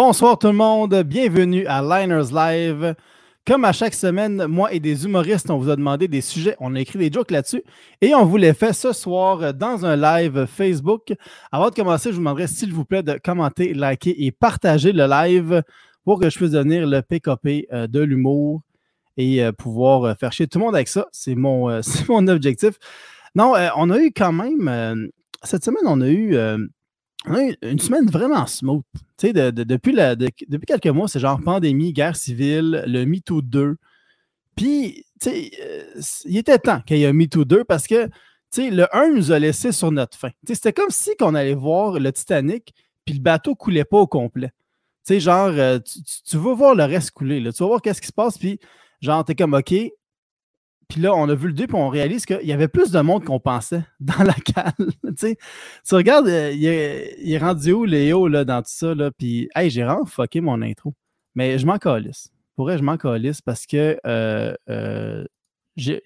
Bonsoir 0.00 0.38
tout 0.38 0.46
le 0.46 0.52
monde, 0.52 0.94
bienvenue 1.02 1.66
à 1.66 1.82
Liners 1.82 2.32
Live. 2.32 2.94
Comme 3.44 3.64
à 3.64 3.72
chaque 3.72 3.94
semaine, 3.94 4.46
moi 4.46 4.72
et 4.72 4.78
des 4.78 5.04
humoristes, 5.04 5.50
on 5.50 5.58
vous 5.58 5.70
a 5.70 5.74
demandé 5.74 6.06
des 6.06 6.20
sujets, 6.20 6.54
on 6.60 6.76
a 6.76 6.80
écrit 6.80 7.00
des 7.00 7.10
jokes 7.10 7.32
là-dessus 7.32 7.64
et 8.00 8.14
on 8.14 8.24
vous 8.24 8.36
les 8.36 8.54
fait 8.54 8.72
ce 8.72 8.92
soir 8.92 9.52
dans 9.54 9.84
un 9.84 9.96
live 9.96 10.46
Facebook. 10.46 11.12
Avant 11.50 11.70
de 11.70 11.74
commencer, 11.74 12.10
je 12.10 12.14
vous 12.14 12.20
demanderai 12.20 12.46
s'il 12.46 12.72
vous 12.72 12.84
plaît 12.84 13.02
de 13.02 13.18
commenter, 13.18 13.74
liker 13.74 14.24
et 14.24 14.30
partager 14.30 14.92
le 14.92 15.08
live 15.08 15.64
pour 16.04 16.20
que 16.20 16.30
je 16.30 16.36
puisse 16.36 16.52
devenir 16.52 16.86
le 16.86 17.02
PKP 17.02 17.66
euh, 17.72 17.88
de 17.88 17.98
l'humour 17.98 18.62
et 19.16 19.42
euh, 19.42 19.50
pouvoir 19.50 20.04
euh, 20.04 20.14
faire 20.14 20.30
chier 20.30 20.46
tout 20.46 20.60
le 20.60 20.66
monde 20.66 20.76
avec 20.76 20.86
ça. 20.86 21.08
C'est 21.10 21.34
mon, 21.34 21.80
mon 22.08 22.28
objectif. 22.28 22.74
Non, 23.34 23.54
on 23.74 23.90
a 23.90 23.98
eu 23.98 24.12
quand 24.16 24.32
même, 24.32 25.10
cette 25.42 25.64
semaine, 25.64 25.82
on 25.86 26.00
a 26.02 26.08
eu 26.08 26.36
une 27.26 27.78
semaine 27.78 28.06
vraiment 28.06 28.46
smooth. 28.46 28.82
depuis, 29.22 29.94
quelques 30.66 30.86
mois, 30.86 31.08
c'est 31.08 31.20
genre 31.20 31.40
pandémie, 31.40 31.92
guerre 31.92 32.16
civile, 32.16 32.84
le 32.86 33.04
MeToo 33.04 33.42
2. 33.42 33.76
Puis, 34.56 35.04
euh, 35.26 35.82
il 36.24 36.36
était 36.36 36.58
temps 36.58 36.80
qu'il 36.80 36.98
y 36.98 37.04
ait 37.04 37.06
un 37.06 37.12
MeToo 37.12 37.44
2 37.44 37.64
parce 37.64 37.86
que 37.86 38.08
le 38.56 38.86
1 38.96 39.10
nous 39.14 39.32
a 39.32 39.38
laissé 39.38 39.72
sur 39.72 39.90
notre 39.90 40.16
fin. 40.16 40.30
C'était 40.46 40.72
comme 40.72 40.90
si 40.90 41.10
on 41.20 41.34
allait 41.34 41.54
voir 41.54 41.98
le 41.98 42.12
Titanic, 42.12 42.74
puis 43.04 43.14
le 43.14 43.20
bateau 43.20 43.54
coulait 43.54 43.84
pas 43.84 43.98
au 43.98 44.06
complet. 44.06 44.50
Tu 45.06 45.20
genre, 45.20 45.48
euh, 45.48 45.78
tu, 46.26 46.36
vas 46.36 46.54
voir 46.54 46.74
le 46.74 46.84
reste 46.84 47.12
couler. 47.12 47.40
Tu 47.40 47.62
vas 47.62 47.66
voir 47.66 47.82
qu'est-ce 47.82 48.00
qui 48.00 48.08
se 48.08 48.12
passe, 48.12 48.36
puis 48.36 48.58
genre, 49.00 49.24
t'es 49.24 49.34
comme, 49.34 49.54
OK, 49.54 49.74
puis 50.88 51.02
là, 51.02 51.14
on 51.14 51.28
a 51.28 51.34
vu 51.34 51.48
le 51.48 51.52
2, 51.52 51.66
puis 51.66 51.76
on 51.76 51.90
réalise 51.90 52.24
qu'il 52.24 52.46
y 52.46 52.52
avait 52.52 52.68
plus 52.68 52.90
de 52.90 53.00
monde 53.00 53.24
qu'on 53.24 53.38
pensait 53.38 53.84
dans 54.00 54.22
la 54.22 54.34
cale. 54.34 54.72
tu 55.18 55.94
regardes, 55.94 56.28
euh, 56.28 56.50
il 56.52 56.64
est, 56.64 57.38
rendu 57.38 57.72
où, 57.72 57.84
Léo, 57.84 58.26
là, 58.26 58.44
dans 58.44 58.62
tout 58.62 58.70
ça, 58.70 58.94
là, 58.94 59.10
puis, 59.10 59.48
hey, 59.54 59.68
j'ai 59.68 59.82
vraiment 59.82 60.06
fucké 60.06 60.40
mon 60.40 60.62
intro. 60.62 60.94
Mais 61.34 61.58
je 61.58 61.66
m'en 61.66 61.78
calisse. 61.78 62.30
Pour 62.56 62.64
vrai, 62.64 62.78
je 62.78 62.82
m'en 62.82 62.96
calisse 62.96 63.42
parce 63.42 63.66
que 63.66 64.00
euh, 64.06 64.54
euh, 64.70 65.24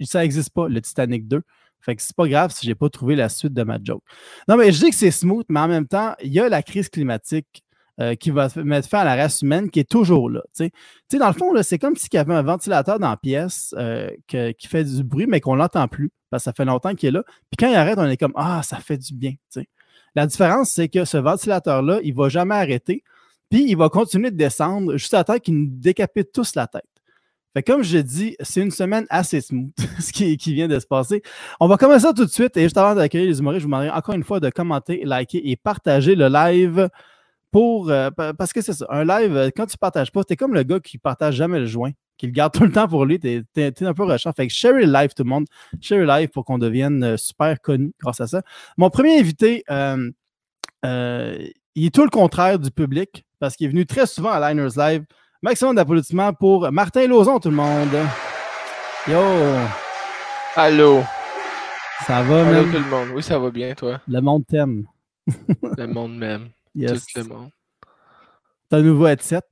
ça 0.00 0.20
n'existe 0.20 0.50
pas, 0.50 0.68
le 0.68 0.80
Titanic 0.80 1.28
2. 1.28 1.42
Fait 1.80 1.96
que 1.96 2.02
c'est 2.02 2.14
pas 2.14 2.28
grave 2.28 2.52
si 2.52 2.66
j'ai 2.66 2.74
pas 2.74 2.88
trouvé 2.88 3.16
la 3.16 3.28
suite 3.28 3.54
de 3.54 3.62
ma 3.62 3.78
joke. 3.82 4.02
Non, 4.48 4.56
mais 4.56 4.72
je 4.72 4.84
dis 4.84 4.90
que 4.90 4.96
c'est 4.96 5.10
smooth, 5.10 5.46
mais 5.48 5.60
en 5.60 5.68
même 5.68 5.86
temps, 5.86 6.14
il 6.22 6.32
y 6.32 6.40
a 6.40 6.48
la 6.48 6.62
crise 6.62 6.88
climatique 6.88 7.64
euh, 8.00 8.14
qui 8.14 8.30
va 8.30 8.48
mettre 8.56 8.88
fin 8.88 9.00
à 9.00 9.04
la 9.04 9.16
race 9.16 9.42
humaine 9.42 9.70
qui 9.70 9.80
est 9.80 9.88
toujours 9.88 10.30
là. 10.30 10.42
dans 10.58 11.26
le 11.26 11.32
fond, 11.34 11.52
c'est 11.62 11.78
comme 11.78 11.96
s'il 11.96 12.14
y 12.14 12.16
avait 12.16 12.34
un 12.34 12.42
ventilateur 12.42 12.98
dans 12.98 13.10
la 13.10 13.16
pièce 13.16 13.74
euh, 13.76 14.10
qui 14.26 14.66
fait 14.66 14.84
du 14.84 15.04
bruit, 15.04 15.26
mais 15.26 15.40
qu'on 15.40 15.54
l'entend 15.54 15.86
plus 15.88 16.10
parce 16.32 16.42
que 16.42 16.44
ça 16.44 16.52
fait 16.54 16.64
longtemps 16.64 16.94
qu'il 16.94 17.10
est 17.10 17.12
là. 17.12 17.22
Puis 17.50 17.56
quand 17.58 17.68
il 17.68 17.74
arrête, 17.74 17.98
on 17.98 18.08
est 18.08 18.16
comme 18.16 18.32
Ah, 18.34 18.62
ça 18.64 18.78
fait 18.78 18.96
du 18.96 19.14
bien. 19.14 19.34
La 20.14 20.26
différence, 20.26 20.70
c'est 20.70 20.88
que 20.88 21.04
ce 21.04 21.18
ventilateur-là, 21.18 22.00
il 22.02 22.14
ne 22.14 22.16
va 22.16 22.30
jamais 22.30 22.54
arrêter. 22.54 23.04
Puis 23.50 23.66
il 23.68 23.76
va 23.76 23.90
continuer 23.90 24.30
de 24.30 24.36
descendre 24.36 24.96
juste 24.96 25.14
temps 25.26 25.38
qu'il 25.38 25.58
nous 25.58 25.68
décapite 25.70 26.32
tous 26.32 26.54
la 26.54 26.66
tête. 26.66 26.84
Fait 27.54 27.62
comme 27.62 27.82
je 27.82 27.98
dis, 27.98 28.34
c'est 28.40 28.62
une 28.62 28.70
semaine 28.70 29.04
assez 29.10 29.42
smooth, 29.42 29.74
ce 30.00 30.10
qui, 30.10 30.38
qui, 30.38 30.54
vient 30.54 30.68
de 30.68 30.78
se 30.80 30.86
passer. 30.86 31.22
On 31.60 31.68
va 31.68 31.76
commencer 31.76 32.08
tout 32.16 32.24
de 32.24 32.30
suite. 32.30 32.56
Et 32.56 32.62
juste 32.62 32.78
avant 32.78 32.94
d'accueillir 32.94 33.28
les 33.28 33.38
humoristes, 33.38 33.60
je 33.60 33.66
vous 33.66 33.70
demanderai 33.70 33.90
encore 33.90 34.14
une 34.14 34.24
fois 34.24 34.40
de 34.40 34.48
commenter, 34.48 35.02
liker 35.04 35.50
et 35.50 35.56
partager 35.56 36.14
le 36.14 36.28
live 36.28 36.88
pour. 37.52 37.90
Euh, 37.90 38.10
parce 38.10 38.52
que 38.52 38.60
c'est 38.60 38.72
ça, 38.72 38.86
un 38.88 39.04
live, 39.04 39.36
euh, 39.36 39.50
quand 39.54 39.66
tu 39.66 39.78
partages 39.78 40.10
pas, 40.10 40.24
t'es 40.24 40.34
comme 40.34 40.54
le 40.54 40.64
gars 40.64 40.80
qui 40.80 40.98
partage 40.98 41.36
jamais 41.36 41.60
le 41.60 41.66
joint, 41.66 41.92
qui 42.16 42.26
le 42.26 42.32
garde 42.32 42.52
tout 42.54 42.64
le 42.64 42.72
temps 42.72 42.88
pour 42.88 43.04
lui, 43.04 43.20
t'es 43.20 43.44
es, 43.56 43.82
un 43.84 43.94
peu 43.94 44.02
rushant. 44.02 44.32
Fait 44.32 44.48
que 44.48 44.52
share 44.52 44.72
le 44.72 44.86
live, 44.86 45.10
tout 45.14 45.22
le 45.22 45.28
monde. 45.28 45.46
Share 45.80 46.00
le 46.00 46.06
live 46.06 46.30
pour 46.30 46.44
qu'on 46.44 46.58
devienne 46.58 47.04
euh, 47.04 47.16
super 47.16 47.60
connu 47.60 47.92
grâce 48.00 48.20
à 48.20 48.26
ça. 48.26 48.42
Mon 48.76 48.90
premier 48.90 49.20
invité, 49.20 49.62
il 49.68 51.86
est 51.86 51.94
tout 51.94 52.02
le 52.02 52.10
contraire 52.10 52.58
du 52.58 52.72
public 52.72 53.24
parce 53.38 53.54
qu'il 53.54 53.66
est 53.66 53.70
venu 53.70 53.86
très 53.86 54.06
souvent 54.06 54.30
à 54.30 54.52
Liners 54.52 54.74
Live. 54.76 55.04
Maximum 55.42 55.74
d'applaudissements 55.74 56.32
pour 56.32 56.70
Martin 56.70 57.06
Lauzon, 57.06 57.40
tout 57.40 57.50
le 57.50 57.56
monde. 57.56 57.88
Yo! 59.08 59.18
Allô! 60.54 61.02
Ça 62.06 62.22
va, 62.22 62.46
Allô, 62.46 62.64
tout 62.64 62.78
le 62.78 62.88
monde. 62.88 63.08
Oui, 63.14 63.22
ça 63.22 63.38
va 63.38 63.50
bien, 63.50 63.74
toi? 63.74 64.00
Le 64.06 64.20
monde 64.20 64.46
t'aime. 64.46 64.86
le 65.78 65.86
monde 65.86 66.16
m'aime. 66.16 66.48
Yes. 66.74 67.06
Tout 67.06 67.20
le 67.20 67.24
monde. 67.24 67.50
T'as 68.68 68.78
un 68.78 68.82
nouveau 68.82 69.06
headset? 69.06 69.42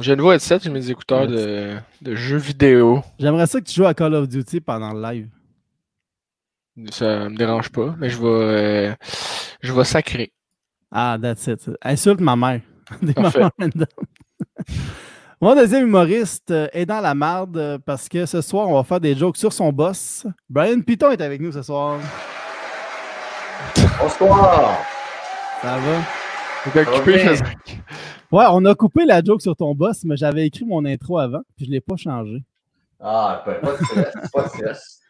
J'ai 0.00 0.12
un 0.12 0.16
nouveau 0.16 0.32
headset, 0.32 0.60
j'ai 0.62 0.70
mes 0.70 0.90
écouteurs 0.90 1.26
de, 1.26 1.76
de, 2.02 2.14
jeux 2.14 2.36
vidéo. 2.36 3.02
J'aimerais 3.18 3.46
ça 3.46 3.60
que 3.60 3.66
tu 3.66 3.74
joues 3.74 3.86
à 3.86 3.94
Call 3.94 4.14
of 4.14 4.28
Duty 4.28 4.60
pendant 4.60 4.92
le 4.92 5.02
live. 5.02 5.28
Ça 6.90 7.28
me 7.28 7.36
dérange 7.36 7.70
pas, 7.70 7.96
mais 7.98 8.08
je 8.08 8.18
vais, 8.18 8.26
euh, 8.26 8.94
je 9.60 9.72
vais 9.72 9.84
sacrer. 9.84 10.32
Ah, 10.92 11.18
that's 11.20 11.46
it. 11.48 11.68
Insulte 11.82 12.20
ma 12.20 12.36
mère. 12.36 12.60
Mon 15.40 15.54
deuxième 15.54 15.86
humoriste 15.86 16.50
euh, 16.50 16.68
est 16.72 16.84
dans 16.84 17.00
la 17.00 17.14
marde 17.14 17.56
euh, 17.56 17.78
parce 17.78 18.08
que 18.08 18.26
ce 18.26 18.40
soir, 18.40 18.68
on 18.68 18.74
va 18.74 18.82
faire 18.82 19.00
des 19.00 19.14
jokes 19.14 19.36
sur 19.36 19.52
son 19.52 19.72
boss. 19.72 20.26
Brian 20.48 20.80
Piton 20.80 21.10
est 21.10 21.20
avec 21.20 21.40
nous 21.40 21.52
ce 21.52 21.62
soir. 21.62 22.00
Bonsoir. 24.00 24.78
Ça 25.62 25.78
va? 25.78 26.17
Ouais, 28.30 28.44
on 28.50 28.64
a 28.64 28.74
coupé 28.74 29.04
la 29.04 29.22
joke 29.22 29.40
sur 29.40 29.56
ton 29.56 29.74
boss, 29.74 30.04
mais 30.04 30.16
j'avais 30.16 30.46
écrit 30.46 30.64
mon 30.64 30.84
intro 30.84 31.18
avant, 31.18 31.40
puis 31.56 31.64
je 31.64 31.70
ne 31.70 31.74
l'ai 31.76 31.80
pas 31.80 31.96
changé. 31.96 32.42
Ah, 33.00 33.42
pas 33.44 33.72
de 33.72 33.84
stress, 33.84 34.30
pas 34.32 34.42
de 34.42 34.48
stress. 34.48 35.00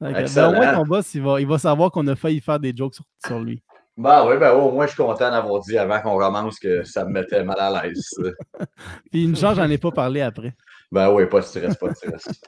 Ben, 0.00 0.48
au 0.48 0.52
moins, 0.52 0.74
ton 0.74 0.82
boss, 0.82 1.14
il 1.14 1.22
va, 1.22 1.40
il 1.40 1.46
va 1.46 1.58
savoir 1.58 1.90
qu'on 1.90 2.06
a 2.08 2.16
failli 2.16 2.40
faire 2.40 2.58
des 2.58 2.74
jokes 2.76 2.96
sur, 3.24 3.40
lui. 3.40 3.62
Bah 3.96 4.26
oui, 4.26 4.36
ben 4.38 4.52
au 4.52 4.72
moins, 4.72 4.86
je 4.86 4.92
suis 4.92 5.02
content 5.02 5.30
d'avoir 5.30 5.60
dit 5.60 5.78
avant 5.78 6.00
qu'on 6.00 6.18
commence 6.18 6.58
que 6.58 6.82
ça 6.82 7.04
me 7.04 7.12
mettait 7.12 7.44
mal 7.44 7.60
à 7.60 7.84
l'aise. 7.86 8.10
puis 9.12 9.24
une 9.24 9.36
chance, 9.36 9.54
j'en 9.54 9.70
ai 9.70 9.78
pas 9.78 9.92
parlé 9.92 10.20
après. 10.20 10.52
Ben 10.90 11.12
oui, 11.12 11.26
pas 11.26 11.40
de 11.40 11.44
stress, 11.44 11.76
pas 11.76 11.88
de 11.88 11.94
stress. 11.94 12.28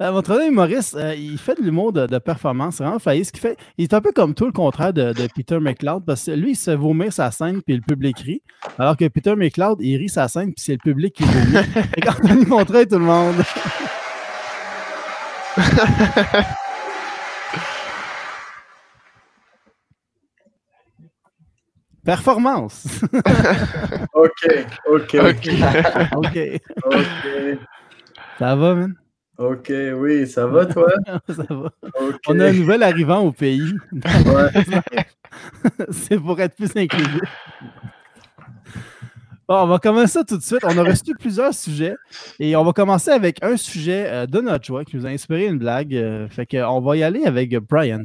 Euh, 0.00 0.12
votre 0.12 0.28
troisième 0.28 0.52
humoriste, 0.52 0.94
euh, 0.94 1.12
il 1.16 1.36
fait 1.38 1.56
de 1.56 1.62
l'humour 1.62 1.92
de, 1.92 2.18
performance. 2.18 2.76
C'est 2.76 2.84
vraiment 2.84 3.00
failli. 3.00 3.24
Ce 3.24 3.32
qu'il 3.32 3.40
fait, 3.40 3.56
il 3.78 3.82
est 3.82 3.94
un 3.94 4.00
peu 4.00 4.12
comme 4.12 4.32
tout 4.32 4.46
le 4.46 4.52
contraire 4.52 4.92
de, 4.92 5.12
Peter 5.34 5.58
McLeod 5.58 6.04
parce 6.04 6.26
que 6.26 6.30
lui, 6.30 6.52
il 6.52 6.56
se 6.56 6.70
vomit 6.70 7.10
sa 7.10 7.32
scène 7.32 7.62
puis 7.62 7.74
le 7.74 7.82
public 7.82 8.16
rit. 8.20 8.42
Alors 8.78 8.96
que 8.96 9.08
Peter 9.08 9.34
McLeod, 9.34 9.78
il 9.80 9.96
rit 9.96 10.08
sa 10.08 10.28
scène 10.28 10.54
puis 10.54 10.62
c'est 10.64 10.74
le 10.74 10.78
public 10.78 11.14
qui 11.14 11.24
vomit. 11.24 11.66
Et 11.96 12.00
quand 12.00 12.14
on 12.22 12.34
lui 12.34 12.46
montrait 12.46 12.86
tout 12.86 12.98
le 12.98 13.04
monde. 13.04 13.42
Performance. 22.04 22.86
OK, 24.14 24.46
OK, 24.86 25.16
OK. 25.20 25.50
OK. 26.16 26.38
Ça 28.38 28.54
va, 28.54 28.74
man? 28.74 28.94
OK, 29.38 29.72
oui, 29.94 30.26
ça 30.26 30.46
va 30.48 30.66
toi? 30.66 30.90
ça 31.28 31.44
va. 31.48 31.70
On 32.26 32.40
a 32.40 32.46
un 32.46 32.52
nouvel 32.52 32.82
arrivant 32.82 33.20
au 33.20 33.30
pays. 33.30 33.72
C'est 35.90 36.18
pour 36.18 36.40
être 36.40 36.56
plus 36.56 36.76
inclusif. 36.76 37.22
Bon, 39.48 39.62
on 39.62 39.66
va 39.68 39.78
commencer 39.78 40.14
ça 40.14 40.24
tout 40.24 40.36
de 40.36 40.42
suite. 40.42 40.64
On 40.64 40.76
a 40.76 40.82
reçu 40.82 41.14
plusieurs 41.14 41.54
sujets 41.54 41.94
et 42.40 42.56
on 42.56 42.64
va 42.64 42.72
commencer 42.72 43.12
avec 43.12 43.42
un 43.42 43.56
sujet 43.56 44.06
euh, 44.08 44.26
de 44.26 44.40
notre 44.40 44.66
choix 44.66 44.84
qui 44.84 44.96
nous 44.96 45.06
a 45.06 45.10
inspiré 45.10 45.46
une 45.46 45.58
blague. 45.58 45.94
Euh, 45.94 46.28
fait 46.28 46.44
qu'on 46.44 46.80
va 46.80 46.96
y 46.96 47.04
aller 47.04 47.24
avec 47.24 47.56
Brian. 47.56 48.04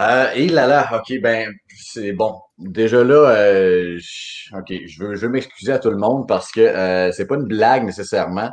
Euh, 0.00 0.32
et 0.34 0.48
là 0.48 0.66
là, 0.66 0.90
ok, 0.98 1.20
ben 1.22 1.54
c'est 1.68 2.12
bon. 2.12 2.34
Déjà 2.58 3.04
là, 3.04 3.36
euh, 3.36 4.00
ok, 4.52 4.72
je 4.86 5.00
veux, 5.00 5.14
je 5.14 5.26
veux 5.26 5.28
m'excuser 5.28 5.70
à 5.70 5.78
tout 5.78 5.90
le 5.90 5.96
monde 5.96 6.26
parce 6.26 6.50
que 6.50 6.60
euh, 6.60 7.12
c'est 7.12 7.26
pas 7.26 7.36
une 7.36 7.46
blague 7.46 7.84
nécessairement. 7.84 8.50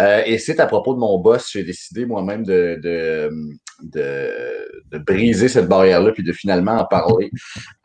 Euh, 0.00 0.22
et 0.26 0.38
c'est 0.38 0.58
à 0.58 0.66
propos 0.66 0.92
de 0.92 0.98
mon 0.98 1.20
boss, 1.20 1.52
j'ai 1.52 1.62
décidé 1.62 2.04
moi-même 2.04 2.44
de, 2.44 2.80
de, 2.82 3.30
de, 3.80 4.98
briser 4.98 5.48
cette 5.48 5.68
barrière-là 5.68 6.10
puis 6.10 6.24
de 6.24 6.32
finalement 6.32 6.72
en 6.72 6.84
parler 6.84 7.30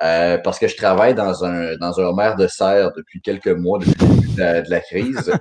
euh, 0.02 0.40
parce 0.40 0.58
que 0.58 0.68
je 0.68 0.76
travaille 0.76 1.14
dans 1.14 1.46
un 1.46 1.76
dans 1.78 2.00
un 2.00 2.16
maire 2.16 2.36
de 2.36 2.48
serre 2.48 2.92
depuis 2.96 3.22
quelques 3.22 3.48
mois 3.48 3.78
depuis 3.78 3.94
le 4.00 4.16
début 4.16 4.36
de 4.36 4.70
la, 4.72 4.80
crise. 4.80 5.32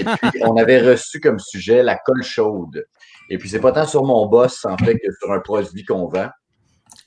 Et 0.00 0.04
puis 0.30 0.42
on 0.42 0.56
avait 0.56 0.80
reçu 0.80 1.20
comme 1.20 1.38
sujet 1.38 1.84
la 1.84 1.96
colle 1.96 2.24
chaude. 2.24 2.84
Et 3.30 3.38
puis 3.38 3.48
c'est 3.48 3.60
pas 3.60 3.70
tant 3.70 3.86
sur 3.86 4.02
mon 4.02 4.26
boss 4.26 4.64
en 4.64 4.76
fait 4.76 4.94
que 4.94 5.12
sur 5.20 5.30
un 5.30 5.38
produit 5.38 5.84
qu'on 5.84 6.08
vend. 6.08 6.30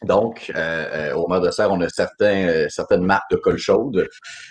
Donc, 0.03 0.51
euh, 0.55 1.11
euh, 1.11 1.13
au 1.13 1.27
Maire 1.27 1.41
de 1.41 1.51
Serre, 1.51 1.71
on 1.71 1.79
a 1.81 1.87
certains, 1.87 2.47
euh, 2.47 2.69
certaines 2.69 3.03
marques 3.03 3.29
de 3.29 3.35
colle 3.35 3.57
chaude. 3.57 4.07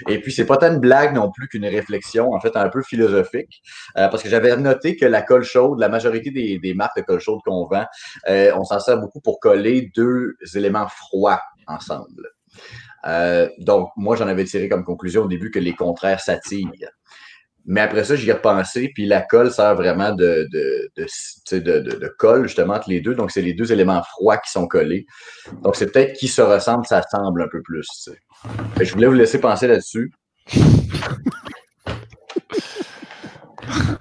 Et 0.09 0.21
puis, 0.21 0.33
c'est 0.33 0.45
pas 0.47 0.57
tant 0.57 0.73
une 0.73 0.79
blague 0.79 1.13
non 1.13 1.31
plus 1.33 1.49
qu'une 1.49 1.67
réflexion, 1.67 2.33
en 2.33 2.41
fait, 2.41 2.57
un 2.57 2.69
peu 2.69 2.83
philosophique. 2.83 3.63
parce 3.95 4.23
que 4.23 4.29
j'avais 4.29 4.57
noté 4.57 4.97
que 4.97 5.07
la 5.07 5.23
colle 5.23 5.43
chaude, 5.43 5.81
la 5.81 5.89
majorité 5.89 6.31
des, 6.31 6.59
des 6.59 6.75
marques 6.75 6.97
de 6.99 7.03
colle 7.03 7.21
chaude 7.21 7.41
qu'on 7.45 7.67
vend, 7.67 7.87
on 8.29 8.65
s'en 8.65 8.79
sert 8.79 8.99
beaucoup 8.99 9.21
pour 9.21 9.41
coller 9.41 9.91
deux 9.95 10.37
éléments 10.55 10.89
froids 10.89 11.41
ensemble. 11.67 12.31
donc, 13.59 13.91
moi, 13.97 14.15
j'en 14.15 14.29
avais 14.29 14.45
tiré 14.45 14.69
comme 14.69 14.85
conclusion 14.85 15.23
au 15.23 15.29
début 15.29 15.51
que 15.51 15.59
les 15.59 15.75
contraires 15.75 16.21
s'attirent. 16.21 16.71
Mais 17.67 17.81
après 17.83 18.05
ça, 18.05 18.17
j'y 18.17 18.29
ai 18.31 18.33
repensé, 18.33 18.91
puis 18.95 19.07
la 19.07 19.21
colle 19.23 19.51
sert 19.51 19.75
vraiment 19.75 20.13
de, 20.13 20.47
de, 20.51 20.91
de, 20.97 21.59
de, 21.59 22.15
colle, 22.19 22.47
justement, 22.47 22.75
entre 22.75 22.89
les 22.91 23.01
deux. 23.01 23.15
Donc, 23.15 23.31
c'est 23.31 23.43
les 23.43 23.55
deux 23.55 23.73
éléments 23.73 24.03
froids 24.03 24.39
qui 24.39 24.51
sont 24.51 24.67
collés. 24.67 25.07
Donc, 25.63 25.77
c'est 25.77 25.91
peut-être 25.93 26.15
qui 26.15 26.29
se 26.29 26.43
ressemble, 26.43 26.85
ça 26.87 27.03
semble 27.03 27.43
un 27.43 27.49
peu 27.49 27.63
plus. 27.63 27.87
je 28.81 28.93
voulais 28.93 29.07
vous 29.07 29.13
laisser 29.15 29.39
penser 29.41 29.67
là-dessus. 29.69 30.13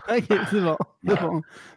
ok, 0.09 0.23
c'est 0.49 0.61
bon. 0.61 0.77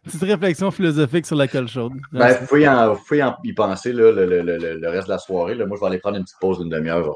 Petite 0.05 0.23
réflexion 0.23 0.71
philosophique 0.71 1.27
sur 1.27 1.37
la 1.37 1.47
colle 1.49 1.69
chaude. 1.69 1.93
Ben, 2.13 2.37
vous 2.41 2.47
pouvez, 2.47 2.67
en, 2.69 2.95
vous 2.95 3.01
pouvez 3.07 3.23
en- 3.23 3.37
y 3.45 3.53
penser 3.53 3.93
là, 3.93 4.11
le, 4.13 4.25
le- 4.27 4.43
le- 4.43 4.79
le- 4.79 4.89
reste 4.89 5.09
de 5.09 5.13
la 5.13 5.19
soirée. 5.19 5.55
Là. 5.55 5.67
Moi, 5.67 5.77
je 5.77 5.81
vais 5.81 5.87
aller 5.89 5.99
prendre 5.99 6.17
une 6.17 6.25
petite 6.25 6.39
pause 6.41 6.59
d'une 6.61 6.71
demi-heure. 6.71 7.15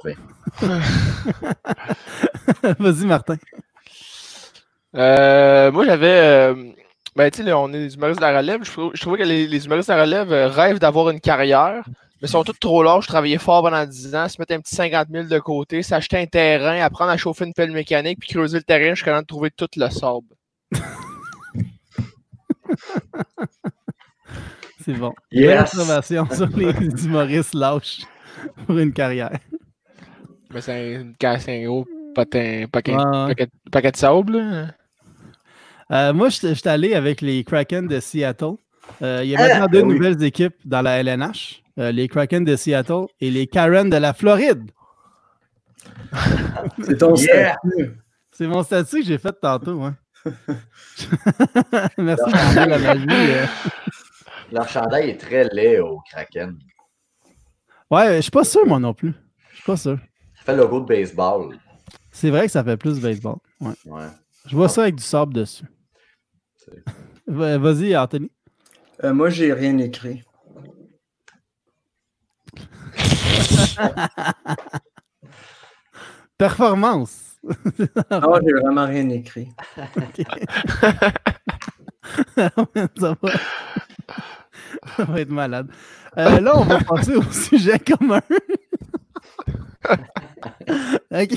Vas-y, 2.78 3.06
Martin. 3.06 3.36
Euh, 4.96 5.70
moi, 5.72 5.84
j'avais. 5.84 6.08
euh, 6.08 6.54
ben, 7.16 7.30
tu 7.30 7.42
sais, 7.44 7.52
on 7.52 7.68
est 7.68 7.72
des 7.88 7.94
humoristes 7.94 8.20
de 8.20 8.24
la 8.24 8.36
relève. 8.38 8.62
Je, 8.64 8.70
trou- 8.72 8.90
je 8.94 9.00
trouvais 9.00 9.18
que 9.18 9.22
les, 9.24 9.46
les 9.46 9.64
humoristes 9.66 9.88
de 9.88 9.94
la 9.94 10.02
relève 10.02 10.32
euh, 10.32 10.48
rêvent 10.48 10.78
d'avoir 10.78 11.10
une 11.10 11.20
carrière, 11.20 11.84
mais 12.20 12.28
sont 12.28 12.44
tous 12.44 12.52
trop 12.60 12.82
larges. 12.82 13.06
Travailler 13.06 13.38
fort 13.38 13.62
pendant 13.62 13.84
10 13.84 14.14
ans, 14.14 14.28
se 14.28 14.36
mettre 14.40 14.54
un 14.54 14.60
petit 14.60 14.74
50 14.74 15.08
000 15.10 15.24
de 15.26 15.38
côté, 15.38 15.82
s'acheter 15.82 16.18
un 16.18 16.26
terrain, 16.26 16.80
apprendre 16.82 17.10
à 17.10 17.16
chauffer 17.16 17.44
une 17.46 17.54
pelle 17.54 17.72
mécanique, 17.72 18.18
puis 18.20 18.28
creuser 18.34 18.58
le 18.58 18.64
terrain 18.64 18.94
jusqu'à 18.94 19.12
temps 19.14 19.22
de 19.22 19.26
trouver 19.26 19.50
tout 19.50 19.68
le 19.76 19.88
sable. 19.90 20.26
C'est 24.84 24.92
bon. 24.94 25.12
Yes! 25.32 25.74
Observation 25.74 26.26
sur 26.30 26.48
les 26.56 26.70
humoristes 27.04 27.54
lâches 27.54 28.02
pour 28.66 28.78
une 28.78 28.92
carrière. 28.92 29.38
Mais 30.50 30.60
c'est 30.60 30.96
un, 30.96 31.12
un 31.24 31.64
gros 31.64 31.86
ouais. 32.86 33.26
paquet, 33.26 33.48
paquet 33.70 33.90
de 33.92 33.96
sable. 33.96 34.38
là. 34.38 34.66
Euh, 35.92 36.12
moi, 36.12 36.28
je 36.28 36.54
suis 36.54 36.68
allé 36.68 36.94
avec 36.94 37.20
les 37.20 37.44
Kraken 37.44 37.86
de 37.86 38.00
Seattle. 38.00 38.54
Euh, 39.02 39.20
il 39.24 39.30
y 39.30 39.36
a 39.36 39.40
Ah, 39.40 39.48
maintenant 39.48 39.66
deux 39.68 39.82
oui. 39.82 39.94
nouvelles 39.94 40.22
équipes 40.22 40.56
dans 40.64 40.82
la 40.82 40.98
LNH. 41.02 41.62
Euh, 41.78 41.92
les 41.92 42.08
Kraken 42.08 42.44
de 42.44 42.56
Seattle 42.56 43.06
et 43.20 43.30
les 43.30 43.46
Karen 43.46 43.88
de 43.90 43.96
la 43.96 44.12
Floride. 44.14 44.70
C'est 46.84 46.96
ton 46.98 47.14
Yeah! 47.16 47.56
statut. 47.62 47.90
C'est 48.32 48.46
mon 48.46 48.62
statut 48.62 49.00
que 49.00 49.06
j'ai 49.06 49.18
fait 49.18 49.32
tantôt. 49.40 49.82
hein. 49.82 49.96
Merci 51.98 52.24
de 52.24 52.68
la 52.68 52.78
magie. 52.78 53.06
euh. 53.10 53.46
Leur 54.52 54.68
chandail 54.68 55.10
est 55.10 55.16
très 55.20 55.44
laid 55.52 55.78
au 55.80 56.00
Kraken. 56.10 56.58
Ouais, 57.90 58.16
je 58.16 58.20
suis 58.22 58.30
pas 58.30 58.44
sûr, 58.44 58.66
moi 58.66 58.78
non 58.80 58.94
plus. 58.94 59.12
Je 59.50 59.56
suis 59.56 59.64
pas 59.64 59.76
sûr. 59.76 59.98
Ça 60.38 60.42
fait 60.44 60.52
le 60.52 60.58
logo 60.62 60.80
de 60.80 60.86
baseball. 60.86 61.56
C'est 62.10 62.30
vrai 62.30 62.46
que 62.46 62.52
ça 62.52 62.64
fait 62.64 62.76
plus 62.76 63.00
baseball. 63.00 63.36
Ouais. 63.60 63.72
Ouais. 63.86 64.06
Je 64.46 64.56
vois 64.56 64.68
ça 64.68 64.82
avec 64.82 64.96
du 64.96 65.02
sable 65.02 65.34
dessus. 65.34 65.64
Vas-y, 67.26 67.96
Anthony. 67.96 68.30
Euh, 69.04 69.12
moi, 69.12 69.28
j'ai 69.30 69.52
rien 69.52 69.76
écrit. 69.78 70.22
Performance. 76.38 77.22
Non, 78.10 78.40
j'ai 78.44 78.52
vraiment 78.54 78.86
rien 78.86 79.08
écrit. 79.10 79.48
ça, 82.36 82.50
va... 83.22 83.32
ça 84.96 85.04
va 85.04 85.20
être 85.20 85.30
malade. 85.30 85.70
Euh, 86.18 86.40
là, 86.40 86.58
on 86.58 86.64
va 86.64 86.80
passer 86.80 87.14
au 87.14 87.22
sujet 87.22 87.78
commun. 87.78 88.20
OK. 91.12 91.36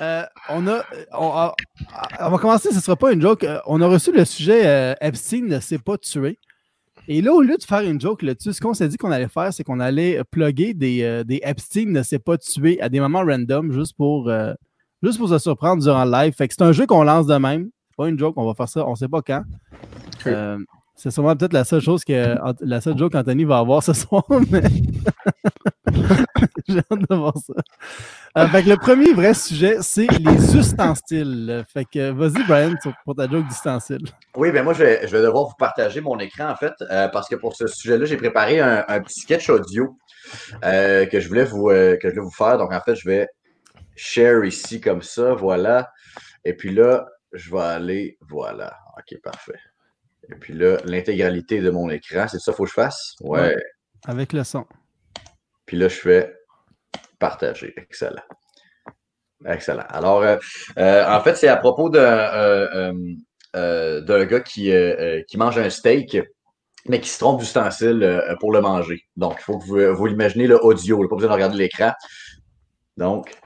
Euh, 0.00 0.22
on 0.50 0.66
a, 0.68 0.82
on, 1.12 1.28
a- 1.30 1.54
on 2.20 2.30
va 2.30 2.38
commencer, 2.38 2.70
ce 2.70 2.76
ne 2.76 2.80
sera 2.80 2.96
pas 2.96 3.12
une 3.12 3.20
joke. 3.20 3.44
Euh, 3.44 3.58
On 3.66 3.80
a 3.80 3.86
reçu 3.88 4.12
le 4.12 4.24
sujet 4.24 4.62
euh, 4.66 4.94
Epstein 5.00 5.42
ne 5.46 5.58
s'est 5.60 5.78
pas 5.78 5.98
tué. 5.98 6.38
Et 7.08 7.22
là, 7.22 7.32
au 7.32 7.40
lieu 7.40 7.56
de 7.56 7.62
faire 7.64 7.80
une 7.80 8.00
joke 8.00 8.22
là-dessus, 8.22 8.52
ce 8.52 8.60
qu'on 8.60 8.74
s'est 8.74 8.86
dit 8.88 8.96
qu'on 8.96 9.10
allait 9.10 9.28
faire, 9.28 9.52
c'est 9.52 9.64
qu'on 9.64 9.80
allait 9.80 10.22
plugger 10.30 10.74
des, 10.74 11.02
euh, 11.02 11.24
des 11.24 11.40
Epstein 11.42 11.86
ne 11.86 12.02
s'est 12.02 12.18
pas 12.18 12.36
tué 12.38 12.80
à 12.80 12.88
des 12.88 13.00
moments 13.00 13.24
random 13.24 13.72
juste 13.72 13.96
pour, 13.96 14.28
euh, 14.28 14.52
juste 15.02 15.18
pour 15.18 15.28
se 15.28 15.38
surprendre 15.38 15.82
durant 15.82 16.04
le 16.04 16.10
live. 16.12 16.34
Fait 16.34 16.46
que 16.48 16.54
c'est 16.56 16.64
un 16.64 16.72
jeu 16.72 16.86
qu'on 16.86 17.02
lance 17.02 17.26
de 17.26 17.36
même. 17.36 17.70
Pas 17.96 18.08
une 18.08 18.18
joke, 18.18 18.34
on 18.36 18.46
va 18.46 18.54
faire 18.54 18.68
ça, 18.68 18.86
on 18.86 18.94
sait 18.94 19.08
pas 19.08 19.22
quand. 19.22 19.42
Euh, 20.26 20.58
c'est 20.94 21.10
sûrement 21.10 21.34
peut-être 21.34 21.52
la 21.52 21.64
seule 21.64 21.80
chose 21.80 22.04
que 22.04 22.36
la 22.60 22.80
seule 22.80 22.98
joke 22.98 23.12
qu'Anthony 23.12 23.44
va 23.44 23.58
avoir 23.58 23.82
ce 23.82 23.92
soir, 23.94 24.24
mais 24.50 24.62
hâte 26.80 27.10
de 27.10 27.14
voir 27.14 27.34
ça. 27.36 27.54
Euh, 28.36 28.46
fait 28.48 28.62
que 28.62 28.68
le 28.68 28.76
premier 28.76 29.12
vrai 29.12 29.34
sujet, 29.34 29.78
c'est 29.80 30.06
les 30.06 30.56
ustensiles. 30.56 31.64
Fait 31.72 31.84
que 31.84 32.10
vas-y, 32.10 32.46
Brian, 32.46 32.74
pour 33.04 33.14
ta 33.14 33.28
joke 33.28 33.46
d'ustensiles. 33.46 34.04
Oui, 34.36 34.50
ben 34.52 34.62
moi, 34.62 34.72
je 34.74 34.84
vais, 34.84 35.06
je 35.06 35.16
vais 35.16 35.22
devoir 35.22 35.44
vous 35.44 35.56
partager 35.58 36.00
mon 36.00 36.18
écran, 36.18 36.50
en 36.50 36.56
fait, 36.56 36.74
euh, 36.90 37.08
parce 37.08 37.28
que 37.28 37.36
pour 37.36 37.56
ce 37.56 37.66
sujet-là, 37.66 38.04
j'ai 38.04 38.16
préparé 38.16 38.60
un, 38.60 38.84
un 38.86 39.00
petit 39.00 39.20
sketch 39.20 39.50
audio 39.50 39.96
euh, 40.64 41.06
que, 41.06 41.20
je 41.20 41.28
voulais 41.28 41.44
vous, 41.44 41.68
que 41.68 41.98
je 42.02 42.08
voulais 42.08 42.22
vous 42.22 42.30
faire. 42.30 42.58
Donc, 42.58 42.72
en 42.72 42.80
fait, 42.80 42.94
je 42.94 43.08
vais 43.08 43.28
share 43.96 44.44
ici 44.44 44.80
comme 44.80 45.02
ça, 45.02 45.34
voilà. 45.34 45.90
Et 46.44 46.54
puis 46.54 46.72
là, 46.72 47.06
je 47.32 47.50
vais 47.50 47.60
aller, 47.60 48.18
voilà. 48.28 48.76
OK, 48.96 49.20
parfait. 49.22 49.58
Et 50.30 50.34
puis 50.34 50.54
là, 50.54 50.76
l'intégralité 50.84 51.60
de 51.60 51.70
mon 51.70 51.88
écran, 51.90 52.26
c'est 52.28 52.38
ça 52.38 52.52
qu'il 52.52 52.56
faut 52.56 52.64
que 52.64 52.70
je 52.70 52.74
fasse? 52.74 53.14
Ouais. 53.20 53.40
Ouais. 53.40 53.62
Avec 54.06 54.32
le 54.32 54.44
son. 54.44 54.66
Puis 55.66 55.76
là, 55.76 55.88
je 55.88 55.96
fais 55.96 56.37
partager. 57.18 57.74
Excellent. 57.76 58.22
Excellent. 59.46 59.84
Alors, 59.88 60.22
euh, 60.22 60.36
euh, 60.78 61.08
en 61.08 61.20
fait, 61.20 61.36
c'est 61.36 61.48
à 61.48 61.56
propos 61.56 61.90
d'un 61.90 62.92
euh, 63.54 64.26
gars 64.26 64.40
qui, 64.40 64.72
qui 65.28 65.38
mange 65.38 65.58
un 65.58 65.70
steak, 65.70 66.18
mais 66.86 67.00
qui 67.00 67.08
se 67.08 67.18
trompe 67.18 67.40
d'ustensile 67.40 68.22
pour 68.40 68.52
le 68.52 68.60
manger. 68.60 69.02
Donc, 69.16 69.36
il 69.38 69.42
faut 69.42 69.58
que 69.58 69.64
vous, 69.64 69.96
vous 69.96 70.06
l'imaginez 70.06 70.46
le 70.46 70.62
audio, 70.64 71.02
là, 71.02 71.08
pas 71.08 71.16
besoin 71.16 71.30
de 71.30 71.34
regarder 71.34 71.56
l'écran. 71.56 71.92
Donc. 72.96 73.36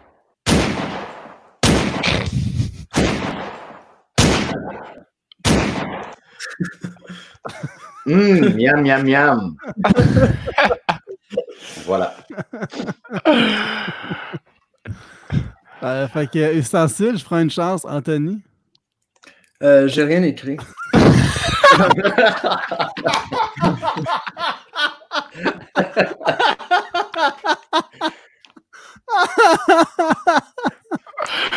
Hum, 8.05 8.57
miam, 8.57 8.83
miam, 8.83 9.05
miam. 9.05 9.57
voilà. 11.85 12.15
Euh, 15.85 16.07
fait 16.07 16.31
que 16.31 16.55
ustensile, 16.55 17.19
je 17.19 17.25
prends 17.25 17.41
une 17.41 17.51
chance, 17.51 17.85
Anthony? 17.85 18.41
Euh, 19.65 19.89
j'ai 19.89 20.05
rien 20.05 20.23
écrit. 20.23 20.57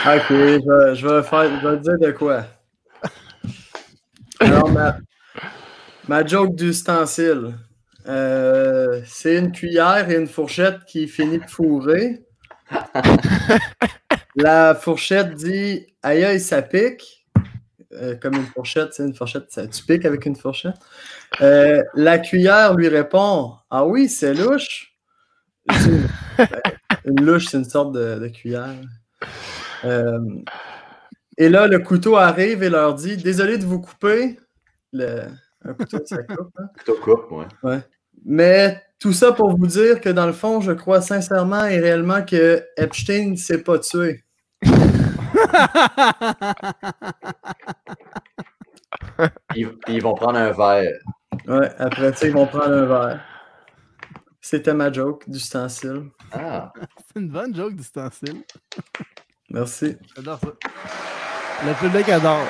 Ok, 0.07 0.25
je 0.29 0.35
vais, 0.59 0.95
je 0.95 1.07
vais 1.07 1.23
faire, 1.23 1.59
je 1.61 1.67
vais 1.67 1.77
dire 1.77 1.99
de 1.99 2.11
quoi. 2.11 2.43
Alors, 4.39 4.69
ma, 4.69 4.97
ma 6.07 6.25
joke 6.25 6.55
d'ustensile. 6.55 7.55
Euh, 8.07 9.01
c'est 9.05 9.37
une 9.37 9.51
cuillère 9.51 10.09
et 10.09 10.15
une 10.15 10.27
fourchette 10.27 10.85
qui 10.85 11.07
finit 11.07 11.39
de 11.39 11.45
fourrer. 11.49 12.23
La 14.35 14.75
fourchette 14.75 15.33
dit 15.35 15.87
Aïe, 16.03 16.23
aïe, 16.23 16.39
ça 16.39 16.61
pique. 16.61 17.25
Euh, 17.93 18.15
comme 18.15 18.33
une 18.35 18.45
fourchette, 18.45 18.93
c'est 18.93 19.03
une 19.03 19.13
fourchette, 19.15 19.45
ça, 19.49 19.65
tu 19.67 19.83
piques 19.83 20.05
avec 20.05 20.25
une 20.25 20.35
fourchette. 20.35 20.75
Euh, 21.41 21.81
la 21.93 22.19
cuillère 22.19 22.73
lui 22.75 22.89
répond 22.89 23.53
Ah 23.69 23.85
oui, 23.85 24.09
c'est 24.09 24.33
louche. 24.33 24.93
Ben, 25.67 26.47
une 27.05 27.23
louche, 27.23 27.45
c'est 27.47 27.57
une 27.57 27.63
sorte 27.69 27.93
de, 27.93 28.19
de 28.19 28.27
cuillère. 28.27 28.75
Euh, 29.85 30.19
et 31.37 31.47
là, 31.49 31.67
le 31.67 31.79
couteau 31.79 32.17
arrive 32.17 32.61
et 32.63 32.69
leur 32.69 32.93
dit 32.95 33.15
Désolé 33.17 33.57
de 33.57 33.65
vous 33.65 33.79
couper. 33.79 34.37
Le, 34.91 35.21
un 35.63 35.73
couteau, 35.73 35.99
ça 36.05 36.21
coupe. 36.23 36.49
hein. 36.57 36.67
Plutôt 36.75 36.95
coupe, 37.01 37.31
ouais. 37.63 37.79
Mais 38.25 38.81
tout 38.99 39.13
ça 39.13 39.31
pour 39.31 39.55
vous 39.55 39.67
dire 39.67 40.01
que 40.01 40.09
dans 40.09 40.25
le 40.25 40.33
fond, 40.33 40.59
je 40.59 40.71
crois 40.71 41.01
sincèrement 41.01 41.65
et 41.65 41.79
réellement 41.79 42.23
que 42.23 42.63
Epstein 42.75 43.31
ne 43.31 43.35
s'est 43.35 43.61
pas 43.61 43.79
tué. 43.79 44.23
Ils, 49.55 49.71
ils 49.87 50.01
vont 50.01 50.13
prendre 50.13 50.37
un 50.37 50.51
verre. 50.51 50.99
Ouais, 51.47 51.69
après 51.77 52.13
ça, 52.13 52.27
ils 52.27 52.33
vont 52.33 52.47
prendre 52.47 52.73
un 52.73 52.85
verre. 52.85 53.21
C'était 54.41 54.73
ma 54.73 54.91
joke 54.91 55.23
d'ustensile. 55.27 56.09
Ah, 56.31 56.71
C'est 57.07 57.19
une 57.19 57.29
bonne 57.29 57.55
joke 57.55 57.75
d'ustensile. 57.75 58.43
Merci. 59.49 59.97
J'adore 60.15 60.39
ça. 60.39 60.47
Le 61.65 61.73
public 61.73 62.09
adore. 62.09 62.45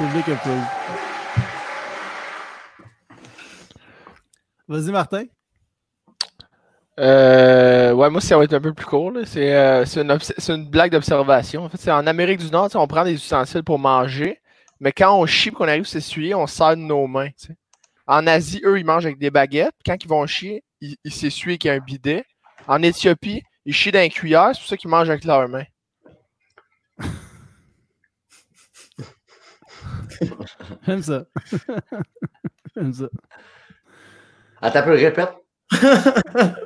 Le 0.00 0.06
public 0.06 0.28
approuve. 0.28 0.97
Vas-y, 4.68 4.90
Martin. 4.90 5.24
Euh, 6.98 7.92
ouais, 7.92 8.10
moi, 8.10 8.20
ça 8.20 8.36
va 8.36 8.44
être 8.44 8.52
un 8.54 8.60
peu 8.60 8.74
plus 8.74 8.84
court. 8.84 9.12
C'est 9.24 9.54
euh, 9.56 9.84
c'est 9.86 10.02
une, 10.50 10.68
blague 10.68 10.92
d'observation. 10.92 11.64
En 11.64 11.68
fait, 11.68 11.78
c'est 11.78 11.90
en 11.90 12.06
Amérique 12.06 12.40
du 12.40 12.50
Nord, 12.50 12.70
on 12.74 12.86
prend 12.86 13.04
des 13.04 13.14
ustensiles 13.14 13.62
pour 13.62 13.78
manger, 13.78 14.40
mais 14.80 14.92
quand 14.92 15.18
on 15.18 15.24
chie 15.26 15.48
et 15.48 15.52
qu'on 15.52 15.68
arrive 15.68 15.82
à 15.82 15.84
s'essuyer, 15.84 16.34
on 16.34 16.46
sert 16.46 16.76
de 16.76 16.82
nos 16.82 17.06
mains. 17.06 17.30
En 18.06 18.26
Asie, 18.26 18.60
eux, 18.64 18.78
ils 18.78 18.84
mangent 18.84 19.06
avec 19.06 19.18
des 19.18 19.30
baguettes. 19.30 19.74
Quand 19.86 19.96
ils 20.02 20.08
vont 20.08 20.26
chier, 20.26 20.64
ils 20.80 21.12
s'essuient 21.12 21.52
avec 21.52 21.66
un 21.66 21.78
bidet. 21.78 22.24
En 22.66 22.82
Éthiopie, 22.82 23.42
ils 23.64 23.74
chient 23.74 23.92
dans 23.92 24.00
les 24.00 24.10
cuillères, 24.10 24.50
c'est 24.54 24.60
pour 24.60 24.68
ça 24.68 24.76
qu'ils 24.76 24.90
mangent 24.90 25.10
avec 25.10 25.24
leurs 25.24 25.48
mains. 25.48 25.64
J'aime 30.86 31.02
ça. 31.02 31.24
J'aime 32.76 32.92
ça. 32.92 33.08
Attends 34.62 34.78
un 34.80 34.82
peu, 34.82 34.92
répète. 34.92 35.30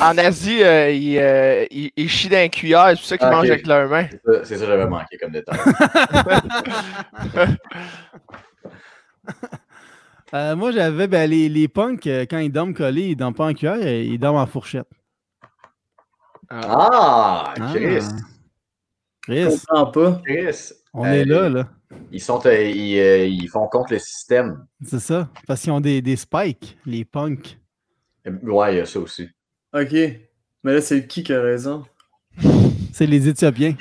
En 0.00 0.16
Asie, 0.16 0.62
euh, 0.62 0.90
ils, 0.90 1.18
euh, 1.18 1.66
ils- 1.70 1.92
ils 1.94 2.08
chient 2.08 2.30
dans 2.30 2.38
les 2.38 2.48
cuillères, 2.48 2.86
c'est 2.88 2.94
pour 2.96 3.04
ça 3.04 3.18
qu'ils 3.18 3.26
Ah, 3.26 3.30
mangent 3.32 3.50
avec 3.50 3.66
leurs 3.66 3.86
mains. 3.86 4.06
C'est 4.42 4.56
ça, 4.56 4.64
que 4.64 4.66
j'avais 4.66 4.86
manqué 4.86 5.18
comme 5.18 5.32
détail. 5.32 5.58
Euh, 10.32 10.56
moi, 10.56 10.72
j'avais 10.72 11.06
ben, 11.06 11.30
les, 11.30 11.48
les 11.48 11.68
punks, 11.68 12.06
euh, 12.08 12.26
quand 12.28 12.38
ils 12.38 12.50
dorment 12.50 12.74
collés, 12.74 13.10
ils 13.10 13.16
dorment 13.16 13.34
pas 13.34 13.46
en 13.46 13.54
cuillère, 13.54 13.76
ils 13.86 14.18
dorment 14.18 14.38
en 14.38 14.46
fourchette. 14.46 14.88
Ah, 16.50 17.54
Chris. 17.72 17.98
Ah. 18.02 18.16
Je 19.28 19.46
Chris, 19.46 19.60
comprends 19.68 19.86
pas. 19.92 20.20
Chris. 20.24 20.72
On 20.94 21.04
Euh, 21.04 21.12
est 21.12 21.24
là, 21.24 21.48
là. 21.48 21.68
Ils, 22.10 22.20
sont, 22.20 22.40
euh, 22.46 22.62
ils, 22.62 22.98
euh, 22.98 23.26
ils 23.26 23.48
font 23.48 23.66
contre 23.68 23.92
le 23.92 23.98
système. 23.98 24.64
C'est 24.84 25.00
ça. 25.00 25.28
Parce 25.46 25.60
qu'ils 25.60 25.72
ont 25.72 25.80
des, 25.80 26.00
des 26.02 26.16
spikes, 26.16 26.76
les 26.86 27.04
punks. 27.04 27.58
Euh, 28.26 28.32
Ouais, 28.42 28.74
il 28.74 28.78
y 28.78 28.80
a 28.80 28.86
ça 28.86 28.98
aussi. 29.00 29.28
Ok. 29.72 29.92
Mais 29.92 30.72
là, 30.74 30.80
c'est 30.80 31.06
qui 31.06 31.22
qui 31.22 31.32
a 31.32 31.42
raison? 31.42 31.84
C'est 32.92 33.06
les 33.06 33.28
Éthiopiens. 33.28 33.74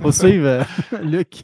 Faut 0.00 0.12
suivre 0.12 0.46
euh, 0.46 0.62
Luc. 1.02 1.42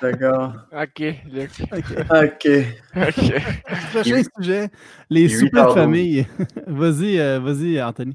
D'accord. 0.00 0.54
Ok, 0.72 0.98
Luc. 1.30 1.50
Ok. 1.70 2.06
Ok. 2.10 2.48
Prochain 3.92 4.22
sujet, 4.36 4.68
les 5.08 5.20
il 5.22 5.24
est 5.26 5.28
soupers 5.28 5.44
huit 5.44 5.52
de 5.52 5.58
heures 5.58 5.74
famille. 5.74 6.26
vas-y, 6.66 7.18
euh, 7.20 7.38
vas-y, 7.38 7.80
Anthony. 7.80 8.14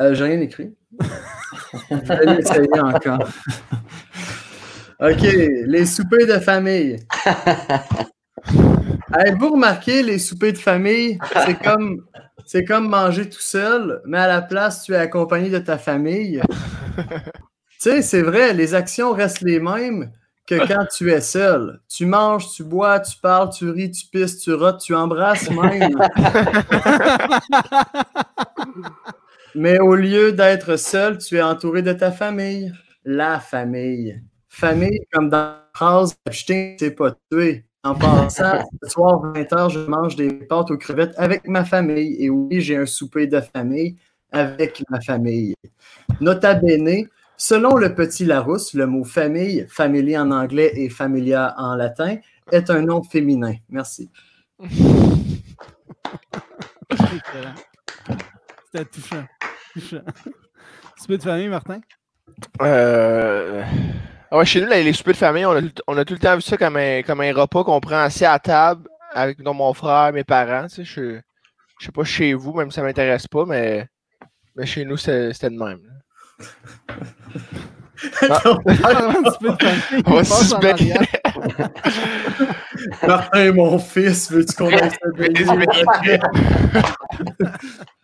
Euh, 0.00 0.14
J'ai 0.14 0.24
rien 0.24 0.40
écrit. 0.40 0.74
Je 1.90 1.94
vais 2.26 2.40
essayer 2.40 2.80
encore. 2.80 3.28
OK, 5.04 5.22
les 5.66 5.84
soupers 5.84 6.26
de 6.26 6.38
famille. 6.38 6.96
Avez-vous 9.12 9.50
remarqué, 9.50 10.02
les 10.02 10.18
soupers 10.18 10.54
de 10.54 10.58
famille, 10.58 11.18
c'est 11.44 11.62
comme, 11.62 12.06
c'est 12.46 12.64
comme 12.64 12.88
manger 12.88 13.28
tout 13.28 13.42
seul, 13.42 14.00
mais 14.06 14.16
à 14.16 14.26
la 14.26 14.40
place, 14.40 14.84
tu 14.84 14.94
es 14.94 14.96
accompagné 14.96 15.50
de 15.50 15.58
ta 15.58 15.76
famille. 15.76 16.40
tu 16.96 17.04
sais, 17.78 18.00
c'est 18.00 18.22
vrai, 18.22 18.54
les 18.54 18.74
actions 18.74 19.12
restent 19.12 19.42
les 19.42 19.60
mêmes 19.60 20.10
que 20.46 20.66
quand 20.66 20.86
tu 20.86 21.10
es 21.10 21.20
seul. 21.20 21.80
Tu 21.86 22.06
manges, 22.06 22.50
tu 22.52 22.64
bois, 22.64 22.98
tu 23.00 23.18
parles, 23.20 23.50
tu 23.50 23.68
ris, 23.68 23.90
tu 23.90 24.06
pisses, 24.06 24.38
tu 24.38 24.54
rotes, 24.54 24.80
tu 24.80 24.94
embrasses 24.94 25.50
même. 25.50 25.94
Mais 29.54 29.78
au 29.80 29.96
lieu 29.96 30.32
d'être 30.32 30.76
seul, 30.76 31.18
tu 31.18 31.36
es 31.36 31.42
entouré 31.42 31.82
de 31.82 31.92
ta 31.92 32.10
famille. 32.10 32.72
La 33.04 33.38
famille. 33.38 34.22
Famille, 34.54 35.00
comme 35.12 35.30
dans 35.30 35.38
la 35.38 35.68
phrase 35.74 36.14
Epstein, 36.26 36.76
c'est 36.78 36.92
pas 36.92 37.12
tué. 37.28 37.64
En 37.82 37.96
passant, 37.96 38.64
ce 38.82 38.88
soir, 38.88 39.20
20h, 39.34 39.70
je 39.70 39.80
mange 39.80 40.14
des 40.14 40.32
pâtes 40.32 40.70
aux 40.70 40.78
crevettes 40.78 41.12
avec 41.16 41.48
ma 41.48 41.64
famille. 41.64 42.14
Et 42.20 42.30
oui, 42.30 42.60
j'ai 42.60 42.76
un 42.76 42.86
souper 42.86 43.26
de 43.26 43.40
famille 43.40 43.96
avec 44.30 44.84
ma 44.90 45.00
famille. 45.00 45.56
Nota 46.20 46.54
bene, 46.54 47.08
selon 47.36 47.74
le 47.74 47.96
petit 47.96 48.24
Larousse, 48.24 48.74
le 48.74 48.86
mot 48.86 49.02
famille, 49.02 49.66
family 49.68 50.16
en 50.16 50.30
anglais 50.30 50.70
et 50.76 50.88
familia 50.88 51.56
en 51.58 51.74
latin, 51.74 52.18
est 52.52 52.70
un 52.70 52.82
nom 52.82 53.02
féminin. 53.02 53.54
Merci. 53.68 54.08
C'était 58.70 58.84
touchant. 58.84 59.24
touchant. 59.72 60.04
Souper 60.96 61.18
de 61.18 61.22
famille, 61.24 61.48
Martin? 61.48 61.80
Euh... 62.62 63.64
ah 64.34 64.38
ouais, 64.38 64.44
chez 64.44 64.60
nous, 64.60 64.66
là, 64.66 64.82
les 64.82 64.92
soupers 64.92 65.12
de 65.12 65.18
famille, 65.18 65.46
on 65.46 65.56
a, 65.56 65.60
on 65.86 65.96
a 65.96 66.04
tout 66.04 66.14
le 66.14 66.18
temps 66.18 66.34
vu 66.34 66.42
ça 66.42 66.56
comme 66.56 66.76
un, 66.76 67.02
comme 67.02 67.20
un 67.20 67.32
repas 67.32 67.62
qu'on 67.62 67.78
prend 67.78 68.00
assis 68.00 68.24
à 68.24 68.36
table 68.40 68.88
avec 69.12 69.40
donc, 69.40 69.54
mon 69.58 69.72
frère, 69.72 70.12
mes 70.12 70.24
parents. 70.24 70.66
Tu 70.66 70.74
sais, 70.74 70.84
je, 70.84 71.20
je 71.78 71.86
sais 71.86 71.92
pas 71.92 72.02
chez 72.02 72.34
vous, 72.34 72.52
même 72.52 72.68
si 72.72 72.74
ça 72.74 72.82
m'intéresse 72.82 73.28
pas, 73.28 73.44
mais, 73.46 73.86
mais 74.56 74.66
chez 74.66 74.84
nous, 74.84 74.96
c'était 74.96 75.50
de 75.50 75.56
même. 75.56 75.78
On 80.04 80.20
va. 80.20 80.42
Martin, 83.06 83.52
mon 83.52 83.78
fils, 83.78 84.32
veux-tu 84.32 84.56
qu'on 84.56 84.66
aille 84.66 84.90
se 84.90 85.10
baigner? 85.14 85.44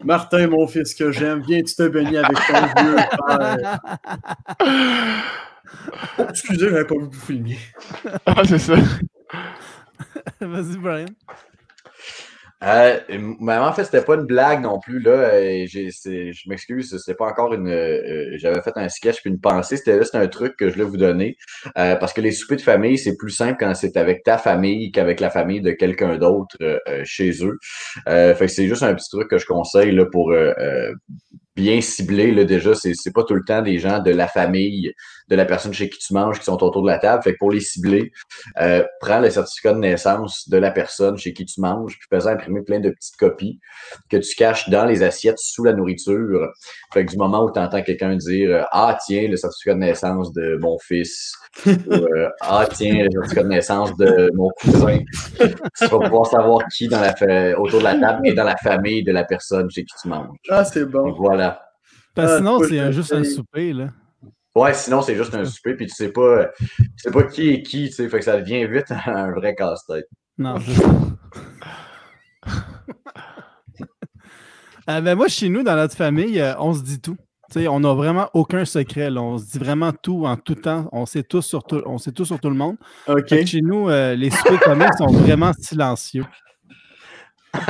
Martin, 0.05 0.47
mon 0.47 0.69
fils 0.69 0.95
que 0.95 1.11
j'aime, 1.11 1.43
viens-tu 1.43 1.75
te 1.75 1.89
baigner 1.89 2.19
avec 2.19 2.39
ton 2.47 2.83
vieux 2.83 2.97
père? 3.27 3.81
Oh, 6.19 6.25
excusez, 6.29 6.69
j'avais 6.69 6.85
pas 6.87 6.95
vu 6.97 7.07
vous 7.11 7.21
filmer. 7.21 7.59
Ah, 8.27 8.43
c'est 8.47 8.59
ça. 8.59 8.75
Vas-y, 10.41 10.77
Brian. 10.79 11.07
Euh, 12.63 12.99
mais 13.41 13.57
en 13.57 13.73
fait, 13.73 13.85
c'était 13.85 14.03
pas 14.03 14.17
une 14.17 14.27
blague 14.27 14.61
non 14.61 14.79
plus. 14.81 15.01
Là. 15.01 15.13
Euh, 15.13 15.65
j'ai- 15.67 15.91
c'est- 15.91 16.33
je 16.35 16.47
m'excuse, 16.51 16.95
c'était 16.99 17.17
pas 17.17 17.25
encore 17.27 17.55
une. 17.55 17.69
euh, 17.69 18.37
J'avais 18.37 18.61
fait 18.61 18.73
un 18.77 18.91
sketch 18.91 19.23
puis 19.23 19.31
une 19.31 19.41
pensée. 19.41 19.79
C'était 19.79 19.97
là, 19.97 20.05
c'est 20.05 20.19
un 20.19 20.29
truc 20.29 20.57
que 20.59 20.69
je 20.69 20.75
voulais 20.75 20.85
vous 20.85 20.99
donner. 20.99 21.37
Euh, 21.79 21.97
parce 21.97 22.13
que 22.13 22.21
les 22.21 22.33
soupers 22.33 22.57
de 22.59 22.63
famille, 22.63 22.99
c'est 22.99 23.17
plus 23.17 23.31
simple 23.31 23.57
quand 23.59 23.75
c'est 23.75 23.97
avec 23.97 24.25
ta 24.25 24.37
famille 24.37 24.93
qu'avec 24.93 25.21
la 25.21 25.31
famille 25.31 25.63
de 25.63 25.71
quelqu'un 25.71 26.19
d'autre 26.19 26.57
chez 27.05 27.31
eux. 27.45 27.59
Euh, 28.09 28.35
fait 28.35 28.47
que 28.47 28.53
c'est 28.53 28.69
juste 28.69 28.83
un 28.83 28.95
petit 28.95 29.09
truc 29.09 29.29
que 29.31 29.39
je 29.39 29.47
conseille 29.47 29.93
là, 29.93 30.05
pour 30.05 30.31
bien 31.57 31.81
cibler. 31.81 32.33
Là, 32.33 32.45
déjà, 32.45 32.75
c'est 32.75 32.93
c'est 32.95 33.13
pas 33.13 33.25
tout 33.25 33.35
le 33.35 33.45
temps 33.45 33.63
des 33.63 33.79
gens 33.79 34.01
de 34.01 34.11
la 34.11 34.29
famille, 34.29 34.93
de 35.29 35.37
la 35.37 35.45
personne 35.45 35.73
chez 35.73 35.89
qui 35.89 35.99
tu 35.99 36.15
manges 36.15 36.39
qui 36.39 36.45
sont 36.45 36.63
autour 36.63 36.83
de 36.83 36.89
la 36.89 36.99
table. 36.99 37.23
Fait 37.23 37.33
que 37.33 37.39
pour 37.39 37.51
les 37.51 37.61
cibler, 37.61 38.11
euh, 38.61 38.85
prends 39.01 39.21
le 39.21 39.31
certificat 39.31 39.73
de 39.75 39.79
naissance 39.79 40.49
de 40.49 40.57
la 40.57 40.71
personne 40.71 41.17
chez 41.19 41.33
qui 41.33 41.45
tu 41.45 41.61
manges, 41.61 41.99
puis 41.99 42.09
fais 42.21 42.27
imprimer 42.29 42.63
plein 42.63 42.81
de 42.81 42.91
petites 42.91 43.17
copies 43.17 43.59
que 44.11 44.17
tu 44.17 44.35
caches 44.37 44.69
dans 44.71 44.85
les 44.87 45.03
assiettes 45.03 45.39
sous 45.39 45.65
la 45.65 45.73
nourriture. 45.73 46.49
Fait 46.93 47.05
que 47.05 47.11
du 47.11 47.17
moment 47.17 47.45
où 47.45 47.53
tu 47.53 47.59
entends 47.61 47.83
quelqu'un 47.83 48.17
dire 48.17 48.51
euh, 48.51 48.63
Ah, 48.73 48.99
tiens, 49.07 49.29
le 49.29 49.37
certificat 49.37 49.75
de 49.75 49.81
naissance 49.81 50.33
de 50.33 50.57
mon 50.61 50.79
fils, 50.79 51.33
ou, 51.67 51.93
euh, 51.93 52.29
Ah, 52.41 52.67
tiens, 52.73 53.05
le 53.05 53.11
certificat 53.11 53.43
de 53.43 53.49
naissance 53.49 53.97
de 53.97 54.31
mon 54.35 54.51
cousin, 54.61 54.99
tu 55.39 55.89
vas 55.89 55.99
pouvoir 56.01 56.27
savoir 56.27 56.67
qui 56.69 56.89
dans 56.89 57.01
la 57.01 57.15
fa- 57.15 57.59
autour 57.59 57.79
de 57.81 57.85
la 57.85 57.95
table 57.97 58.21
et 58.29 58.35
dans 58.35 58.45
la 58.45 58.57
famille 58.57 59.03
de 59.05 59.13
la 59.13 59.25
personne 59.25 59.71
chez 59.71 59.85
qui 59.85 59.95
tu 60.01 60.09
manges. 60.09 60.37
Ah, 60.49 60.65
c'est 60.65 60.85
Donc 60.85 60.91
bon. 60.91 61.13
voilà. 61.15 61.50
Parce 62.15 62.29
que 62.29 62.33
Ah, 62.35 62.39
sinon, 62.39 62.59
c'est 62.61 62.69
te 62.69 62.93
juste 62.93 63.13
un 63.13 63.25
souper, 63.25 63.73
là. 63.73 63.89
Ouais, 64.57 64.75
sinon 64.75 65.01
c'est 65.01 65.15
juste 65.17 65.33
un 65.35 65.45
souper, 65.45 65.75
puis 65.77 65.87
tu 65.87 65.95
sais 65.95 66.11
pas, 66.11 66.49
tu 66.59 66.75
sais 66.97 67.11
pas 67.13 67.23
qui 67.23 67.51
est 67.51 67.63
qui, 67.63 67.89
tu 67.89 67.93
sais, 67.95 68.09
fait 68.09 68.19
que 68.19 68.25
ça 68.25 68.41
devient 68.41 68.67
vite 68.67 68.91
un 69.07 69.31
vrai 69.31 69.55
casse-tête. 69.55 70.09
Non. 70.39 70.57
Euh, 74.89 75.01
ben 75.03 75.15
moi, 75.15 75.29
chez 75.29 75.49
nous, 75.49 75.63
dans 75.63 75.77
notre 75.77 75.95
famille, 75.95 76.41
euh, 76.41 76.55
on 76.59 76.73
se 76.75 76.83
dit 76.83 77.01
tout. 77.01 77.17
On 77.55 77.81
n'a 77.81 77.93
vraiment 77.95 78.29
aucun 78.35 78.65
secret. 78.65 79.09
là. 79.11 79.21
On 79.23 79.39
se 79.39 79.45
dit 79.53 79.59
vraiment 79.59 79.93
tout 79.93 80.25
en 80.27 80.37
tout 80.37 80.57
temps. 80.57 80.89
On 80.91 81.07
sait 81.07 81.23
tout 81.23 81.43
sur 81.43 81.63
tout, 81.63 81.81
on 81.87 81.99
sait 81.99 82.11
tout, 82.11 82.25
sur 82.25 82.41
tout 82.41 82.49
le 82.49 82.57
monde. 82.57 82.77
Chez 83.47 83.61
nous, 83.61 83.89
euh, 83.89 84.17
les 84.17 84.31
soupers 84.31 84.59
de 84.59 84.65
famille 84.65 84.89
sont 84.99 85.07
vraiment 85.13 85.53
silencieux. 85.53 86.25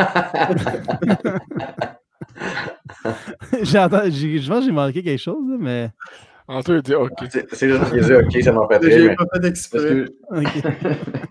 J'ai- 3.63 4.39
je 4.41 4.49
pense 4.49 4.61
que 4.61 4.65
j'ai 4.67 4.73
manqué 4.73 5.03
quelque 5.03 5.21
chose, 5.21 5.45
mais. 5.59 5.91
Antoine 6.49 6.79
il 6.79 6.83
dit 6.83 6.95
OK. 6.95 7.11
C'est 7.53 7.69
juste 7.69 7.91
qu'ils 7.91 8.01
disent, 8.01 8.13
ok, 8.13 8.43
ça 8.43 8.53
m'a 8.53 8.67
fait 8.69 8.79
rire, 8.79 8.91
J'ai 8.99 9.09
mais 9.09 9.15
pas 9.17 9.25
fait 9.33 9.41
parce 9.41 9.47
exprès. 9.51 9.79
que 9.81 10.07
ok. 10.31 10.65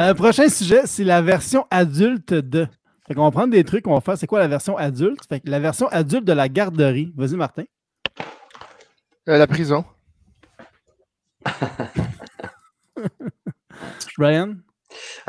Euh, 0.00 0.12
prochain 0.14 0.48
sujet, 0.48 0.82
c'est 0.84 1.04
la 1.04 1.22
version 1.22 1.66
adulte 1.70 2.34
de. 2.34 2.66
Fait 3.06 3.14
qu'on 3.14 3.24
va 3.24 3.30
prendre 3.30 3.52
des 3.52 3.64
trucs, 3.64 3.86
on 3.86 3.94
va 3.94 4.00
faire 4.02 4.18
c'est 4.18 4.26
quoi 4.26 4.38
la 4.40 4.48
version 4.48 4.76
adulte? 4.76 5.20
Fait 5.28 5.40
que 5.40 5.48
la 5.48 5.60
version 5.60 5.88
adulte 5.88 6.24
de 6.24 6.32
la 6.34 6.48
garderie. 6.48 7.12
Vas-y, 7.16 7.36
Martin. 7.36 7.64
Euh, 9.28 9.38
la 9.38 9.46
prison. 9.46 9.84
Brian? 14.18 14.54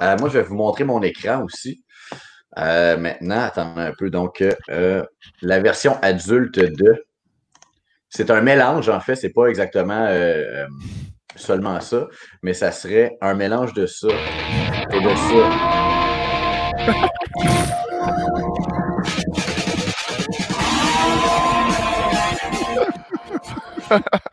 Euh, 0.02 0.18
moi, 0.20 0.30
je 0.30 0.40
vais 0.40 0.44
vous 0.44 0.56
montrer 0.56 0.84
mon 0.84 1.02
écran 1.04 1.44
aussi. 1.44 1.84
Euh, 2.60 2.98
maintenant, 2.98 3.42
attendez 3.42 3.82
un 3.82 3.94
peu. 3.98 4.10
Donc, 4.10 4.44
euh, 4.70 5.04
la 5.42 5.60
version 5.60 5.98
adulte 6.02 6.60
de. 6.60 7.06
C'est 8.10 8.32
un 8.32 8.42
mélange, 8.42 8.90
en 8.90 9.00
fait. 9.00 9.16
C'est 9.16 9.30
pas 9.30 9.48
exactement 9.48 10.06
euh, 10.08 10.66
euh, 10.66 10.68
seulement 11.36 11.80
ça, 11.80 12.08
mais 12.42 12.54
ça 12.54 12.72
serait 12.72 13.18
un 13.22 13.34
mélange 13.34 13.74
de 13.74 13.86
ça 13.86 14.08
et 14.92 15.02
de 15.02 15.16
ça. 15.16 15.50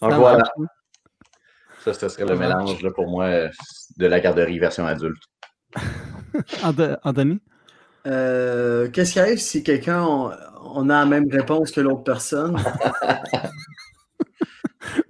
Donc 0.00 0.12
voilà, 0.12 0.38
marche. 0.38 0.77
Ça, 1.92 2.08
ce 2.08 2.14
serait 2.16 2.24
le 2.26 2.36
mélange 2.36 2.82
là, 2.82 2.90
pour 2.90 3.08
moi 3.08 3.24
euh, 3.26 3.48
de 3.96 4.06
la 4.06 4.20
garderie 4.20 4.58
version 4.58 4.86
adulte. 4.86 5.22
Ant- 6.62 6.96
Anthony? 7.04 7.40
Euh, 8.06 8.88
Qu'est-ce 8.90 9.12
qui 9.14 9.20
arrive 9.20 9.38
si 9.38 9.62
quelqu'un 9.62 10.02
on, 10.02 10.30
on 10.74 10.88
a 10.90 11.00
la 11.00 11.06
même 11.06 11.28
réponse 11.30 11.70
que 11.72 11.80
l'autre 11.80 12.04
personne? 12.04 12.56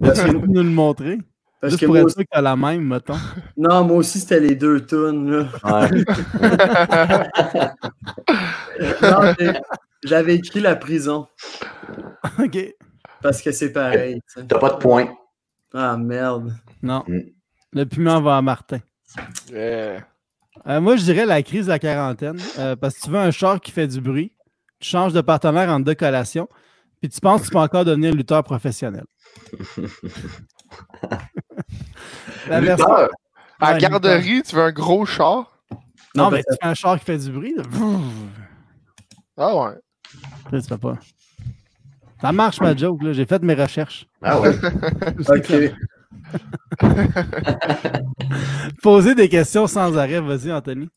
Est-ce 0.03 0.23
que 0.25 0.31
nous 0.31 0.53
le 0.63 0.69
montrer? 0.69 1.17
Parce 1.61 1.71
Juste 1.73 1.81
que 1.81 1.85
pour 1.87 1.93
moi 1.95 1.99
être 1.99 2.05
aussi, 2.05 2.15
sûr 2.15 2.23
que 2.23 2.29
t'as 2.31 2.41
la 2.41 2.55
même, 2.55 2.83
mettons. 2.87 3.17
non, 3.57 3.83
moi 3.83 3.97
aussi, 3.97 4.19
c'était 4.19 4.39
les 4.39 4.55
deux 4.55 4.85
tunes. 4.85 5.29
là. 5.29 5.47
Ouais. 5.65 5.89
J'avais 10.03 10.35
écrit 10.35 10.61
la 10.61 10.75
prison 10.77 11.27
OK. 12.39 12.75
parce 13.21 13.41
que 13.41 13.51
c'est 13.51 13.71
pareil. 13.73 14.21
T'as 14.47 14.57
pas 14.59 14.69
de 14.71 14.77
point. 14.77 15.09
Ah 15.73 15.97
merde. 15.97 16.53
Non. 16.81 17.03
Mm. 17.07 17.19
Le 17.73 17.85
piment 17.85 18.21
va 18.21 18.37
à 18.37 18.41
Martin. 18.41 18.79
Yeah. 19.51 20.05
Euh, 20.67 20.81
moi, 20.81 20.95
je 20.97 21.03
dirais 21.03 21.25
la 21.25 21.41
crise 21.43 21.65
de 21.67 21.71
la 21.71 21.79
quarantaine. 21.79 22.39
euh, 22.57 22.75
parce 22.75 22.95
que 22.95 23.01
tu 23.01 23.09
veux 23.09 23.19
un 23.19 23.31
char 23.31 23.59
qui 23.61 23.71
fait 23.71 23.87
du 23.87 24.01
bruit, 24.01 24.33
tu 24.79 24.89
changes 24.89 25.13
de 25.13 25.21
partenaire 25.21 25.69
en 25.69 25.79
deux 25.79 25.95
collations, 25.95 26.47
puis 26.99 27.09
tu 27.09 27.19
penses 27.21 27.41
que 27.41 27.45
tu 27.47 27.51
peux 27.53 27.59
encore 27.59 27.85
devenir 27.85 28.13
lutteur 28.13 28.43
professionnel. 28.43 29.05
La 32.47 32.61
version- 32.61 32.87
Lutteur. 32.87 33.09
À 33.61 33.73
Ouais, 33.73 33.79
garderie, 33.79 34.41
tu 34.43 34.55
veux 34.55 34.63
un 34.63 34.71
gros 34.71 35.05
char? 35.05 35.59
Non, 36.15 36.31
mais 36.31 36.39
tu 36.43 36.55
fais 36.61 36.67
un 36.67 36.73
char 36.73 36.97
qui 36.97 37.05
fait 37.05 37.17
du 37.17 37.29
bruit. 37.29 37.53
là. 37.55 37.63
Ah 39.37 39.55
ouais. 39.55 39.75
Là, 40.51 40.61
tu 40.61 40.67
fais 40.67 40.77
pas. 40.77 40.97
Ça 42.21 42.31
marche, 42.31 42.59
ma 42.59 42.75
joke. 42.75 43.03
là. 43.03 43.13
J'ai 43.13 43.25
fait 43.25 43.41
mes 43.41 43.53
recherches. 43.53 44.07
Ah 44.21 44.39
ouais. 44.39 44.51
Ok. 45.29 45.53
Poser 48.83 49.15
des 49.15 49.29
questions 49.29 49.67
sans 49.67 49.97
arrêt. 49.97 50.19
Vas-y, 50.19 50.51
Anthony. 50.51 50.89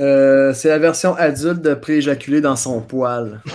Euh, 0.00 0.52
c'est 0.54 0.68
la 0.68 0.78
version 0.78 1.14
adulte 1.16 1.60
de 1.60 1.74
prééjaculer 1.74 2.40
dans 2.40 2.56
son 2.56 2.80
poil. 2.80 3.40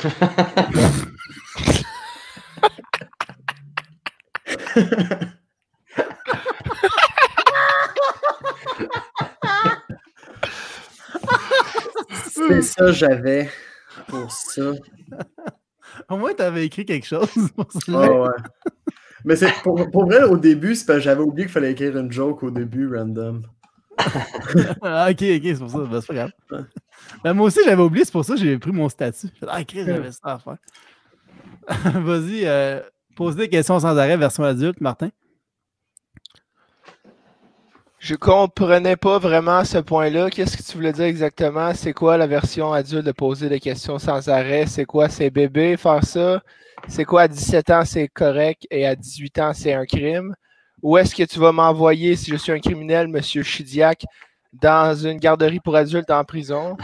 C'est 12.32 12.62
ça, 12.62 12.91
j'avais 12.91 13.50
pour 14.08 14.32
ça. 14.32 14.72
Au 16.09 16.17
moins, 16.17 16.33
tu 16.33 16.41
avais 16.41 16.65
écrit 16.65 16.85
quelque 16.85 17.07
chose. 17.07 17.29
pour 17.55 17.67
Ah 17.89 18.12
ouais. 18.12 18.29
Mais 19.25 19.35
c'est 19.35 19.51
pour, 19.63 19.89
pour 19.91 20.05
vrai, 20.05 20.23
au 20.23 20.38
début, 20.38 20.75
c'est 20.75 20.85
parce 20.85 21.00
que 21.00 21.03
j'avais 21.03 21.21
oublié 21.21 21.45
qu'il 21.45 21.53
fallait 21.53 21.71
écrire 21.71 21.97
une 21.97 22.12
joke 22.12 22.43
au 22.43 22.51
début, 22.51 22.93
random. 22.93 23.43
Ah, 24.81 25.07
ok, 25.09 25.21
ok, 25.21 25.41
c'est 25.43 25.59
pour 25.59 25.69
ça. 25.69 25.77
Ben, 25.79 26.01
c'est 26.01 26.07
pas 26.07 26.13
grave. 26.13 26.31
Ben, 27.23 27.33
moi 27.33 27.47
aussi, 27.47 27.59
j'avais 27.63 27.81
oublié. 27.81 28.05
C'est 28.05 28.12
pour 28.12 28.25
ça 28.25 28.33
que 28.33 28.39
j'ai 28.39 28.57
pris 28.57 28.71
mon 28.71 28.89
statut. 28.89 29.27
Ah, 29.47 29.63
Chris, 29.63 29.83
j'avais 29.85 30.12
ça 30.12 30.19
à 30.23 30.39
faire. 30.39 30.57
Vas-y, 32.01 32.45
euh, 32.45 32.81
pose 33.15 33.35
des 33.35 33.47
questions 33.47 33.79
sans 33.79 33.97
arrêt, 33.97 34.17
version 34.17 34.43
adulte, 34.43 34.81
Martin. 34.81 35.09
Je 38.03 38.15
comprenais 38.15 38.98
pas 38.98 39.17
vraiment 39.17 39.63
ce 39.63 39.77
point-là. 39.77 40.29
Qu'est-ce 40.29 40.57
que 40.57 40.62
tu 40.62 40.74
voulais 40.75 40.91
dire 40.91 41.05
exactement? 41.05 41.74
C'est 41.74 41.93
quoi 41.93 42.17
la 42.17 42.27
version 42.27 42.74
adulte 42.74 43.05
de 43.05 43.13
poser 43.13 43.48
des 43.48 43.62
questions 43.62 43.98
sans 43.98 44.27
arrêt? 44.27 44.65
C'est 44.67 44.83
quoi, 44.83 45.07
c'est 45.07 45.29
bébé 45.29 45.77
faire 45.77 46.03
ça? 46.03 46.41
C'est 46.89 47.05
quoi, 47.05 47.22
à 47.22 47.27
17 47.29 47.69
ans, 47.69 47.86
c'est 47.86 48.10
correct 48.10 48.67
et 48.69 48.86
à 48.86 48.98
18 48.98 49.39
ans, 49.39 49.53
c'est 49.53 49.72
un 49.72 49.86
crime? 49.86 50.36
Où 50.81 50.98
est-ce 50.98 51.15
que 51.15 51.24
tu 51.24 51.39
vas 51.39 51.53
m'envoyer 51.53 52.17
si 52.17 52.29
je 52.31 52.36
suis 52.36 52.51
un 52.51 52.60
criminel, 52.60 53.07
monsieur 53.07 53.41
Chidiac, 53.41 54.03
dans 54.51 54.93
une 54.93 55.17
garderie 55.17 55.62
pour 55.62 55.77
adultes 55.77 56.12
en 56.12 56.25
prison? 56.25 56.75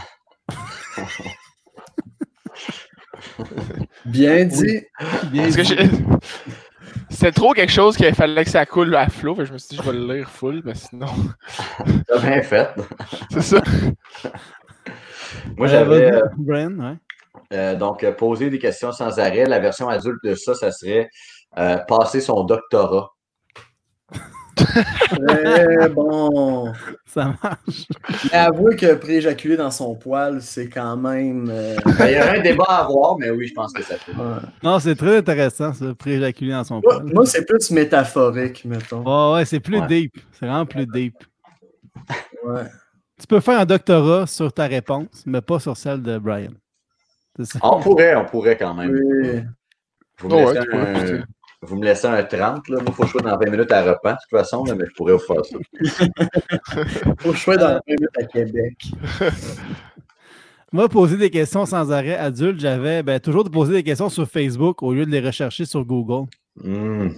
Bien 4.06 4.46
dit. 4.46 4.80
Bien 5.30 5.48
dit. 5.48 5.76
C'était 7.10 7.32
trop 7.32 7.52
quelque 7.52 7.72
chose 7.72 7.96
qu'il 7.96 8.14
fallait 8.14 8.44
que 8.44 8.50
ça 8.50 8.64
coule 8.64 8.94
à 8.94 9.08
flot. 9.08 9.36
Je 9.44 9.52
me 9.52 9.58
suis 9.58 9.70
dit, 9.70 9.76
je 9.76 9.90
vais 9.90 9.98
le 9.98 10.14
lire 10.14 10.30
full, 10.30 10.62
mais 10.64 10.74
sinon, 10.74 11.06
T'as 12.08 12.18
bien 12.18 12.40
fait. 12.42 12.68
c'est 13.30 13.42
ça. 13.42 13.60
Moi, 15.56 15.66
Euh, 15.66 15.70
j'avais. 15.70 16.12
euh, 16.12 16.22
ouais. 16.38 16.94
Euh, 17.52 17.74
donc, 17.74 18.04
euh, 18.04 18.12
poser 18.12 18.48
des 18.48 18.58
questions 18.58 18.92
sans 18.92 19.18
arrêt. 19.18 19.44
La 19.46 19.58
version 19.58 19.88
adulte 19.88 20.18
de 20.24 20.34
ça, 20.34 20.54
ça 20.54 20.70
serait 20.70 21.08
euh, 21.58 21.78
passer 21.88 22.20
son 22.20 22.44
doctorat. 22.44 23.10
Très 24.64 25.88
bon. 25.94 26.72
Ça 27.06 27.34
marche. 27.42 27.86
Mais 28.32 28.38
avouez 28.38 28.76
que 28.76 28.94
prééjaculer 28.94 29.56
dans 29.56 29.70
son 29.70 29.94
poil, 29.94 30.40
c'est 30.42 30.68
quand 30.68 30.96
même. 30.96 31.48
euh, 31.50 31.76
Ben, 31.98 32.06
Il 32.08 32.16
y 32.16 32.20
aurait 32.20 32.38
un 32.38 32.42
débat 32.42 32.64
à 32.68 32.84
avoir, 32.84 33.18
mais 33.18 33.30
oui, 33.30 33.46
je 33.48 33.54
pense 33.54 33.72
que 33.72 33.82
ça 33.82 33.94
peut. 34.04 34.12
ouais. 34.12 34.38
Non, 34.62 34.78
c'est 34.78 34.94
très 34.94 35.16
intéressant, 35.18 35.72
ça, 35.72 35.94
prééjaculer 35.94 36.52
dans 36.52 36.64
son 36.64 36.80
Moi, 36.82 37.00
poil. 37.00 37.12
moi, 37.14 37.26
c'est 37.26 37.44
plus 37.44 37.70
métaphorique, 37.70 38.64
mettons. 38.64 39.02
Ouais, 39.32 39.34
ouais, 39.38 39.44
c'est 39.44 39.60
plus 39.60 39.80
Ouais. 39.80 39.86
deep. 39.86 40.16
C'est 40.32 40.46
vraiment 40.46 40.66
plus 40.66 40.86
deep. 40.86 41.14
Ouais. 42.44 42.64
Tu 43.20 43.26
peux 43.26 43.40
faire 43.40 43.60
un 43.60 43.66
doctorat 43.66 44.26
sur 44.26 44.52
ta 44.52 44.66
réponse, 44.66 45.24
mais 45.26 45.40
pas 45.42 45.58
sur 45.60 45.76
celle 45.76 46.02
de 46.02 46.16
Brian. 46.18 46.52
Ça. 47.42 47.58
On 47.62 47.80
pourrait, 47.80 48.14
on 48.16 48.24
pourrait 48.24 48.56
quand 48.56 48.74
même. 48.74 48.90
Oui. 48.90 49.40
Vous 50.20 50.28
Oh, 50.32 50.48
un, 50.48 50.54
pousser. 50.64 51.22
Vous 51.62 51.76
me 51.76 51.84
laissez 51.84 52.06
un 52.06 52.22
30, 52.22 52.68
là. 52.68 52.76
Moi, 52.76 52.84
il 52.86 52.92
faut 52.92 53.02
que 53.02 53.08
je 53.08 53.12
sois 53.12 53.22
dans 53.22 53.36
20 53.36 53.50
minutes 53.50 53.72
à 53.72 53.82
repas, 53.82 54.12
de 54.12 54.18
toute 54.18 54.30
façon, 54.30 54.64
là, 54.64 54.74
mais 54.74 54.86
je 54.86 54.94
pourrais 54.94 55.12
vous 55.12 55.18
faire 55.18 55.44
ça. 55.44 55.58
Faut 57.18 57.34
choix 57.34 57.56
dans 57.56 57.68
la 57.68 57.80
minute 57.86 58.10
à 58.18 58.24
Québec. 58.24 58.76
Moi, 60.72 60.88
poser 60.88 61.16
des 61.16 61.30
questions 61.30 61.66
sans 61.66 61.92
arrêt 61.92 62.16
adulte, 62.16 62.60
j'avais 62.60 63.02
ben, 63.02 63.20
toujours 63.20 63.44
de 63.44 63.50
poser 63.50 63.74
des 63.74 63.82
questions 63.82 64.08
sur 64.08 64.26
Facebook 64.26 64.82
au 64.82 64.94
lieu 64.94 65.04
de 65.04 65.10
les 65.10 65.20
rechercher 65.20 65.66
sur 65.66 65.84
Google. 65.84 66.28
Hmm. 66.56 67.08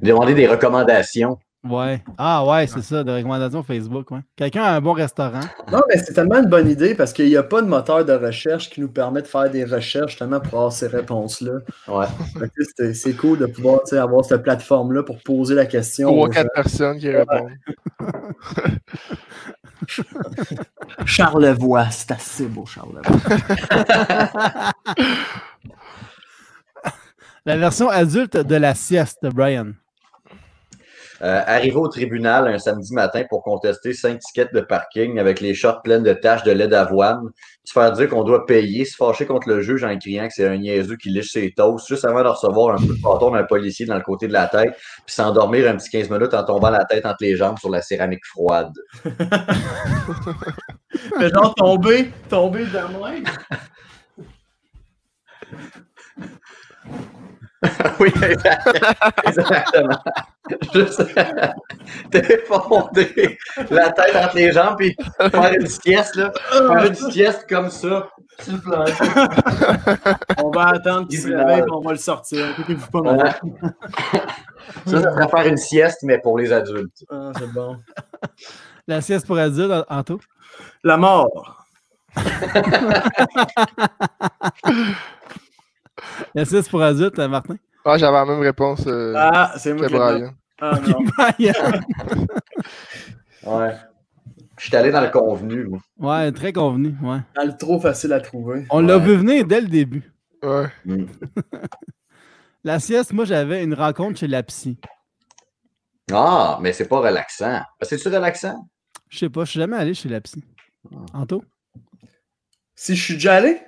Demander 0.00 0.34
des 0.34 0.46
recommandations. 0.46 1.38
Ouais. 1.64 2.04
Ah 2.16 2.46
ouais, 2.46 2.68
c'est 2.68 2.82
ça, 2.82 3.02
des 3.02 3.12
recommandations 3.12 3.64
Facebook, 3.64 4.12
ouais. 4.12 4.20
Quelqu'un 4.36 4.62
a 4.62 4.76
un 4.76 4.80
bon 4.80 4.92
restaurant. 4.92 5.40
Non, 5.72 5.80
mais 5.88 5.98
c'est 5.98 6.14
tellement 6.14 6.38
une 6.38 6.48
bonne 6.48 6.70
idée 6.70 6.94
parce 6.94 7.12
qu'il 7.12 7.26
n'y 7.26 7.36
a 7.36 7.42
pas 7.42 7.62
de 7.62 7.66
moteur 7.66 8.04
de 8.04 8.12
recherche 8.12 8.70
qui 8.70 8.80
nous 8.80 8.88
permet 8.88 9.22
de 9.22 9.26
faire 9.26 9.50
des 9.50 9.64
recherches 9.64 10.12
justement 10.12 10.38
pour 10.38 10.54
avoir 10.54 10.72
ces 10.72 10.86
réponses-là. 10.86 11.58
Ouais. 11.88 12.06
C'est 12.94 13.16
cool 13.16 13.38
de 13.38 13.46
pouvoir 13.46 13.82
tu 13.82 13.90
sais, 13.90 13.98
avoir 13.98 14.24
cette 14.24 14.44
plateforme-là 14.44 15.02
pour 15.02 15.18
poser 15.18 15.56
la 15.56 15.66
question. 15.66 16.08
Trois, 16.08 16.28
aux 16.28 16.30
quatre 16.30 16.52
personnes 16.54 16.98
qui 16.98 17.10
répondent. 17.10 17.50
Charlevoix, 21.06 21.90
c'est 21.90 22.12
assez 22.12 22.46
beau, 22.46 22.66
Charlevoix. 22.66 23.02
La 27.46 27.56
version 27.56 27.88
adulte 27.88 28.36
de 28.36 28.56
la 28.56 28.74
sieste, 28.74 29.24
Brian. 29.32 29.72
Euh, 31.20 31.42
arriver 31.46 31.76
au 31.76 31.88
tribunal 31.88 32.46
un 32.46 32.58
samedi 32.58 32.94
matin 32.94 33.24
pour 33.28 33.42
contester 33.42 33.92
cinq 33.92 34.20
tickets 34.20 34.54
de 34.54 34.60
parking 34.60 35.18
avec 35.18 35.40
les 35.40 35.52
shorts 35.52 35.82
pleines 35.82 36.04
de 36.04 36.12
taches 36.12 36.44
de 36.44 36.52
lait 36.52 36.68
d'avoine, 36.68 37.30
se 37.64 37.72
faire 37.72 37.90
dire 37.90 38.08
qu'on 38.08 38.22
doit 38.22 38.46
payer, 38.46 38.84
se 38.84 38.94
fâcher 38.94 39.26
contre 39.26 39.48
le 39.48 39.60
juge 39.60 39.82
en 39.82 39.98
criant 39.98 40.28
que 40.28 40.34
c'est 40.34 40.46
un 40.46 40.56
niaiseux 40.56 40.96
qui 40.96 41.10
liche 41.10 41.32
ses 41.32 41.52
toasts, 41.56 41.88
juste 41.88 42.04
avant 42.04 42.22
de 42.22 42.28
recevoir 42.28 42.74
un 42.74 42.78
coup 42.78 42.94
de 42.94 43.02
bâton 43.02 43.32
d'un 43.32 43.42
policier 43.42 43.84
dans 43.84 43.96
le 43.96 44.02
côté 44.02 44.28
de 44.28 44.32
la 44.32 44.46
tête, 44.46 44.74
puis 45.04 45.14
s'endormir 45.14 45.68
un 45.68 45.76
petit 45.76 45.90
15 45.90 46.08
minutes 46.08 46.34
en 46.34 46.44
tombant 46.44 46.70
la 46.70 46.84
tête 46.84 47.04
entre 47.04 47.18
les 47.20 47.34
jambes 47.34 47.58
sur 47.58 47.70
la 47.70 47.82
céramique 47.82 48.24
froide. 48.24 48.72
Mais 51.18 51.30
genre 51.30 51.54
tomber, 51.56 52.10
tomber 52.28 52.64
de 52.64 52.78
même. 53.02 53.24
oui, 58.00 58.12
exactement. 59.26 59.98
Juste 60.72 61.02
t'effondrer 62.10 63.38
la 63.70 63.90
tête 63.90 64.16
entre 64.16 64.36
les 64.36 64.52
jambes, 64.52 64.76
puis 64.78 64.96
faire 65.18 65.52
une 65.52 65.66
sieste, 65.66 66.16
là. 66.16 66.32
Faire 66.50 66.84
une 66.84 66.94
sieste 66.94 67.46
comme 67.48 67.70
ça. 67.70 68.08
S'il 68.40 68.56
vous 68.56 68.70
plaît. 68.70 68.92
On 70.42 70.50
va 70.50 70.68
attendre 70.68 71.08
qu'il 71.08 71.18
se 71.18 71.28
réveille 71.28 71.60
et 71.60 71.72
on 71.72 71.80
va 71.80 71.92
le 71.92 71.98
sortir. 71.98 72.50
Écoutez-vous 72.50 72.90
pas 72.90 73.02
mal. 73.02 73.34
Ça, 74.86 75.02
ça 75.02 75.12
serait 75.12 75.28
faire 75.28 75.46
une 75.46 75.56
sieste, 75.56 76.00
mais 76.04 76.18
pour 76.18 76.38
les 76.38 76.52
adultes. 76.52 77.04
Ah, 77.10 77.32
c'est 77.36 77.52
bon. 77.52 77.78
La 78.86 79.00
sieste 79.00 79.26
pour 79.26 79.38
adultes, 79.38 79.72
Anto. 79.88 80.20
La 80.84 80.96
mort. 80.96 81.66
La 86.34 86.44
sieste 86.44 86.70
pour 86.70 86.82
adultes, 86.82 87.18
euh, 87.18 87.28
Martin? 87.28 87.56
Ah, 87.84 87.96
j'avais 87.96 88.12
la 88.16 88.24
même 88.26 88.40
réponse 88.40 88.84
euh, 88.86 89.14
Ah, 89.16 89.52
c'est 89.56 89.72
moi 89.74 89.88
Brian. 89.88 90.32
Ah 90.60 90.78
non. 90.86 90.98
Brian. 91.16 91.52
Ouais. 93.44 93.76
Je 94.58 94.66
suis 94.66 94.76
allé 94.76 94.90
dans 94.90 95.00
le 95.00 95.08
convenu. 95.10 95.66
moi. 95.68 95.80
Ouais, 96.24 96.32
très 96.32 96.52
convenu. 96.52 96.94
Ouais. 97.02 97.20
Trop 97.58 97.78
facile 97.80 98.12
à 98.12 98.20
trouver. 98.20 98.66
On 98.70 98.80
l'a 98.80 98.98
vu 98.98 99.14
venir 99.16 99.46
dès 99.46 99.60
le 99.60 99.68
début. 99.68 100.12
Ouais. 100.42 100.66
Mm. 100.84 101.04
La 102.64 102.80
sieste, 102.80 103.12
moi, 103.12 103.24
j'avais 103.24 103.62
une 103.62 103.72
rencontre 103.74 104.18
chez 104.18 104.26
la 104.26 104.42
psy. 104.42 104.78
Ah, 106.12 106.58
mais 106.60 106.72
c'est 106.72 106.88
pas 106.88 106.98
relaxant. 106.98 107.60
Ah, 107.62 107.66
C'est-tu 107.82 108.08
relaxant? 108.08 108.68
Je 109.08 109.18
sais 109.18 109.30
pas, 109.30 109.44
je 109.44 109.50
suis 109.52 109.60
jamais 109.60 109.76
allé 109.76 109.94
chez 109.94 110.08
la 110.08 110.20
psy. 110.20 110.42
Anto? 111.14 111.44
Si 112.74 112.96
je 112.96 113.02
suis 113.02 113.14
déjà 113.14 113.36
allé, 113.36 113.60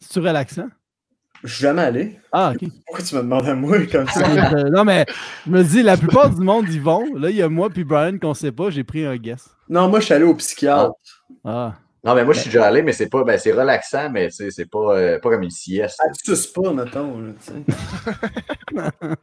C'est-tu 0.00 0.20
relaxant? 0.20 0.68
Je 1.46 1.54
suis 1.54 1.62
jamais 1.62 1.82
allé. 1.82 2.18
Ah, 2.32 2.52
ok. 2.54 2.68
Pourquoi 2.86 3.04
tu 3.04 3.14
me 3.14 3.22
demandes 3.22 3.46
à 3.48 3.54
moi 3.54 3.78
comme 3.90 4.06
ça? 4.08 4.26
Euh, 4.56 4.70
non, 4.70 4.84
mais 4.84 5.06
je 5.46 5.50
me 5.50 5.62
dis, 5.62 5.82
la 5.82 5.96
plupart 5.96 6.30
du 6.30 6.40
monde 6.40 6.68
y 6.68 6.78
vont. 6.78 7.14
Là, 7.14 7.30
il 7.30 7.36
y 7.36 7.42
a 7.42 7.48
moi 7.48 7.70
puis 7.70 7.84
Brian 7.84 8.18
qu'on 8.18 8.34
sait 8.34 8.52
pas. 8.52 8.70
J'ai 8.70 8.84
pris 8.84 9.04
un 9.04 9.16
guess. 9.16 9.48
Non, 9.68 9.88
moi, 9.88 10.00
je 10.00 10.06
suis 10.06 10.14
allé 10.14 10.24
au 10.24 10.34
psychiatre. 10.34 10.92
Ah. 11.44 11.74
Non, 12.04 12.14
mais 12.14 12.24
moi, 12.24 12.34
je 12.34 12.40
suis 12.40 12.50
déjà 12.50 12.66
allé, 12.66 12.82
mais 12.82 12.92
c'est 12.92 13.08
pas, 13.08 13.24
ben, 13.24 13.36
c'est 13.36 13.50
relaxant, 13.50 14.10
mais 14.10 14.28
tu 14.28 14.36
sais, 14.36 14.50
c'est 14.52 14.70
pas, 14.70 14.96
euh, 14.96 15.18
pas 15.18 15.30
comme 15.30 15.42
une 15.42 15.50
sieste. 15.50 15.98
Ah, 16.00 16.12
tu 16.12 16.36
suces 16.36 16.46
pas, 16.46 16.72
mettons. 16.72 17.18
là, 17.20 17.32
tu 17.44 17.52
sais. 17.52 17.64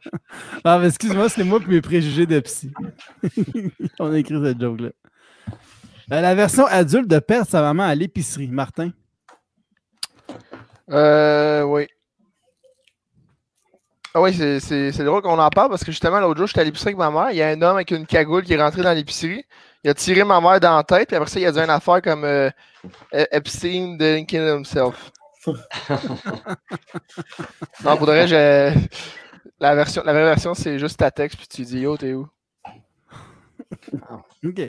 Ah, 0.64 0.78
mais 0.78 0.88
excuse-moi, 0.88 1.28
c'est 1.28 1.44
moi 1.44 1.60
puis 1.60 1.70
mes 1.70 1.80
préjugés 1.80 2.26
de 2.26 2.40
psy. 2.40 2.72
On 3.98 4.12
a 4.12 4.18
écrit 4.18 4.38
cette 4.42 4.60
joke-là. 4.60 4.90
Euh, 6.12 6.20
la 6.20 6.34
version 6.34 6.66
adulte 6.66 7.08
de 7.08 7.18
perdre 7.20 7.48
sa 7.48 7.62
maman 7.62 7.84
à 7.84 7.94
l'épicerie. 7.94 8.48
Martin? 8.48 8.90
Euh, 10.90 11.62
oui. 11.62 11.86
Ah 14.16 14.20
oui, 14.22 14.32
c'est- 14.32 14.60
c'est 14.60 14.92
c'est 14.92 15.02
drôle 15.04 15.22
qu'on 15.22 15.38
en 15.38 15.50
parle 15.50 15.70
parce 15.70 15.82
que 15.82 15.90
justement, 15.90 16.20
l'autre 16.20 16.38
jour, 16.38 16.46
j'étais 16.46 16.60
à 16.60 16.64
l'épicerie 16.64 16.90
avec 16.90 16.98
ma 16.98 17.10
mère. 17.10 17.30
Il 17.32 17.36
y 17.36 17.42
a 17.42 17.48
un 17.48 17.60
homme 17.60 17.74
avec 17.76 17.90
une 17.90 18.06
cagoule 18.06 18.44
qui 18.44 18.52
est 18.54 18.62
rentré 18.62 18.82
dans 18.82 18.92
l'épicerie. 18.92 19.44
Il 19.82 19.90
a 19.90 19.94
tiré 19.94 20.22
ma 20.24 20.40
mère 20.40 20.60
dans 20.60 20.76
la 20.76 20.84
tête, 20.84 21.08
puis 21.08 21.16
après 21.16 21.28
ça, 21.28 21.40
il 21.40 21.46
a 21.46 21.52
dit 21.52 21.58
une 21.58 21.68
affaire 21.70 22.00
comme 22.00 22.24
euh, 22.24 22.48
E- 23.12 23.26
Epstein 23.32 23.96
didn't 23.98 24.26
kill 24.26 24.42
himself. 24.42 25.10
non, 27.84 27.96
pour 27.96 28.06
de 28.06 28.12
vrai, 28.12 28.26
la, 29.60 29.74
version, 29.74 30.02
la 30.04 30.12
vraie 30.12 30.24
version, 30.24 30.54
c'est 30.54 30.78
juste 30.78 30.98
ta 30.98 31.10
texte, 31.10 31.36
puis 31.38 31.48
tu 31.48 31.62
dis 31.62 31.80
Yo, 31.80 31.96
t'es 31.96 32.14
où? 32.14 32.26
OK. 34.44 34.60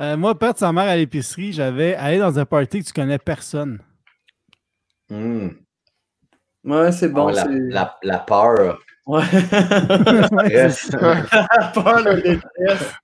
Euh, 0.00 0.16
moi, 0.16 0.36
perdre 0.38 0.58
sa 0.58 0.72
mère 0.72 0.88
à 0.88 0.96
l'épicerie, 0.96 1.52
j'avais 1.52 1.94
allé 1.94 2.18
dans 2.18 2.36
un 2.38 2.44
party 2.44 2.80
que 2.80 2.86
tu 2.86 2.92
connais 2.92 3.18
personne. 3.18 3.78
Hmm. 5.10 5.48
Ouais, 6.64 6.92
c'est 6.92 7.08
bon. 7.08 7.26
Oh, 7.26 7.30
la, 7.30 7.44
la, 7.48 7.96
la 8.02 8.18
peur. 8.18 8.78
Ouais. 9.06 9.22
La 9.52 11.68
peur, 11.74 12.00
le 12.02 12.22
détresse. 12.22 12.94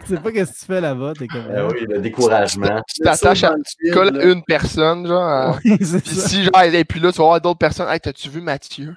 tu 0.00 0.06
sais 0.06 0.16
pas 0.16 0.32
qu'est-ce 0.32 0.52
que 0.52 0.58
tu 0.60 0.64
fais 0.64 0.80
là-bas. 0.80 1.12
T'es 1.18 1.26
comme. 1.26 1.44
Ah 1.54 1.66
oui, 1.66 1.84
le 1.86 2.00
découragement. 2.00 2.80
Tu 2.88 3.02
t'attaches 3.02 3.44
à 3.44 3.54
tu 3.78 3.90
colles 3.90 4.18
une 4.24 4.42
personne, 4.42 5.06
genre. 5.06 5.58
Oui, 5.64 5.76
Puis 5.76 5.86
ça. 5.86 5.98
si 6.00 6.44
genre 6.44 6.62
elle 6.62 6.74
est 6.76 6.84
plus 6.84 7.00
là, 7.00 7.12
tu 7.12 7.18
vas 7.18 7.24
voir 7.24 7.40
d'autres 7.40 7.58
personnes. 7.58 7.88
Hey, 7.90 8.00
t'as-tu 8.00 8.30
vu 8.30 8.40
Mathieu? 8.40 8.96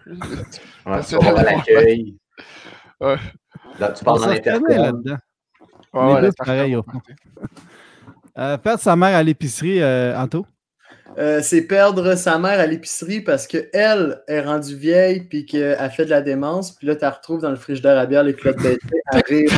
Ouais, 0.86 1.02
tu 1.08 1.16
vas 1.16 1.32
voir 1.32 1.44
l'accueil. 1.44 2.16
Ouais. 3.02 3.18
Là, 3.78 3.90
tu 3.90 4.04
parles 4.06 4.22
dans 4.22 4.28
là-dedans. 4.28 5.18
Ouais, 5.94 6.14
ouais, 6.22 6.30
pareil, 6.38 6.76
au 6.76 6.84
fond. 6.84 7.02
Euh, 8.38 8.58
perdre 8.58 8.82
sa 8.82 8.96
mère 8.96 9.18
à 9.18 9.24
l'épicerie, 9.24 9.82
euh, 9.82 10.18
Anto? 10.18 10.46
Euh, 11.18 11.42
c'est 11.42 11.62
perdre 11.64 12.16
sa 12.16 12.38
mère 12.38 12.60
à 12.60 12.66
l'épicerie 12.68 13.22
parce 13.22 13.48
qu'elle 13.48 14.22
est 14.28 14.42
rendue 14.42 14.76
vieille 14.76 15.22
puis 15.22 15.46
qu'elle 15.46 15.90
fait 15.92 16.06
de 16.06 16.10
la 16.12 16.22
démence. 16.22 16.72
Puis 16.76 16.86
là, 16.88 16.96
tu 16.96 17.02
la 17.02 17.10
retrouves 17.12 17.42
dans 17.42 17.50
le 17.50 17.56
frigidaire 17.56 17.98
à 17.98 18.06
bière, 18.06 18.24
les 18.24 18.36
culottes 18.36 18.62
baissées, 18.62 18.78
à 19.12 19.20
rire. 19.20 19.50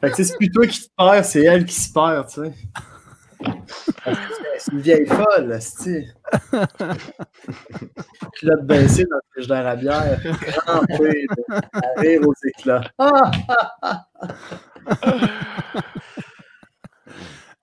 fait 0.00 0.10
que 0.10 0.16
tu 0.16 0.24
c'est 0.24 0.36
plus 0.36 0.50
toi 0.50 0.66
qui 0.66 0.80
te 0.82 0.88
perds, 0.96 1.24
c'est 1.24 1.42
elle 1.44 1.64
qui 1.64 1.74
se 1.74 1.92
perd, 1.92 2.28
tu 2.28 2.42
sais. 2.42 2.52
C'est- 4.58 4.72
une 4.72 4.80
vieille 4.80 5.06
folle, 5.06 5.56
c'est 5.60 6.08
Culotte 8.34 8.66
baissée 8.66 9.04
dans 9.04 9.16
le 9.16 9.22
frigidaire 9.32 9.66
à 9.66 9.76
bière, 9.76 10.20
trempée, 10.66 11.24
là, 11.48 11.60
à 11.72 12.00
rire 12.00 12.20
aux 12.26 12.34
éclats. 12.44 12.82
Ah! 12.98 13.30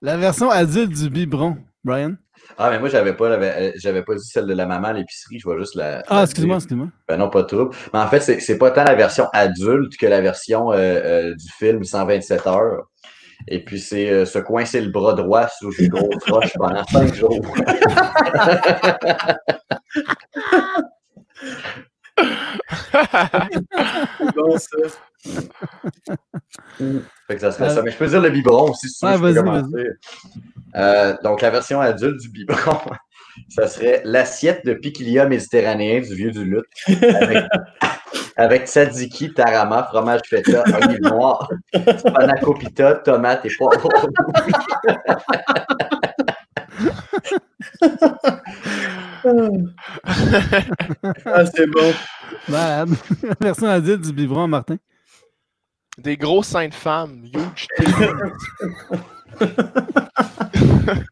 La 0.06 0.16
version 0.16 0.48
adulte 0.50 0.92
du 0.92 1.10
biberon, 1.10 1.56
Brian? 1.82 2.14
Ah, 2.58 2.70
mais 2.70 2.78
moi, 2.78 2.88
j'avais 2.88 3.16
pas, 3.16 3.28
la- 3.28 3.76
j'avais 3.76 4.04
pas 4.04 4.14
dit 4.14 4.22
celle 4.24 4.46
de 4.46 4.54
la 4.54 4.64
maman 4.64 4.86
à 4.86 4.92
l'épicerie. 4.92 5.40
Je 5.40 5.42
vois 5.42 5.58
juste 5.58 5.74
la. 5.74 6.04
Ah, 6.06 6.22
excuse-moi, 6.22 6.58
excuse-moi. 6.58 6.86
Ben 7.08 7.16
non, 7.16 7.28
pas 7.28 7.42
de 7.42 7.48
trouble. 7.48 7.74
Mais 7.92 7.98
en 7.98 8.06
fait, 8.06 8.20
c'est, 8.20 8.38
c'est 8.38 8.56
pas 8.56 8.70
tant 8.70 8.84
la 8.84 8.94
version 8.94 9.26
adulte 9.32 9.96
que 9.96 10.06
la 10.06 10.20
version 10.20 10.70
euh, 10.70 10.76
euh, 10.76 11.34
du 11.34 11.48
film 11.58 11.82
127 11.82 12.46
heures. 12.46 12.84
Et 13.48 13.64
puis, 13.64 13.80
c'est 13.80 14.08
euh, 14.08 14.24
se 14.24 14.38
coincer 14.38 14.80
le 14.80 14.92
bras 14.92 15.14
droit 15.14 15.48
sous 15.48 15.72
une 15.72 15.88
grosse 15.88 16.22
roche 16.30 16.52
pendant 16.56 16.84
cinq 16.84 17.12
jours. 17.12 17.44
Bon, 24.34 24.58
ça. 24.58 24.76
Fait 27.26 27.34
que 27.34 27.40
ça 27.40 27.50
serait 27.52 27.66
Euh, 27.70 27.74
ça. 27.74 27.82
Mais 27.82 27.90
je 27.90 27.96
peux 27.96 28.06
dire 28.06 28.20
le 28.20 28.30
biberon 28.30 28.70
aussi, 28.70 28.88
si 28.88 29.00
tu 29.00 29.06
veux, 29.06 29.12
ouais, 29.12 29.16
je 29.16 29.40
peux 29.40 29.46
vas-y, 29.46 29.62
commencer. 29.62 29.88
Euh, 30.76 31.16
donc, 31.22 31.40
la 31.40 31.50
version 31.50 31.80
adulte 31.80 32.20
du 32.20 32.28
biberon, 32.28 32.78
ça 33.48 33.66
serait 33.66 34.02
l'assiette 34.04 34.64
de 34.64 34.74
piquilia 34.74 35.26
méditerranéen 35.26 36.00
du 36.00 36.14
vieux 36.14 36.30
du 36.30 36.44
lutte. 36.44 36.64
Avec, 36.86 37.44
avec 38.36 38.64
tzatziki, 38.66 39.32
tarama, 39.34 39.84
fromage 39.84 40.20
feta, 40.28 40.64
olive 40.82 41.00
noire, 41.02 41.48
panakopita, 41.72 42.94
tomate 42.96 43.46
et 43.46 43.50
poivron. 43.56 43.88
Ah, 51.24 51.44
c'est 51.46 51.66
bon. 51.66 51.92
Malade. 52.48 52.90
La 53.22 53.34
version 53.40 53.66
adulte 53.68 54.02
du 54.02 54.12
biberon, 54.12 54.48
Martin? 54.48 54.76
Des 55.98 56.16
gros 56.16 56.42
seins 56.42 56.68
de 56.68 56.74
femmes. 56.74 57.24
Huge. 57.32 57.66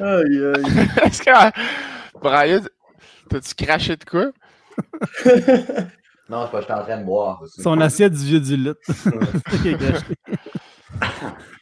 Aïe, 0.00 0.44
aïe. 0.44 0.64
Est-ce 1.04 1.22
que. 1.22 1.30
Brian, 2.20 2.60
t'as-tu 3.30 3.54
craché 3.54 3.96
de 3.96 4.04
quoi? 4.04 4.26
Non, 6.28 6.46
c'est 6.46 6.50
pas, 6.50 6.60
je 6.60 6.64
suis 6.64 6.72
en 6.72 6.82
train 6.82 6.98
de 6.98 7.04
boire. 7.04 7.40
aussi. 7.42 7.62
Son 7.62 7.80
assiette 7.80 8.12
du 8.12 8.24
vieux 8.24 8.40
du 8.40 8.56
lutte. 8.56 8.78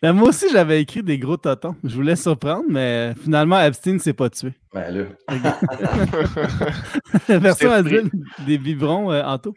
Ben, 0.03 0.13
moi 0.13 0.29
aussi, 0.31 0.47
j'avais 0.51 0.83
écrit 0.83 1.01
des 1.03 1.17
gros 1.17 1.37
totons. 1.37 1.77
Je 1.85 1.95
voulais 1.95 2.17
surprendre, 2.17 2.65
mais 2.69 3.15
finalement, 3.23 3.61
Epstein 3.61 4.01
s'est 4.01 4.13
pas 4.13 4.29
tué. 4.31 4.53
Ben 4.75 4.91
là. 4.91 5.05
La 7.29 7.39
version 7.39 7.71
adulte 7.71 8.13
des 8.45 8.59
biberons, 8.59 9.13
euh, 9.13 9.23
Anto? 9.23 9.55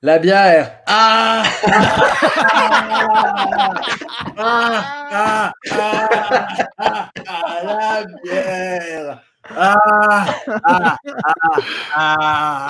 La 0.00 0.18
bière. 0.18 0.78
Ah! 0.86 1.42
Ah! 4.36 4.36
Ah! 4.36 4.82
Ah! 5.10 5.52
Ah! 6.78 6.78
Ah! 6.78 7.10
La 7.64 8.04
bière. 8.22 9.20
Ah! 9.54 9.76
Ah! 10.64 10.96
Ah! 11.94 11.96
Ah! 11.96 12.68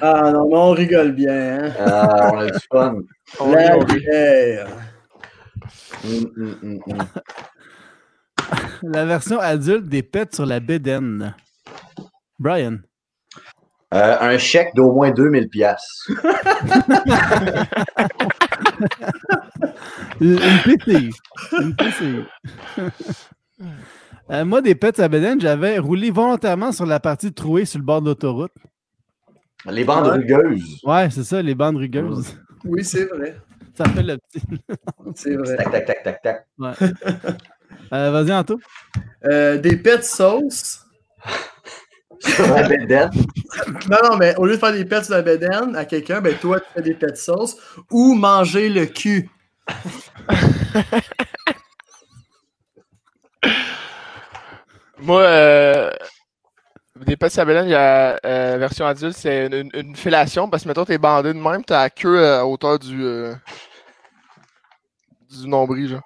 Ah 0.00 0.30
non, 0.32 0.48
mais 0.48 0.56
on 0.56 0.70
rigole 0.72 1.12
bien, 1.12 1.64
hein? 1.64 1.72
Ah, 1.78 2.30
on 2.32 2.38
a 2.38 2.46
du 2.46 2.58
fun. 2.70 3.02
On 3.40 3.52
La 3.52 3.76
hum, 6.04 6.32
hum, 6.36 6.80
hum. 6.86 6.98
La 8.82 9.04
version 9.04 9.40
adulte 9.40 9.88
des 9.88 10.02
pets 10.02 10.34
sur 10.34 10.46
la 10.46 10.60
bédaine. 10.60 11.34
Brian. 12.38 12.78
Euh, 13.94 14.16
un 14.20 14.38
chèque 14.38 14.74
d'au 14.74 14.92
moins 14.92 15.10
2000 15.10 15.48
pièces. 15.48 16.08
Une 20.20 20.38
une 20.38 20.60
PC. 20.64 21.10
Une 21.60 21.76
PC. 21.76 22.24
Euh, 24.30 24.44
moi, 24.44 24.60
des 24.60 24.74
pets 24.74 24.98
à 24.98 25.08
bédaine, 25.08 25.40
j'avais 25.40 25.78
roulé 25.78 26.10
volontairement 26.10 26.72
sur 26.72 26.84
la 26.86 26.98
partie 27.00 27.32
trouée 27.32 27.64
sur 27.64 27.78
le 27.78 27.84
bord 27.84 28.02
de 28.02 28.06
l'autoroute. 28.08 28.52
Les 29.66 29.84
bandes 29.84 30.06
Ouais. 30.06 30.12
rugueuses. 30.14 30.80
Ouais, 30.84 31.08
c'est 31.10 31.24
ça, 31.24 31.42
les 31.42 31.54
bandes 31.54 31.76
rugueuses. 31.76 32.36
Oui, 32.64 32.84
c'est 32.84 33.04
vrai. 33.06 33.36
Ça 33.74 33.84
fait 33.84 34.02
le 34.02 34.16
petit. 34.18 34.40
C'est 35.14 35.36
vrai. 35.36 35.56
Tac, 35.56 35.70
tac, 35.70 35.86
tac, 35.86 36.02
tac, 36.02 36.22
tac. 36.22 36.46
Ouais. 36.58 36.72
Euh, 37.92 38.10
Vas-y, 38.10 38.32
Anto. 38.32 38.58
Euh, 39.26 39.58
des 39.58 39.76
pets 39.76 40.04
sauce. 40.04 40.84
Sur 42.20 42.46
la 42.54 42.68
bédaine. 42.68 43.10
Non, 43.90 43.96
non, 44.10 44.16
mais 44.18 44.34
au 44.36 44.44
lieu 44.46 44.52
de 44.54 44.58
faire 44.58 44.72
des 44.72 44.84
pets 44.84 45.04
sur 45.04 45.14
la 45.14 45.22
bédaine 45.22 45.74
à 45.76 45.84
quelqu'un, 45.86 46.20
ben 46.20 46.34
toi, 46.36 46.60
tu 46.60 46.66
fais 46.74 46.82
des 46.82 46.94
pets 46.94 47.16
sauce 47.16 47.56
ou 47.90 48.14
manger 48.14 48.68
le 48.68 48.84
cul. 48.86 49.30
Moi, 55.06 55.22
euh, 55.22 55.90
des 56.96 57.16
petits 57.16 57.34
sabellines, 57.36 57.66
il 57.66 57.70
y 57.70 57.74
a 57.74 58.18
euh, 58.26 58.56
version 58.58 58.86
adulte, 58.86 59.16
c'est 59.16 59.46
une, 59.46 59.54
une- 59.54 59.70
une 59.74 59.96
fellation 59.96 60.48
parce 60.50 60.64
que 60.64 60.68
mettons 60.68 60.84
t'es 60.84 60.98
bandé 60.98 61.32
de 61.32 61.38
même, 61.38 61.64
t'as 61.64 61.82
la 61.82 61.90
queue 61.90 62.18
euh, 62.18 62.40
à 62.40 62.46
hauteur 62.46 62.78
du, 62.78 63.04
euh, 63.04 63.34
du 65.30 65.48
nombril, 65.48 65.88
genre. 65.90 66.02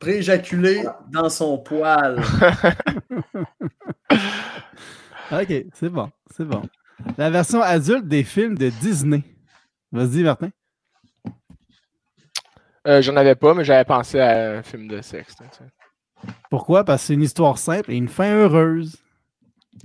Préjaculé 0.00 0.84
dans 1.10 1.28
son 1.28 1.58
poil. 1.58 2.20
Ok, 5.32 5.52
c'est 5.72 5.88
bon, 5.88 6.10
c'est 6.36 6.44
bon. 6.44 6.62
La 7.16 7.30
version 7.30 7.62
adulte 7.62 8.06
des 8.06 8.22
films 8.22 8.56
de 8.58 8.68
Disney. 8.68 9.22
Vas-y, 9.90 10.22
Martin. 10.22 10.50
Euh, 12.86 13.00
J'en 13.00 13.16
avais 13.16 13.34
pas, 13.34 13.54
mais 13.54 13.64
j'avais 13.64 13.86
pensé 13.86 14.20
à 14.20 14.58
un 14.58 14.62
film 14.62 14.86
de 14.86 15.00
sexe. 15.00 15.34
Pourquoi? 16.50 16.84
Parce 16.84 17.02
que 17.02 17.06
c'est 17.08 17.14
une 17.14 17.22
histoire 17.22 17.58
simple 17.58 17.90
et 17.90 17.96
une 17.96 18.08
fin 18.08 18.32
heureuse. 18.32 18.96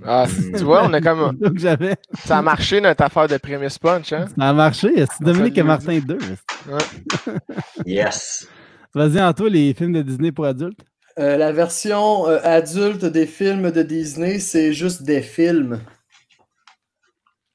Ah, 0.04 0.26
tu 0.56 0.64
vois, 0.64 0.84
on 0.84 0.92
a 0.92 1.00
comme. 1.00 1.38
J'avais. 1.54 1.96
Ça 2.24 2.38
a 2.38 2.42
marché 2.42 2.80
notre 2.80 3.02
affaire 3.02 3.28
de 3.28 3.36
Prémisse 3.36 3.78
Punch, 3.78 4.12
hein? 4.12 4.26
Ça 4.36 4.48
a 4.48 4.52
marché. 4.52 4.88
C'est 4.96 5.24
Dominique 5.24 5.58
et 5.58 5.62
Martin 5.62 5.98
2. 5.98 6.18
Yes. 7.86 8.46
Vas-y, 8.94 9.20
Anto, 9.20 9.48
les 9.48 9.72
films 9.74 9.92
de 9.92 10.02
Disney 10.02 10.30
pour 10.32 10.44
adultes. 10.46 10.80
Euh, 11.18 11.36
la 11.36 11.52
version 11.52 12.28
euh, 12.28 12.38
adulte 12.42 13.04
des 13.04 13.26
films 13.26 13.70
de 13.70 13.82
Disney, 13.82 14.38
c'est 14.38 14.72
juste 14.72 15.02
des 15.02 15.22
films. 15.22 15.80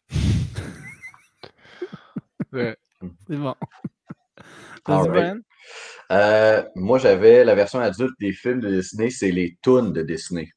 Ouais. 2.53 2.77
C'est 3.27 3.35
bon. 3.35 3.53
Vas-y, 4.87 5.07
Alright. 5.09 5.43
Euh, 6.11 6.63
moi, 6.75 6.99
j'avais 6.99 7.43
la 7.43 7.55
version 7.55 7.79
adulte 7.79 8.13
des 8.19 8.31
films 8.33 8.59
de 8.61 8.69
Disney, 8.69 9.09
c'est 9.09 9.31
les 9.31 9.57
tunes 9.63 9.91
de 9.93 10.03
Disney. 10.03 10.49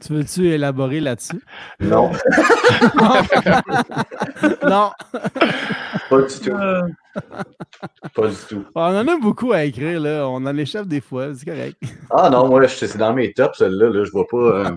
Tu 0.00 0.12
veux-tu 0.12 0.48
élaborer 0.48 1.00
là-dessus? 1.00 1.40
Non, 1.80 2.12
non. 4.62 4.90
pas 6.08 6.22
du 6.22 6.40
tout. 6.40 6.50
Euh, 6.52 6.82
Pas 8.14 8.28
du 8.28 8.36
tout. 8.48 8.64
On 8.74 8.80
en 8.80 9.08
a 9.08 9.16
beaucoup 9.18 9.52
à 9.52 9.64
écrire, 9.64 10.00
là. 10.00 10.26
On 10.28 10.46
en 10.46 10.56
échappe 10.56 10.86
des 10.86 11.00
fois, 11.00 11.34
c'est 11.34 11.44
correct. 11.44 11.76
Ah 12.10 12.30
non, 12.30 12.48
moi, 12.48 12.66
c'est 12.68 12.96
dans 12.96 13.12
mes 13.12 13.32
tops, 13.32 13.58
celle-là. 13.58 13.90
Là, 13.90 14.04
je 14.04 14.10
vois 14.10 14.26
pas. 14.26 14.36
euh, 14.36 14.70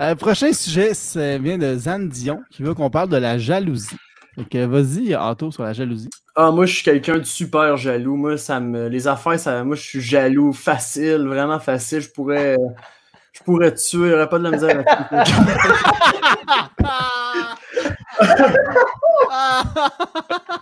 Euh, 0.00 0.14
prochain 0.14 0.52
sujet, 0.52 0.94
ça 0.94 1.38
vient 1.38 1.58
de 1.58 1.76
Zan 1.76 2.00
Dion 2.00 2.40
qui 2.50 2.62
veut 2.62 2.74
qu'on 2.74 2.90
parle 2.90 3.08
de 3.08 3.16
la 3.16 3.38
jalousie. 3.38 3.96
Vas-y, 4.36 5.14
Anto, 5.14 5.50
sur 5.50 5.62
la 5.62 5.72
jalousie. 5.74 6.08
Ah, 6.34 6.50
moi, 6.50 6.64
je 6.64 6.74
suis 6.74 6.84
quelqu'un 6.84 7.18
de 7.18 7.24
super 7.24 7.76
jaloux. 7.76 8.16
Moi, 8.16 8.38
ça 8.38 8.58
me. 8.60 8.88
Les 8.88 9.06
affaires, 9.06 9.38
ça... 9.38 9.62
moi, 9.64 9.76
je 9.76 9.82
suis 9.82 10.00
jaloux, 10.00 10.52
facile, 10.52 11.26
vraiment 11.26 11.60
facile. 11.60 12.00
Je 12.00 12.10
pourrais. 12.10 12.56
Je 13.32 13.42
pourrais 13.42 13.74
tuer, 13.74 14.10
j'aurais 14.10 14.28
pas 14.28 14.38
de 14.38 14.44
la 14.44 14.50
misère. 14.50 14.84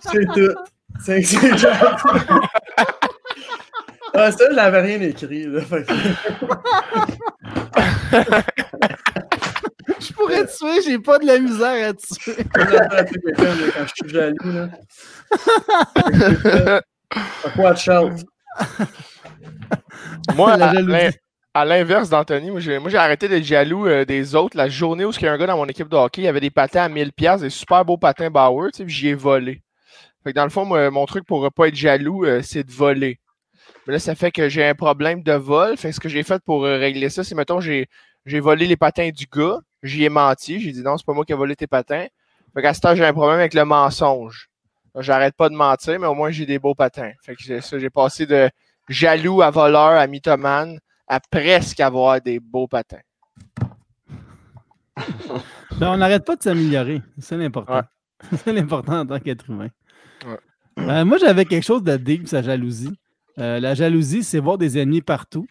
C'est 0.01 0.25
tout. 0.27 0.55
C'est 1.05 1.23
c'est 1.23 1.39
Ah, 4.13 4.33
ça, 4.33 4.45
je 4.51 4.57
l'avais 4.57 4.81
rien 4.81 5.01
écrit 5.03 5.45
Je 5.45 5.61
pourrais 10.13 10.47
te 10.47 10.57
tuer, 10.57 10.80
j'ai 10.91 10.99
pas 10.99 11.19
de 11.19 11.27
la 11.27 11.39
misère 11.39 11.89
à 11.91 11.95
tuer. 11.95 12.45
Quand 12.55 13.87
je 13.87 13.93
suis 13.95 14.09
jaloux. 14.09 14.37
Là. 14.45 14.69
Watch 17.57 17.89
out. 17.89 18.13
Moi, 20.37 20.57
La 20.57 20.71
à 20.71 20.75
jalousie. 20.75 20.93
l'in- 20.93 21.11
à 21.53 21.65
l'inverse 21.65 22.09
d'Anthony, 22.09 22.49
moi 22.53 22.61
j'ai 22.61 22.79
moi, 22.79 22.91
j'ai 22.91 22.97
arrêté 22.97 23.27
d'être 23.29 23.43
jaloux 23.43 23.87
euh, 23.89 24.05
des 24.05 24.37
autres. 24.37 24.57
La 24.57 24.69
journée 24.69 25.05
où 25.05 25.11
il 25.11 25.21
y 25.23 25.27
a 25.27 25.33
un 25.33 25.37
gars 25.39 25.49
dans 25.49 25.57
mon 25.57 25.67
équipe 25.67 25.89
de 25.89 25.97
hockey, 25.97 26.23
il 26.23 26.27
y 26.27 26.29
avait 26.29 26.39
des 26.41 26.51
patins 26.51 26.83
à 26.85 26.89
1000$, 26.89 27.41
des 27.41 27.51
super 27.51 27.85
beaux 27.85 27.97
patins 27.99 28.31
Bauer, 28.31 28.71
tu 28.73 28.79
sais, 28.79 28.85
puis 28.85 28.95
j'y 28.95 29.09
ai 29.09 29.15
volé. 29.15 29.61
Fait 30.23 30.31
que 30.31 30.37
dans 30.37 30.45
le 30.45 30.51
fond, 30.51 30.65
moi, 30.65 30.89
mon 30.93 31.07
truc 31.07 31.27
pour 31.27 31.43
ne 31.43 31.49
pas 31.49 31.67
être 31.67 31.75
jaloux, 31.75 32.25
euh, 32.25 32.41
c'est 32.43 32.63
de 32.63 32.71
voler. 32.71 33.19
Mais 33.87 33.95
là, 33.95 33.99
ça 33.99 34.15
fait 34.15 34.31
que 34.31 34.49
j'ai 34.49 34.65
un 34.65 34.77
problème 34.77 35.25
de 35.25 35.33
vol. 35.33 35.77
Fait 35.77 35.89
que 35.89 35.95
ce 35.97 36.01
que 36.01 36.09
j'ai 36.09 36.23
fait 36.23 36.41
pour 36.45 36.65
euh, 36.65 36.77
régler 36.79 37.09
ça, 37.09 37.25
c'est, 37.25 37.35
mettons, 37.35 37.59
j'ai, 37.61 37.89
j'ai 38.27 38.39
volé 38.39 38.67
les 38.69 38.77
patins 38.77 39.11
du 39.11 39.27
gars, 39.27 39.59
j'y 39.83 40.05
ai 40.05 40.09
menti, 40.09 40.61
j'ai 40.61 40.73
dit 40.73 40.83
non, 40.83 40.97
c'est 40.97 41.07
pas 41.07 41.13
moi 41.13 41.25
qui 41.25 41.33
ai 41.33 41.37
volé 41.37 41.57
tes 41.57 41.67
patins. 41.67 42.07
Fait 42.55 42.63
qu'à 42.63 42.75
ce 42.75 42.81
temps, 42.81 42.95
j'ai 42.95 43.05
un 43.05 43.13
problème 43.13 43.39
avec 43.39 43.55
le 43.55 43.65
mensonge. 43.65 44.51
J'arrête 44.97 45.37
pas 45.37 45.49
de 45.49 45.55
mentir, 45.55 46.01
mais 46.01 46.07
au 46.07 46.15
moins 46.15 46.31
j'ai 46.31 46.47
des 46.47 46.59
beaux 46.59 46.75
patins. 46.75 47.13
Fait 47.23 47.37
que 47.37 47.61
ça, 47.61 47.79
j'ai 47.79 47.91
passé 47.91 48.27
de 48.27 48.51
jaloux 48.89 49.41
à 49.43 49.51
voleur 49.51 49.91
à 49.91 50.07
mythomane 50.07 50.81
à 51.07 51.21
presque 51.21 51.81
avoir 51.81 52.21
des 52.21 52.41
beaux 52.41 52.67
patins. 52.67 53.01
Ben, 55.79 55.93
on 55.93 55.97
n'arrête 55.97 56.27
pas 56.27 56.37
de 56.37 56.43
s'améliorer. 56.43 57.01
C'est 57.19 57.39
l'important. 57.39 57.77
Ouais. 57.77 57.83
C'est 58.45 58.53
l'important 58.53 59.01
en 59.01 59.07
tant 59.07 59.19
qu'être 59.19 59.49
humain. 59.49 59.71
Ouais. 60.27 60.37
Euh, 60.79 61.05
moi, 61.07 61.17
j'avais 61.17 61.47
quelque 61.47 61.65
chose 61.65 61.83
de 61.83 61.97
deep, 61.97 62.29
sa 62.29 62.43
jalousie. 62.43 62.93
Euh, 63.39 63.61
la 63.61 63.75
jalousie, 63.75 64.23
c'est 64.23 64.41
voir 64.41 64.59
des 64.59 64.79
ennemis 64.79 65.01
partout, 65.01 65.47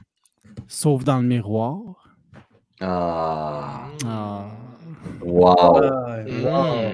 sauf 0.68 1.04
dans 1.04 1.18
le 1.18 1.24
miroir. 1.24 1.99
Ah. 2.82 3.90
Ah. 4.06 4.46
Wow. 5.22 5.82
Wow. 6.26 6.94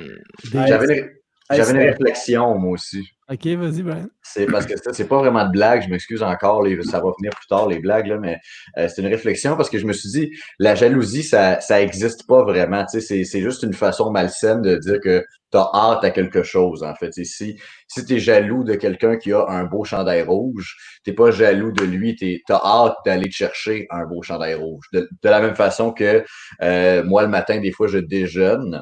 J'avais 0.54 1.12
j'avais 1.52 1.72
une 1.72 1.90
réflexion, 1.90 2.58
moi 2.58 2.72
aussi. 2.72 3.08
Ok, 3.28 3.46
vas-y, 3.48 3.82
Brian. 3.82 4.08
C'est 4.22 4.46
parce 4.46 4.68
que 4.68 4.78
ça, 4.78 4.94
c'est 4.94 5.08
pas 5.08 5.18
vraiment 5.18 5.46
de 5.46 5.52
blague, 5.52 5.82
je 5.84 5.90
m'excuse 5.90 6.22
encore, 6.22 6.62
les- 6.62 6.80
ça 6.84 7.00
va 7.00 7.10
venir 7.18 7.32
plus 7.36 7.48
tard, 7.48 7.68
les 7.68 7.80
blagues, 7.80 8.06
là, 8.06 8.18
mais 8.20 8.38
euh, 8.78 8.88
c'est 8.88 9.02
une 9.02 9.08
réflexion 9.08 9.58
parce 9.58 9.70
que 9.70 9.80
je 9.80 9.88
me 9.88 9.94
suis 9.94 10.10
dit, 10.10 10.32
la 10.60 10.76
jalousie, 10.76 11.24
ça, 11.24 11.60
ça 11.60 11.82
existe 11.82 12.28
pas 12.28 12.44
vraiment. 12.44 12.86
tu 12.86 13.00
sais, 13.00 13.02
C'est, 13.02 13.24
c'est 13.24 13.42
juste 13.42 13.64
une 13.64 13.74
façon 13.74 14.12
malsaine 14.12 14.62
de 14.62 14.76
dire 14.78 15.00
que 15.04 15.24
tu 15.52 15.58
as 15.58 15.70
hâte 15.74 16.04
à 16.04 16.12
quelque 16.12 16.44
chose, 16.44 16.84
en 16.84 16.94
fait. 16.94 17.12
Si, 17.14 17.58
si 17.88 18.06
tu 18.06 18.14
es 18.16 18.20
jaloux 18.20 18.64
de 18.64 18.76
quelqu'un 18.76 19.18
qui 19.18 19.32
a 19.34 19.44
un 19.48 19.64
beau 19.64 19.84
chandail 19.84 20.22
rouge, 20.22 20.76
t'es 21.04 21.14
pas 21.14 21.32
jaloux 21.32 21.72
de 21.72 21.84
lui, 21.84 22.16
tu 22.16 22.40
as 22.50 22.62
hâte 22.64 22.96
d'aller 23.08 23.30
te 23.30 23.36
chercher 23.36 23.88
un 23.90 24.06
beau 24.06 24.22
chandail 24.22 24.54
rouge. 24.56 24.86
De, 24.94 25.10
de 25.24 25.30
la 25.30 25.42
même 25.42 25.56
façon 25.56 25.92
que 25.92 26.24
euh, 26.62 27.04
moi, 27.04 27.24
le 27.24 27.30
matin, 27.30 27.60
des 27.60 27.72
fois, 27.72 27.88
je 27.88 27.98
déjeune, 27.98 28.82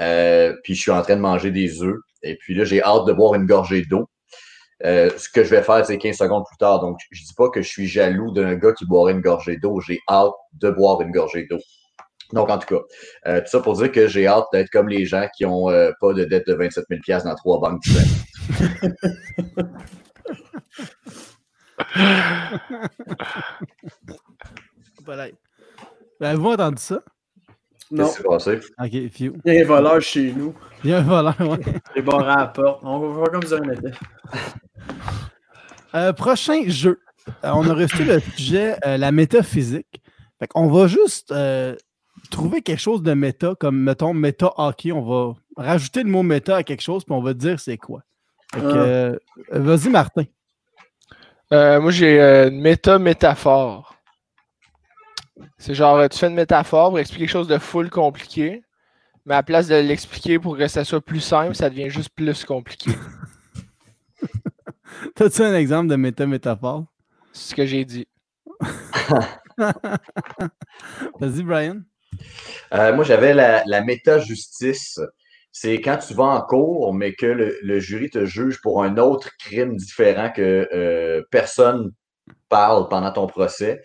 euh, 0.00 0.54
puis 0.64 0.74
je 0.74 0.80
suis 0.80 0.90
en 0.90 1.02
train 1.02 1.16
de 1.16 1.20
manger 1.20 1.50
des 1.50 1.82
œufs, 1.82 2.00
et 2.22 2.36
puis 2.36 2.54
là, 2.54 2.64
j'ai 2.64 2.82
hâte 2.82 3.06
de 3.06 3.12
boire 3.12 3.34
une 3.34 3.46
gorgée 3.46 3.82
d'eau. 3.84 4.08
Euh, 4.84 5.10
ce 5.16 5.28
que 5.28 5.44
je 5.44 5.50
vais 5.50 5.62
faire, 5.62 5.84
c'est 5.84 5.98
15 5.98 6.16
secondes 6.16 6.44
plus 6.46 6.56
tard. 6.56 6.80
Donc, 6.80 6.98
je 7.10 7.22
dis 7.22 7.34
pas 7.34 7.50
que 7.50 7.60
je 7.60 7.68
suis 7.68 7.86
jaloux 7.86 8.32
d'un 8.32 8.54
gars 8.54 8.72
qui 8.72 8.86
boirait 8.86 9.12
une 9.12 9.20
gorgée 9.20 9.58
d'eau. 9.58 9.80
J'ai 9.80 10.00
hâte 10.08 10.32
de 10.54 10.70
boire 10.70 11.02
une 11.02 11.10
gorgée 11.10 11.46
d'eau. 11.50 11.58
Donc, 12.32 12.48
en 12.48 12.58
tout 12.58 12.74
cas, 12.74 12.80
euh, 13.26 13.40
tout 13.40 13.48
ça 13.48 13.60
pour 13.60 13.74
dire 13.74 13.92
que 13.92 14.06
j'ai 14.08 14.26
hâte 14.26 14.46
d'être 14.52 14.70
comme 14.70 14.88
les 14.88 15.04
gens 15.04 15.26
qui 15.36 15.44
ont 15.44 15.68
euh, 15.68 15.90
pas 16.00 16.14
de 16.14 16.24
dette 16.24 16.46
de 16.46 16.54
27 16.54 16.84
000 17.06 17.20
dans 17.24 17.34
trois 17.34 17.60
banques 17.60 17.82
différentes. 17.82 18.08
Voilà. 25.04 25.28
Avez-vous 26.20 26.50
entendu 26.50 26.80
ça? 26.80 27.02
Non, 27.90 28.04
Qu'est-ce 28.04 28.16
qui 28.16 28.22
s'est 28.22 28.28
passé? 28.28 28.60
Ok, 28.78 28.92
il 28.92 29.32
y 29.44 29.58
a 29.58 29.62
un 29.62 29.64
voleur 29.64 30.00
chez 30.00 30.32
nous. 30.32 30.54
Il 30.84 30.90
y 30.90 30.94
a 30.94 30.98
un 30.98 31.02
voleur, 31.02 31.34
ouais. 31.40 31.58
Les 31.96 32.02
barres 32.02 32.28
à 32.28 32.36
la 32.36 32.46
porte. 32.46 32.80
On 32.82 32.98
va 32.98 33.08
voir 33.08 33.30
comme 33.30 33.42
vous 33.42 33.54
en 33.54 33.62
était. 33.64 33.90
Euh, 35.94 36.12
prochain 36.12 36.62
jeu. 36.68 37.00
Euh, 37.44 37.50
on 37.52 37.68
a 37.68 37.74
reçu 37.74 38.04
le 38.04 38.20
sujet 38.20 38.76
euh, 38.86 38.96
la 38.96 39.10
métaphysique. 39.12 40.00
Fait 40.38 40.46
qu'on 40.46 40.68
va 40.68 40.86
juste 40.86 41.32
euh, 41.32 41.74
trouver 42.30 42.62
quelque 42.62 42.80
chose 42.80 43.02
de 43.02 43.12
méta, 43.12 43.54
comme 43.58 43.78
mettons 43.78 44.14
méta 44.14 44.52
hockey. 44.56 44.92
On 44.92 45.02
va 45.02 45.34
rajouter 45.56 46.02
le 46.02 46.10
mot 46.10 46.22
méta 46.22 46.56
à 46.56 46.62
quelque 46.62 46.82
chose, 46.82 47.04
puis 47.04 47.12
on 47.14 47.22
va 47.22 47.34
dire 47.34 47.58
c'est 47.58 47.76
quoi. 47.76 48.02
Ah. 48.54 48.58
euh, 48.58 49.18
vas-y, 49.50 49.88
Martin. 49.88 50.24
Euh, 51.52 51.80
moi, 51.80 51.90
j'ai 51.90 52.20
euh, 52.20 52.48
une 52.48 52.60
méta-métaphore. 52.60 53.96
C'est 55.58 55.74
genre, 55.74 56.08
tu 56.08 56.18
fais 56.18 56.28
une 56.28 56.34
métaphore 56.34 56.90
pour 56.90 56.98
expliquer 56.98 57.24
quelque 57.24 57.32
chose 57.32 57.48
de 57.48 57.58
full 57.58 57.90
compliqué, 57.90 58.62
mais 59.26 59.34
à 59.34 59.38
la 59.38 59.42
place 59.42 59.68
de 59.68 59.76
l'expliquer 59.76 60.38
pour 60.38 60.56
que 60.56 60.66
ça 60.68 60.84
soit 60.84 61.00
plus 61.00 61.20
simple, 61.20 61.54
ça 61.54 61.70
devient 61.70 61.90
juste 61.90 62.10
plus 62.10 62.44
compliqué. 62.44 62.90
T'as-tu 65.14 65.42
un 65.42 65.54
exemple 65.54 65.88
de 65.88 65.96
méta-métaphore? 65.96 66.86
C'est 67.32 67.50
ce 67.50 67.54
que 67.54 67.66
j'ai 67.66 67.84
dit. 67.84 68.06
Vas-y, 71.20 71.42
Brian. 71.42 71.80
Euh, 72.72 72.94
moi, 72.94 73.04
j'avais 73.04 73.34
la, 73.34 73.62
la 73.66 73.82
méta-justice. 73.82 75.00
C'est 75.52 75.80
quand 75.80 75.98
tu 75.98 76.14
vas 76.14 76.24
en 76.24 76.42
cours, 76.42 76.94
mais 76.94 77.14
que 77.14 77.26
le, 77.26 77.58
le 77.62 77.80
jury 77.80 78.08
te 78.10 78.24
juge 78.24 78.60
pour 78.60 78.84
un 78.84 78.96
autre 78.98 79.30
crime 79.38 79.76
différent 79.76 80.30
que 80.30 80.68
euh, 80.72 81.22
personne 81.30 81.90
parle 82.48 82.88
pendant 82.88 83.12
ton 83.12 83.26
procès. 83.26 83.82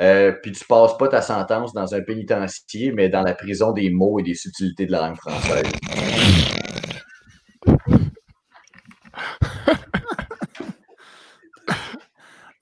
Euh, 0.00 0.32
puis 0.42 0.52
tu 0.52 0.64
passes 0.64 0.96
pas 0.96 1.08
ta 1.08 1.22
sentence 1.22 1.72
dans 1.72 1.94
un 1.94 2.00
pénitencier, 2.02 2.92
mais 2.92 3.08
dans 3.08 3.22
la 3.22 3.34
prison 3.34 3.72
des 3.72 3.90
mots 3.90 4.18
et 4.18 4.22
des 4.22 4.34
subtilités 4.34 4.86
de 4.86 4.92
la 4.92 5.08
langue 5.08 5.16
française. 5.16 5.64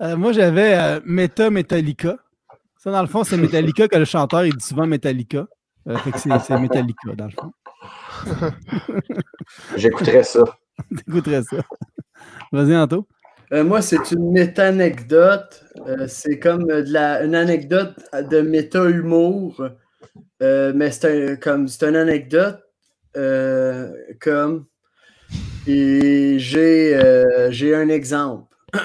Euh, 0.03 0.17
moi, 0.17 0.33
j'avais 0.33 0.75
euh, 0.75 1.01
Meta 1.05 1.51
Metallica. 1.51 2.17
Ça, 2.77 2.91
dans 2.91 3.01
le 3.01 3.09
fond, 3.09 3.25
c'est 3.25 3.37
Metallica 3.37 3.89
que 3.89 3.97
le 3.97 4.05
chanteur, 4.05 4.45
il 4.45 4.55
dit 4.55 4.65
souvent 4.65 4.87
Metallica. 4.87 5.47
Euh, 5.89 5.97
fait 5.99 6.13
que 6.13 6.19
c'est 6.19 6.39
c'est 6.41 6.59
Metallica, 6.59 7.15
dans 7.17 7.27
le 7.27 7.31
fond. 7.31 7.53
J'écouterais 9.77 10.25
ça. 10.25 10.45
T'écouterais 10.97 11.43
ça. 11.43 11.57
Vas-y, 12.53 12.77
Anto. 12.77 13.07
Euh, 13.53 13.65
moi, 13.65 13.83
c'est 13.83 14.11
une 14.11 14.33
méta-anecdote. 14.33 15.65
Euh, 15.87 16.07
c'est 16.09 16.39
comme 16.39 16.65
de 16.65 16.93
la, 16.93 17.25
une 17.25 17.35
anecdote 17.35 17.95
de 18.13 18.41
méta-humour. 18.41 19.69
Euh, 20.43 20.73
mais 20.75 20.91
c'est 20.91 21.33
un, 21.33 21.37
comme 21.37 21.69
c'est 21.69 21.87
une 21.89 21.97
anecdote 21.97 22.61
comme 24.21 24.67
et 25.67 26.37
j'ai 26.39 26.99
j'ai 27.51 27.75
un 27.75 27.89
exemple. 27.89 28.55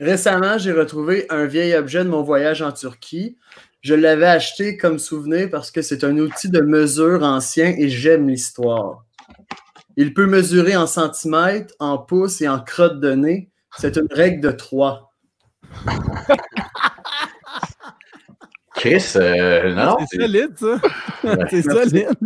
Récemment, 0.00 0.56
j'ai 0.58 0.72
retrouvé 0.72 1.26
un 1.28 1.44
vieil 1.44 1.74
objet 1.74 2.04
de 2.04 2.08
mon 2.08 2.22
voyage 2.22 2.62
en 2.62 2.72
Turquie. 2.72 3.36
Je 3.82 3.94
l'avais 3.94 4.26
acheté 4.26 4.76
comme 4.76 4.98
souvenir 4.98 5.50
parce 5.50 5.70
que 5.70 5.82
c'est 5.82 6.04
un 6.04 6.16
outil 6.18 6.48
de 6.48 6.60
mesure 6.60 7.22
ancien 7.22 7.74
et 7.76 7.88
j'aime 7.90 8.28
l'histoire. 8.28 9.04
Il 10.00 10.14
peut 10.14 10.26
mesurer 10.26 10.76
en 10.76 10.86
centimètres, 10.86 11.74
en 11.80 11.98
pouces 11.98 12.40
et 12.40 12.46
en 12.48 12.60
crottes 12.60 13.00
de 13.00 13.14
nez. 13.14 13.50
C'est 13.78 13.96
une 13.96 14.06
règle 14.08 14.40
de 14.40 14.52
3. 14.52 15.12
Chris, 18.76 19.04
euh, 19.16 19.74
non, 19.74 19.96
c'est 20.08 20.20
solide, 20.20 20.56
ça. 20.56 20.76
c'est 21.50 21.62
solide. 21.62 22.16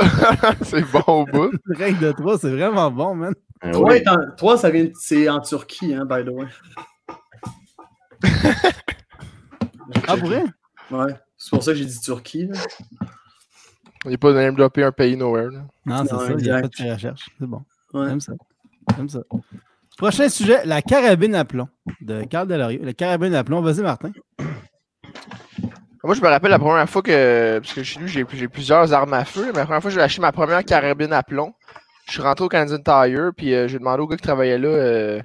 c'est 0.62 0.90
bon 0.90 1.04
au 1.06 1.26
bout. 1.30 1.50
Une 1.68 1.76
règle 1.76 1.98
de 1.98 2.12
3, 2.12 2.38
c'est 2.38 2.50
vraiment 2.50 2.90
bon, 2.90 3.14
man. 3.14 3.34
3, 3.72 3.92
euh, 3.92 4.00
en... 4.08 4.36
3 4.38 4.56
ça 4.56 4.70
vient... 4.70 4.88
c'est 4.98 5.28
en 5.28 5.40
Turquie, 5.40 5.92
hein, 5.92 6.06
by 6.06 6.24
the 6.24 6.30
way. 6.30 6.46
ah, 10.08 10.16
pour 10.16 10.28
vrai? 10.28 10.44
Ouais. 10.90 11.14
C'est 11.36 11.50
pour 11.50 11.62
ça 11.62 11.72
que 11.72 11.78
j'ai 11.78 11.84
dit 11.84 12.00
Turquie. 12.00 12.46
Là. 12.46 12.58
Il 14.04 14.08
n'y 14.08 14.14
a 14.14 14.18
pas 14.18 14.32
de 14.32 14.38
name 14.38 14.54
dropper 14.54 14.82
un 14.82 14.92
pays 14.92 15.16
nowhere. 15.16 15.50
Là. 15.50 15.60
Non, 15.84 16.04
c'est 16.04 16.08
ça. 16.08 16.26
Il 16.30 16.36
n'y 16.36 16.50
a 16.50 16.60
pas 16.62 16.68
de 16.68 16.92
recherche. 16.92 17.30
C'est 17.38 17.46
bon. 17.46 17.62
Ouais. 17.92 18.08
J'aime 18.08 18.20
ça. 18.20 18.32
J'aime 18.96 19.08
ça. 19.08 19.20
Prochain 19.98 20.28
sujet, 20.30 20.64
la 20.64 20.80
carabine 20.80 21.34
à 21.34 21.44
plomb 21.44 21.68
de 22.00 22.24
Carl 22.24 22.48
Delario. 22.48 22.82
La 22.82 22.94
carabine 22.94 23.34
à 23.34 23.44
plomb. 23.44 23.60
Vas-y, 23.60 23.82
Martin. 23.82 24.12
Moi, 26.02 26.14
je 26.14 26.22
me 26.22 26.28
rappelle 26.28 26.50
la 26.50 26.58
première 26.58 26.88
fois 26.88 27.02
que. 27.02 27.58
Parce 27.58 27.74
que 27.74 27.82
chez 27.82 28.00
lui, 28.00 28.08
j'ai 28.08 28.24
plusieurs 28.48 28.92
armes 28.94 29.12
à 29.12 29.26
feu. 29.26 29.50
Mais 29.52 29.58
la 29.58 29.64
première 29.64 29.82
fois 29.82 29.90
que 29.90 29.94
j'ai 29.94 30.00
acheté 30.00 30.22
ma 30.22 30.32
première 30.32 30.64
carabine 30.64 31.12
à 31.12 31.22
plomb, 31.22 31.52
je 32.06 32.12
suis 32.12 32.22
rentré 32.22 32.44
au 32.46 32.48
Canadian 32.48 32.78
Tire. 32.78 33.32
Puis 33.36 33.54
euh, 33.54 33.68
j'ai 33.68 33.78
demandé 33.78 34.00
au 34.02 34.06
gars 34.06 34.16
qui 34.16 34.22
travaillait 34.22 34.58
là. 34.58 34.68
Euh, 34.68 35.20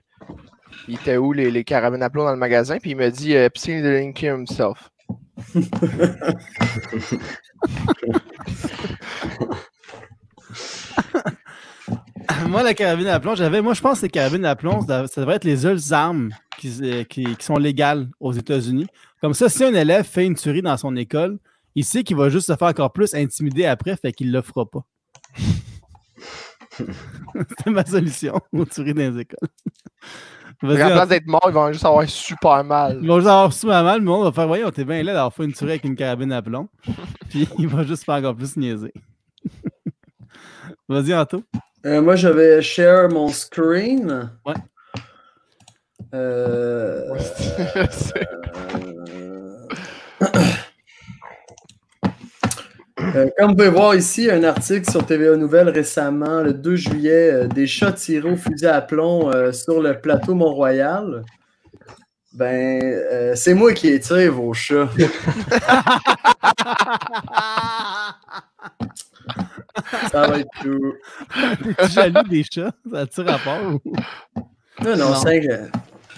il 0.89 0.95
était 0.95 1.15
où 1.15 1.31
les, 1.31 1.49
les, 1.49 1.63
carabines 1.63 2.03
à 2.03 2.09
plomb 2.09 2.25
dans 2.25 2.31
le 2.31 2.37
magasin. 2.37 2.77
Puis 2.79 2.91
il 2.91 2.97
m'a 2.97 3.09
dit 3.09 3.37
euh, 3.37 3.47
Psy 3.49 3.71
himself. 3.71 4.89
moi, 12.47 12.63
la 12.63 12.73
carabine 12.73 13.07
à 13.07 13.19
plomb, 13.19 13.35
j'avais. 13.35 13.61
Moi, 13.61 13.73
je 13.73 13.81
pense 13.81 13.99
que 13.99 14.05
les 14.05 14.09
carabines 14.09 14.45
à 14.45 14.55
plomb, 14.55 14.79
ça 14.87 15.03
devrait 15.17 15.35
être 15.35 15.43
les 15.43 15.57
seules 15.57 15.81
armes 15.91 16.29
euh, 16.81 17.03
qui, 17.03 17.27
sont 17.39 17.57
légales 17.57 18.09
aux 18.19 18.31
États-Unis. 18.31 18.87
Comme 19.21 19.33
ça, 19.33 19.49
si 19.49 19.63
un 19.63 19.73
élève 19.73 20.05
fait 20.05 20.25
une 20.25 20.35
tuerie 20.35 20.61
dans 20.61 20.77
son 20.77 20.95
école, 20.95 21.39
il 21.75 21.83
sait 21.83 22.03
qu'il 22.03 22.15
va 22.15 22.29
juste 22.29 22.47
se 22.47 22.55
faire 22.55 22.69
encore 22.69 22.93
plus 22.93 23.13
intimider 23.13 23.65
après, 23.65 23.97
fait 23.97 24.13
qu'il 24.13 24.27
ne 24.27 24.33
le 24.33 24.41
fera 24.41 24.69
pas. 24.69 24.85
C'est 27.63 27.69
ma 27.69 27.85
solution 27.85 28.39
aux 28.53 28.65
tueries 28.65 28.93
dans 28.93 29.13
les 29.13 29.21
écoles. 29.21 29.49
En 30.63 30.67
place 30.75 31.09
d'être 31.09 31.27
mort, 31.27 31.45
ils 31.47 31.53
vont 31.53 31.71
juste 31.71 31.85
avoir 31.85 32.07
super 32.07 32.63
mal. 32.63 32.99
Ils 33.01 33.07
vont 33.07 33.17
juste 33.17 33.27
avoir 33.27 33.53
super 33.53 33.83
mal. 33.83 33.99
Le 33.99 34.05
monde 34.05 34.23
va 34.23 34.31
faire 34.31 34.47
Voyons, 34.47 34.71
t'es 34.71 34.85
bien 34.85 35.03
là 35.03 35.13
d'avoir 35.13 35.33
fait 35.33 35.43
une 35.43 35.53
tuerie 35.53 35.71
avec 35.71 35.83
une 35.83 35.95
carabine 35.95 36.31
à 36.31 36.41
plomb. 36.41 36.69
Puis 37.29 37.47
il 37.57 37.67
va 37.67 37.83
juste 37.83 38.05
faire 38.05 38.15
encore 38.15 38.35
plus 38.35 38.55
niaiser. 38.57 38.93
Vas-y, 40.87 41.13
Anto. 41.13 41.43
Euh, 41.85 42.01
moi, 42.01 42.15
j'avais 42.15 42.61
share 42.61 43.09
mon 43.09 43.27
screen. 43.29 44.31
Ouais. 44.45 44.53
Euh... 46.13 47.17
Euh, 50.21 50.31
comme 53.37 53.51
vous 53.51 53.55
pouvez 53.55 53.69
voir 53.69 53.95
ici, 53.95 54.29
un 54.29 54.43
article 54.43 54.89
sur 54.89 55.05
TVA 55.05 55.35
Nouvelles 55.35 55.69
récemment, 55.69 56.41
le 56.41 56.53
2 56.53 56.75
juillet, 56.75 57.31
euh, 57.31 57.47
des 57.47 57.67
chats 57.67 57.91
tirés 57.91 58.31
au 58.31 58.37
fusil 58.37 58.67
à 58.67 58.81
plomb 58.81 59.31
euh, 59.31 59.51
sur 59.51 59.81
le 59.81 59.99
plateau 59.99 60.35
Mont-Royal. 60.35 61.23
Ben, 62.33 63.33
c'est 63.35 63.53
moi 63.53 63.73
qui 63.73 63.87
ai 63.87 63.99
tiré 63.99 64.27
vos 64.27 64.53
chats. 64.53 64.89
Ça 70.11 70.27
va 70.27 70.39
être 70.39 70.49
tout. 70.61 70.93
Tu 71.33 71.91
jaloux 71.91 72.27
des 72.29 72.43
chats? 72.43 72.73
Ça 72.91 73.07
tire 73.07 73.29
à 73.29 73.37
part 73.39 73.63
ou... 73.63 73.81
Non, 74.83 74.97
non, 74.97 75.15
c'est 75.15 75.41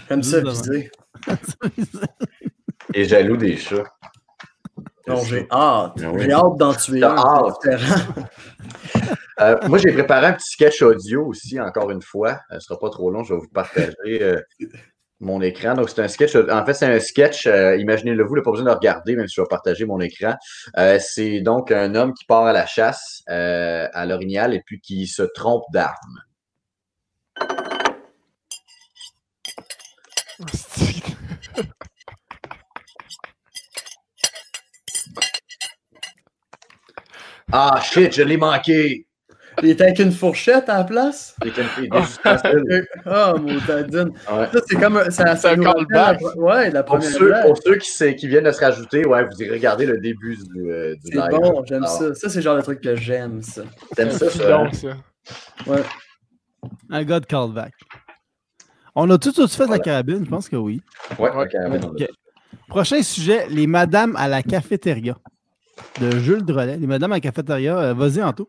j'aime 0.09 0.23
ça 0.23 0.39
viser. 0.41 0.91
Et 2.93 3.05
jaloux 3.05 3.37
des 3.37 3.57
chats. 3.57 3.83
Non, 5.07 5.23
j'ai 5.23 5.47
hâte. 5.51 5.93
Ah 6.01 6.11
j'ai 6.17 6.31
hâte 6.31 6.57
d'en 6.57 6.73
tuer 6.73 7.03
un. 7.03 7.53
euh, 9.41 9.57
moi, 9.67 9.77
j'ai 9.77 9.93
préparé 9.93 10.27
un 10.27 10.33
petit 10.33 10.51
sketch 10.51 10.81
audio 10.81 11.25
aussi, 11.27 11.59
encore 11.59 11.91
une 11.91 12.01
fois. 12.01 12.41
Ce 12.49 12.55
ne 12.55 12.59
sera 12.59 12.79
pas 12.79 12.89
trop 12.89 13.09
long, 13.09 13.23
je 13.23 13.33
vais 13.33 13.39
vous 13.39 13.47
partager 13.47 14.21
euh, 14.21 14.41
mon 15.21 15.41
écran. 15.41 15.75
Donc, 15.75 15.89
c'est 15.89 16.01
un 16.01 16.09
sketch. 16.09 16.35
En 16.35 16.65
fait, 16.65 16.73
c'est 16.73 16.93
un 16.93 16.99
sketch, 16.99 17.47
euh, 17.47 17.77
imaginez-le 17.77 18.23
vous, 18.25 18.35
il 18.35 18.43
pas 18.43 18.51
besoin 18.51 18.65
de 18.65 18.75
regarder, 18.75 19.15
même 19.15 19.27
si 19.27 19.35
je 19.35 19.41
vais 19.41 19.47
partager 19.49 19.85
mon 19.85 20.01
écran. 20.01 20.35
Euh, 20.77 20.99
c'est 20.99 21.39
donc 21.39 21.71
un 21.71 21.95
homme 21.95 22.13
qui 22.13 22.25
part 22.25 22.45
à 22.45 22.51
la 22.51 22.65
chasse 22.65 23.23
à 23.27 24.05
l'orignal 24.05 24.53
et 24.53 24.61
puis 24.65 24.81
qui 24.81 25.07
se 25.07 25.23
trompe 25.23 25.63
d'arme. 25.71 26.21
Ah, 37.51 37.79
shit, 37.81 38.13
je 38.13 38.23
l'ai 38.23 38.37
manqué. 38.37 39.07
Il 39.63 39.69
était 39.69 39.85
avec 39.85 39.99
une 39.99 40.11
fourchette 40.11 40.69
à 40.69 40.79
la 40.79 40.83
place? 40.83 41.35
Il 41.43 41.47
était 41.47 41.63
ah, 43.05 43.33
oh, 43.35 43.39
mon 43.39 43.57
dadine. 43.65 44.11
Ça, 44.25 44.59
c'est 44.67 44.75
comme. 44.75 45.09
Ça, 45.09 45.35
ça 45.35 45.51
un 45.51 45.57
callback. 45.57 46.21
La... 46.21 46.37
Ouais, 46.37 46.69
la 46.69 46.83
première. 46.83 47.09
Pour 47.09 47.19
ceux, 47.19 47.33
pour 47.43 47.57
ceux 47.57 47.75
qui, 47.77 48.15
qui, 48.15 48.27
viennent 48.27 48.43
de 48.43 48.51
se 48.51 48.59
rajouter, 48.59 49.05
ouais, 49.07 49.25
vous 49.25 49.41
irez 49.41 49.55
regarder 49.55 49.85
le 49.87 49.99
début 49.99 50.35
du, 50.35 50.71
euh, 50.71 50.95
du 51.03 51.11
live. 51.11 51.23
C'est 51.31 51.37
bon, 51.39 51.63
j'aime 51.65 51.85
ça. 51.85 52.13
Ça, 52.13 52.29
c'est 52.29 52.35
le 52.35 52.41
genre 52.41 52.57
de 52.57 52.61
truc 52.61 52.81
que 52.81 52.95
j'aime, 52.95 53.41
ça. 53.41 53.63
T'aimes 53.95 54.11
ça, 54.11 54.29
ça? 54.29 54.71
ça? 54.73 54.87
Ouais. 55.65 55.83
Un 56.91 57.03
gars 57.03 57.19
de 57.19 57.25
callback. 57.25 57.73
On 58.93 59.09
a 59.09 59.17
tout, 59.17 59.31
tout 59.31 59.47
fait 59.47 59.65
de 59.65 59.71
la 59.71 59.79
carabine, 59.79 60.23
je 60.23 60.29
pense 60.29 60.49
que 60.49 60.55
oui. 60.55 60.81
Ouais, 61.17 61.31
la 61.35 61.47
carabine. 61.47 61.81
Prochain 62.67 63.01
sujet, 63.01 63.47
les 63.49 63.65
madames 63.65 64.15
à 64.17 64.27
la 64.27 64.43
cafétéria 64.43 65.15
de 66.01 66.11
Jules 66.17 66.43
Drolet. 66.43 66.77
Les 66.77 66.87
madames 66.87 67.11
à 67.11 67.15
la 67.15 67.21
cafétéria, 67.21 67.77
euh, 67.77 67.93
vas-y, 67.93 68.21
Anto. 68.21 68.47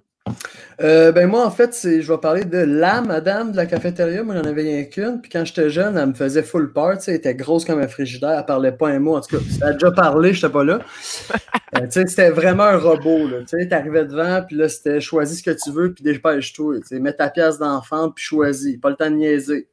Euh, 0.81 1.11
ben 1.11 1.29
moi, 1.29 1.45
en 1.45 1.51
fait, 1.51 1.77
je 1.83 2.12
vais 2.12 2.19
parler 2.19 2.45
de 2.45 2.59
la 2.59 3.01
madame 3.01 3.53
de 3.53 3.57
la 3.57 3.67
cafétéria. 3.67 4.23
Moi, 4.23 4.37
j'en 4.37 4.49
avais 4.49 4.62
rien 4.62 4.85
qu'une. 4.85 5.21
Puis 5.21 5.31
quand 5.31 5.45
j'étais 5.45 5.71
jeune, 5.71 5.97
elle 5.97 6.09
me 6.09 6.14
faisait 6.14 6.43
full 6.43 6.73
part. 6.73 6.99
Elle 7.07 7.14
était 7.14 7.35
grosse 7.35 7.64
comme 7.64 7.81
un 7.81 7.88
frigidaire. 7.88 8.38
Elle 8.38 8.47
parlait 8.47 8.73
pas 8.73 8.88
un 8.88 8.99
mot. 8.99 9.17
En 9.17 9.21
tout 9.21 9.37
cas, 9.37 9.43
elle 9.62 9.69
a 9.69 9.73
déjà 9.73 9.91
parlé, 9.91 10.33
je 10.33 10.38
n'étais 10.38 10.53
pas 10.53 10.64
là. 10.64 10.81
Euh, 11.77 11.87
c'était 11.91 12.31
vraiment 12.31 12.64
un 12.64 12.79
robot. 12.79 13.29
Tu 13.47 13.69
arrivais 13.71 14.07
devant, 14.07 14.43
puis 14.43 14.57
là, 14.57 14.71
c'était 14.71 15.03
choisis 15.03 15.41
ce 15.41 15.43
que 15.43 15.51
tu 15.51 15.71
veux, 15.71 15.93
puis 15.93 16.03
dépêche-toi. 16.03 16.77
Mets 16.93 17.12
ta 17.12 17.29
pièce 17.29 17.59
d'enfant, 17.59 18.11
puis 18.11 18.25
choisis. 18.25 18.79
Pas 18.79 18.88
le 18.88 18.97
temps 18.97 19.11
de 19.11 19.17
niaiser. 19.17 19.69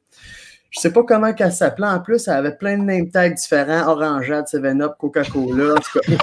Je 0.70 0.80
sais 0.80 0.92
pas 0.92 1.02
comment 1.04 1.32
qu'elle 1.32 1.52
s'appelait. 1.52 1.86
En 1.86 2.00
plus, 2.00 2.26
elle 2.28 2.34
avait 2.34 2.56
plein 2.56 2.76
de 2.76 2.82
name 2.82 3.08
tags 3.08 3.30
différents. 3.30 3.88
Orangeade, 3.88 4.46
7-Up, 4.46 4.94
Coca-Cola. 4.98 5.74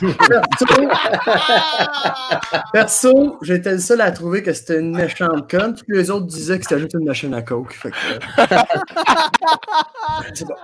Perso, 2.73 3.13
perso 3.13 3.37
j'étais 3.41 3.71
le 3.71 3.79
seul 3.79 4.01
à 4.01 4.11
trouver 4.11 4.43
que 4.43 4.53
c'était 4.53 4.79
une 4.79 4.95
méchante 4.95 5.49
conne. 5.49 5.75
Tous 5.75 5.85
les 5.87 6.11
autres 6.11 6.27
disaient 6.27 6.59
que 6.59 6.65
c'était 6.65 6.79
juste 6.79 6.93
une 6.93 7.05
machine 7.05 7.33
à 7.33 7.41
coke. 7.41 7.73
Fait 7.73 7.91
c'est 10.33 10.45
bon. 10.45 10.55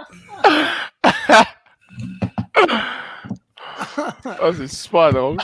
oh, 4.44 4.52
c'est 4.56 4.68
super 4.68 5.14
drôle. 5.14 5.38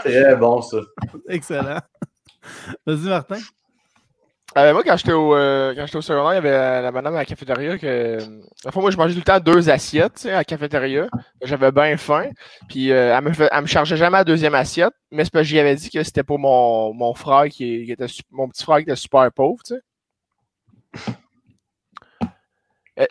Très 0.00 0.34
bon, 0.36 0.62
ça. 0.62 0.78
Excellent. 1.28 1.80
Vas-y, 2.86 3.08
Martin. 3.08 3.38
Euh, 4.56 4.72
moi, 4.72 4.82
quand 4.82 4.96
j'étais 4.96 5.12
au, 5.12 5.36
euh, 5.36 5.74
au 5.74 6.00
secondaire, 6.00 6.32
il 6.32 6.36
y 6.36 6.38
avait 6.38 6.82
la 6.82 6.90
madame 6.90 7.14
à 7.14 7.18
la 7.18 7.26
cafétéria 7.26 7.76
que. 7.76 8.18
Enfin, 8.64 8.80
moi, 8.80 8.90
je 8.90 8.96
mangeais 8.96 9.12
tout 9.12 9.18
le 9.18 9.24
temps 9.24 9.38
deux 9.38 9.68
assiettes 9.68 10.24
à 10.24 10.36
la 10.36 10.44
cafétéria. 10.44 11.06
J'avais 11.42 11.70
bien 11.72 11.94
faim. 11.98 12.30
Puis 12.68 12.90
euh, 12.90 13.14
elle, 13.14 13.24
me 13.24 13.32
elle 13.52 13.60
me 13.60 13.66
chargeait 13.66 13.98
jamais 13.98 14.16
la 14.16 14.24
deuxième 14.24 14.54
assiette. 14.54 14.94
Mais 15.10 15.24
c'est 15.24 15.30
parce 15.30 15.42
que 15.42 15.48
j'y 15.48 15.58
avais 15.58 15.74
dit 15.74 15.90
que 15.90 16.02
c'était 16.02 16.22
pour 16.22 16.38
mon, 16.38 16.94
mon 16.94 17.12
frère 17.14 17.50
qui, 17.50 17.90
était 17.90 18.06
mon 18.30 18.48
petit 18.48 18.64
frère 18.64 18.78
qui 18.78 18.84
était 18.84 18.96
super 18.96 19.30
pauvre, 19.30 19.62
tu 19.62 19.74
sais. 19.74 19.80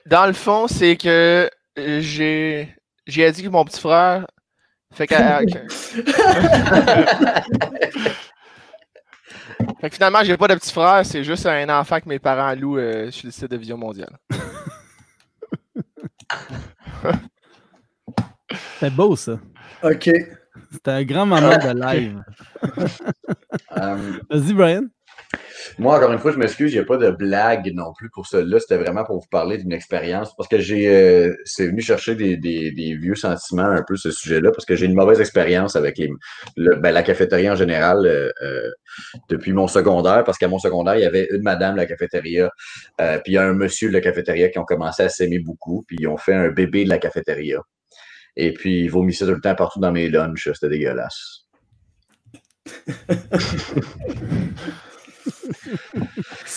Dans 0.08 0.26
le 0.26 0.34
fond, 0.34 0.68
c'est 0.68 0.96
que 0.96 1.48
j'ai. 1.78 2.76
J'ai 3.06 3.32
dit 3.32 3.44
que 3.44 3.50
mon 3.50 3.66
petit 3.66 3.82
frère. 3.82 4.26
Fait 4.92 5.06
que. 5.06 5.16
Fait 9.80 9.90
que 9.90 9.96
finalement, 9.96 10.24
j'ai 10.24 10.38
pas 10.38 10.48
de 10.48 10.56
petit 10.56 10.72
frère, 10.72 11.06
c'est 11.06 11.24
juste 11.24 11.46
un 11.46 11.70
enfant 11.70 12.00
que 12.00 12.10
mes 12.10 12.20
parents 12.20 12.54
louent 12.56 12.78
euh, 12.78 13.12
sur 13.12 13.28
le 13.28 13.32
site 13.32 13.52
de 13.52 13.58
Vision 13.58 13.78
Mondiale. 13.78 14.18
C'est 18.80 18.94
beau, 18.94 19.16
ça. 19.16 19.40
OK. 19.84 20.10
C'était 20.72 20.92
un 20.92 21.04
grand 21.04 21.26
moment 21.26 21.58
de 21.58 21.80
live. 21.80 22.22
Euh, 23.78 24.20
Vas-y, 24.30 24.54
Brian. 24.54 24.84
Moi, 25.78 25.96
encore 25.96 26.12
une 26.12 26.20
fois, 26.20 26.32
je 26.32 26.38
m'excuse, 26.38 26.72
il 26.72 26.76
n'y 26.76 26.82
a 26.82 26.86
pas 26.86 26.98
de 26.98 27.12
blague 27.12 27.72
non 27.74 27.92
plus 27.94 28.10
pour 28.10 28.28
cela. 28.28 28.60
C'était 28.60 28.78
vraiment 28.78 29.04
pour 29.04 29.20
vous 29.20 29.28
parler 29.30 29.58
d'une 29.58 29.74
expérience 29.74 30.34
parce 30.36 30.48
que 30.48 30.60
j'ai. 30.60 30.88
euh, 30.88 31.36
c'est 31.44 31.68
venu 31.68 31.82
chercher 31.82 32.16
des, 32.16 32.98
vieux 33.02 33.16
sentiments 33.16 33.64
un 33.64 33.84
peu 33.86 33.98
ce 33.98 34.12
sujet-là 34.12 34.52
parce 34.52 34.66
que 34.66 34.76
j'ai 34.76 34.86
une 34.86 34.94
mauvaise 34.94 35.20
expérience 35.20 35.76
avec 35.76 36.02
ben, 36.58 36.92
la 36.92 37.04
cafétéria 37.04 37.54
en 37.54 37.56
général 37.56 38.06
euh, 38.06 38.32
euh, 38.42 38.72
depuis 39.30 39.52
mon 39.52 39.68
secondaire 39.68 40.24
parce 40.24 40.38
qu'à 40.38 40.48
mon 40.48 40.60
secondaire, 40.60 40.96
il 40.96 41.02
y 41.02 41.06
avait 41.06 41.28
une 41.32 41.44
madame 41.44 41.74
de 41.74 41.80
la 41.80 41.86
cafétéria 41.86 42.50
puis 43.24 43.38
un 43.38 43.54
monsieur 43.54 43.90
de 43.90 43.94
la 43.94 44.02
cafétéria 44.02 44.50
qui 44.50 44.60
ont 44.60 44.66
commencé 44.66 45.04
à 45.04 45.10
s'aimer 45.10 45.40
beaucoup 45.40 45.84
puis 45.88 45.98
ils 46.00 46.08
ont 46.08 46.18
fait 46.18 46.34
un 46.34 46.50
bébé 46.50 46.86
de 46.86 46.90
la 46.90 47.00
cafétéria. 47.00 47.62
Et 48.38 48.54
puis, 48.54 48.84
ils 48.84 48.90
vomissaient 48.90 49.26
tout 49.26 49.32
le 49.32 49.42
temps 49.42 49.56
partout 49.56 49.80
dans 49.80 49.92
mes 49.92 50.10
lunchs. 50.10 50.50
C'était 50.54 50.70
dégueulasse. 50.70 51.46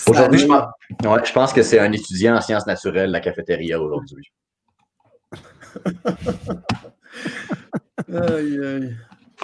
Aujourd'hui, 0.07 0.39
je 0.39 0.45
pense, 0.47 0.63
ouais, 1.03 1.25
je 1.25 1.31
pense 1.33 1.53
que 1.53 1.61
c'est 1.63 1.79
un 1.79 1.91
étudiant 1.91 2.35
en 2.35 2.41
sciences 2.41 2.65
naturelles, 2.67 3.09
la 3.11 3.19
cafétéria 3.19 3.79
aujourd'hui. 3.81 4.31
Aïe, 8.11 8.59
aïe. 8.65 8.95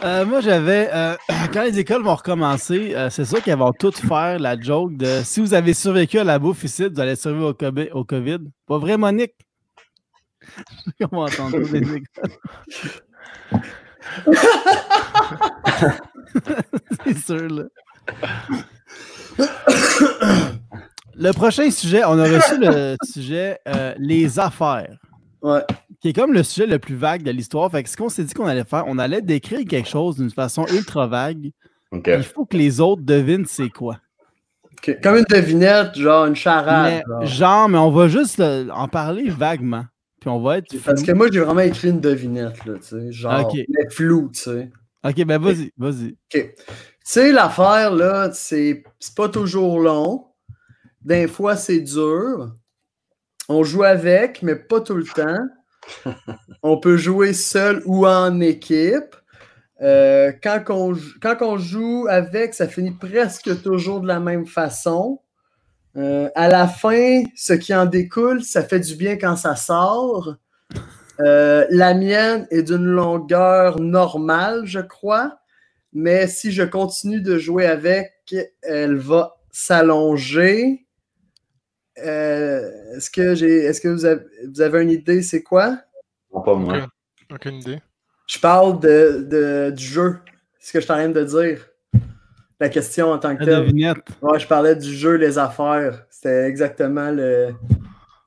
Euh, 0.04 0.26
moi, 0.26 0.42
j'avais. 0.42 0.90
euh, 0.94 1.16
quand 1.54 1.64
les 1.64 1.80
écoles 1.80 2.04
vont 2.04 2.16
recommencer, 2.16 2.94
euh, 2.96 3.10
c'est 3.10 3.24
sûr 3.26 3.42
qu'elles 3.42 3.58
vont 3.60 3.72
toutes 3.72 3.96
faire 3.98 4.40
la 4.40 4.60
joke 4.60 4.98
de 4.98 5.22
si 5.24 5.40
vous 5.40 5.54
avez 5.54 5.74
survécu 5.74 6.20
à 6.20 6.24
la 6.26 6.38
bouffe 6.40 6.64
ici, 6.66 6.88
vous 6.90 7.00
allez 7.00 7.16
survivre 7.16 7.48
au, 7.50 7.54
COVID- 7.54 7.92
au 7.94 8.04
COVID. 8.04 8.40
Pas 8.68 8.78
vrai, 8.78 8.98
Monique? 8.98 9.34
Comment 11.00 11.22
entendre 11.24 11.60
les 11.60 11.80
écoles? 11.80 12.04
c'est 17.06 17.18
sûr, 17.18 17.48
là. 17.50 17.64
Le 21.18 21.32
prochain 21.32 21.70
sujet, 21.72 22.04
on 22.06 22.20
a 22.20 22.24
reçu 22.26 22.58
le 22.60 22.96
sujet 23.04 23.58
euh, 23.68 23.94
les 23.98 24.38
affaires 24.40 24.98
Ouais. 25.42 25.62
qui 26.02 26.10
est 26.10 26.14
comme 26.14 26.34
le 26.34 26.44
sujet 26.44 26.66
le 26.68 26.80
plus 26.80 26.96
vague 26.96 27.22
de 27.24 27.32
l'histoire. 27.32 27.70
Fait 27.72 27.84
que 27.84 27.90
ce 27.90 27.96
qu'on 27.96 28.10
s'est 28.10 28.24
dit 28.24 28.34
qu'on 28.34 28.48
allait 28.48 28.64
faire, 28.64 28.84
on 28.88 28.98
allait 28.98 29.22
décrire 29.22 29.60
quelque 29.68 29.88
chose 29.88 30.18
d'une 30.18 30.32
façon 30.32 30.66
ultra 30.74 31.08
vague. 31.08 31.52
Il 31.94 32.24
faut 32.24 32.46
que 32.46 32.58
les 32.58 32.82
autres 32.82 33.04
devinent 33.04 33.46
c'est 33.46 33.70
quoi. 33.70 34.00
OK. 34.74 34.98
Comme 35.02 35.18
une 35.18 35.24
devinette, 35.30 35.96
genre 35.98 36.26
une 36.26 36.36
charade. 36.36 36.92
Mais, 36.92 37.04
genre. 37.08 37.26
genre, 37.26 37.70
mais 37.70 37.78
on 37.78 37.92
va 37.92 38.08
juste 38.08 38.42
en 38.42 38.88
parler 38.88 39.30
vaguement. 39.30 39.86
Puis 40.20 40.30
on 40.30 40.42
va 40.42 40.58
être 40.58 40.76
Parce 40.84 41.00
flou. 41.02 41.06
que 41.08 41.12
moi, 41.14 41.28
j'ai 41.32 41.40
vraiment 41.40 41.62
écrit 41.62 41.90
une 41.90 42.02
devinette, 42.02 42.66
là, 42.66 42.74
tu 42.76 42.84
sais. 42.88 43.12
Genre, 43.12 43.46
Ok. 43.48 43.60
mais 43.70 43.90
flou, 43.92 44.32
tu 44.34 44.42
sais. 44.42 44.70
Ok, 45.06 45.24
ben 45.26 45.38
vas-y, 45.42 45.72
vas-y. 45.78 46.18
Tu 46.30 47.12
sais, 47.12 47.32
l'affaire, 47.32 47.92
là, 47.92 48.32
c'est 48.34 48.84
c'est 49.00 49.16
pas 49.16 49.30
toujours 49.30 49.80
long. 49.80 50.28
Des 51.02 51.28
fois, 51.28 51.56
c'est 51.58 51.82
dur. 51.82 52.56
On 53.50 53.64
joue 53.64 53.84
avec, 53.84 54.42
mais 54.44 54.56
pas 54.56 54.82
tout 54.82 54.96
le 54.96 55.06
temps. 55.06 55.48
On 56.64 56.80
peut 56.80 56.98
jouer 56.98 57.34
seul 57.34 57.82
ou 57.86 58.08
en 58.08 58.40
équipe. 58.42 59.16
Euh, 59.82 60.32
quand, 60.44 60.64
on, 60.70 60.94
jou- 60.94 61.16
quand 61.22 61.38
on 61.42 61.58
joue 61.58 62.08
avec, 62.10 62.54
ça 62.54 62.68
finit 62.68 62.92
presque 62.92 63.62
toujours 63.64 64.02
de 64.02 64.08
la 64.08 64.20
même 64.22 64.48
façon. 64.48 65.22
Euh, 65.98 66.30
à 66.36 66.50
la 66.50 66.68
fin, 66.68 67.24
ce 67.36 67.54
qui 67.54 67.74
en 67.76 67.86
découle, 67.86 68.44
ça 68.44 68.64
fait 68.64 68.80
du 68.82 68.96
bien 68.96 69.18
quand 69.18 69.36
ça 69.38 69.56
sort. 69.56 70.36
Euh, 71.22 71.66
la 71.70 71.94
mienne 71.94 72.48
est 72.52 72.64
d'une 72.64 72.86
longueur 72.86 73.80
normale, 73.80 74.64
je 74.66 74.80
crois 74.80 75.40
mais 75.98 76.28
si 76.28 76.52
je 76.52 76.62
continue 76.62 77.22
de 77.22 77.38
jouer 77.40 77.66
avec, 77.66 78.36
elle 78.62 78.98
va 78.98 79.38
s'allonger. 79.50 80.86
Euh, 82.06 82.70
est-ce 82.98 83.10
que 83.10 83.34
j'ai 83.34 83.60
est-ce 83.60 83.80
que 83.80 83.88
vous 83.88 84.04
avez, 84.04 84.22
vous 84.54 84.60
avez 84.60 84.84
une 84.84 84.90
idée 84.90 85.22
c'est 85.22 85.42
quoi? 85.42 85.78
Non, 86.34 86.42
pas 86.42 86.54
moi. 86.56 86.88
Aucune 87.32 87.56
idée. 87.56 87.82
Je 88.28 88.38
parle 88.40 88.82
de, 88.82 89.26
de- 89.30 89.72
du 89.74 89.84
jeu. 89.86 90.20
C'est 90.60 90.68
ce 90.68 90.74
que 90.74 90.80
je 90.82 90.84
suis 90.84 90.92
en 90.92 90.98
train 90.98 91.08
de 91.10 91.24
dire. 91.24 91.66
La 92.60 92.68
question 92.68 93.12
en 93.12 93.18
tant 93.18 93.36
que 93.38 93.46
La 93.46 93.62
telle. 93.62 93.96
Ouais, 94.22 94.40
je 94.40 94.48
parlais 94.48 94.76
du 94.76 94.94
jeu, 94.94 95.16
les 95.16 95.38
affaires. 95.38 96.06
C'était 96.10 96.44
exactement 96.46 97.10
le. 97.12 97.54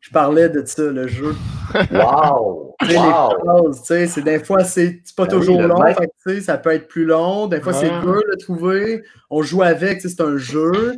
Je 0.09 0.13
parlais 0.15 0.49
de 0.49 0.65
ça, 0.65 0.85
le 0.85 1.07
jeu. 1.07 1.35
Wow! 1.93 2.75
Tu 2.81 2.87
sais, 2.87 2.93
les 2.93 2.99
Wow! 2.99 3.31
phrases, 3.45 3.81
tu 3.81 3.87
sais, 3.87 4.07
c'est 4.07 4.23
des 4.23 4.39
fois 4.43 4.65
c'est 4.65 5.03
pas 5.15 5.27
Ben 5.27 5.33
toujours 5.33 5.61
long, 5.61 5.85
fait 5.85 6.11
que, 6.25 6.41
ça 6.41 6.57
peut 6.57 6.71
être 6.73 6.89
plus 6.89 7.05
long, 7.05 7.47
des 7.47 7.61
fois 7.61 7.75
c'est 7.75 7.91
dur 7.91 8.23
de 8.31 8.37
trouver. 8.39 9.03
On 9.29 9.43
joue 9.43 9.63
avec, 9.63 10.01
tu 10.01 10.09
sais, 10.09 10.15
c'est 10.17 10.23
un 10.23 10.39
jeu, 10.39 10.95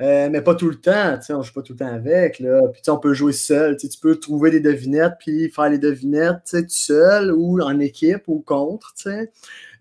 euh, 0.00 0.28
mais 0.28 0.40
pas 0.40 0.56
tout 0.56 0.68
le 0.68 0.74
temps, 0.74 1.16
tu 1.18 1.26
sais, 1.26 1.34
on 1.34 1.42
joue 1.42 1.52
pas 1.52 1.62
tout 1.62 1.74
le 1.74 1.78
temps 1.78 1.94
avec 1.94 2.40
là. 2.40 2.62
Puis 2.72 2.80
tu 2.80 2.86
sais, 2.86 2.90
on 2.90 2.98
peut 2.98 3.14
jouer 3.14 3.32
seul, 3.32 3.76
tu 3.76 3.86
sais, 3.86 3.92
tu 3.92 4.00
peux 4.00 4.16
trouver 4.16 4.50
des 4.50 4.58
devinettes 4.60 5.14
puis 5.20 5.48
faire 5.50 5.68
les 5.70 5.78
devinettes, 5.78 6.42
tu 6.44 6.56
sais, 6.56 6.62
tout 6.62 6.68
seul 6.70 7.30
ou 7.32 7.60
en 7.60 7.78
équipe 7.78 8.24
ou 8.26 8.40
contre, 8.40 8.92
tu 8.96 9.04
sais. 9.04 9.30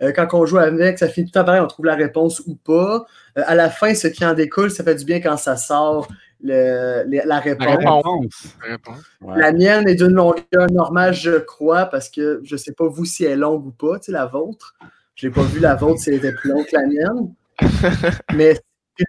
Euh, 0.03 0.11
quand 0.11 0.27
on 0.33 0.45
joue 0.45 0.59
avec, 0.59 0.99
ça 0.99 1.07
finit 1.07 1.25
tout 1.25 1.31
le 1.33 1.41
temps 1.41 1.45
pareil, 1.45 1.61
on 1.61 1.67
trouve 1.67 1.87
la 1.87 1.95
réponse 1.95 2.43
ou 2.45 2.53
pas. 2.53 3.07
Euh, 3.39 3.43
à 3.47 3.55
la 3.55 3.71
fin, 3.71 3.95
ce 3.95 4.07
qui 4.07 4.23
en 4.23 4.35
découle, 4.35 4.69
ça 4.69 4.83
fait 4.83 4.93
du 4.93 5.05
bien 5.05 5.19
quand 5.19 5.37
ça 5.37 5.57
sort 5.57 6.07
le- 6.41 7.03
le- 7.07 7.21
la 7.27 7.39
réponse. 7.39 7.65
La 7.67 7.75
réponse. 7.75 8.03
réponse. 8.05 8.55
Réponse. 8.61 9.03
Ouais. 9.21 9.39
La 9.39 9.51
mienne 9.51 9.87
est 9.87 9.95
d'une 9.95 10.13
longueur 10.13 10.69
normale, 10.71 11.13
je 11.13 11.39
crois, 11.39 11.85
parce 11.85 12.09
que 12.09 12.41
je 12.43 12.55
ne 12.55 12.57
sais 12.57 12.73
pas 12.73 12.87
vous 12.87 13.05
si 13.05 13.23
elle 13.25 13.31
est 13.31 13.35
longue 13.37 13.65
ou 13.67 13.71
pas, 13.71 13.99
tu 13.99 14.05
sais, 14.05 14.11
la 14.11 14.25
vôtre. 14.25 14.75
Je 15.15 15.27
n'ai 15.27 15.33
pas 15.33 15.41
vu 15.43 15.59
la 15.59 15.75
vôtre 15.75 15.99
si 15.99 16.09
elle 16.09 16.15
était 16.17 16.31
plus 16.33 16.51
longue 16.51 16.65
que 16.65 16.75
la 16.75 16.85
mienne. 16.85 17.33
Mais 18.35 18.53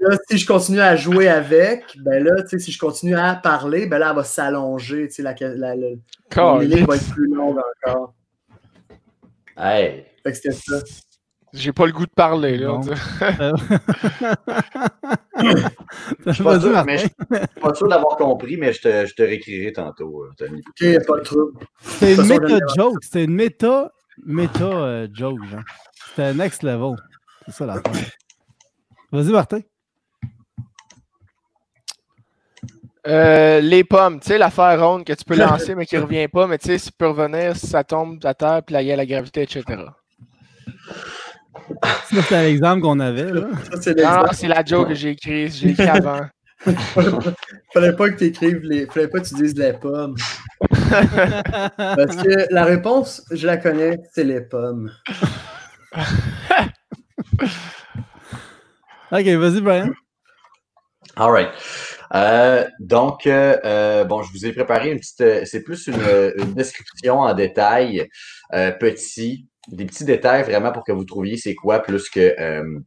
là, 0.00 0.16
si 0.30 0.38
je 0.38 0.46
continue 0.46 0.80
à 0.80 0.96
jouer 0.96 1.28
avec, 1.28 1.84
ben 2.02 2.22
là, 2.24 2.42
tu 2.42 2.48
sais, 2.50 2.58
si 2.58 2.72
je 2.72 2.78
continue 2.78 3.14
à 3.16 3.34
parler, 3.34 3.86
ben 3.86 3.98
là, 3.98 4.08
elle 4.10 4.16
va 4.16 4.24
s'allonger. 4.24 5.08
Tu 5.08 5.14
sais, 5.16 5.22
la, 5.22 5.34
la, 5.40 5.74
la- 5.76 5.88
mon 6.36 6.58
ligne 6.60 6.84
va 6.86 6.96
être 6.96 7.10
plus 7.14 7.26
longue 7.34 7.58
encore. 7.86 8.14
Hey! 9.56 10.04
Fait 10.22 10.30
que 10.32 10.36
c'était 10.36 10.52
ça. 10.52 10.78
J'ai 11.52 11.72
pas 11.72 11.86
le 11.86 11.92
goût 11.92 12.06
de 12.06 12.10
parler, 12.10 12.58
là. 12.58 12.78
Euh, 13.22 13.52
Je 16.26 16.32
suis 16.32 16.44
pas 16.44 16.60
sûr, 16.60 16.84
mais 16.84 16.98
je 16.98 17.06
suis 17.06 17.60
pas 17.60 17.74
sûr 17.74 17.88
d'avoir 17.88 18.16
compris, 18.16 18.56
mais 18.56 18.72
je 18.72 18.80
te, 18.80 19.06
je 19.06 19.14
te 19.14 19.22
réécrirai 19.22 19.72
tantôt, 19.72 20.24
euh, 20.24 20.30
Tony. 20.36 20.60
OK, 20.60 20.80
il 20.80 20.90
n'y 20.90 20.96
a 20.96 21.00
pas 21.00 21.18
de 21.18 21.22
trouble. 21.22 21.60
C'était 21.80 22.14
une 22.14 22.26
méta 22.26 22.58
joke. 22.76 23.02
C'était 23.02 23.24
une 23.24 23.34
méta, 23.34 23.92
méta 24.24 24.64
euh, 24.64 25.08
joke, 25.12 25.44
genre. 25.50 25.60
C'était 26.08 26.34
next 26.34 26.62
level. 26.62 26.96
C'est 27.46 27.54
ça 27.54 27.66
la 27.66 27.82
Vas-y, 29.10 29.30
Martin. 29.30 29.60
Euh, 33.06 33.60
les 33.60 33.84
pommes, 33.84 34.20
tu 34.20 34.26
sais, 34.26 34.38
l'affaire 34.38 34.86
ronde 34.86 35.04
que 35.04 35.14
tu 35.14 35.24
peux 35.24 35.36
lancer 35.36 35.74
mais 35.74 35.86
qui 35.86 35.96
revient 35.96 36.28
pas, 36.28 36.46
mais 36.46 36.58
tu 36.58 36.66
sais, 36.66 36.78
ça 36.78 36.90
peut 36.96 37.08
revenir 37.08 37.56
si 37.56 37.66
ça 37.66 37.84
tombe 37.84 38.18
à 38.24 38.34
terre, 38.34 38.62
puis 38.62 38.74
là, 38.74 38.82
il 38.82 38.88
y 38.88 38.92
a 38.92 38.96
la 38.96 39.06
gravité, 39.06 39.42
etc. 39.42 39.64
C'était 42.10 42.42
l'exemple 42.42 42.82
qu'on 42.82 43.00
avait. 43.00 43.30
Là. 43.32 43.48
Ça, 43.70 43.80
c'est 43.80 43.96
Non, 43.96 44.24
c'est 44.32 44.48
la 44.48 44.64
joke 44.64 44.88
que 44.88 44.94
j'ai 44.94 45.10
écrite, 45.10 45.52
j'ai 45.54 45.70
écrit 45.70 45.88
avant. 45.88 46.20
Fallait 47.72 47.92
pas 47.94 48.10
que 48.10 48.16
tu 48.16 48.24
écrives 48.24 48.60
les. 48.62 48.86
Fallait 48.86 49.08
pas 49.08 49.20
que 49.20 49.28
tu 49.28 49.34
dises 49.34 49.56
les 49.56 49.72
pommes. 49.74 50.16
Parce 51.78 52.16
que 52.16 52.52
la 52.52 52.64
réponse, 52.64 53.22
je 53.30 53.46
la 53.46 53.56
connais, 53.58 53.98
c'est 54.12 54.24
les 54.24 54.40
pommes. 54.40 54.90
Ok, 59.10 59.24
vas-y, 59.24 59.62
Brian. 59.62 59.90
All 61.16 61.30
right. 61.30 61.48
Euh, 62.14 62.66
donc, 62.78 63.26
euh, 63.26 63.56
euh, 63.64 64.04
bon, 64.04 64.22
je 64.22 64.30
vous 64.32 64.44
ai 64.44 64.52
préparé 64.52 64.90
une 64.90 64.98
petite. 64.98 65.46
c'est 65.46 65.62
plus 65.62 65.86
une, 65.86 66.00
une 66.36 66.52
description 66.52 67.20
en 67.20 67.32
détail, 67.32 68.06
euh, 68.52 68.70
petit, 68.72 69.46
des 69.70 69.86
petits 69.86 70.04
détails 70.04 70.42
vraiment 70.44 70.72
pour 70.72 70.84
que 70.84 70.92
vous 70.92 71.04
trouviez 71.04 71.36
c'est 71.36 71.54
quoi 71.54 71.80
plus 71.80 72.08
que. 72.10 72.34
euh, 72.40 72.80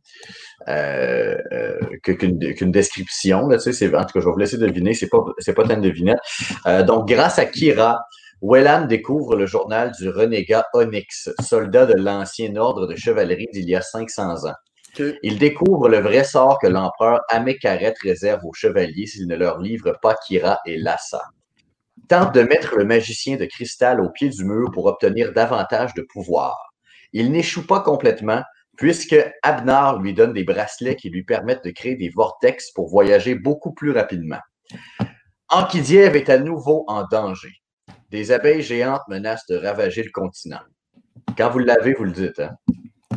euh, 0.68 1.38
euh, 1.54 1.80
qu'une 2.04 2.72
description. 2.72 3.48
Là, 3.48 3.58
tu 3.58 3.74
sais, 3.74 3.96
en 3.96 4.02
tout 4.02 4.14
cas, 4.14 4.20
je 4.20 4.26
vais 4.26 4.32
vous 4.32 4.38
laisser 4.38 4.58
deviner. 4.58 4.94
C'est 4.94 5.08
pas, 5.10 5.24
c'est 5.40 5.54
pas 5.54 5.64
tant 5.64 5.76
une 5.76 5.82
devinette. 5.82 6.20
Euh, 6.68 6.84
donc, 6.84 7.08
grâce 7.08 7.40
à 7.40 7.46
Kira, 7.46 8.00
Wellan 8.42 8.86
découvre 8.86 9.36
le 9.36 9.46
journal 9.46 9.92
du 10.00 10.10
renégat 10.10 10.66
Onyx, 10.74 11.30
soldat 11.42 11.86
de 11.86 11.94
l'ancien 11.94 12.56
ordre 12.56 12.88
de 12.88 12.96
chevalerie 12.96 13.48
d'il 13.54 13.70
y 13.70 13.76
a 13.76 13.82
500 13.82 14.48
ans. 14.48 14.56
Il 15.24 15.40
découvre 15.40 15.88
le 15.90 16.00
vrai 16.00 16.24
sort 16.24 16.60
que 16.60 16.68
l'empereur 16.68 17.22
Amékaret 17.30 17.94
réserve 18.04 18.42
aux 18.46 18.54
chevaliers 18.54 19.08
s'il 19.08 19.28
ne 19.28 19.36
leur 19.36 19.58
livre 19.60 19.98
pas 20.02 20.16
Kira 20.28 20.60
et 20.66 20.78
Lassa. 20.78 21.24
Tente 22.10 22.36
de 22.36 22.42
mettre 22.42 22.76
le 22.76 22.84
magicien 22.84 23.38
de 23.38 23.46
cristal 23.46 24.02
au 24.02 24.10
pied 24.10 24.30
du 24.30 24.44
mur 24.44 24.70
pour 24.74 24.86
obtenir 24.88 25.32
davantage 25.34 25.94
de 25.94 26.06
pouvoir. 26.12 26.71
Il 27.14 27.32
n'échoue 27.32 27.66
pas 27.66 27.82
complètement, 27.82 28.42
puisque 28.78 29.16
Abnar 29.44 30.00
lui 30.00 30.14
donne 30.14 30.34
des 30.34 30.44
bracelets 30.44 30.96
qui 30.96 31.10
lui 31.10 31.24
permettent 31.24 31.64
de 31.64 31.72
créer 31.72 31.96
des 31.96 32.10
vortex 32.10 32.72
pour 32.72 32.90
voyager 32.90 33.36
beaucoup 33.36 33.74
plus 33.74 33.92
rapidement. 33.92 34.40
Ankidiev 35.50 36.16
est 36.16 36.30
à 36.30 36.38
nouveau 36.38 36.86
en 36.88 37.06
danger. 37.06 37.52
Des 38.10 38.32
abeilles 38.32 38.62
géantes 38.62 39.02
menacent 39.10 39.46
de 39.48 39.56
ravager 39.56 40.04
le 40.04 40.12
continent. 40.12 40.62
Quand 41.38 41.50
vous 41.50 41.60
l'avez, 41.60 41.94
vous 41.94 42.06
le 42.06 42.12
dites. 42.12 42.40
Hein? 42.40 42.56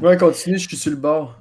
Ouais, 0.03 0.17
continue, 0.17 0.59
je 0.59 0.69
suis 0.69 0.77
sur 0.77 0.91
le 0.91 0.97
bord. 0.97 1.37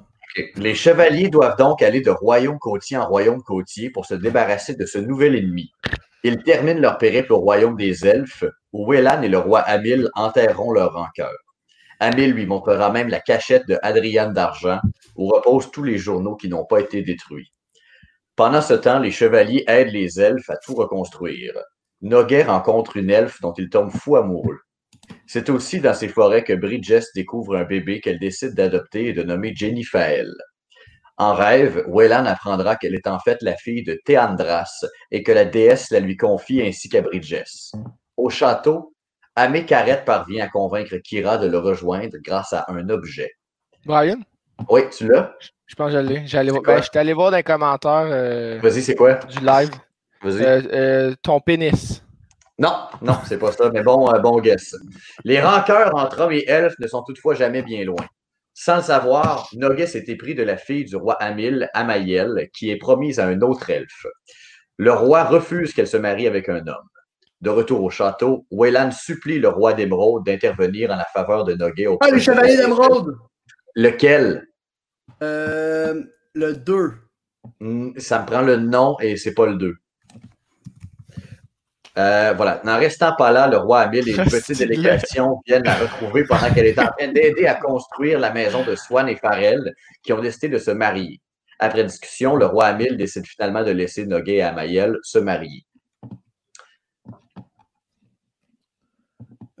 Les 0.56 0.74
chevaliers 0.74 1.28
doivent 1.28 1.56
donc 1.56 1.82
aller 1.82 2.00
de 2.00 2.10
royaume 2.10 2.58
côtier 2.58 2.96
en 2.96 3.06
royaume 3.06 3.42
côtier 3.42 3.90
pour 3.90 4.06
se 4.06 4.14
débarrasser 4.14 4.74
de 4.74 4.86
ce 4.86 4.98
nouvel 4.98 5.36
ennemi. 5.36 5.70
Ils 6.24 6.42
terminent 6.42 6.80
leur 6.80 6.98
périple 6.98 7.32
au 7.32 7.38
royaume 7.38 7.76
des 7.76 8.06
elfes, 8.06 8.44
où 8.72 8.86
Wélan 8.86 9.22
et 9.22 9.28
le 9.28 9.38
roi 9.38 9.60
Amil 9.60 10.08
enterreront 10.14 10.72
leur 10.72 10.94
rancœur. 10.94 11.30
Amil 12.00 12.32
lui 12.32 12.46
montrera 12.46 12.90
même 12.90 13.08
la 13.08 13.20
cachette 13.20 13.66
de 13.68 13.78
Adriane 13.82 14.32
d'Argent, 14.32 14.80
où 15.16 15.28
reposent 15.28 15.70
tous 15.70 15.82
les 15.82 15.98
journaux 15.98 16.36
qui 16.36 16.48
n'ont 16.48 16.66
pas 16.66 16.80
été 16.80 17.02
détruits. 17.02 17.52
Pendant 18.36 18.62
ce 18.62 18.74
temps, 18.74 18.98
les 18.98 19.12
chevaliers 19.12 19.64
aident 19.68 19.92
les 19.92 20.20
elfes 20.20 20.50
à 20.50 20.56
tout 20.56 20.74
reconstruire. 20.74 21.54
Noguet 22.02 22.42
rencontre 22.42 22.96
une 22.96 23.10
elfe 23.10 23.40
dont 23.40 23.52
il 23.52 23.68
tombe 23.68 23.90
fou 23.90 24.16
amoureux. 24.16 24.58
C'est 25.26 25.50
aussi 25.50 25.80
dans 25.80 25.94
ces 25.94 26.08
forêts 26.08 26.44
que 26.44 26.52
Bridges 26.52 27.04
découvre 27.14 27.56
un 27.56 27.64
bébé 27.64 28.00
qu'elle 28.00 28.18
décide 28.18 28.54
d'adopter 28.54 29.08
et 29.08 29.12
de 29.12 29.22
nommer 29.22 29.54
Jenny. 29.54 29.84
En 31.16 31.34
rêve, 31.34 31.84
Wellan 31.86 32.26
apprendra 32.26 32.74
qu'elle 32.76 32.94
est 32.94 33.06
en 33.06 33.20
fait 33.20 33.38
la 33.42 33.56
fille 33.56 33.84
de 33.84 34.00
Théandras 34.04 34.84
et 35.12 35.22
que 35.22 35.30
la 35.30 35.44
déesse 35.44 35.90
la 35.90 36.00
lui 36.00 36.16
confie 36.16 36.60
ainsi 36.60 36.88
qu'à 36.88 37.02
Bridges. 37.02 37.72
Au 38.16 38.30
château, 38.30 38.93
Amé 39.36 39.64
Carrette 39.66 40.04
parvient 40.04 40.44
à 40.44 40.48
convaincre 40.48 40.96
Kira 40.98 41.38
de 41.38 41.48
le 41.48 41.58
rejoindre 41.58 42.16
grâce 42.22 42.52
à 42.52 42.64
un 42.68 42.88
objet. 42.88 43.32
Brian? 43.84 44.20
Oui, 44.68 44.82
tu 44.96 45.08
l'as? 45.08 45.34
Je 45.66 45.74
pense 45.74 45.92
que 45.92 45.98
je 45.98 45.98
l'ai. 45.98 46.26
J'allais 46.26 46.52
ben, 46.52 46.82
j'étais 46.82 47.00
allé 47.00 47.12
voir 47.12 47.30
dans 47.30 47.36
les 47.36 47.42
commentaires 47.42 48.06
euh, 48.06 48.58
Vas-y, 48.62 48.82
c'est 48.82 48.94
quoi? 48.94 49.14
du 49.14 49.44
live. 49.44 49.70
Vas-y. 50.22 50.44
Euh, 50.44 50.62
euh, 50.72 51.14
ton 51.22 51.40
pénis. 51.40 52.02
Non, 52.58 52.86
non, 53.02 53.18
c'est 53.26 53.38
pas 53.38 53.50
ça, 53.50 53.70
mais 53.70 53.82
bon, 53.82 54.08
bon 54.20 54.40
guess. 54.40 54.76
Les 55.24 55.40
rancœurs 55.40 55.94
entre 55.96 56.20
hommes 56.20 56.32
et 56.32 56.44
elfes 56.46 56.78
ne 56.78 56.86
sont 56.86 57.02
toutefois 57.02 57.34
jamais 57.34 57.62
bien 57.62 57.84
loin. 57.84 58.06
Sans 58.52 58.76
le 58.76 58.82
savoir, 58.82 59.48
Noguet 59.54 59.88
s'était 59.88 60.14
pris 60.14 60.36
de 60.36 60.44
la 60.44 60.56
fille 60.56 60.84
du 60.84 60.94
roi 60.94 61.14
Amil, 61.14 61.68
Amaïel, 61.74 62.48
qui 62.54 62.70
est 62.70 62.76
promise 62.76 63.18
à 63.18 63.26
un 63.26 63.40
autre 63.40 63.68
elfe. 63.70 64.06
Le 64.76 64.92
roi 64.92 65.24
refuse 65.24 65.74
qu'elle 65.74 65.88
se 65.88 65.96
marie 65.96 66.28
avec 66.28 66.48
un 66.48 66.64
homme. 66.68 66.88
De 67.44 67.50
retour 67.50 67.82
au 67.82 67.90
château, 67.90 68.46
Wayland 68.50 68.90
supplie 68.90 69.38
le 69.38 69.48
roi 69.48 69.74
d'Émeraude 69.74 70.24
d'intervenir 70.24 70.90
en 70.90 70.96
la 70.96 71.04
faveur 71.12 71.44
de 71.44 71.52
Noguet. 71.52 71.88
Ah, 72.00 72.10
les 72.10 72.18
chevaliers 72.18 72.56
d'Émeraude! 72.56 73.18
Lequel? 73.74 74.46
Euh, 75.22 76.02
le 76.32 76.54
2. 76.54 76.92
Hmm, 77.60 77.90
Ça 77.98 78.20
me 78.22 78.26
prend 78.26 78.40
le 78.40 78.56
nom 78.56 78.96
et 78.98 79.18
c'est 79.18 79.34
pas 79.34 79.44
le 79.44 79.56
2. 79.56 79.74
Euh, 81.98 82.32
voilà. 82.34 82.62
N'en 82.64 82.78
restant 82.78 83.14
pas 83.14 83.30
là, 83.30 83.46
le 83.46 83.58
roi 83.58 83.80
Amil 83.80 84.08
et 84.08 84.12
une 84.12 84.24
petite 84.30 84.56
délégation 84.56 85.42
viennent 85.46 85.64
la 85.64 85.74
retrouver 85.74 86.24
pendant 86.24 86.50
qu'elle 86.50 86.64
est 86.64 86.78
en 86.78 86.86
train 86.98 87.08
d'aider 87.08 87.46
à 87.46 87.56
construire 87.56 88.20
la 88.20 88.32
maison 88.32 88.64
de 88.64 88.74
Swan 88.74 89.06
et 89.06 89.16
Farrell, 89.16 89.70
qui 90.02 90.14
ont 90.14 90.20
décidé 90.22 90.48
de 90.48 90.56
se 90.56 90.70
marier. 90.70 91.20
Après 91.58 91.84
discussion, 91.84 92.36
le 92.36 92.46
roi 92.46 92.68
Amil 92.68 92.96
décide 92.96 93.26
finalement 93.26 93.62
de 93.62 93.70
laisser 93.70 94.06
Noguet 94.06 94.36
et 94.36 94.42
Amaïel 94.42 94.96
se 95.02 95.18
marier. 95.18 95.66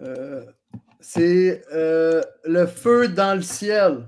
Euh, 0.04 0.42
c'est 1.00 1.62
euh, 1.72 2.22
le 2.44 2.66
feu 2.66 3.08
dans 3.08 3.34
le 3.34 3.42
ciel. 3.42 4.06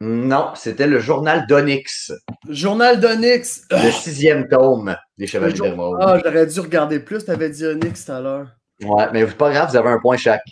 Non, 0.00 0.52
c'était 0.54 0.86
le 0.86 1.00
journal 1.00 1.46
d'Onyx, 1.48 2.12
Journal 2.48 3.00
d'Onyx. 3.00 3.66
le 3.70 3.90
sixième 3.90 4.46
tome 4.48 4.96
des 5.16 5.26
Chevaliers 5.26 5.56
jour-. 5.56 5.98
Ah, 6.00 6.18
j'aurais 6.24 6.46
dû 6.46 6.60
regarder 6.60 7.00
plus. 7.00 7.24
T'avais 7.24 7.50
dit 7.50 7.66
Onyx 7.66 8.04
tout 8.04 8.12
à 8.12 8.20
l'heure. 8.20 8.48
Ouais, 8.82 9.06
mais 9.12 9.26
c'est 9.26 9.36
pas 9.36 9.50
grave, 9.50 9.70
vous 9.70 9.76
avez 9.76 9.90
un 9.90 9.98
point 9.98 10.16
chaque. 10.16 10.44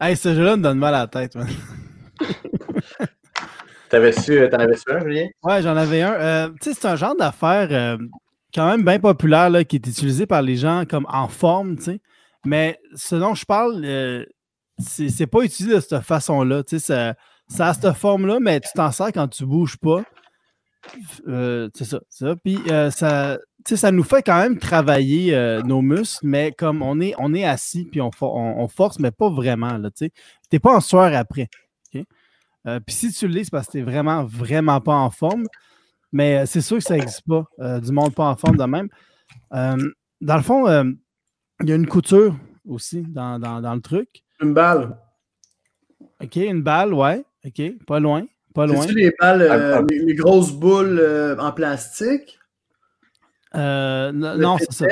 Hey, 0.00 0.16
ce 0.16 0.34
jeu-là 0.34 0.56
me 0.56 0.62
donne 0.64 0.78
mal 0.78 0.96
à 0.96 1.02
la 1.02 1.06
tête, 1.06 1.36
man. 1.36 1.46
Euh, 3.94 4.48
t'en 4.48 4.58
avais-tu 4.58 4.90
un, 4.90 5.00
Julien? 5.00 5.28
Ouais, 5.42 5.62
j'en 5.62 5.76
avais 5.76 6.02
un. 6.02 6.12
Euh, 6.14 6.48
tu 6.60 6.72
sais, 6.72 6.74
c'est 6.80 6.88
un 6.88 6.96
genre 6.96 7.14
d'affaire 7.14 7.68
euh, 7.70 7.98
quand 8.54 8.66
même 8.68 8.84
bien 8.84 8.98
populaire 9.00 9.50
là, 9.50 9.64
qui 9.64 9.76
est 9.76 9.86
utilisé 9.86 10.26
par 10.26 10.42
les 10.42 10.56
gens 10.56 10.84
comme 10.88 11.06
en 11.08 11.28
forme, 11.28 11.76
tu 11.76 11.84
sais. 11.84 12.00
Mais 12.44 12.78
ce 12.94 13.14
dont 13.16 13.34
je 13.34 13.44
parle, 13.44 13.82
euh, 13.84 14.24
c'est 14.78 15.26
pas 15.26 15.42
utilisé 15.42 15.76
de 15.76 15.80
cette 15.80 16.00
façon-là. 16.00 16.62
Tu 16.64 16.78
sais, 16.80 17.14
ça, 17.48 17.66
a 17.68 17.74
cette 17.74 17.92
forme-là, 17.92 18.38
mais 18.40 18.60
tu 18.60 18.68
t'en 18.74 18.90
sers 18.90 19.12
quand 19.12 19.28
tu 19.28 19.46
bouges 19.46 19.76
pas. 19.76 20.02
Euh, 21.28 21.68
c'est 21.74 21.84
ça, 21.84 22.00
ça. 22.08 22.34
Puis 22.42 22.58
euh, 22.68 22.90
ça, 22.90 23.38
tu 23.64 23.74
nous 23.92 24.02
fait 24.02 24.22
quand 24.22 24.38
même 24.42 24.58
travailler 24.58 25.60
nos 25.64 25.80
muscles, 25.82 26.26
mais 26.26 26.50
comme 26.52 26.82
on 26.82 27.00
est, 27.00 27.14
on 27.18 27.32
est 27.34 27.44
assis, 27.44 27.84
puis 27.84 28.00
on, 28.00 28.10
for- 28.10 28.34
on- 28.34 28.60
on 28.62 28.68
force, 28.68 28.98
mais 28.98 29.12
pas 29.12 29.30
vraiment. 29.30 29.78
Tu. 29.96 30.10
T'es 30.50 30.58
pas 30.58 30.74
en 30.74 30.80
sueur 30.80 31.14
après. 31.14 31.48
puis 31.92 32.04
si 32.88 33.12
tu 33.12 33.28
le 33.28 33.34
lis, 33.34 33.44
c'est 33.44 33.50
parce 33.50 33.66
que 33.66 33.72
t'es 33.72 33.82
vraiment, 33.82 34.24
vraiment 34.24 34.80
pas 34.80 34.94
en 34.94 35.10
forme. 35.10 35.46
Mais 36.12 36.38
euh, 36.38 36.46
c'est 36.46 36.60
sûr 36.60 36.76
que 36.78 36.82
ça 36.84 36.94
n'existe 36.94 37.26
pas, 37.26 37.44
euh, 37.60 37.80
du 37.80 37.90
monde 37.92 38.14
pas 38.14 38.24
en 38.28 38.36
forme 38.36 38.56
de 38.56 38.64
même. 38.64 38.88
Euh, 39.54 39.76
dans 40.20 40.36
le 40.36 40.42
fond, 40.42 40.68
euh, 40.68 40.84
il 41.62 41.68
y 41.68 41.72
a 41.72 41.76
une 41.76 41.86
couture 41.86 42.36
aussi 42.66 43.02
dans, 43.02 43.38
dans- 43.38 43.60
dans 43.60 43.74
le 43.74 43.80
truc. 43.80 44.22
Une 44.40 44.52
balle. 44.54 44.96
OK, 46.22 46.36
une 46.36 46.62
balle, 46.62 46.92
ouais. 46.94 47.24
OK, 47.44 47.62
pas 47.86 47.98
loin. 47.98 48.24
Pas 48.54 48.66
loin. 48.66 48.82
C'est-tu 48.82 48.94
les 48.96 49.12
balles, 49.18 49.42
euh, 49.42 49.74
Ah, 49.76 49.78
ah. 49.80 49.86
les, 49.88 49.98
les 50.00 50.14
grosses 50.14 50.52
boules 50.52 50.98
euh, 51.00 51.36
en 51.38 51.52
plastique? 51.52 52.38
Euh, 53.54 54.12
non, 54.12 54.56
c'est 54.58 54.72
ça. 54.72 54.86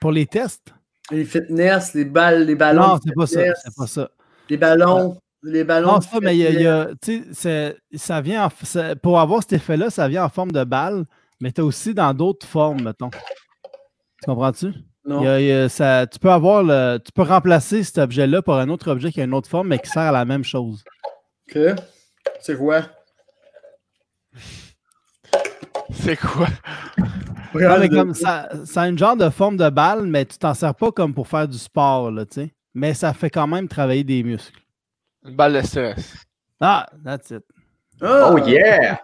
Pour 0.00 0.12
les 0.12 0.26
tests? 0.26 0.74
Les 1.10 1.24
fitness, 1.24 1.94
les 1.94 2.04
balles, 2.04 2.44
les 2.44 2.54
ballons. 2.54 2.82
Non, 2.88 2.98
c'est 3.04 3.14
pas 3.14 3.26
ça. 3.26 3.40
C'est 3.64 3.74
pas 3.76 3.86
ça. 3.86 4.10
Les 4.50 4.56
ballons. 4.56 5.18
Les 5.50 5.64
ballons. 5.64 5.92
Non, 5.92 5.98
pas, 6.00 6.20
mais 6.20 6.36
il 6.36 6.40
y 6.40 6.46
a- 6.66 6.88
il 7.06 7.14
y 7.14 7.24
c'est- 7.32 7.76
ça 7.94 8.20
vient 8.20 8.46
en 8.46 8.50
ça- 8.64 8.94
pour 8.96 9.18
avoir 9.18 9.40
cet 9.42 9.54
effet-là, 9.54 9.88
ça 9.88 10.06
vient 10.08 10.24
en 10.24 10.28
forme 10.28 10.52
de 10.52 10.62
balle, 10.64 11.06
mais 11.40 11.52
tu 11.52 11.60
as 11.60 11.64
aussi 11.64 11.94
dans 11.94 12.12
d'autres 12.12 12.46
formes, 12.46 12.82
mettons. 12.82 13.10
Tu 13.10 14.26
comprends-tu? 14.26 14.72
Non. 15.06 15.20
Il 15.22 15.24
y 15.24 15.28
a- 15.28 15.40
il 15.40 15.46
y 15.46 15.52
a- 15.52 15.68
ça, 15.70 16.06
tu 16.06 16.18
peux 16.18 16.30
avoir 16.30 16.62
le, 16.62 16.98
tu 16.98 17.12
peux 17.12 17.22
remplacer 17.22 17.82
cet 17.82 17.96
objet-là 17.98 18.42
par 18.42 18.58
un 18.58 18.68
autre 18.68 18.90
objet 18.90 19.10
qui 19.10 19.20
a 19.20 19.24
une 19.24 19.32
autre 19.32 19.48
forme, 19.48 19.68
mais 19.68 19.78
qui 19.78 19.88
sert 19.88 20.02
à 20.02 20.12
la 20.12 20.24
même 20.26 20.44
chose. 20.44 20.84
OK. 21.48 21.58
C'est 22.40 22.56
quoi? 22.58 22.82
C'est 25.90 26.16
quoi? 26.16 26.46
Ouais, 27.54 27.78
mais 27.78 27.88
comme 27.88 28.12
ça, 28.14 28.48
ça 28.66 28.82
a 28.82 28.88
une 28.88 28.98
genre 28.98 29.16
de 29.16 29.30
forme 29.30 29.56
de 29.56 29.70
balle, 29.70 30.04
mais 30.06 30.26
tu 30.26 30.36
t'en 30.36 30.52
sers 30.52 30.74
pas 30.74 30.92
comme 30.92 31.14
pour 31.14 31.26
faire 31.28 31.48
du 31.48 31.56
sport, 31.56 32.10
là, 32.10 32.26
tu 32.26 32.42
sais. 32.42 32.54
Mais 32.74 32.92
ça 32.92 33.14
fait 33.14 33.30
quand 33.30 33.46
même 33.46 33.66
travailler 33.68 34.04
des 34.04 34.22
muscles. 34.22 34.60
Une 35.24 35.36
balle 35.36 35.54
de 35.54 35.60
stress. 35.62 36.24
Ah, 36.60 36.86
that's 37.04 37.30
it. 37.30 37.44
Ah! 38.00 38.30
Oh 38.32 38.38
yeah! 38.38 39.00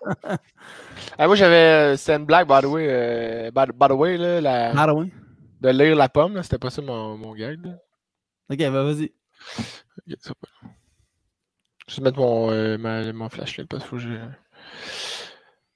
Ah, 1.19 1.27
moi, 1.27 1.35
j'avais. 1.37 1.97
C'était 1.97 2.17
une 2.17 2.25
blague, 2.27 2.47
by 2.49 2.61
the 2.63 2.67
way. 2.67 2.87
euh, 2.89 3.51
by, 3.51 3.65
by 3.75 3.89
the 3.89 3.93
way, 3.93 4.17
là, 4.17 4.41
la- 4.41 4.73
de 5.61 5.69
lire 5.71 5.97
la 5.97 6.09
pomme. 6.09 6.41
C'était 6.43 6.59
pas 6.59 6.71
ça 6.71 6.83
mon, 6.83 7.17
mon 7.17 7.35
gag. 7.35 7.65
là. 7.65 7.73
Ok, 8.51 8.59
ben 8.59 8.71
vas-y. 8.71 9.13
Ok, 10.07 10.17
ça 10.21 10.31
va. 10.41 10.69
Je 11.89 11.97
vais 11.97 12.03
mettre 12.03 12.19
mon, 12.19 12.51
euh, 12.51 12.79
ma- 12.79 13.13
mon 13.13 13.29
flashlight 13.29 13.69
parce 13.69 13.85
que 13.89 13.99
j'ai. 13.99 14.19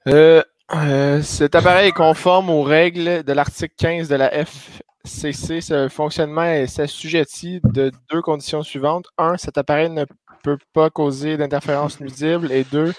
Euh, 0.06 0.42
euh, 0.74 1.22
cet 1.22 1.54
appareil 1.54 1.88
est 1.88 1.92
conforme 1.92 2.50
aux 2.50 2.62
règles 2.62 3.24
de 3.24 3.32
l'article 3.32 3.74
15 3.76 4.08
de 4.08 4.16
la 4.16 4.32
FCC. 4.34 5.60
Ce 5.60 5.88
fonctionnement 5.88 6.44
est 6.44 6.66
s'assujettit 6.66 7.60
de 7.64 7.90
deux 8.10 8.22
conditions 8.22 8.62
suivantes. 8.62 9.06
Un, 9.18 9.36
cet 9.36 9.58
appareil 9.58 9.90
ne 9.90 10.04
peut 10.56 10.64
pas 10.72 10.90
causer 10.90 11.36
d'interférences 11.36 12.00
nuisibles. 12.00 12.50
Et 12.52 12.64
deux, 12.64 12.92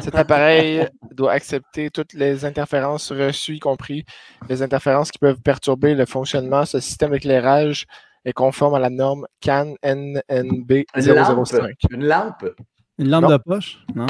cet 0.00 0.14
appareil 0.14 0.88
doit 1.12 1.32
accepter 1.32 1.90
toutes 1.90 2.12
les 2.12 2.44
interférences 2.44 3.12
reçues, 3.12 3.56
y 3.56 3.60
compris 3.60 4.04
les 4.48 4.62
interférences 4.62 5.10
qui 5.10 5.18
peuvent 5.18 5.40
perturber 5.40 5.94
le 5.94 6.06
fonctionnement. 6.06 6.64
Ce 6.64 6.80
système 6.80 7.10
d'éclairage 7.10 7.86
est 8.24 8.32
conforme 8.32 8.74
à 8.74 8.78
la 8.78 8.90
norme 8.90 9.26
CAN 9.40 9.74
NNB 9.82 10.84
Une 10.96 11.12
lampe? 11.14 11.46
005. 11.46 11.70
Une 11.90 12.04
lampe? 12.06 12.44
Une 12.98 13.08
lampe 13.10 13.22
Non. 13.24 13.28
de 13.30 13.36
poche? 13.38 13.78
Non. 13.94 14.06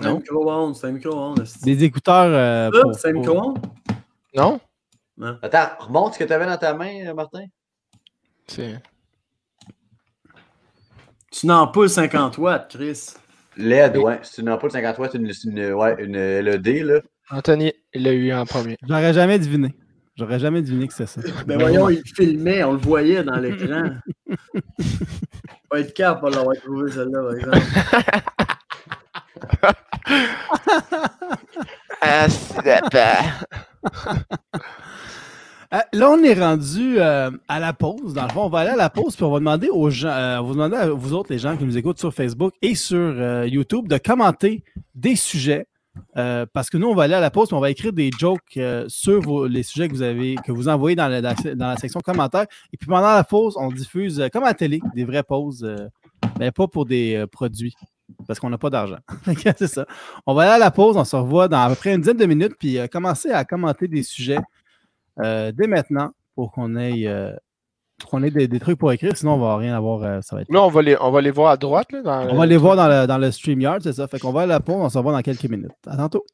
C'est 0.00 0.06
un 0.06 0.14
micro-ondes. 0.14 0.76
C'est 0.76 0.86
un 0.86 0.92
micro-ondes. 0.92 1.44
c'est- 1.44 1.64
Des 1.64 1.82
écouteurs. 1.84 2.26
euh, 2.28 2.70
pour- 2.70 2.94
C'est 2.94 3.08
un 3.08 3.12
pour- 3.14 3.20
micro-ondes? 3.22 3.58
Non? 4.36 4.60
Attends, 5.42 5.70
remonte 5.80 6.14
ce 6.14 6.18
que 6.20 6.24
tu 6.24 6.32
avais 6.32 6.46
dans 6.46 6.56
ta 6.56 6.72
main, 6.74 7.06
euh, 7.06 7.14
Martin. 7.14 7.44
C'est. 8.46 8.80
Tu 11.30 11.46
n'en 11.46 11.66
pas 11.66 11.88
50 11.88 12.38
watts, 12.38 12.76
Chris. 12.76 13.14
LED, 13.56 13.96
ouais. 13.98 14.18
Si 14.22 14.36
tu 14.36 14.42
n'as 14.42 14.56
pas 14.56 14.66
le 14.66 14.72
50 14.72 14.98
watts, 14.98 15.14
une, 15.14 15.30
une, 15.44 15.72
ouais, 15.72 15.96
une 15.98 16.16
LED, 16.16 16.66
là. 16.84 17.00
Anthony, 17.30 17.72
il 17.92 18.04
l'a 18.04 18.12
eu 18.12 18.32
en 18.32 18.46
premier. 18.46 18.76
J'aurais 18.86 19.12
jamais 19.12 19.38
deviné. 19.38 19.74
J'aurais 20.16 20.38
jamais 20.38 20.62
deviné 20.62 20.88
que 20.88 20.94
c'était 20.94 21.06
ça. 21.06 21.20
Ben 21.46 21.58
voyons, 21.58 21.90
il 21.90 22.02
filmait, 22.04 22.64
on 22.64 22.72
le 22.72 22.78
voyait 22.78 23.22
dans 23.22 23.36
l'écran. 23.36 23.90
White 25.72 25.94
Cap, 25.94 26.20
on 26.22 26.28
l'avoir 26.28 26.56
trouvé 26.56 26.90
celle-là, 26.90 27.22
par 27.22 27.34
exemple. 27.34 27.60
Ah, 32.00 32.28
c'est 32.28 32.80
pas. 32.90 33.22
Euh, 35.74 35.78
là, 35.92 36.10
on 36.10 36.22
est 36.22 36.34
rendu 36.34 36.98
euh, 36.98 37.30
à 37.46 37.60
la 37.60 37.74
pause. 37.74 38.14
Dans 38.14 38.22
le 38.22 38.30
fond, 38.30 38.44
on 38.44 38.48
va 38.48 38.60
aller 38.60 38.70
à 38.70 38.76
la 38.76 38.88
pause 38.88 39.16
puis 39.16 39.24
on 39.24 39.30
va 39.30 39.38
demander 39.38 39.68
aux 39.68 39.90
gens, 39.90 40.08
euh, 40.08 40.40
demander 40.40 40.76
à 40.76 40.88
vous 40.88 41.12
autres, 41.12 41.30
les 41.30 41.38
gens 41.38 41.56
qui 41.58 41.64
nous 41.64 41.76
écoutent 41.76 41.98
sur 41.98 42.14
Facebook 42.14 42.54
et 42.62 42.74
sur 42.74 43.44
YouTube, 43.44 43.86
de 43.86 43.98
commenter 43.98 44.64
des 44.94 45.16
sujets. 45.16 45.66
Parce 46.14 46.70
que 46.70 46.78
nous, 46.78 46.86
on 46.86 46.94
va 46.94 47.02
aller 47.04 47.14
à 47.14 47.20
la 47.20 47.30
pause, 47.30 47.52
on 47.52 47.60
va 47.60 47.70
écrire 47.70 47.92
des 47.92 48.10
jokes 48.18 48.58
sur 48.86 49.46
les 49.46 49.62
sujets 49.62 49.88
que 49.88 49.92
vous 49.92 50.02
avez, 50.02 50.36
que 50.36 50.52
vous 50.52 50.68
envoyez 50.68 50.96
dans 50.96 51.08
la, 51.08 51.76
section 51.76 52.00
commentaires. 52.00 52.46
Et 52.72 52.76
puis 52.76 52.86
pendant 52.86 53.14
la 53.14 53.24
pause, 53.24 53.56
on 53.58 53.70
diffuse, 53.70 54.26
comme 54.32 54.44
à 54.44 54.54
télé, 54.54 54.80
des 54.94 55.04
vraies 55.04 55.24
pauses, 55.24 55.68
mais 56.38 56.52
pas 56.52 56.68
pour 56.68 56.86
des 56.86 57.24
produits, 57.30 57.74
parce 58.26 58.38
qu'on 58.38 58.48
n'a 58.48 58.58
pas 58.58 58.70
d'argent. 58.70 58.98
C'est 59.58 59.66
ça. 59.66 59.86
On 60.24 60.34
va 60.34 60.42
aller 60.42 60.52
à 60.52 60.58
la 60.58 60.70
pause, 60.70 60.96
on 60.96 61.04
se 61.04 61.16
revoit 61.16 61.48
dans 61.48 61.60
à 61.60 61.68
peu 61.68 61.74
près 61.74 61.94
une 61.94 62.00
dizaine 62.00 62.16
de 62.16 62.26
minutes, 62.26 62.54
puis 62.58 62.78
commencer 62.90 63.30
à 63.30 63.44
commenter 63.44 63.88
des 63.88 64.04
sujets 64.04 64.38
dès 65.52 65.66
maintenant 65.66 66.10
pour 66.34 66.52
qu'on 66.52 66.76
ait, 66.76 67.06
euh, 67.06 67.32
qu'on 68.10 68.22
ait 68.22 68.30
des, 68.30 68.46
des 68.48 68.60
trucs 68.60 68.78
pour 68.78 68.92
écrire, 68.92 69.16
sinon 69.16 69.34
on 69.34 69.38
va 69.38 69.56
rien 69.56 69.76
avoir. 69.76 70.02
euh, 70.02 70.20
ça 70.22 70.36
va 70.36 70.42
être 70.42 70.52
Là, 70.52 70.62
on 70.62 70.68
va 70.68 70.82
les, 70.82 70.96
on 71.00 71.10
va 71.10 71.20
les 71.20 71.30
voir 71.30 71.50
à 71.50 71.56
droite. 71.56 71.90
Là, 71.92 72.02
dans 72.02 72.28
on 72.30 72.36
va 72.36 72.46
les 72.46 72.56
voir 72.56 72.76
dans 72.76 72.88
le, 72.88 73.06
dans 73.06 73.18
le 73.18 73.30
StreamYard, 73.30 73.82
c'est 73.82 73.92
ça. 73.92 74.06
Fait 74.06 74.18
qu'on 74.18 74.32
va 74.32 74.42
à 74.42 74.46
la 74.46 74.60
pause, 74.60 74.76
on 74.78 74.88
se 74.88 74.98
revoit 74.98 75.12
dans 75.12 75.22
quelques 75.22 75.44
minutes. 75.48 75.72
À 75.86 75.96
tantôt. 75.96 76.24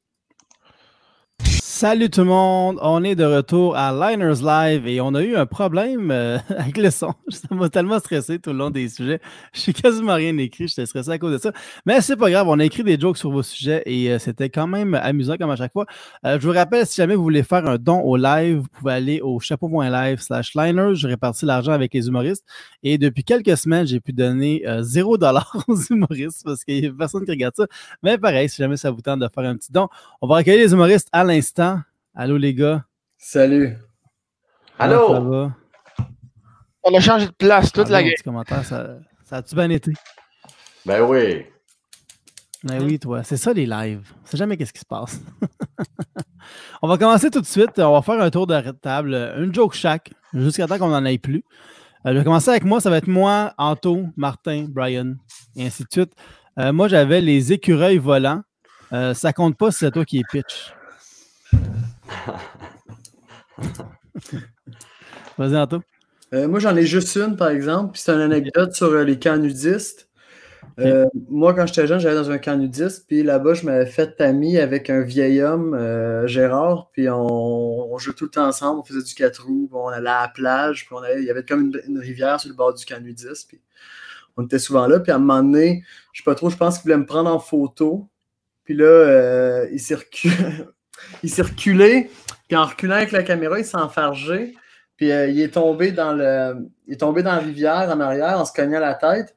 Salut 1.76 2.08
tout 2.08 2.20
le 2.20 2.26
monde, 2.26 2.78
on 2.82 3.02
est 3.02 3.16
de 3.16 3.24
retour 3.24 3.76
à 3.76 3.90
Liners 3.90 4.44
Live 4.44 4.86
et 4.86 5.00
on 5.00 5.12
a 5.12 5.22
eu 5.22 5.34
un 5.34 5.44
problème 5.44 6.12
euh, 6.12 6.38
avec 6.56 6.76
le 6.76 6.88
son. 6.92 7.14
Ça 7.28 7.52
m'a 7.52 7.68
tellement 7.68 7.98
stressé 7.98 8.38
tout 8.38 8.50
le 8.50 8.58
long 8.58 8.70
des 8.70 8.88
sujets. 8.88 9.20
Je 9.52 9.58
suis 9.58 9.72
quasiment 9.74 10.14
rien 10.14 10.38
écrit, 10.38 10.68
j'étais 10.68 10.86
stressé 10.86 11.10
à 11.10 11.18
cause 11.18 11.32
de 11.32 11.38
ça. 11.38 11.50
Mais 11.84 12.00
c'est 12.00 12.14
pas 12.14 12.30
grave, 12.30 12.46
on 12.48 12.60
a 12.60 12.64
écrit 12.64 12.84
des 12.84 12.96
jokes 12.96 13.16
sur 13.16 13.32
vos 13.32 13.42
sujets 13.42 13.82
et 13.86 14.12
euh, 14.12 14.20
c'était 14.20 14.50
quand 14.50 14.68
même 14.68 14.94
amusant 14.94 15.36
comme 15.36 15.50
à 15.50 15.56
chaque 15.56 15.72
fois. 15.72 15.84
Euh, 16.24 16.38
je 16.38 16.46
vous 16.46 16.54
rappelle, 16.54 16.86
si 16.86 16.94
jamais 16.94 17.16
vous 17.16 17.24
voulez 17.24 17.42
faire 17.42 17.66
un 17.66 17.76
don 17.76 18.02
au 18.02 18.16
live, 18.16 18.58
vous 18.58 18.68
pouvez 18.78 18.92
aller 18.92 19.20
au 19.20 19.40
chapeau.live 19.40 20.20
slash 20.20 20.54
liners. 20.54 20.94
Je 20.94 21.08
répartis 21.08 21.44
l'argent 21.44 21.72
avec 21.72 21.92
les 21.92 22.06
humoristes. 22.06 22.44
Et 22.84 22.98
depuis 22.98 23.24
quelques 23.24 23.56
semaines, 23.56 23.84
j'ai 23.84 23.98
pu 23.98 24.12
donner 24.12 24.62
euh, 24.68 24.82
0$ 24.82 25.64
aux 25.66 25.76
humoristes 25.90 26.42
parce 26.44 26.62
qu'il 26.62 26.82
n'y 26.82 26.86
a 26.86 26.92
personne 26.92 27.24
qui 27.24 27.32
regarde 27.32 27.56
ça. 27.56 27.66
Mais 28.04 28.16
pareil, 28.16 28.48
si 28.48 28.58
jamais 28.58 28.76
ça 28.76 28.92
vous 28.92 29.00
tente 29.00 29.18
de 29.18 29.28
faire 29.34 29.44
un 29.44 29.56
petit 29.56 29.72
don, 29.72 29.88
on 30.22 30.28
va 30.28 30.36
accueillir 30.36 30.64
les 30.64 30.72
humoristes 30.72 31.08
à 31.10 31.24
l'instant. 31.24 31.64
Allô 32.14 32.36
les 32.36 32.54
gars. 32.54 32.84
Salut. 33.18 33.76
Comment 34.78 34.90
ça 35.08 35.16
Allô? 35.16 35.30
va? 35.30 35.56
On 36.84 36.94
a 36.94 37.00
changé 37.00 37.26
de 37.26 37.32
place, 37.32 37.72
toute 37.72 37.86
Ah, 37.88 38.02
la 38.02 38.14
commentaire, 38.22 38.64
ça, 38.64 38.98
ça 39.24 39.36
a-tu 39.38 39.54
bien 39.54 39.70
été? 39.70 39.92
Ben 40.84 41.02
oui. 41.02 41.46
Ben 42.62 42.82
oui, 42.82 42.98
toi. 42.98 43.22
C'est 43.24 43.36
ça 43.36 43.52
les 43.52 43.66
lives. 43.66 44.12
On 44.22 44.26
sait 44.26 44.36
jamais 44.36 44.56
qu'est-ce 44.56 44.72
qui 44.72 44.80
se 44.80 44.86
passe. 44.86 45.20
on 46.82 46.88
va 46.88 46.98
commencer 46.98 47.30
tout 47.30 47.40
de 47.40 47.46
suite. 47.46 47.78
On 47.78 47.92
va 47.92 48.02
faire 48.02 48.20
un 48.20 48.30
tour 48.30 48.46
de 48.46 48.60
table, 48.72 49.14
une 49.38 49.52
joke 49.54 49.74
chaque, 49.74 50.12
jusqu'à 50.34 50.66
temps 50.66 50.78
qu'on 50.78 50.88
n'en 50.88 51.04
ait 51.04 51.18
plus. 51.18 51.42
Euh, 52.06 52.12
je 52.12 52.18
vais 52.18 52.24
commencer 52.24 52.50
avec 52.50 52.64
moi. 52.64 52.80
Ça 52.80 52.90
va 52.90 52.98
être 52.98 53.08
moi, 53.08 53.54
Anto, 53.58 54.06
Martin, 54.16 54.66
Brian, 54.68 55.14
et 55.56 55.66
ainsi 55.66 55.82
de 55.84 55.88
suite. 55.90 56.12
Euh, 56.58 56.72
moi, 56.72 56.86
j'avais 56.88 57.20
les 57.20 57.52
écureuils 57.52 57.98
volants. 57.98 58.42
Euh, 58.92 59.14
ça 59.14 59.32
compte 59.32 59.56
pas 59.56 59.70
si 59.70 59.78
c'est 59.78 59.90
toi 59.90 60.04
qui 60.04 60.18
es 60.18 60.22
pitch. 60.30 60.72
Vas-y, 65.38 65.56
Anto. 65.56 65.80
Euh, 66.32 66.48
moi, 66.48 66.58
j'en 66.60 66.74
ai 66.76 66.86
juste 66.86 67.14
une, 67.16 67.36
par 67.36 67.48
exemple. 67.48 67.92
Puis 67.92 68.02
c'est 68.02 68.12
une 68.12 68.20
anecdote 68.20 68.72
sur 68.74 68.86
euh, 68.88 69.04
les 69.04 69.18
camps 69.18 69.36
nudistes. 69.36 70.08
Euh, 70.80 71.04
Moi, 71.28 71.54
quand 71.54 71.66
j'étais 71.66 71.86
jeune, 71.86 72.00
j'allais 72.00 72.16
dans 72.16 72.30
un 72.30 72.38
camp 72.38 72.56
nudiste. 72.56 73.06
Puis 73.06 73.22
là-bas, 73.22 73.54
je 73.54 73.64
m'avais 73.66 73.86
fait 73.86 74.20
ami 74.20 74.58
avec 74.58 74.90
un 74.90 75.02
vieil 75.02 75.40
homme, 75.42 75.74
euh, 75.74 76.26
Gérard. 76.26 76.90
Puis 76.92 77.08
on, 77.08 77.92
on 77.92 77.98
jouait 77.98 78.14
tout 78.14 78.24
le 78.24 78.30
temps 78.30 78.46
ensemble. 78.48 78.80
On 78.80 78.84
faisait 78.84 79.02
du 79.02 79.14
quatre 79.14 79.44
roues. 79.46 79.68
on 79.72 79.88
allait 79.88 80.08
à 80.08 80.22
la 80.22 80.28
plage. 80.28 80.86
Puis 80.86 80.94
on 80.94 80.98
allait- 81.02 81.20
il 81.20 81.26
y 81.26 81.30
avait 81.30 81.44
comme 81.44 81.66
une, 81.66 81.80
une 81.86 81.98
rivière 81.98 82.40
sur 82.40 82.48
le 82.50 82.56
bord 82.56 82.74
du 82.74 82.84
camp 82.84 83.00
nudiste. 83.00 83.48
Puis 83.48 83.60
on 84.36 84.44
était 84.44 84.58
souvent 84.58 84.86
là. 84.88 84.98
Puis 85.00 85.12
à 85.12 85.16
un 85.16 85.18
moment 85.18 85.42
donné, 85.42 85.84
je 86.12 86.22
sais 86.22 86.24
pas 86.24 86.34
trop, 86.34 86.50
je 86.50 86.56
pense 86.56 86.76
qu'il 86.78 86.84
voulait 86.84 86.96
me 86.96 87.06
prendre 87.06 87.30
en 87.30 87.38
photo. 87.38 88.08
Puis 88.64 88.74
là, 88.74 89.66
il 89.70 89.78
s'est 89.78 89.94
reculé. 89.96 90.34
il 91.22 91.30
s'est 91.30 91.42
reculé. 91.42 92.10
Puis 92.48 92.56
en 92.56 92.64
reculant 92.64 92.96
avec 92.96 93.12
la 93.12 93.22
caméra, 93.22 93.58
il 93.58 93.64
s'est 93.64 93.76
enfargé. 93.76 94.54
Puis 94.96 95.10
euh, 95.10 95.28
il 95.28 95.40
est 95.40 95.54
tombé 95.54 95.92
dans 95.92 96.12
le. 96.12 96.68
Il 96.86 96.94
est 96.94 96.98
tombé 96.98 97.22
dans 97.22 97.32
la 97.32 97.38
rivière 97.38 97.90
en 97.90 98.00
arrière 98.00 98.38
en 98.38 98.44
se 98.44 98.52
cognant 98.52 98.80
la 98.80 98.94
tête. 98.94 99.36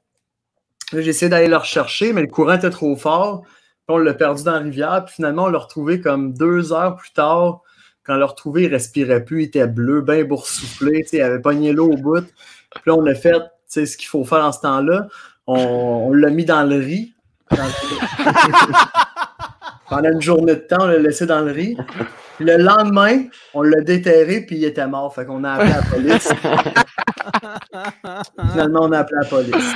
Là, 0.93 1.01
j'ai 1.01 1.09
essayé 1.09 1.29
d'aller 1.29 1.47
le 1.47 1.57
rechercher, 1.57 2.13
mais 2.13 2.21
le 2.21 2.27
courant 2.27 2.53
était 2.53 2.69
trop 2.69 2.95
fort. 2.95 3.41
Puis 3.41 3.95
on 3.95 3.97
l'a 3.97 4.13
perdu 4.13 4.43
dans 4.43 4.53
la 4.53 4.59
rivière. 4.59 5.03
Puis 5.05 5.15
finalement, 5.15 5.45
on 5.45 5.49
l'a 5.49 5.59
retrouvé 5.59 6.01
comme 6.01 6.33
deux 6.33 6.73
heures 6.73 6.95
plus 6.95 7.11
tard. 7.11 7.61
Quand 8.03 8.15
on 8.15 8.17
l'a 8.17 8.25
retrouvé, 8.25 8.63
il 8.63 8.67
respirait 8.73 9.23
plus, 9.23 9.43
il 9.43 9.45
était 9.47 9.67
bleu, 9.67 10.01
bien 10.01 10.23
boursouflé, 10.23 11.05
il 11.11 11.21
avait 11.21 11.41
pogné 11.41 11.73
l'eau 11.73 11.91
au 11.91 11.97
bout. 11.97 12.25
Puis 12.71 12.81
là, 12.85 12.95
on 12.95 13.05
a 13.05 13.13
fait 13.13 13.35
ce 13.67 13.97
qu'il 13.97 14.07
faut 14.07 14.23
faire 14.23 14.45
en 14.45 14.53
ce 14.53 14.61
temps-là. 14.61 15.07
On, 15.45 16.13
l'a 16.13 16.29
mis 16.29 16.45
dans 16.45 16.63
le 16.63 16.77
riz. 16.77 17.13
Pendant 19.89 20.11
une 20.11 20.21
journée 20.21 20.55
de 20.55 20.59
temps, 20.59 20.81
on 20.81 20.87
l'a 20.87 20.99
laissé 20.99 21.25
dans 21.25 21.41
le 21.41 21.51
riz. 21.51 21.77
Puis 22.35 22.45
le 22.45 22.57
lendemain, 22.57 23.25
on 23.53 23.61
l'a 23.61 23.81
déterré, 23.81 24.41
puis 24.41 24.57
il 24.57 24.65
était 24.65 24.87
mort. 24.87 25.13
Fait 25.13 25.25
qu'on 25.25 25.43
a 25.43 25.53
appelé 25.53 25.69
la 25.69 25.81
police. 25.81 26.33
Finalement, 28.51 28.81
on 28.83 28.91
a 28.91 28.99
appelé 28.99 29.19
la 29.21 29.29
police. 29.29 29.73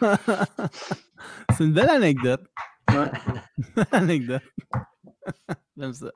C'est 1.56 1.64
une 1.64 1.72
belle 1.72 1.90
anecdote. 1.90 2.42
Ouais. 2.90 3.10
anecdote. 3.92 4.42
J'aime 5.76 5.92
ça. 5.92 6.10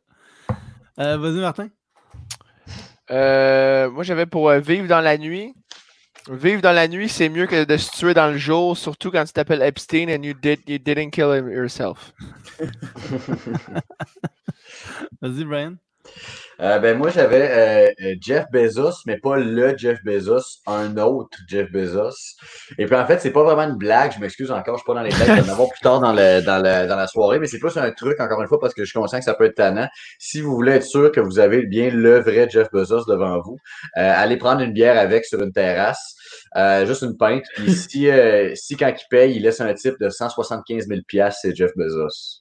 Euh, 0.98 1.18
Vas-y, 1.18 1.40
Martin. 1.40 1.68
Euh, 3.10 3.90
moi, 3.90 4.02
j'avais 4.02 4.26
pour 4.26 4.48
euh, 4.48 4.60
vivre 4.60 4.88
dans 4.88 5.00
la 5.00 5.18
nuit. 5.18 5.54
Vivre 6.28 6.60
dans 6.60 6.72
la 6.72 6.88
nuit, 6.88 7.08
c'est 7.08 7.28
mieux 7.28 7.46
que 7.46 7.64
de 7.64 7.76
se 7.76 7.90
tuer 7.90 8.12
dans 8.14 8.28
le 8.28 8.36
jour, 8.36 8.76
surtout 8.76 9.12
quand 9.12 9.24
tu 9.24 9.32
t'appelles 9.32 9.62
Epstein 9.62 10.08
and 10.08 10.24
you, 10.24 10.34
did, 10.34 10.60
you 10.66 10.78
didn't 10.78 11.10
kill 11.10 11.32
yourself. 11.34 12.12
Vas-y, 15.20 15.44
Brian. 15.44 15.76
Euh, 16.60 16.78
ben 16.78 16.96
moi, 16.96 17.10
j'avais 17.10 17.92
euh, 18.00 18.14
Jeff 18.20 18.46
Bezos, 18.50 19.02
mais 19.06 19.18
pas 19.18 19.36
le 19.36 19.76
Jeff 19.76 20.02
Bezos, 20.04 20.60
un 20.66 20.96
autre 20.96 21.36
Jeff 21.48 21.70
Bezos. 21.70 22.16
Et 22.78 22.86
puis 22.86 22.96
en 22.96 23.06
fait, 23.06 23.20
c'est 23.20 23.30
pas 23.30 23.42
vraiment 23.42 23.70
une 23.70 23.76
blague, 23.76 24.12
je 24.14 24.20
m'excuse 24.20 24.50
encore, 24.50 24.76
je 24.76 24.82
suis 24.82 24.86
pas 24.86 24.94
dans 24.94 25.02
les 25.02 25.10
blagues, 25.10 25.36
je 25.36 25.42
vais 25.42 25.50
en 25.50 25.52
avoir 25.52 25.68
plus 25.68 25.80
tard 25.80 26.00
dans, 26.00 26.12
le, 26.12 26.40
dans, 26.40 26.56
le, 26.56 26.88
dans 26.88 26.96
la 26.96 27.06
soirée, 27.06 27.38
mais 27.38 27.46
c'est 27.46 27.58
plus 27.58 27.76
un 27.76 27.90
truc, 27.90 28.18
encore 28.20 28.40
une 28.40 28.48
fois, 28.48 28.58
parce 28.58 28.72
que 28.72 28.82
je 28.84 28.90
suis 28.90 28.98
conscient 28.98 29.18
que 29.18 29.24
ça 29.24 29.34
peut 29.34 29.44
être 29.44 29.56
tannant. 29.56 29.88
Si 30.18 30.40
vous 30.40 30.54
voulez 30.54 30.72
être 30.72 30.84
sûr 30.84 31.12
que 31.12 31.20
vous 31.20 31.38
avez 31.38 31.66
bien 31.66 31.90
le 31.90 32.20
vrai 32.20 32.48
Jeff 32.48 32.70
Bezos 32.72 33.04
devant 33.04 33.40
vous, 33.42 33.58
euh, 33.98 34.12
allez 34.14 34.38
prendre 34.38 34.62
une 34.62 34.72
bière 34.72 34.98
avec 34.98 35.26
sur 35.26 35.42
une 35.42 35.52
terrasse, 35.52 36.14
juste 36.86 37.02
une 37.02 37.18
pinte, 37.18 37.44
puis 37.54 37.74
si, 37.74 38.08
si 38.54 38.76
quand 38.76 38.88
il 38.88 39.06
paye, 39.10 39.36
il 39.36 39.42
laisse 39.42 39.60
un 39.60 39.74
type 39.74 39.96
de 40.00 40.08
175 40.08 40.86
000 40.86 41.00
c'est 41.30 41.54
Jeff 41.54 41.72
Bezos. 41.76 42.40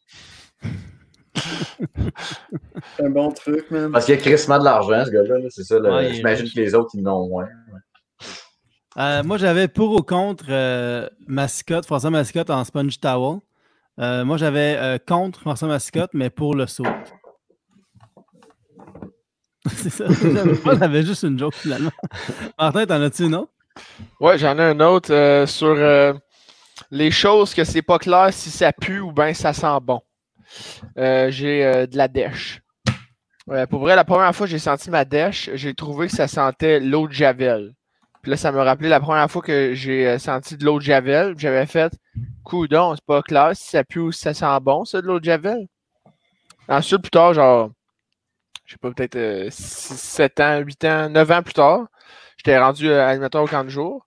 C'est 2.98 3.06
un 3.06 3.10
bon 3.10 3.32
truc, 3.32 3.70
man. 3.72 3.92
Parce 3.92 4.06
qu'il 4.06 4.16
y 4.16 4.18
a 4.18 4.22
crissement 4.22 4.60
de 4.60 4.64
l'argent, 4.64 5.04
ce 5.06 5.12
gars-là, 5.12 5.40
là, 5.40 5.48
c'est 5.50 5.64
ça. 5.64 5.80
Ouais, 5.80 6.14
J'imagine 6.14 6.46
que 6.46 6.60
les 6.60 6.76
autres, 6.76 6.92
ils 6.94 7.04
n'ont 7.04 7.28
moins. 7.28 7.48
Euh, 8.98 9.24
moi, 9.24 9.38
j'avais 9.38 9.68
pour 9.68 9.92
ou 9.92 10.02
contre 10.02 10.46
euh, 10.50 11.08
Mascotte, 11.28 11.86
François 11.86 12.10
Mascotte 12.10 12.50
en 12.50 12.64
Sponge 12.64 13.00
Towel. 13.00 13.40
Euh, 14.00 14.24
moi, 14.26 14.38
j'avais 14.38 14.78
euh, 14.78 14.98
contre 15.06 15.40
François 15.42 15.68
Mascotte, 15.68 16.12
mais 16.14 16.30
pour 16.30 16.56
le 16.56 16.68
saut. 16.68 16.86
C'est 19.76 19.90
ça. 19.90 20.06
J'avais 20.08 20.56
pas, 20.56 20.78
j'avais 20.78 21.04
juste 21.04 21.24
une 21.24 21.40
joke 21.40 21.56
finalement. 21.56 21.92
Martin, 22.60 22.86
t'en 22.86 23.02
as-tu 23.02 23.24
une 23.24 23.36
autre? 23.36 23.52
Ouais, 24.20 24.38
j'en 24.38 24.58
ai 24.58 24.64
un 24.64 24.80
autre 24.80 25.14
euh, 25.14 25.46
sur 25.46 25.68
euh, 25.68 26.14
les 26.92 27.12
choses 27.12 27.54
que 27.54 27.64
c'est 27.64 27.82
pas 27.82 27.98
clair 27.98 28.30
si 28.32 28.50
ça 28.50 28.72
pue 28.72 29.00
ou 29.00 29.12
bien 29.12 29.34
ça 29.34 29.54
sent 29.54 29.80
bon. 29.82 30.02
Euh, 30.98 31.30
j'ai 31.32 31.66
euh, 31.66 31.88
de 31.88 31.98
la 31.98 32.08
dèche. 32.08 32.62
Ouais, 33.48 33.68
pour 33.68 33.80
vrai, 33.82 33.96
la 33.96 34.04
première 34.04 34.36
fois 34.36 34.48
que 34.48 34.52
j'ai 34.52 34.60
senti 34.60 34.90
ma 34.90 35.06
dèche, 35.06 35.50
j'ai 35.54 35.74
trouvé 35.76 36.08
que 36.08 36.14
ça 36.14 36.28
sentait 36.28 36.80
l'eau 36.80 37.08
de 37.08 37.14
Javel. 37.14 37.74
Puis 38.22 38.32
là, 38.32 38.38
ça 38.38 38.52
me 38.52 38.60
rappelait 38.60 38.90
la 38.90 39.00
première 39.00 39.30
fois 39.30 39.44
que 39.44 39.74
j'ai 39.76 40.08
euh, 40.08 40.18
senti 40.18 40.58
de 40.58 40.66
l'eau 40.66 40.80
de 40.80 40.84
Javel. 40.84 41.36
J'avais 41.38 41.68
fait, 41.68 41.94
coudon, 42.44 42.96
c'est 42.96 43.06
pas 43.06 43.22
clair 43.22 43.52
si 43.54 43.70
ça 43.70 43.84
pue 43.84 44.00
ou 44.00 44.12
si 44.12 44.22
ça 44.22 44.34
sent 44.34 44.60
bon, 44.62 44.84
ça, 44.84 45.02
de 45.02 45.06
l'eau 45.06 45.20
de 45.20 45.26
Javel. 45.26 45.68
Ensuite, 46.68 47.02
plus 47.02 47.12
tard, 47.12 47.36
genre, 47.36 47.70
je 48.66 48.74
sais 48.74 48.78
pas, 48.80 48.92
peut-être 48.92 49.52
7 49.52 50.40
ans, 50.40 50.60
8 50.60 50.86
ans, 50.86 51.10
9 51.10 51.32
ans 51.32 51.44
plus 51.44 51.54
tard, 51.54 51.86
j'étais 52.38 52.58
rendu 52.58 52.90
euh, 52.90 53.08
animateur 53.08 53.44
au 53.44 53.48
camp 53.48 53.64
de 53.64 53.70
jour. 53.70 54.06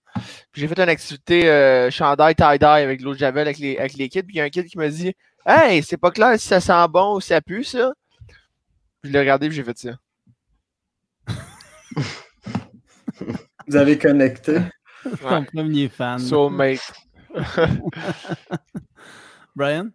Puis 0.52 0.62
j'ai 0.62 0.68
fait 0.68 0.80
une 0.80 0.88
activité 0.88 1.48
euh, 1.48 1.90
chandail 1.90 2.34
tie-dye 2.34 2.66
avec 2.66 3.00
de 3.00 3.04
l'eau 3.04 3.14
de 3.14 3.18
Javel 3.18 3.46
avec 3.46 3.58
les, 3.58 3.76
avec 3.78 3.94
les 3.94 4.08
kids. 4.08 4.22
Puis 4.24 4.34
il 4.34 4.38
y 4.38 4.40
a 4.40 4.44
un 4.44 4.50
kid 4.50 4.66
qui 4.66 4.78
me 4.78 4.88
dit 4.88 5.14
Hey, 5.50 5.82
c'est 5.82 5.96
pas 5.96 6.10
clair 6.10 6.38
si 6.38 6.46
ça 6.46 6.60
sent 6.60 6.88
bon 6.90 7.16
ou 7.16 7.22
si 7.22 7.28
ça 7.28 7.40
pue, 7.40 7.64
ça. 7.64 7.94
Puis 9.00 9.04
je 9.04 9.10
l'ai 9.10 9.20
regardé 9.20 9.48
puis 9.48 9.56
j'ai 9.56 9.64
fait 9.64 9.78
ça. 9.78 9.96
Vous 13.66 13.76
avez 13.76 13.96
connecté. 13.96 14.58
Ton 15.22 15.46
premier 15.46 15.88
fan. 15.88 16.18
Soulmate. 16.18 16.92
Brian? 19.56 19.88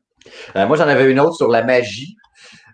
Euh, 0.56 0.66
moi, 0.66 0.76
j'en 0.76 0.88
avais 0.88 1.12
une 1.12 1.20
autre 1.20 1.36
sur 1.36 1.50
la 1.50 1.64
magie. 1.64 2.18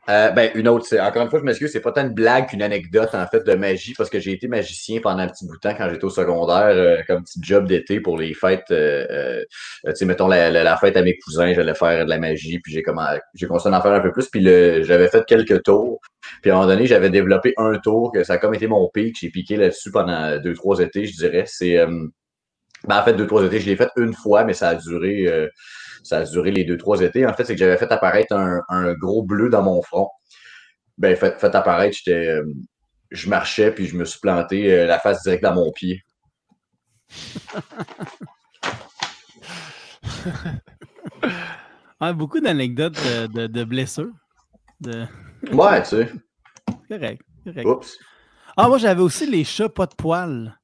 Euh, 0.09 0.31
ben, 0.31 0.49
une 0.55 0.67
autre, 0.67 0.85
c'est, 0.87 0.99
encore 0.99 1.21
une 1.21 1.29
fois, 1.29 1.37
je 1.39 1.43
m'excuse, 1.43 1.71
c'est 1.71 1.81
pas 1.81 1.91
tant 1.91 2.01
une 2.01 2.13
blague 2.13 2.47
qu'une 2.49 2.63
anecdote, 2.63 3.09
en 3.13 3.27
fait, 3.27 3.45
de 3.45 3.53
magie, 3.53 3.93
parce 3.95 4.09
que 4.09 4.19
j'ai 4.19 4.31
été 4.31 4.47
magicien 4.47 4.99
pendant 5.01 5.19
un 5.19 5.27
petit 5.27 5.45
bout 5.45 5.53
de 5.55 5.59
temps 5.59 5.75
quand 5.77 5.87
j'étais 5.87 6.03
au 6.05 6.09
secondaire, 6.09 6.69
euh, 6.69 6.97
comme 7.05 7.23
petit 7.23 7.39
job 7.43 7.67
d'été 7.67 7.99
pour 7.99 8.17
les 8.17 8.33
fêtes, 8.33 8.71
euh, 8.71 9.43
tu 9.85 9.95
sais, 9.95 10.05
mettons, 10.05 10.27
la, 10.27 10.49
la- 10.49 10.77
fête 10.77 10.97
à 10.97 11.03
mes 11.03 11.15
cousins, 11.19 11.53
j'allais 11.53 11.75
faire 11.75 12.05
de 12.05 12.09
la 12.09 12.17
magie, 12.17 12.59
puis 12.59 12.73
j'ai 12.73 12.81
commencé 12.81 13.69
à 13.69 13.77
en 13.77 13.81
faire 13.81 13.91
un 13.91 13.99
peu 13.99 14.11
plus, 14.11 14.27
puis 14.29 14.43
j'avais 14.43 15.09
fait 15.09 15.23
quelques 15.27 15.61
tours, 15.63 15.99
puis 16.41 16.49
à 16.49 16.55
un 16.55 16.57
moment 16.57 16.69
donné, 16.69 16.87
j'avais 16.87 17.09
développé 17.11 17.53
un 17.57 17.77
tour, 17.77 18.11
que 18.11 18.23
ça 18.23 18.33
a 18.33 18.37
comme 18.39 18.55
été 18.55 18.65
mon 18.65 18.89
pic, 18.89 19.15
j'ai 19.19 19.29
piqué 19.29 19.57
là-dessus 19.57 19.91
pendant 19.91 20.39
deux, 20.39 20.53
trois 20.55 20.79
étés, 20.79 21.05
je 21.05 21.15
dirais, 21.17 21.43
c'est, 21.45 21.77
ben, 22.87 22.97
en 22.99 23.03
fait, 23.03 23.13
deux, 23.13 23.27
trois 23.27 23.43
étés, 23.45 23.59
je 23.59 23.65
l'ai 23.67 23.75
fait 23.75 23.89
une 23.97 24.13
fois, 24.13 24.43
mais 24.45 24.53
ça 24.53 24.69
a 24.69 24.75
duré, 24.75 25.27
ça 26.03 26.19
a 26.19 26.23
duré 26.25 26.51
les 26.51 26.63
deux, 26.63 26.77
trois 26.77 27.01
étés. 27.01 27.25
En 27.25 27.33
fait, 27.33 27.45
c'est 27.45 27.53
que 27.53 27.59
j'avais 27.59 27.77
fait 27.77 27.91
apparaître 27.91 28.35
un, 28.35 28.61
un 28.69 28.93
gros 28.93 29.23
bleu 29.23 29.49
dans 29.49 29.63
mon 29.63 29.81
front. 29.81 30.09
Ben, 30.97 31.15
fait, 31.15 31.39
fait 31.39 31.53
apparaître, 31.55 31.95
j'étais, 31.97 32.27
euh, 32.27 32.43
je 33.11 33.29
marchais, 33.29 33.71
puis 33.71 33.87
je 33.87 33.95
me 33.97 34.05
suis 34.05 34.19
planté 34.19 34.71
euh, 34.73 34.85
la 34.85 34.99
face 34.99 35.23
direct 35.23 35.43
dans 35.43 35.55
mon 35.55 35.71
pied. 35.71 36.03
Beaucoup 42.15 42.39
d'anecdotes 42.39 42.95
de, 42.95 43.27
de, 43.27 43.47
de 43.47 43.63
blessures. 43.63 44.11
De... 44.79 45.05
Ouais, 45.51 45.81
tu 45.83 45.89
sais. 45.89 46.11
Correct. 46.87 47.21
correct. 47.43 47.65
Oups. 47.67 47.97
Ah, 48.57 48.67
moi, 48.67 48.77
j'avais 48.77 49.01
aussi 49.01 49.29
les 49.29 49.43
chats 49.43 49.69
pas 49.69 49.85
de 49.85 49.95
poils. 49.95 50.57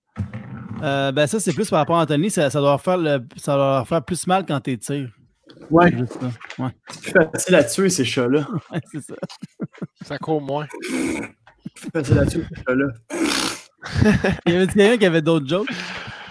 Euh, 0.81 1.11
ben, 1.11 1.27
ça, 1.27 1.39
c'est 1.39 1.53
plus 1.53 1.69
par 1.69 1.79
rapport 1.79 1.97
à 1.97 2.03
Anthony. 2.03 2.29
Ça, 2.29 2.49
ça 2.49 2.59
doit 2.59 2.71
leur 2.71 2.81
faire, 2.81 2.97
le- 2.97 3.25
ça 3.37 3.55
doit 3.55 3.85
faire 3.85 4.03
plus 4.03 4.27
mal 4.27 4.45
quand 4.45 4.59
t'es 4.59 4.77
tires. 4.77 5.09
Ouais. 5.71 5.93
Ouais, 6.59 6.69
c'est 6.89 7.01
plus 7.01 7.11
facile 7.31 7.55
à 7.55 7.63
tuer 7.63 7.89
ces 7.89 8.05
chats-là. 8.05 8.47
ouais, 8.71 8.81
c'est 8.91 9.01
ça. 9.01 9.15
Ça 10.03 10.17
court 10.17 10.41
moins. 10.41 10.67
Plus 10.81 11.89
facile 11.93 12.19
à 12.19 12.25
tuer 12.25 12.43
ces 12.55 12.61
chats-là. 12.63 12.87
Il 14.45 14.53
y 14.53 14.55
avait 14.57 14.67
quelqu'un 14.67 14.97
qui 14.97 15.05
avait 15.05 15.21
d'autres 15.21 15.47
jokes? 15.47 15.67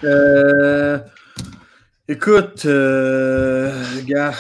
Euh, 0.04 0.98
écoute, 2.08 2.64
euh, 2.66 3.72
gars. 4.04 4.34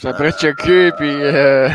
Ça 0.00 0.12
pourrait 0.12 0.32
checker, 0.32 0.92
puis. 0.96 1.08
euh, 1.10 1.68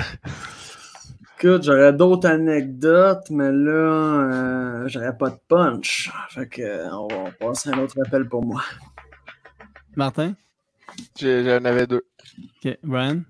Écoute, 1.38 1.64
j'aurais 1.64 1.92
d'autres 1.92 2.30
anecdotes, 2.30 3.30
mais 3.30 3.52
là, 3.52 3.72
euh, 3.72 4.88
j'aurais 4.88 5.18
pas 5.18 5.30
de 5.30 5.36
punch. 5.50 6.10
Fait 6.30 6.48
que, 6.48 6.62
euh, 6.62 6.90
on 6.94 7.08
va 7.26 7.32
passer 7.32 7.70
à 7.70 7.76
un 7.76 7.80
autre 7.80 7.96
appel 8.06 8.30
pour 8.30 8.46
moi. 8.46 8.62
Martin? 9.98 10.36
J'en 11.20 11.66
avais 11.66 11.88
deux. 11.88 12.06
OK. 12.64 12.78
Brian? 12.84 13.22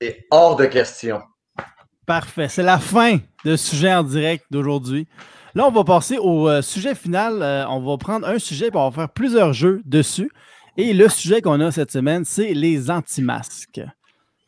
Et 0.00 0.26
hors 0.30 0.56
de 0.56 0.66
question. 0.66 1.20
Parfait. 2.06 2.48
C'est 2.48 2.62
la 2.62 2.78
fin 2.78 3.18
de 3.44 3.56
sujet 3.56 3.92
en 3.92 4.02
direct 4.02 4.44
d'aujourd'hui. 4.50 5.08
Là, 5.54 5.66
on 5.66 5.72
va 5.72 5.84
passer 5.84 6.18
au 6.18 6.48
euh, 6.48 6.62
sujet 6.62 6.94
final. 6.94 7.42
Euh, 7.42 7.66
on 7.68 7.80
va 7.80 7.96
prendre 7.96 8.26
un 8.28 8.38
sujet 8.38 8.66
et 8.66 8.70
on 8.76 8.90
va 8.90 8.94
faire 8.94 9.08
plusieurs 9.08 9.52
jeux 9.52 9.80
dessus. 9.84 10.30
Et 10.76 10.92
le 10.92 11.08
sujet 11.08 11.40
qu'on 11.40 11.60
a 11.60 11.72
cette 11.72 11.90
semaine, 11.90 12.24
c'est 12.24 12.52
les 12.52 12.90
anti-masques. 12.90 13.80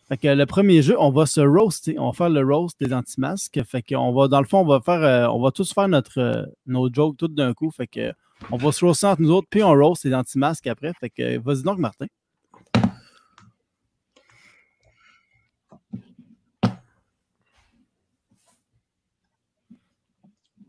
Fait 0.09 0.17
que 0.17 0.29
le 0.29 0.47
premier 0.47 0.81
jeu, 0.81 0.97
on 0.99 1.11
va 1.11 1.27
se 1.27 1.41
roaster. 1.41 1.99
On 1.99 2.07
va 2.07 2.13
faire 2.13 2.31
le 2.31 2.43
roast 2.43 2.81
des 2.81 2.95
anti-masques. 2.95 3.61
Fait 3.65 3.83
qu'on 3.83 4.13
va, 4.13 4.29
dans 4.29 4.41
le 4.41 4.47
fond, 4.47 4.61
on 4.61 4.67
va 4.67 4.81
faire, 4.81 5.03
euh, 5.03 5.27
on 5.29 5.41
va 5.41 5.51
tous 5.51 5.73
faire 5.73 5.89
notre, 5.89 6.19
euh, 6.19 6.47
nos 6.67 6.93
jokes 6.93 7.19
tout 7.19 7.29
d'un 7.29 7.53
coup. 7.53 7.71
Fait 7.71 7.87
que 7.87 8.13
on 8.51 8.57
va 8.57 8.73
se 8.73 8.85
roaster 8.85 9.07
entre 9.07 9.21
nous 9.21 9.33
autres, 9.33 9.49
puis 9.51 9.63
on 9.63 9.73
roast 9.73 10.05
les 10.05 10.15
anti-masques 10.15 10.67
après. 10.67 10.93
Fait 10.99 11.11
que 11.11 11.39
vas-y 11.39 11.63
donc, 11.63 11.79
Martin. 11.79 12.07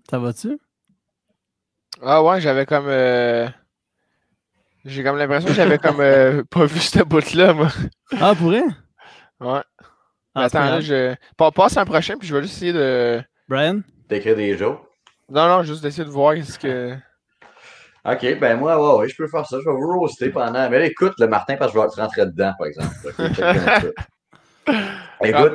Ça 0.10 0.18
va-tu? 0.20 0.58
Ah 2.02 2.24
ouais, 2.24 2.42
j'avais 2.42 2.66
comme. 2.66 2.88
euh, 2.88 3.48
J'ai 4.86 5.04
comme 5.04 5.18
l'impression 5.18 5.50
que 5.50 5.56
j'avais 5.56 5.78
comme 5.80 6.00
euh, 6.00 6.44
pas 6.50 6.66
vu 6.66 6.80
cette 6.80 7.08
bout-là, 7.08 7.54
moi. 7.54 7.68
Ah, 8.20 8.34
pour 8.36 8.48
vrai? 8.48 8.64
Ouais. 9.40 9.62
Ah, 10.36 10.44
Attends, 10.44 10.60
là, 10.72 10.80
je. 10.82 11.16
Pa- 11.38 11.52
Passe 11.52 11.78
un 11.78 11.86
prochain, 11.86 12.18
puis 12.18 12.28
je 12.28 12.36
vais 12.36 12.42
juste 12.42 12.56
essayer 12.56 12.74
de. 12.74 13.22
Brian? 13.48 13.82
D'écrire 14.08 14.36
des 14.36 14.58
jokes? 14.58 14.82
Non, 15.30 15.48
non, 15.48 15.64
juste 15.64 15.84
d'essayer 15.84 16.06
de 16.06 16.10
voir 16.10 16.36
ce 16.44 16.58
que. 16.58 16.94
OK, 18.06 18.40
ben 18.40 18.58
moi, 18.58 18.78
ouais, 18.96 19.00
ouais, 19.02 19.10
je 19.10 19.16
peux 19.16 19.28
faire 19.28 19.46
ça. 19.46 19.58
Je 19.60 19.70
vais 19.70 19.76
vous 19.76 20.00
roaster 20.00 20.30
pendant. 20.30 20.70
Mais 20.70 20.88
écoute, 20.88 21.14
le 21.20 21.28
Martin, 21.28 21.58
parce 21.58 21.72
que 21.74 21.78
je 21.80 21.84
vais 21.84 21.90
te 21.90 22.00
rentrer 22.02 22.26
dedans, 22.26 22.54
par 22.58 22.68
exemple. 22.68 22.96
Écoute. 25.22 25.54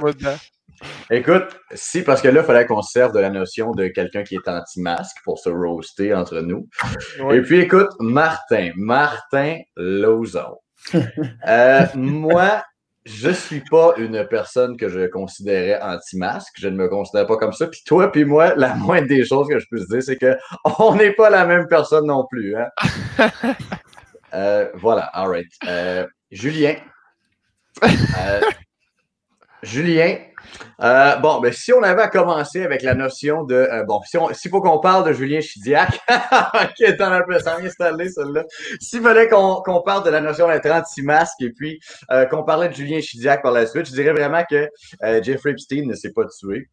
Écoute, 1.11 1.57
si, 1.75 2.03
parce 2.03 2.23
que 2.23 2.29
là, 2.29 2.41
il 2.41 2.47
fallait 2.47 2.67
qu'on 2.67 2.83
se 2.83 2.93
serve 2.93 3.13
de 3.13 3.21
la 3.21 3.31
notion 3.31 3.73
de 3.73 3.89
quelqu'un 3.89 4.23
qui 4.23 4.37
est 4.37 4.49
anti-masque 4.49 5.17
pour 5.25 5.39
se 5.39 5.49
roaster 5.49 6.15
entre 6.15 6.41
nous. 6.41 6.69
Et 7.31 7.41
puis, 7.43 7.61
écoute, 7.61 7.91
Martin, 8.01 8.71
Martin 8.77 9.59
Lozon. 9.77 10.59
Euh, 11.47 11.87
moi, 11.95 12.63
je 13.05 13.31
suis 13.31 13.63
pas 13.71 13.95
une 13.99 14.27
personne 14.27 14.77
que 14.77 14.89
je 14.89 15.07
considérais 15.07 15.81
anti-masque. 15.81 16.55
Je 16.59 16.69
ne 16.69 16.77
me 16.77 16.89
considère 16.89 17.27
pas 17.27 17.37
comme 17.37 17.53
ça. 17.53 17.67
Puis 17.67 17.83
toi, 17.87 18.11
puis 18.11 18.25
moi, 18.25 18.55
la 18.57 18.75
moindre 18.75 19.09
des 19.09 19.25
choses 19.25 19.49
que 19.49 19.59
je 19.59 19.67
peux 19.71 19.79
se 19.79 19.87
dire, 19.89 20.03
c'est 20.03 20.17
que 20.17 20.37
on 20.79 20.95
n'est 20.95 21.13
pas 21.13 21.31
la 21.31 21.45
même 21.45 21.69
personne 21.69 22.07
non 22.07 22.27
plus. 22.31 22.57
Hein? 22.57 22.69
Euh, 24.37 24.69
voilà, 24.75 25.05
all 25.15 25.29
right. 25.29 25.47
Euh, 25.69 26.05
Julien. 26.33 26.75
Julien. 29.63 30.17
Euh, 30.83 31.17
bon, 31.17 31.41
ben, 31.41 31.53
si 31.53 31.73
on 31.73 31.83
avait 31.83 32.03
à 32.03 32.09
commencer 32.09 32.63
avec 32.63 32.83
la 32.83 32.95
notion 32.95 33.45
de. 33.45 33.55
euh, 33.55 33.85
bon, 33.85 34.01
si 34.03 34.19
s'il 34.33 34.51
faut 34.51 34.61
qu'on 34.61 34.79
parle 34.79 35.07
de 35.07 35.13
Julien 35.13 35.41
Chidiac, 35.41 36.01
qui 36.77 36.85
est 36.85 36.97
ça 36.99 37.57
vient 37.57 37.67
installé, 37.67 38.09
celle-là. 38.09 38.45
S'il 38.81 39.03
fallait 39.03 39.29
qu'on 39.29 39.83
parle 39.85 40.05
de 40.05 40.11
la 40.11 40.21
notion 40.21 40.49
d'être 40.49 40.71
anti-masque 40.71 41.41
et 41.41 41.51
puis 41.51 41.81
euh, 42.11 42.27
qu'on 42.27 42.45
parlait 42.45 42.69
de 42.69 42.75
Julien 42.75 43.01
Chidiac 43.01 43.43
par 43.43 43.53
la 43.53 43.67
suite, 43.67 43.87
je 43.87 43.93
dirais 43.93 44.13
vraiment 44.13 44.43
que 44.49 44.69
Jeffrey 45.23 45.53
Epstein 45.53 45.87
ne 45.87 45.95
s'est 45.95 46.13
pas 46.13 46.25
tué. 46.39 46.69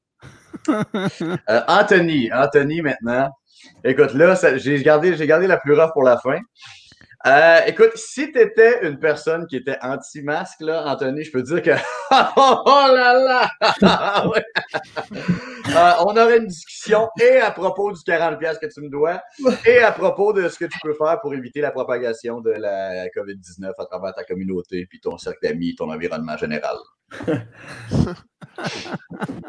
Anthony, 1.67 2.32
Anthony 2.32 2.82
maintenant. 2.82 3.29
Écoute, 3.84 4.13
là, 4.13 4.36
j'ai 4.55 4.82
gardé, 4.82 5.15
gardé 5.25 5.47
la 5.47 5.57
plus 5.57 5.79
rough 5.79 5.91
pour 5.93 6.03
la 6.03 6.17
fin. 6.17 6.39
Euh, 7.28 7.59
écoute, 7.67 7.91
si 7.95 8.32
tu 8.32 8.39
étais 8.39 8.88
une 8.88 8.97
personne 8.97 9.45
qui 9.45 9.55
était 9.57 9.78
anti-masque, 9.82 10.61
là, 10.61 10.84
Anthony, 10.88 11.24
je 11.24 11.32
peux 11.32 11.43
te 11.43 11.53
dire 11.53 11.61
que. 11.61 11.69
oh 12.36 12.88
là 12.95 13.47
là! 13.82 14.28
Ouais. 14.28 14.43
Euh, 15.76 15.91
on 15.99 16.17
aurait 16.17 16.38
une 16.39 16.47
discussion 16.47 17.07
et 17.22 17.38
à 17.38 17.51
propos 17.51 17.91
du 17.91 17.99
40$ 17.99 18.59
que 18.59 18.65
tu 18.65 18.82
me 18.82 18.89
dois 18.89 19.22
et 19.65 19.80
à 19.80 19.91
propos 19.91 20.34
de 20.34 20.49
ce 20.49 20.57
que 20.57 20.65
tu 20.65 20.78
peux 20.82 20.93
faire 20.95 21.19
pour 21.22 21.34
éviter 21.34 21.61
la 21.61 21.72
propagation 21.72 22.41
de 22.41 22.51
la 22.51 23.05
COVID-19 23.09 23.72
à 23.78 23.86
travers 23.86 24.13
ta 24.13 24.24
communauté, 24.24 24.86
puis 24.89 24.99
ton 24.99 25.17
cercle 25.17 25.39
d'amis, 25.43 25.76
ton 25.76 25.91
environnement 25.91 26.38
général. 26.38 26.76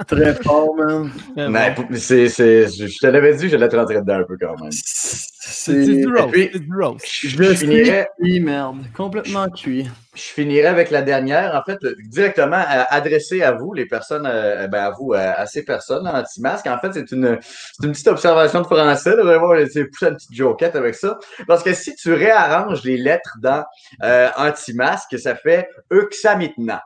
Très 0.06 0.34
fort, 0.42 0.74
man. 0.76 1.10
Mais 1.36 1.70
bon. 1.74 1.86
pour- 1.86 1.96
c'est, 1.96 2.28
c'est, 2.28 2.68
je 2.68 2.86
je 2.86 2.98
te 2.98 3.06
l'avais 3.06 3.34
dit, 3.34 3.48
je 3.48 3.56
l'ai 3.56 3.66
rentrer 3.66 4.00
dedans 4.00 4.18
un 4.20 4.24
peu 4.24 4.36
quand 4.40 4.56
même. 4.60 4.70
C'est 4.72 5.84
C'est. 5.84 5.84
du 5.96 6.06
roast. 6.08 6.30
puis- 6.32 6.50
C'est 6.52 6.58
du 6.60 6.74
roast. 6.74 7.06
Je, 7.06 7.28
Je 7.28 7.42
je 7.42 7.52
suis 7.54 7.61
finirais, 7.66 8.08
cuit, 8.18 8.40
merde. 8.40 8.84
Complètement 8.96 9.48
cuit. 9.48 9.88
je 10.14 10.20
finirais 10.20 10.68
avec 10.68 10.90
la 10.90 11.02
dernière, 11.02 11.54
en 11.54 11.62
fait, 11.62 11.78
directement 12.04 12.60
euh, 12.60 12.84
adressée 12.88 13.42
à 13.42 13.52
vous, 13.52 13.72
les 13.72 13.86
personnes, 13.86 14.26
euh, 14.26 14.66
ben 14.68 14.84
à 14.84 14.90
vous, 14.90 15.12
euh, 15.12 15.32
à 15.36 15.46
ces 15.46 15.64
personnes 15.64 16.06
anti-masque. 16.06 16.66
En 16.66 16.78
fait, 16.78 16.92
c'est 16.92 17.10
une, 17.12 17.38
petite 17.80 18.08
observation 18.08 18.60
de 18.60 18.66
français. 18.66 19.16
Là, 19.16 19.22
vraiment, 19.22 19.54
j'ai 19.56 19.84
poussé 19.86 20.06
une 20.06 20.14
petite 20.16 20.34
joquette 20.34 20.76
avec 20.76 20.94
ça. 20.94 21.18
Parce 21.46 21.62
que 21.62 21.72
si 21.74 21.94
tu 21.94 22.12
réarranges 22.12 22.84
les 22.84 22.96
lettres 22.96 23.36
dans 23.40 23.64
euh, 24.02 24.28
anti-masque, 24.36 25.18
ça 25.18 25.34
fait 25.34 25.68
Euxamitna. 25.92 26.82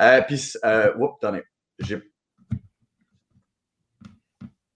Euh, 0.00 0.22
Puis, 0.26 0.52
euh, 0.64 0.92
oups, 0.98 1.14
attendez, 1.22 1.42
j'ai 1.78 2.00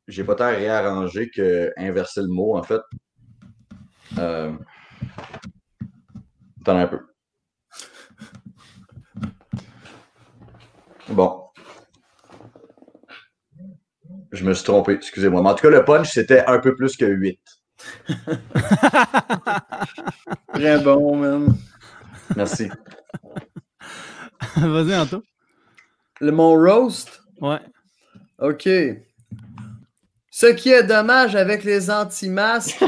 j'ai 0.09 0.25
pas 0.25 0.35
tant 0.35 0.49
réarrangé 0.49 1.31
que 1.31 1.73
inverser 1.77 2.21
le 2.21 2.29
mot, 2.29 2.57
en 2.57 2.63
fait. 2.63 2.81
Euh... 4.19 4.53
Attends 6.61 6.79
un 6.79 6.87
peu. 6.87 7.01
Bon. 11.09 11.43
Je 14.33 14.45
me 14.45 14.55
suis 14.55 14.65
trompé, 14.65 14.93
excusez-moi. 14.93 15.43
Mais 15.43 15.51
en 15.51 15.55
tout 15.55 15.63
cas, 15.63 15.71
le 15.71 15.85
punch, 15.85 16.13
c'était 16.13 16.45
un 16.47 16.59
peu 16.59 16.75
plus 16.75 16.97
que 16.97 17.05
8. 17.05 17.39
Très 20.55 20.79
bon, 20.79 21.17
man. 21.17 21.55
Merci. 22.37 22.71
Vas-y, 24.57 24.95
Anto. 24.95 25.23
Le 26.21 26.33
mon 26.33 26.55
roast? 26.55 27.23
Ouais. 27.41 27.61
OK. 28.39 28.69
Ce 30.31 30.47
qui 30.47 30.71
est 30.71 30.85
dommage 30.85 31.37
avec 31.37 31.65
les 31.65 31.91
anti-masques, 31.91 32.83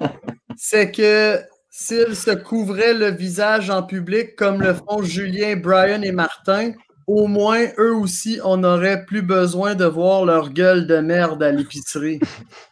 c'est 0.56 0.90
que 0.90 1.40
s'ils 1.74 2.14
se 2.14 2.30
couvraient 2.30 2.92
le 2.92 3.10
visage 3.10 3.70
en 3.70 3.82
public 3.82 4.36
comme 4.36 4.60
le 4.60 4.74
font 4.74 5.02
Julien, 5.02 5.56
Brian 5.56 6.02
et 6.02 6.12
Martin, 6.12 6.72
au 7.06 7.26
moins 7.26 7.64
eux 7.78 7.94
aussi, 7.94 8.38
on 8.44 8.58
n'aurait 8.58 9.06
plus 9.06 9.22
besoin 9.22 9.74
de 9.74 9.86
voir 9.86 10.26
leur 10.26 10.50
gueule 10.50 10.86
de 10.86 10.98
merde 10.98 11.42
à 11.42 11.50
l'épicerie. 11.50 12.20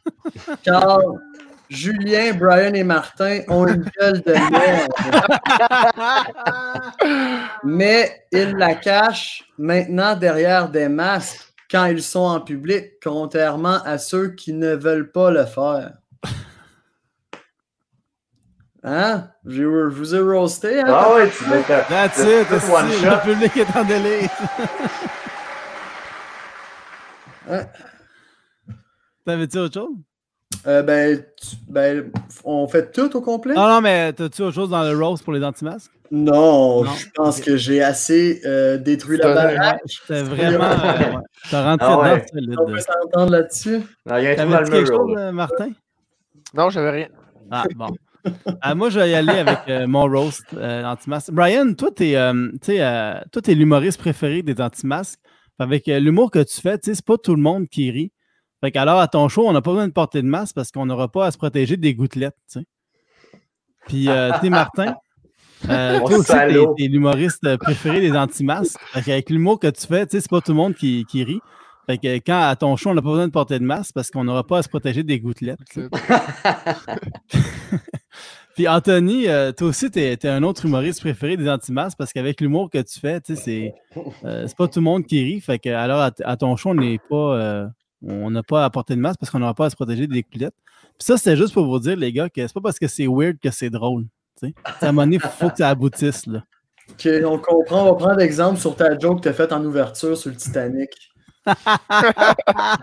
Car 0.62 1.00
Julien, 1.70 2.34
Brian 2.34 2.74
et 2.74 2.84
Martin 2.84 3.40
ont 3.48 3.66
une 3.66 3.90
gueule 3.98 4.20
de 4.20 4.34
merde. 4.50 4.92
Mais 7.64 8.26
ils 8.32 8.52
la 8.52 8.74
cachent 8.74 9.44
maintenant 9.56 10.14
derrière 10.14 10.68
des 10.68 10.88
masques 10.88 11.54
quand 11.70 11.86
ils 11.86 12.02
sont 12.02 12.20
en 12.20 12.40
public, 12.40 13.00
contrairement 13.02 13.78
à 13.82 13.96
ceux 13.96 14.32
qui 14.32 14.52
ne 14.52 14.74
veulent 14.74 15.10
pas 15.10 15.30
le 15.30 15.46
faire. 15.46 15.92
Hein? 18.82 19.28
Je, 19.44 19.62
je 19.62 19.64
vous 19.96 20.14
ai 20.14 20.20
roasté. 20.20 20.80
Hein? 20.80 20.86
Ah 20.88 21.14
ouais, 21.14 21.30
tu 21.30 21.44
l'as 21.50 21.82
That's 21.82 22.18
it, 22.18 22.48
le 22.50 22.56
esti, 22.56 22.70
one 22.72 22.86
le 22.88 23.22
public 23.32 23.56
est 23.56 23.76
en 23.76 23.84
délire. 23.84 24.30
Ouais. 27.48 27.66
T'avais-tu 29.26 29.58
autre 29.58 29.74
chose? 29.74 29.96
Euh, 30.66 30.82
ben, 30.82 31.22
tu- 31.40 31.56
ben, 31.68 32.10
on 32.44 32.66
fait 32.68 32.90
tout 32.92 33.14
au 33.16 33.20
complet? 33.20 33.54
Non, 33.54 33.68
non, 33.68 33.80
mais 33.80 34.12
t'as-tu 34.12 34.42
autre 34.42 34.54
chose 34.54 34.70
dans 34.70 34.82
le 34.82 34.96
roast 34.98 35.24
pour 35.24 35.32
les 35.32 35.42
anti-masques? 35.44 35.90
Non, 36.10 36.82
Non. 36.84 36.92
je 36.92 37.06
pense 37.14 37.40
que 37.40 37.56
j'ai 37.56 37.82
assez 37.82 38.40
euh, 38.44 38.76
détruit 38.78 39.16
la 39.18 39.32
baraque. 39.34 39.80
C'était 39.86 40.22
vraiment. 40.22 40.64
euh, 40.64 40.98
ouais. 41.16 41.22
T'as 41.50 41.64
rentré 41.70 41.86
Ah 41.88 41.96
dedans, 41.96 42.02
ouais. 42.02 42.26
solide. 42.32 42.56
On 42.60 42.66
peut 42.66 42.78
s'entendre 42.80 43.32
là-dessus. 43.32 43.80
Non, 44.06 44.16
il 44.16 44.24
y 44.24 44.26
a 44.26 44.30
un 44.30 44.34
trou 44.36 44.44
dans 44.44 44.50
T'avais-tu 44.50 44.70
le 44.70 44.76
quelque 44.76 44.92
chose, 44.92 45.14
euh, 45.18 45.32
Martin? 45.32 45.70
Non, 46.54 46.70
j'avais 46.70 46.90
rien. 46.90 47.08
Ah, 47.50 47.64
bon. 47.76 47.86
Ah, 48.60 48.74
moi, 48.74 48.90
je 48.90 49.00
vais 49.00 49.10
y 49.10 49.14
aller 49.14 49.32
avec 49.32 49.58
euh, 49.68 49.86
mon 49.86 50.02
roast 50.02 50.44
euh, 50.54 50.84
anti-masque. 50.84 51.30
Brian, 51.32 51.74
toi, 51.74 51.90
t'es 51.94 52.16
euh, 52.16 52.50
tu 52.62 53.42
t'es 53.42 53.54
l'humoriste 53.54 53.98
préféré 53.98 54.42
des 54.42 54.60
anti-masques. 54.60 55.18
Avec 55.58 55.86
l'humour 55.88 56.30
que 56.30 56.42
tu 56.42 56.58
fais, 56.58 56.78
tu 56.78 56.86
sais, 56.86 56.94
c'est 56.94 57.04
pas 57.04 57.18
tout 57.18 57.34
le 57.34 57.42
monde 57.42 57.68
qui 57.68 57.90
rit. 57.90 58.12
Fait 58.62 58.70
qu'alors, 58.70 58.98
à 58.98 59.08
ton 59.08 59.28
show, 59.28 59.46
on 59.46 59.52
n'a 59.52 59.60
pas 59.60 59.72
besoin 59.72 59.88
de 59.88 59.92
porter 59.92 60.22
de 60.22 60.26
masque 60.26 60.54
parce 60.54 60.70
qu'on 60.70 60.86
n'aura 60.86 61.08
pas 61.08 61.26
à 61.26 61.30
se 61.30 61.36
protéger 61.36 61.76
des 61.76 61.94
gouttelettes. 61.94 62.34
Puis, 63.86 64.08
tu 64.40 64.50
Martin, 64.50 64.94
euh, 65.68 65.98
toi 66.06 66.18
aussi, 66.18 66.32
t'es, 66.76 66.88
l'humoriste 66.88 67.56
préféré 67.58 68.00
des 68.00 68.12
anti-masques. 68.12 68.78
Qu'avec 68.94 69.30
l'humour 69.30 69.60
que 69.60 69.68
tu 69.68 69.86
fais, 69.86 70.06
tu 70.06 70.12
sais, 70.12 70.20
c'est 70.20 70.30
pas 70.30 70.40
tout 70.40 70.52
le 70.52 70.56
monde 70.56 70.74
qui, 70.74 71.04
qui 71.06 71.24
rit. 71.24 71.40
Fait 71.86 71.98
que 71.98 72.16
quand 72.16 72.40
à 72.42 72.56
ton 72.56 72.76
show, 72.76 72.90
on 72.90 72.94
n'a 72.94 73.02
pas 73.02 73.08
besoin 73.08 73.26
de 73.26 73.32
porter 73.32 73.58
de 73.58 73.64
masque 73.64 73.92
parce 73.94 74.10
qu'on 74.10 74.24
n'aura 74.24 74.46
pas 74.46 74.58
à 74.58 74.62
se 74.62 74.68
protéger 74.68 75.02
des 75.02 75.18
gouttelettes. 75.20 75.58
Puis 78.54 78.68
Anthony, 78.68 79.28
euh, 79.28 79.52
toi 79.52 79.68
aussi, 79.68 79.90
tu 79.90 80.00
es, 80.00 80.26
un 80.26 80.42
autre 80.42 80.66
humoriste 80.66 81.00
préféré 81.00 81.36
des 81.36 81.48
anti-masques 81.48 81.96
parce 81.96 82.12
qu'avec 82.12 82.40
l'humour 82.40 82.68
que 82.68 82.78
tu 82.78 83.00
fais, 83.00 83.20
c'est, 83.24 83.74
euh, 84.24 84.44
c'est 84.46 84.56
pas 84.56 84.68
tout 84.68 84.80
le 84.80 84.84
monde 84.84 85.06
qui 85.06 85.22
rit. 85.22 85.40
Fait 85.40 85.58
que 85.58 85.70
alors 85.70 86.00
à, 86.00 86.36
ton 86.36 86.56
show, 86.56 86.70
on 86.70 86.74
n'est 86.74 86.98
pas. 86.98 87.36
euh, 87.36 87.66
on 88.02 88.30
n'a 88.30 88.42
pas 88.42 88.64
à 88.64 88.70
porter 88.70 88.96
de 88.96 89.00
masque 89.00 89.20
parce 89.20 89.30
qu'on 89.30 89.38
n'aura 89.38 89.54
pas 89.54 89.66
à 89.66 89.70
se 89.70 89.76
protéger 89.76 90.06
des 90.06 90.22
coulettes. 90.22 90.54
Puis 90.98 91.06
ça, 91.06 91.16
c'était 91.16 91.36
juste 91.36 91.54
pour 91.54 91.66
vous 91.66 91.78
dire, 91.78 91.96
les 91.96 92.12
gars, 92.12 92.28
que 92.28 92.40
c'est 92.40 92.52
pas 92.52 92.60
parce 92.60 92.78
que 92.78 92.88
c'est 92.88 93.06
weird 93.06 93.38
que 93.38 93.50
c'est 93.50 93.70
drôle. 93.70 94.04
tu 94.38 94.48
sais. 94.48 94.54
À 94.64 94.88
un 94.88 94.92
moment 94.92 95.02
donné, 95.02 95.16
il 95.16 95.20
faut 95.20 95.50
que 95.50 95.56
ça 95.56 95.68
aboutisse. 95.68 96.26
Là. 96.26 96.42
Ok, 96.90 97.08
on 97.24 97.38
comprend. 97.38 97.82
On 97.82 97.92
va 97.92 97.94
prendre 97.94 98.20
exemple 98.20 98.58
sur 98.58 98.74
ta 98.74 98.98
joke 98.98 99.18
que 99.18 99.22
tu 99.24 99.28
as 99.28 99.32
faite 99.32 99.52
en 99.52 99.64
ouverture 99.64 100.16
sur 100.16 100.30
le 100.30 100.36
Titanic. 100.36 100.90
Ah, 101.46 102.76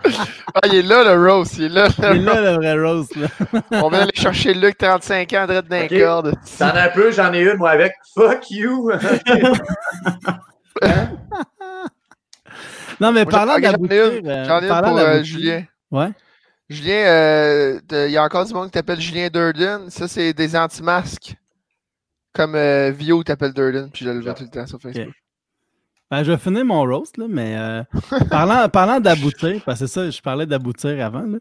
il 0.66 0.74
est 0.74 0.82
là, 0.82 1.04
le 1.14 1.30
Rose. 1.32 1.56
Il 1.58 1.64
est 1.64 1.68
là. 1.68 1.88
Le 1.98 2.18
vrai. 2.20 3.20
Là. 3.20 3.28
On 3.82 3.88
vient 3.88 4.00
aller 4.00 4.10
chercher 4.14 4.54
Luc, 4.54 4.76
35 4.78 5.32
ans, 5.34 5.46
direct 5.46 5.68
dans 5.68 5.76
les 5.76 5.84
Ok. 5.84 5.98
cordes. 6.00 6.34
T'en 6.58 6.66
as 6.66 6.82
un 6.84 6.88
peu, 6.88 7.10
j'en 7.12 7.32
ai 7.32 7.40
une, 7.42 7.56
moi, 7.56 7.70
avec 7.70 7.92
Fuck 8.14 8.50
you. 8.50 8.90
Non, 13.00 13.12
mais 13.12 13.22
Moi, 13.24 13.30
parlant 13.30 13.54
j'en- 13.54 13.60
j'en 13.62 13.68
ai 13.68 13.72
d'aboutir. 13.72 14.12
une. 14.12 14.26
euh, 14.28 14.44
J'en 14.44 14.58
ai 14.58 14.62
une 14.62 14.68
parlant 14.68 14.88
pour 14.90 14.98
euh, 14.98 15.22
Julien. 15.22 15.62
Ouais. 15.90 16.08
Julien, 16.68 16.94
euh, 17.06 17.80
il 17.92 18.10
y 18.10 18.16
a 18.16 18.24
encore 18.24 18.44
du 18.44 18.52
monde 18.52 18.66
qui 18.66 18.72
t'appelle 18.72 19.00
Julien 19.00 19.28
Durden. 19.28 19.88
Ça, 19.88 20.08
c'est 20.08 20.32
des 20.32 20.56
anti-masques. 20.56 21.34
Comme 22.34 22.54
euh, 22.56 22.90
Vio 22.90 23.22
t'appelle 23.22 23.52
Durden, 23.54 23.88
puis 23.92 24.04
je 24.04 24.10
le 24.10 24.20
vois 24.20 24.34
tout 24.34 24.42
le 24.44 24.50
temps 24.50 24.66
sur 24.66 24.80
Facebook. 24.80 25.14
Ben, 26.10 26.22
je 26.24 26.32
vais 26.32 26.38
finir 26.38 26.64
mon 26.64 26.82
roast, 26.84 27.18
là, 27.18 27.26
mais 27.28 27.54
euh, 27.58 27.82
parlant, 28.30 28.68
parlant 28.72 28.98
d'aboutir, 29.00 29.60
parce 29.64 29.80
que 29.80 29.86
c'est 29.86 29.92
ça, 29.92 30.10
je 30.10 30.20
parlais 30.22 30.46
d'aboutir 30.46 31.04
avant, 31.04 31.22
là, 31.22 31.38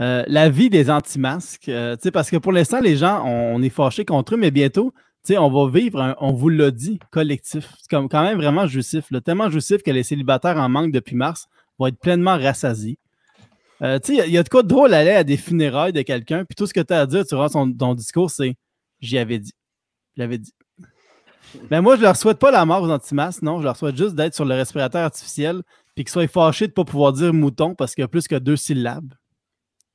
euh, 0.00 0.24
la 0.28 0.48
vie 0.48 0.70
des 0.70 0.88
anti-masques, 0.90 1.68
euh, 1.68 1.96
tu 1.96 2.02
sais, 2.04 2.10
parce 2.12 2.30
que 2.30 2.36
pour 2.36 2.52
l'instant, 2.52 2.80
les 2.80 2.96
gens, 2.96 3.24
on, 3.26 3.56
on 3.56 3.62
est 3.62 3.70
fâchés 3.70 4.04
contre 4.04 4.34
eux, 4.34 4.36
mais 4.36 4.50
bientôt, 4.52 4.92
tu 5.24 5.32
sais, 5.32 5.38
on 5.38 5.50
va 5.50 5.68
vivre, 5.70 6.00
un- 6.00 6.14
on 6.20 6.32
vous 6.32 6.48
l'a 6.48 6.70
dit, 6.70 6.98
collectif. 7.10 7.72
C'est 7.80 7.88
comme, 7.90 8.08
quand 8.08 8.22
même 8.22 8.36
vraiment 8.36 8.66
jouissif, 8.68 9.10
là, 9.10 9.20
tellement 9.20 9.50
jouissif 9.50 9.82
que 9.82 9.90
les 9.90 10.02
célibataires 10.04 10.58
en 10.58 10.68
manque 10.68 10.92
depuis 10.92 11.16
mars 11.16 11.46
vont 11.78 11.86
être 11.88 11.98
pleinement 11.98 12.36
rassasiés. 12.38 12.98
Euh, 13.82 13.98
tu 13.98 14.08
sais, 14.08 14.12
il 14.14 14.18
y 14.18 14.20
a- 14.22 14.26
il 14.26 14.32
y, 14.32 14.38
a 14.38 14.42
de 14.44 14.48
quoi 14.48 14.62
de 14.62 14.68
drôle 14.68 14.94
aller 14.94 15.10
à 15.10 15.24
des 15.24 15.36
funérailles 15.36 15.92
de 15.92 16.02
quelqu'un, 16.02 16.44
puis 16.44 16.54
tout 16.54 16.66
ce 16.66 16.74
que 16.74 16.80
tu 16.80 16.92
as 16.94 17.00
à 17.00 17.06
dire 17.06 17.24
durant 17.24 17.48
son, 17.48 17.72
ton 17.72 17.94
discours, 17.94 18.30
c'est 18.30 18.54
J'y 19.00 19.18
avais 19.18 19.38
dit. 19.38 19.52
Je 20.16 20.22
l'avais 20.22 20.38
dit. 20.38 20.52
Mais 21.70 21.80
moi, 21.82 21.96
je 21.96 22.02
leur 22.02 22.16
souhaite 22.16 22.38
pas 22.38 22.50
la 22.50 22.64
mort 22.64 22.82
aux 22.82 22.90
anti-masques, 22.90 23.42
non. 23.42 23.58
Je 23.60 23.64
leur 23.64 23.76
souhaite 23.76 23.96
juste 23.96 24.14
d'être 24.14 24.34
sur 24.34 24.44
le 24.44 24.54
respirateur 24.54 25.02
artificiel 25.04 25.62
puis 25.94 26.04
qu'ils 26.04 26.12
soient 26.12 26.26
fâchés 26.26 26.66
de 26.66 26.72
ne 26.72 26.74
pas 26.74 26.84
pouvoir 26.84 27.12
dire 27.12 27.32
mouton 27.32 27.74
parce 27.74 27.94
qu'il 27.94 28.02
y 28.02 28.04
a 28.04 28.08
plus 28.08 28.26
que 28.26 28.34
deux 28.36 28.56
syllabes. 28.56 29.14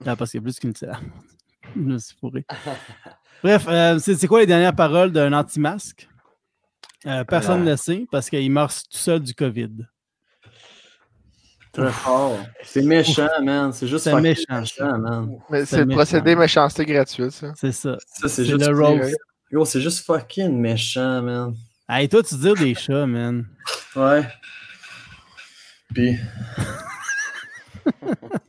Ah, 0.06 0.16
parce 0.16 0.32
qu'il 0.32 0.40
y 0.40 0.44
a 0.44 0.44
plus 0.44 0.60
qu'une 0.60 0.76
syllabe. 0.76 0.98
je 1.76 1.82
me 1.82 1.98
suis 1.98 2.16
fourré. 2.18 2.46
Bref, 3.44 3.66
euh, 3.68 4.00
c'est 4.00 4.28
quoi 4.28 4.40
les 4.42 4.48
dernières 4.48 4.76
paroles 4.76 5.12
d'un 5.12 5.32
anti-masque? 5.34 6.10
Euh, 7.06 7.24
personne 7.24 7.64
ne 7.64 7.72
le 7.72 7.78
sait 7.78 8.06
parce 8.12 8.30
qu'il 8.30 8.52
meurt 8.52 8.74
tout 8.92 8.98
seul 8.98 9.22
du 9.22 9.34
COVID. 9.34 9.72
Très 11.72 11.92
fort. 11.92 12.38
C'est 12.64 12.82
méchant, 12.82 13.28
man. 13.44 13.72
C'est 13.72 13.88
juste 13.88 14.04
C'est 14.04 14.12
fucking 14.12 14.24
méchant. 14.24 14.98
man. 14.98 15.38
Mais 15.50 15.66
C'est 15.66 15.78
le 15.80 15.86
méchant. 15.86 15.98
procédé 15.98 16.36
méchanceté 16.36 16.86
gratuite, 16.86 17.32
ça. 17.32 17.54
C'est 17.56 17.72
ça. 17.72 17.98
Ça, 18.06 18.28
c'est 18.28 18.44
le 18.44 18.68
roast. 18.76 19.16
Yo, 19.52 19.66
c'est 19.66 19.82
juste 19.82 20.06
fucking 20.06 20.52
méchant, 20.60 21.22
man. 21.22 21.56
Hey, 21.88 22.08
toi, 22.08 22.22
tu 22.22 22.36
dis 22.36 22.54
des 22.54 22.76
chats, 22.76 23.08
man. 23.08 23.48
Ouais. 23.96 24.28
Puis, 25.94 26.18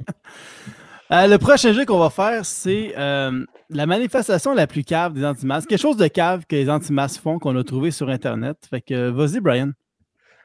Euh, 1.13 1.27
le 1.27 1.39
prochain 1.39 1.73
jeu 1.73 1.85
qu'on 1.85 1.99
va 1.99 2.09
faire, 2.09 2.47
c'est 2.47 2.95
euh, 2.97 3.45
la 3.69 3.85
manifestation 3.85 4.55
la 4.55 4.69
plus 4.69 4.85
cave 4.85 5.13
des 5.13 5.25
anti-masques. 5.25 5.69
Quelque 5.69 5.81
chose 5.81 5.97
de 5.97 6.07
cave 6.07 6.45
que 6.49 6.55
les 6.55 6.71
anti-masques 6.71 7.21
font 7.21 7.41
qu'on 7.41 7.57
a 7.57 7.65
trouvé 7.65 7.91
sur 7.91 8.09
Internet. 8.09 8.59
Fait 8.71 8.81
que 8.81 8.95
euh, 8.95 9.11
vas-y, 9.11 9.41
Brian. 9.41 9.73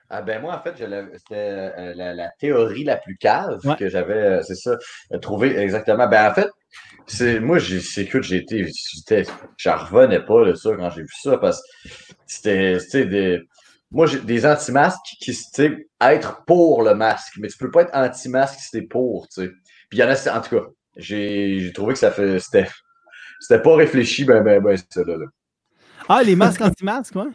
Ah 0.10 0.22
ben 0.22 0.42
moi, 0.42 0.56
en 0.56 0.62
fait, 0.62 0.76
c'était 0.78 1.36
euh, 1.36 1.94
la, 1.96 2.14
la 2.14 2.30
théorie 2.40 2.84
la 2.84 2.98
plus 2.98 3.18
cave 3.18 3.60
Ouais. 3.66 3.76
que 3.76 3.90
j'avais, 3.90 4.14
euh, 4.14 4.42
c'est 4.44 4.56
ça, 4.56 4.78
euh, 5.14 5.18
trouvé 5.18 5.58
exactement. 5.58 6.08
Ben 6.08 6.30
en 6.30 6.34
fait, 6.34 6.50
c'est 7.08 7.40
moi, 7.40 7.58
j'ai, 7.58 7.80
c'est 7.80 8.04
écoute, 8.04 8.24
j'ai 8.24 8.38
été, 8.38 8.70
j'en 9.58 9.78
revenais 9.78 10.24
pas 10.24 10.46
de 10.46 10.54
ça 10.54 10.72
quand 10.76 10.90
j'ai 10.92 11.02
vu 11.02 11.14
ça 11.22 11.38
parce 11.38 11.62
que 12.44 12.80
c'était, 12.80 13.06
des, 13.06 13.42
moi, 13.92 14.06
j'ai 14.06 14.20
des 14.20 14.46
anti-masques 14.46 15.00
qui, 15.20 15.36
tu 15.54 15.88
être 16.02 16.44
pour 16.46 16.84
le 16.84 16.94
masque, 16.94 17.34
mais 17.40 17.48
tu 17.48 17.58
peux 17.58 17.72
pas 17.72 17.84
être 17.84 17.96
anti-masque 17.96 18.60
si 18.60 18.72
t'es 18.72 18.82
pour, 18.84 19.28
tu 19.30 19.42
sais. 19.44 19.52
Puis 19.90 19.98
il 19.98 20.00
y 20.00 20.04
en 20.04 20.10
a, 20.10 20.38
en 20.38 20.42
tout 20.42 20.60
cas, 20.60 20.66
j'ai, 20.98 21.72
trouvé 21.74 21.94
que 21.94 22.00
ça 22.00 22.12
fait, 22.12 22.40
c'était, 22.40 22.68
c'était 23.40 23.62
pas 23.62 23.76
réfléchi, 23.76 24.24
ben, 24.24 24.44
ben, 24.44 24.62
ben, 24.62 24.78
ça, 24.78 25.04
là, 25.04 25.18
là. 25.18 25.26
Ah, 26.08 26.22
les 26.24 26.36
masques 26.36 26.62
anti-masques, 26.62 27.16
ouais? 27.16 27.32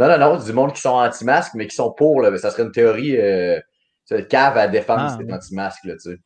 Non, 0.00 0.08
non, 0.08 0.18
non, 0.18 0.42
du 0.42 0.52
monde 0.54 0.72
qui 0.72 0.80
sont 0.80 0.88
anti-masques, 0.94 1.52
mais 1.54 1.66
qui 1.66 1.76
sont 1.76 1.92
pour, 1.92 2.22
là, 2.22 2.34
ça 2.38 2.50
serait 2.50 2.62
une 2.62 2.72
théorie, 2.72 3.16
euh, 3.18 3.60
cave 4.30 4.56
à 4.56 4.66
défendre 4.66 5.02
Ah, 5.10 5.16
ouais. 5.18 5.32
anti-masque, 5.32 5.84
là, 5.84 5.92
tu 6.02 6.10
sais. 6.12 6.18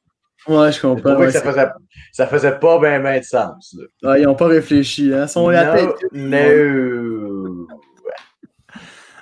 ouais, 0.47 0.71
je 0.73 0.81
comprends. 0.81 1.11
trouvé 1.11 1.27
ouais, 1.27 1.33
que 1.33 1.33
ça 1.33 1.43
faisait, 1.43 1.69
ça 2.13 2.27
faisait 2.29 2.59
pas 2.61 2.79
bien 2.79 3.01
ben 3.01 3.19
de 3.19 3.25
sens, 3.25 3.77
là. 4.01 4.11
Ouais, 4.13 4.21
ils 4.23 4.25
n'ont 4.25 4.37
pas 4.37 4.47
réfléchi. 4.47 5.13
Hein. 5.13 5.25
Ils 5.25 5.29
sont 5.29 5.49
la 5.49 5.75
tête. 5.75 5.91
no. 6.13 7.67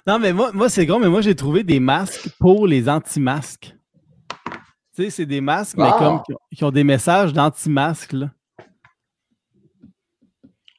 Non, 0.07 0.19
mais 0.19 0.33
moi, 0.33 0.51
moi 0.53 0.69
c'est 0.69 0.85
gros, 0.85 0.99
mais 0.99 1.09
moi, 1.09 1.23
j'ai 1.23 1.35
trouvé 1.35 1.63
des 1.65 1.81
masques 1.81 2.29
pour 2.39 2.67
les 2.67 2.89
anti-masques. 2.89 3.75
Tu 4.95 5.05
sais, 5.05 5.11
c'est 5.11 5.27
des 5.27 5.41
masques, 5.41 5.79
mais 5.79 5.85
Ah. 5.87 5.97
comme 5.99 6.23
qui 6.25 6.33
ont, 6.35 6.39
qui 6.55 6.65
ont 6.65 6.71
des 6.71 6.85
messages 6.85 7.33
d'anti-masques, 7.33 8.13
là. 8.13 8.27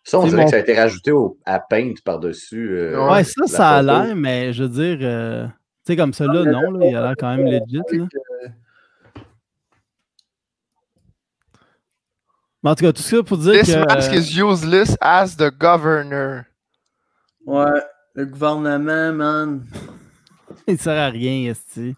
Ça, 0.04 0.20
on 0.20 0.26
dirait 0.28 0.38
mon- 0.40 0.44
que 0.46 0.50
ça 0.52 0.58
a 0.58 0.60
été 0.60 0.74
rajouté 0.78 1.12
au, 1.12 1.38
à 1.46 1.60
Paint 1.60 1.94
par-dessus. 2.04 2.72
euh, 2.78 3.10
Ouais, 3.10 3.24
ça, 3.24 3.34
la 3.42 3.48
ça 3.48 3.70
a 3.78 3.82
l'air, 3.82 4.16
mais 4.16 4.52
je 4.52 4.64
veux 4.64 4.70
dire, 4.70 4.98
euh, 5.02 5.48
tu 5.48 5.54
sais, 5.88 5.96
comme 5.96 6.14
ça, 6.14 6.26
là, 6.26 6.44
non, 6.44 6.72
là, 6.72 6.88
il 6.88 6.96
a 6.96 7.02
l'air 7.02 7.16
quand 7.18 7.36
même 7.36 7.46
legit, 7.46 7.82
là. 7.98 8.06
Mais 12.64 12.70
en 12.70 12.76
tout 12.76 12.86
cas, 12.86 12.94
tout 12.94 13.02
ça 13.02 13.22
pour 13.24 13.38
dire 13.38 13.54
This 13.62 13.74
que... 13.74 13.86
mask 13.86 14.12
euh, 14.14 14.18
is 14.18 14.38
useless 14.40 14.98
as 15.02 15.36
the 15.36 15.52
governor. 15.52 16.44
Ouais, 17.46 17.82
le 18.16 18.26
gouvernement, 18.26 19.12
man. 19.14 19.66
Il 20.68 20.78
sert 20.78 20.98
à 20.98 21.10
rien, 21.10 21.50
esti. 21.52 21.96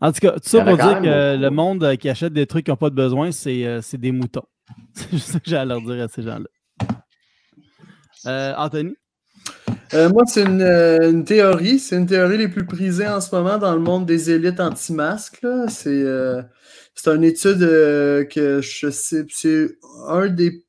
En 0.00 0.10
tout 0.12 0.20
cas, 0.20 0.32
tout 0.32 0.40
ça 0.48 0.64
pour 0.64 0.76
dire 0.76 1.00
que 1.02 1.32
beaucoup. 1.32 1.42
le 1.42 1.50
monde 1.50 1.84
euh, 1.84 1.96
qui 1.96 2.08
achète 2.08 2.32
des 2.32 2.46
trucs 2.46 2.64
qui 2.66 2.70
n'ont 2.70 2.76
pas 2.76 2.88
de 2.90 2.94
besoin, 2.94 3.30
c'est 3.30 3.66
euh, 3.66 3.80
c'est 3.82 3.98
des 3.98 4.12
moutons. 4.12 4.44
C'est 4.94 5.10
juste 5.10 5.32
ça 5.32 5.40
que 5.40 5.48
j'ai 5.48 5.56
à 5.56 5.64
leur 5.64 5.80
dire 5.82 6.02
à 6.02 6.08
ces 6.08 6.22
gens-là. 6.22 6.48
Euh, 8.26 8.54
Anthony? 8.56 8.96
Euh, 9.94 10.08
moi, 10.08 10.24
c'est 10.26 10.42
une, 10.42 10.62
euh, 10.62 11.10
une 11.10 11.24
théorie. 11.24 11.78
C'est 11.78 11.96
une 11.96 12.06
théorie 12.06 12.38
les 12.38 12.48
plus 12.48 12.66
prisées 12.66 13.06
en 13.06 13.20
ce 13.20 13.34
moment 13.34 13.58
dans 13.58 13.74
le 13.74 13.80
monde 13.80 14.06
des 14.06 14.30
élites 14.30 14.58
anti-masques. 14.58 15.46
C'est 15.68 16.04
une 17.06 17.24
étude 17.24 17.60
que 17.60 18.60
je 18.62 18.90
sais, 18.90 19.24
c'est 19.28 19.78
un 20.08 20.28
des, 20.28 20.64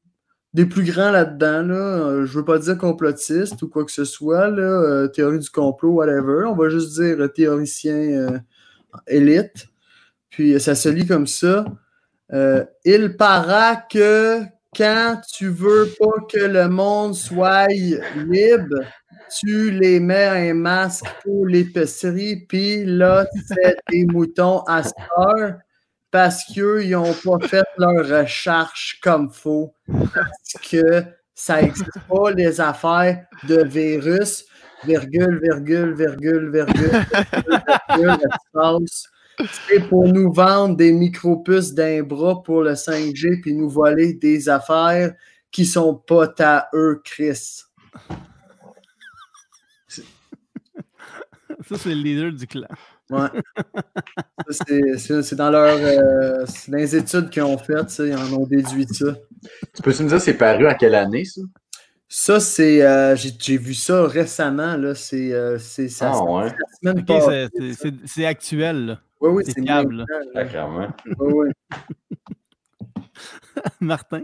des 0.54 0.66
plus 0.66 0.84
grands 0.84 1.12
là-dedans. 1.12 1.64
Là. 1.64 2.26
Je 2.26 2.38
veux 2.38 2.46
pas 2.46 2.60
dire 2.60 2.78
complotiste 2.78 3.62
ou 3.64 3.70
quoi 3.70 3.86
que 3.86 3.92
ce 3.92 4.06
soit, 4.06 4.52
théorie 5.14 5.40
du 5.40 5.50
complot, 5.50 5.94
whatever. 5.94 6.46
On 6.46 6.56
va 6.56 6.70
juste 6.70 7.00
dire 7.00 7.32
théoricien 7.34 8.44
élite. 9.08 9.68
Puis 10.30 10.60
ça 10.60 10.76
se 10.76 10.90
lit 10.90 11.08
comme 11.08 11.26
ça. 11.26 11.66
Euh, 12.34 12.66
il 12.84 13.16
paraît 13.16 13.80
que 13.90 14.42
quand 14.76 15.22
tu 15.34 15.48
veux 15.48 15.90
pas 16.00 16.20
que 16.30 16.40
le 16.46 16.68
monde 16.68 17.16
soit 17.16 17.68
libre, 17.68 18.76
tu 19.40 19.72
les 19.72 20.00
mets 20.00 20.50
un 20.52 20.54
masque 20.54 21.06
pour 21.24 21.46
l'épicerie, 21.48 22.46
puis 22.48 22.86
là, 22.86 23.26
fais 23.48 23.76
des 23.90 24.06
moutons 24.06 24.60
à 24.68 24.82
heure 25.18 25.56
parce 26.12 26.44
qu'ils 26.44 26.92
n'ont 26.92 27.14
pas 27.14 27.48
fait 27.48 27.66
leur 27.78 28.08
recherche 28.22 29.00
comme 29.02 29.30
faut. 29.30 29.74
Parce 30.14 30.54
que 30.70 31.04
ça 31.36 31.62
n'existe 31.62 32.00
pas 32.10 32.32
les 32.32 32.60
affaires 32.62 33.26
de 33.48 33.64
virus, 33.64 34.46
virgule, 34.86 35.40
virgule, 35.44 35.94
virgule, 35.94 36.52
virgule. 36.52 37.06
C'est 39.68 39.88
pour 39.88 40.08
nous 40.08 40.32
vendre 40.34 40.76
des 40.76 40.92
micropuces 40.92 41.74
d'un 41.74 42.02
bras 42.04 42.42
pour 42.44 42.64
le 42.64 42.74
5G 42.74 43.42
puis 43.42 43.54
nous 43.54 43.70
voler 43.70 44.14
des 44.14 44.50
affaires 44.50 45.14
qui 45.52 45.66
sont 45.66 45.96
pas 45.96 46.34
à 46.40 46.68
eux, 46.74 47.02
Chris. 47.04 47.64
Ça, 51.68 51.78
c'est 51.78 51.90
le 51.90 51.96
leader 52.02 52.32
du 52.32 52.48
clan. 52.48 52.68
Ouais. 53.10 53.28
Ça, 54.50 54.66
c'est- 55.22 55.36
dans 55.36 55.50
leur 55.50 55.78
euh, 55.78 56.46
dans 56.68 56.78
les 56.78 56.96
études 56.96 57.30
qu'ils 57.30 57.44
ont 57.44 57.58
faites, 57.58 57.94
ils 58.00 58.16
en 58.16 58.34
ont 58.34 58.46
déduit 58.46 58.86
ça. 58.92 59.16
Tu 59.74 59.82
peux-tu 59.82 60.04
me 60.04 60.10
dire 60.10 60.20
c'est 60.22 60.34
paru 60.34 60.68
à 60.68 60.74
quelle 60.76 60.96
année, 60.96 61.24
ça? 61.26 61.42
Ça, 62.10 62.40
c'est. 62.40 62.82
euh, 62.84 63.16
J'ai 63.16 63.32
j'ai 63.40 63.58
vu 63.58 63.74
ça 63.74 64.06
récemment, 64.08 64.76
là. 64.78 64.94
C'est. 64.96 65.34
euh, 65.34 65.58
c'est 65.58 65.90
ça. 65.90 66.12
Ah 66.14 66.24
ouais. 66.24 67.48
c'est 68.06 68.26
actuel. 68.26 68.86
là. 68.86 69.00
Oui, 69.20 69.30
oui, 69.32 69.44
c'est 69.46 69.62
fiable, 69.62 70.06
là. 70.34 70.46
clairement. 70.46 70.90
Oui, 71.20 71.34
oui. 71.34 71.50
Martin? 73.80 74.24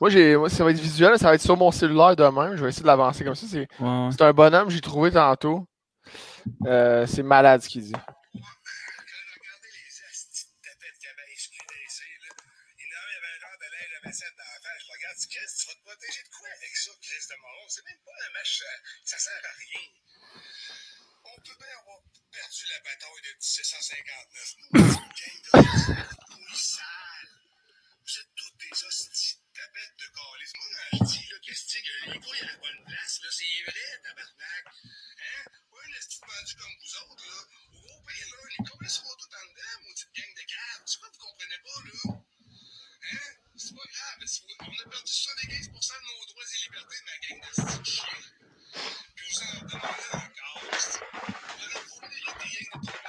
Moi, 0.00 0.10
j'ai, 0.10 0.36
moi, 0.36 0.48
ça 0.48 0.64
va 0.64 0.70
être 0.72 0.80
visuel, 0.80 1.18
ça 1.18 1.28
va 1.28 1.34
être 1.34 1.42
sur 1.42 1.56
mon 1.56 1.70
cellulaire 1.70 2.16
demain. 2.16 2.56
Je 2.56 2.62
vais 2.62 2.70
essayer 2.70 2.82
de 2.82 2.88
l'avancer 2.88 3.24
comme 3.24 3.34
ça. 3.34 3.46
C'est, 3.46 3.68
Ouais, 3.80 4.08
c'est 4.10 4.22
un 4.22 4.32
bonhomme 4.32 4.66
que 4.66 4.74
j'ai 4.74 4.80
trouvé 4.80 5.10
tantôt. 5.12 5.66
Euh, 6.66 7.06
c'est 7.06 7.22
malade 7.22 7.62
ce 7.62 7.68
qu'il 7.68 7.82
dit. 7.82 7.92
Regarde, 14.02 15.18
Chris, 15.30 15.52
tu 15.58 15.66
vas 15.66 15.74
te 15.74 15.82
protéger 15.84 16.22
de 16.22 16.28
quoi 16.28 16.48
avec 16.56 16.76
ça, 16.76 16.90
Chris 17.00 17.24
de 17.30 17.36
Moron? 17.40 17.66
C'est 17.68 17.84
même 17.86 18.02
pas 18.04 18.12
un 18.26 18.32
match, 18.34 18.58
ça, 18.58 18.66
ça 19.04 19.18
sert 19.18 19.42
à 19.44 19.54
rien. 19.54 19.91
759 23.42 24.54
mots. 24.70 24.86
Oui, 25.54 26.54
sale. 26.54 27.26
Vous 28.06 28.18
êtes 28.20 28.30
toutes 28.36 28.56
des 28.56 28.70
hosties 28.70 29.34
de 29.34 29.58
tapettes 29.58 29.98
de 29.98 30.06
calice. 30.14 30.52
Moi, 30.54 30.66
je 30.92 30.98
dis, 31.02 31.26
là, 31.26 31.36
qu'est-ce 31.42 31.66
que 31.66 31.74
les 31.74 31.82
gars, 31.82 31.90
il 31.98 32.06
n'y 32.06 32.48
avait 32.48 32.60
pas 32.60 32.70
une 32.70 32.84
place, 32.84 33.20
là, 33.20 33.28
c'est 33.32 33.62
vrai, 33.66 33.98
tabarnak. 34.04 34.66
Hein? 34.86 35.42
Pas 35.72 35.82
un 35.82 35.92
esti 35.98 36.20
vendu 36.22 36.54
comme 36.54 36.70
vous 36.78 36.94
autres, 37.02 37.26
là. 37.26 37.38
Au 37.82 38.00
pire, 38.06 38.30
là, 38.30 38.38
les 38.46 38.62
copains 38.62 38.88
seront 38.88 39.16
tous 39.18 39.34
en 39.34 39.42
dedans, 39.50 39.74
mon 39.82 39.90
petite 39.90 40.12
gang 40.14 40.34
de 40.38 40.44
cartes. 40.46 40.86
C'est 40.86 40.98
quoi, 41.00 41.10
vous 41.10 41.18
comprenez 41.18 41.58
pas, 41.66 41.78
là? 41.82 41.98
Hein? 43.10 43.26
C'est 43.58 43.74
pas 43.74 43.88
grave, 43.90 44.22
on 44.60 44.70
a 44.70 44.86
perdu 44.88 45.12
75% 45.12 45.66
de 45.66 46.06
nos 46.06 46.26
droits 46.30 46.46
et 46.46 46.58
libertés, 46.62 47.02
ma 47.10 47.18
gang 47.26 47.42
de 47.42 47.86
chiens. 47.90 48.22
Puis 49.16 49.26
vous 49.34 49.42
en 49.42 49.66
demandez 49.66 50.14
encore. 50.14 50.62
Vous 51.58 52.86
en 52.88 53.01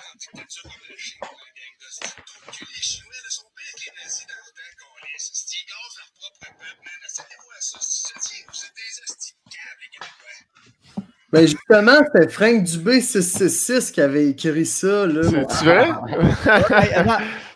ben 11.34 11.48
justement, 11.48 11.98
c'était 12.06 12.30
Frank 12.30 12.64
Dubé 12.64 13.02
666 13.02 13.92
qui 13.92 14.02
avait 14.02 14.28
écrit 14.28 14.68
ça. 14.68 15.08
Là. 15.08 15.24
C'est, 15.30 15.46
c'est 15.50 15.66
vrai? 15.66 15.92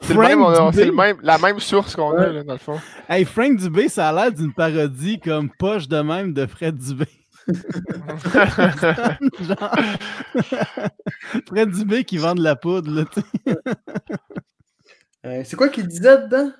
C'est, 0.02 0.86
le 0.86 0.92
même, 0.92 1.18
la 1.22 1.38
même 1.38 1.60
source 1.60 1.96
qu'on 1.96 2.18
a, 2.18 2.28
là, 2.28 2.44
dans 2.44 2.54
le 2.54 2.60
fond. 2.60 2.80
Hey, 3.08 3.24
Frank 3.24 3.58
Dubé, 3.58 3.88
ça 3.88 4.10
a 4.10 4.14
l'air 4.14 4.32
d'une 4.32 4.54
parodie 4.54 5.20
comme 5.20 5.52
poche 5.60 5.88
de 5.88 6.00
même 6.00 6.34
de 6.34 6.48
Fred 6.48 6.76
Dubé. 6.76 7.06
Genre... 9.42 9.76
Fred 11.48 11.70
Dubé 11.72 12.04
qui 12.04 12.18
vend 12.18 12.36
de 12.36 12.44
la 12.44 12.56
poudre, 12.56 12.92
là. 12.92 13.04
Euh, 15.26 15.42
c'est 15.46 15.56
quoi 15.56 15.70
qu'il 15.70 15.88
disait 15.88 16.18
dedans? 16.24 16.52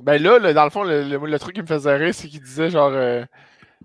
Ben 0.00 0.22
là, 0.22 0.38
là, 0.38 0.52
dans 0.52 0.64
le 0.64 0.70
fond, 0.70 0.84
le, 0.84 1.02
le- 1.02 1.18
le 1.26 1.38
truc 1.38 1.54
qui 1.54 1.62
me 1.62 1.66
faisait 1.66 1.96
rire, 1.96 2.14
c'est 2.14 2.28
qu'il 2.28 2.42
disait 2.42 2.70
genre. 2.70 2.90
euh, 2.92 3.24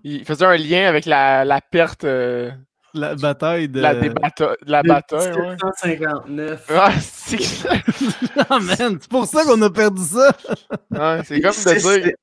il 0.02 0.24
faisait 0.24 0.44
un 0.44 0.56
lien 0.56 0.86
avec 0.86 1.06
la, 1.06 1.44
la 1.44 1.60
perte 1.60 2.04
euh, 2.04 2.50
La 2.92 3.14
bataille 3.14 3.68
de. 3.68 3.80
la, 3.80 3.94
des 3.94 4.10
bata- 4.10 4.54
de 4.64 4.70
la 4.70 4.82
De 4.82 4.88
bataille. 4.88 5.32
Ouais. 5.32 5.56
1759. 5.56 6.66
Ah, 6.70 6.92
c'est 7.00 7.38
Ah, 8.48 8.58
man, 8.60 8.98
c'est 9.00 9.08
pour 9.08 9.26
ça 9.26 9.44
qu'on 9.44 9.60
a 9.62 9.70
perdu 9.70 10.02
ça. 10.02 10.30
ouais, 10.90 11.20
c'est 11.24 11.40
comme 11.40 11.50
de 11.52 12.00
dire. 12.02 12.14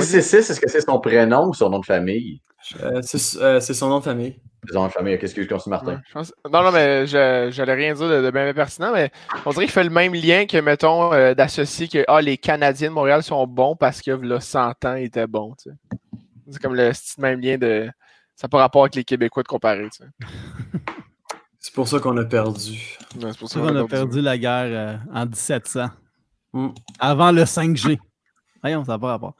666, 0.00 0.50
est-ce 0.50 0.60
que 0.60 0.68
c'est 0.70 0.80
son 0.80 0.98
prénom 1.00 1.48
ou 1.48 1.54
son 1.54 1.70
nom 1.70 1.78
de 1.80 1.84
famille? 1.86 2.40
Euh, 2.82 3.00
c'est 3.02 3.40
euh, 3.40 3.60
c'est 3.60 3.74
son 3.74 3.88
nom 3.88 3.98
de 3.98 4.04
famille. 4.04 4.36
Son 4.70 4.80
nom 4.82 4.86
de 4.86 4.92
famille, 4.92 5.18
qu'est-ce 5.18 5.34
que 5.34 5.42
je 5.42 5.48
continue, 5.48 5.70
Martin? 5.72 5.94
Ouais, 5.94 5.98
je 6.08 6.12
pense- 6.12 6.32
Non, 6.50 6.62
non, 6.62 6.70
mais 6.70 7.06
je- 7.06 7.48
j'allais 7.50 7.74
rien 7.74 7.94
dire 7.94 8.08
de, 8.08 8.22
de 8.22 8.30
bien 8.30 8.54
pertinent, 8.54 8.92
mais 8.92 9.10
on 9.44 9.50
dirait 9.50 9.64
qu'il 9.64 9.72
fait 9.72 9.82
le 9.84 9.90
même 9.90 10.14
lien 10.14 10.46
que, 10.46 10.58
mettons, 10.58 11.12
euh, 11.12 11.34
d'associer 11.34 11.88
que 11.88 12.04
ah, 12.06 12.20
les 12.22 12.38
Canadiens 12.38 12.88
de 12.90 12.94
Montréal 12.94 13.22
sont 13.24 13.44
bons 13.48 13.74
parce 13.74 14.00
que 14.00 14.12
là, 14.12 14.38
100 14.38 14.84
ans, 14.84 14.94
ils 14.94 15.04
étaient 15.06 15.26
bons. 15.26 15.54
tu 15.60 15.70
sais. 15.70 15.76
C'est 16.50 16.62
comme 16.62 16.74
le 16.76 16.92
style 16.92 17.22
même 17.22 17.40
lien 17.40 17.58
de. 17.58 17.88
Ça 18.36 18.46
n'a 18.46 18.48
pas 18.50 18.58
rapport 18.58 18.82
avec 18.82 18.94
les 18.94 19.04
Québécois 19.04 19.42
de 19.42 19.48
comparer. 19.48 19.88
tu 19.90 20.04
sais. 20.04 20.10
C'est 21.58 21.74
pour 21.74 21.86
ça 21.88 21.98
qu'on 22.00 22.16
a 22.16 22.24
perdu. 22.24 22.98
Ouais, 23.20 23.30
c'est 23.30 23.38
pour 23.38 23.48
ça 23.48 23.60
qu'on 23.60 23.76
a 23.76 23.86
perdu 23.86 24.20
la 24.20 24.36
guerre 24.36 24.66
euh, 24.66 24.96
en 25.14 25.26
1700. 25.26 25.86
Mm. 26.52 26.68
Avant 26.98 27.30
le 27.30 27.42
5G. 27.44 27.98
Voyons, 28.62 28.84
ça 28.84 28.92
n'a 28.92 28.98
pas 28.98 29.08
rapport. 29.08 29.34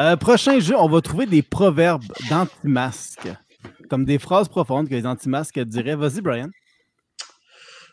Euh, 0.00 0.16
prochain 0.16 0.58
jeu, 0.58 0.74
on 0.78 0.88
va 0.88 1.00
trouver 1.00 1.26
des 1.26 1.42
proverbes 1.42 2.04
d'anti-masques. 2.30 3.28
Comme 3.90 4.04
des 4.04 4.18
phrases 4.18 4.48
profondes 4.48 4.88
que 4.88 4.94
les 4.94 5.06
anti-masques 5.06 5.60
diraient. 5.60 5.96
Vas-y, 5.96 6.22
Brian. 6.22 6.48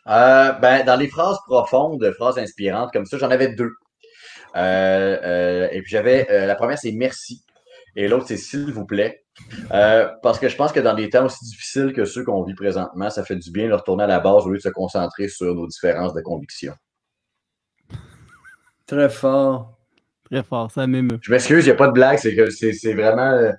Euh, 0.08 0.54
ben, 0.54 0.86
dans 0.86 0.96
les 0.96 1.10
phrases 1.10 1.38
profondes, 1.46 2.12
phrases 2.14 2.38
inspirantes 2.38 2.92
comme 2.94 3.06
ça, 3.06 3.18
j'en 3.18 3.30
avais 3.30 3.54
deux. 3.54 3.74
Euh, 4.56 5.20
euh, 5.24 5.68
et 5.72 5.82
puis 5.82 5.92
j'avais 5.92 6.28
euh, 6.32 6.46
la 6.46 6.56
première, 6.56 6.78
c'est 6.78 6.92
merci. 6.92 7.44
Et 7.96 8.08
l'autre, 8.08 8.26
c'est 8.28 8.38
s'il 8.38 8.72
vous 8.72 8.86
plaît. 8.86 9.24
Euh, 9.72 10.10
parce 10.24 10.40
que 10.40 10.50
je 10.50 10.56
pense 10.56 10.72
que 10.72 10.80
dans 10.80 10.94
des 10.94 11.10
temps 11.10 11.26
aussi 11.26 11.44
difficiles 11.46 11.94
que 11.94 12.06
ceux 12.06 12.24
qu'on 12.24 12.44
vit 12.44 12.54
présentement, 12.54 13.10
ça 13.10 13.24
fait 13.24 13.36
du 13.36 13.52
bien 13.52 13.68
de 13.68 13.74
retourner 13.74 14.04
à 14.04 14.08
la 14.08 14.20
base 14.20 14.46
au 14.46 14.50
lieu 14.50 14.58
de 14.58 14.64
se 14.64 14.70
concentrer 14.70 15.28
sur 15.28 15.54
nos 15.54 15.68
différences 15.68 16.14
de 16.14 16.22
conviction. 16.22 16.74
Très 18.86 19.10
fort. 19.10 19.79
Très 20.32 20.44
fort, 20.44 20.70
ça 20.72 20.86
m'émeut. 20.88 21.20
Je 21.22 21.32
m'excuse, 21.32 21.66
il 21.66 21.70
n'y 21.70 21.74
a 21.74 21.76
pas 21.76 21.88
de 21.88 21.92
blague, 21.94 22.18
c'est 22.20 22.36
que 22.36 22.50
c'est 22.50 22.74
c'est 22.74 22.94
vraiment. 22.94 23.32
euh, 23.32 23.52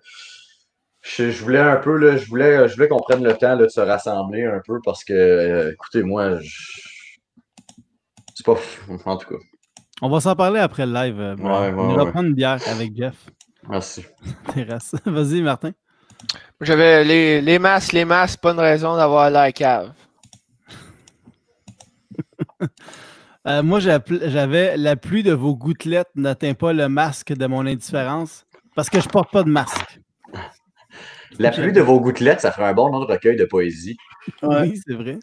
je, 1.03 1.31
je 1.31 1.43
voulais 1.43 1.59
un 1.59 1.77
peu, 1.77 1.97
là, 1.97 2.17
je 2.17 2.27
voulais, 2.29 2.69
je 2.69 2.75
voulais 2.75 2.87
qu'on 2.89 3.01
prenne 3.01 3.25
le 3.25 3.33
temps 3.35 3.57
là, 3.57 3.65
de 3.65 3.69
se 3.69 3.81
rassembler 3.81 4.45
un 4.45 4.61
peu 4.67 4.79
parce 4.85 5.03
que, 5.03 5.13
euh, 5.15 5.73
écoutez, 5.73 6.03
moi, 6.03 6.39
je- 6.41 7.19
c'est 8.35 8.45
pas. 8.47 8.55
fou, 8.55 8.99
En 9.05 9.17
tout 9.17 9.29
cas, 9.29 9.37
On 10.03 10.09
va 10.09 10.21
s'en 10.21 10.37
parler 10.37 10.61
après 10.61 10.87
le 10.87 10.93
live. 10.93 11.19
euh, 11.21 11.35
Brian. 11.37 11.61
Ouais, 11.63 11.69
ouais, 11.73 11.75
on 11.95 12.05
ouais. 12.05 12.11
prendre 12.11 12.29
une 12.29 12.35
bière 12.35 12.59
avec 12.69 12.95
Jeff. 12.97 13.15
merci. 13.69 14.05
Terrasse. 14.55 14.95
Vas-y, 15.05 15.43
Martin. 15.43 15.73
J'avais 16.61 17.03
les, 17.05 17.41
les 17.41 17.59
masses, 17.59 17.93
les 17.93 18.05
masses, 18.05 18.37
pas 18.37 18.53
une 18.53 18.61
raison 18.61 18.95
d'avoir 18.97 19.31
la 19.31 19.51
cave. 19.53 19.93
Euh, 23.47 23.63
moi, 23.63 23.81
j'avais 23.81 24.77
la 24.77 24.97
pluie 24.97 25.23
de 25.23 25.33
vos 25.33 25.57
gouttelettes 25.57 26.11
n'atteint 26.15 26.55
pas 26.55 26.73
le 26.73 26.89
masque 26.89 27.33
de 27.33 27.47
mon 27.47 27.67
indifférence 27.67 28.45
parce 28.77 28.91
que 28.91 29.01
je 29.01 29.09
porte 29.09 29.31
pas 29.31 29.43
de 29.43 29.51
masque. 29.51 30.01
La 31.39 31.51
pluie 31.51 31.73
de 31.73 31.81
vos 31.81 32.01
gouttelettes, 32.01 32.41
ça 32.41 32.53
ferait 32.53 32.69
un 32.69 32.75
bon 32.75 32.91
nom 32.91 33.01
de 33.01 33.07
recueil 33.07 33.37
de 33.37 33.45
poésie. 33.45 33.97
Ouais. 34.43 34.71
Oui, 34.71 34.81
c'est 34.87 34.95
vrai. 34.95 35.19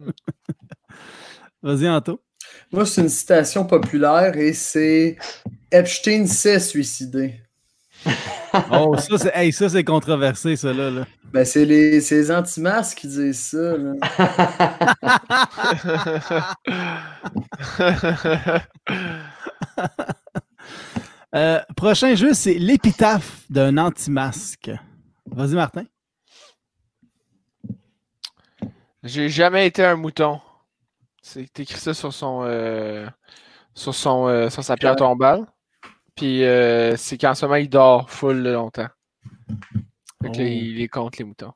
Vas-y, 1.62 1.88
Anto. 1.88 2.20
Moi, 2.72 2.84
c'est 2.84 3.00
une 3.00 3.08
citation 3.08 3.64
populaire 3.64 4.36
et 4.36 4.52
c'est 4.52 5.16
Epstein 5.70 6.26
s'est 6.26 6.60
suicidé. 6.60 7.40
Oh, 8.70 8.94
ça, 8.98 9.16
c'est 9.16 9.32
hey, 9.34 9.50
ça, 9.50 9.66
c'est 9.70 9.82
controversé, 9.82 10.56
ça, 10.56 10.74
là. 10.74 10.90
là. 10.90 11.06
Ben, 11.32 11.42
c'est 11.42 11.64
les, 11.64 12.02
c'est 12.02 12.16
les 12.16 12.30
anti-masques 12.30 12.98
qui 12.98 13.08
disent 13.08 13.38
ça. 13.38 13.76
là. 13.78 13.94
Euh, 21.34 21.60
prochain 21.76 22.14
jeu, 22.14 22.34
c'est 22.34 22.52
l'épitaphe 22.54 23.46
d'un 23.48 23.78
anti-masque. 23.78 24.70
Vas-y, 25.24 25.54
Martin. 25.54 25.84
J'ai 29.02 29.30
jamais 29.30 29.66
été 29.66 29.82
un 29.84 29.96
mouton. 29.96 30.40
C'est 31.22 31.58
écrit 31.58 31.78
ça 31.78 31.94
sur 31.94 32.12
son 32.12 32.42
euh, 32.44 33.06
sur 33.74 33.94
son 33.94 34.28
euh, 34.28 34.50
sur 34.50 34.62
sa 34.62 34.76
pierre 34.76 34.96
tombale. 34.96 35.46
Puis 36.16 36.44
euh, 36.44 36.96
c'est 36.96 37.18
qu'en 37.18 37.34
ce 37.34 37.44
moment 37.46 37.56
il 37.56 37.68
dort 37.68 38.10
full 38.10 38.42
longtemps. 38.42 38.88
Fait 40.22 40.30
que 40.30 40.38
là, 40.38 40.44
Oh. 40.44 40.46
il 40.46 40.80
est 40.80 40.88
contre 40.88 41.18
les 41.18 41.24
moutons. 41.24 41.52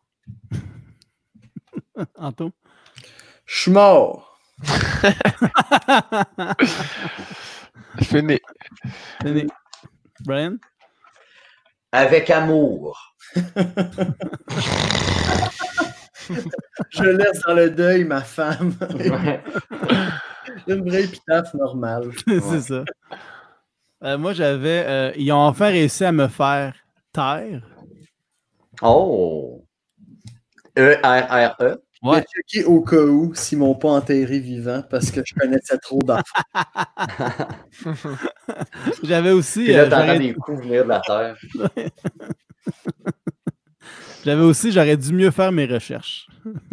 Anto? 2.16 2.50
Je 3.44 3.60
suis 3.60 3.70
mort. 3.70 4.38
Fini. 8.02 8.38
Tenez. 9.20 9.46
Brian? 10.24 10.56
Avec 11.92 12.30
amour. 12.30 13.14
Je 16.90 17.04
laisse 17.04 17.40
dans 17.46 17.54
le 17.54 17.70
deuil 17.70 18.04
ma 18.04 18.22
femme. 18.22 18.74
Une 20.66 20.88
vraie 20.88 21.04
épitaphe 21.04 21.54
normale. 21.54 22.10
c'est 22.26 22.60
ça. 22.60 22.84
Euh, 24.04 24.18
moi, 24.18 24.32
j'avais. 24.32 24.84
euh, 24.86 25.12
ils 25.16 25.32
ont 25.32 25.36
enfin 25.36 25.66
réussi 25.68 26.04
à 26.04 26.12
me 26.12 26.28
faire 26.28 26.74
taire. 27.12 27.62
Oh. 28.82 29.64
E-R-R-E. 30.78 31.82
Ouais. 32.02 32.18
J'ai 32.18 32.24
checké 32.60 32.64
au 32.66 32.82
cas 32.82 33.00
où 33.00 33.34
s'ils 33.34 33.56
m'ont 33.58 33.74
pas 33.74 33.88
enterré 33.88 34.38
vivant 34.38 34.82
parce 34.90 35.10
que 35.10 35.22
je 35.24 35.34
connaissais 35.34 35.78
trop 35.78 35.98
d'enfants. 36.00 36.42
J'avais 39.02 39.30
aussi. 39.30 39.68
Là, 39.72 39.84
euh, 40.12 40.18
des 40.18 40.34
coups 40.34 40.60
venir 40.60 40.84
de 40.84 40.88
la 40.90 41.00
terre. 41.00 41.36
J'avais 44.24 44.42
aussi, 44.42 44.72
j'aurais 44.72 44.96
dû 44.96 45.12
mieux 45.14 45.30
faire 45.30 45.52
mes 45.52 45.66
recherches. 45.66 46.28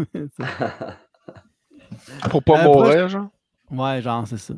Pour 2.29 2.43
pas 2.43 2.61
Euh, 2.61 2.63
mourir, 2.65 3.07
genre? 3.07 3.27
Ouais, 3.71 4.01
genre, 4.01 4.27
c'est 4.27 4.37
ça. 4.37 4.53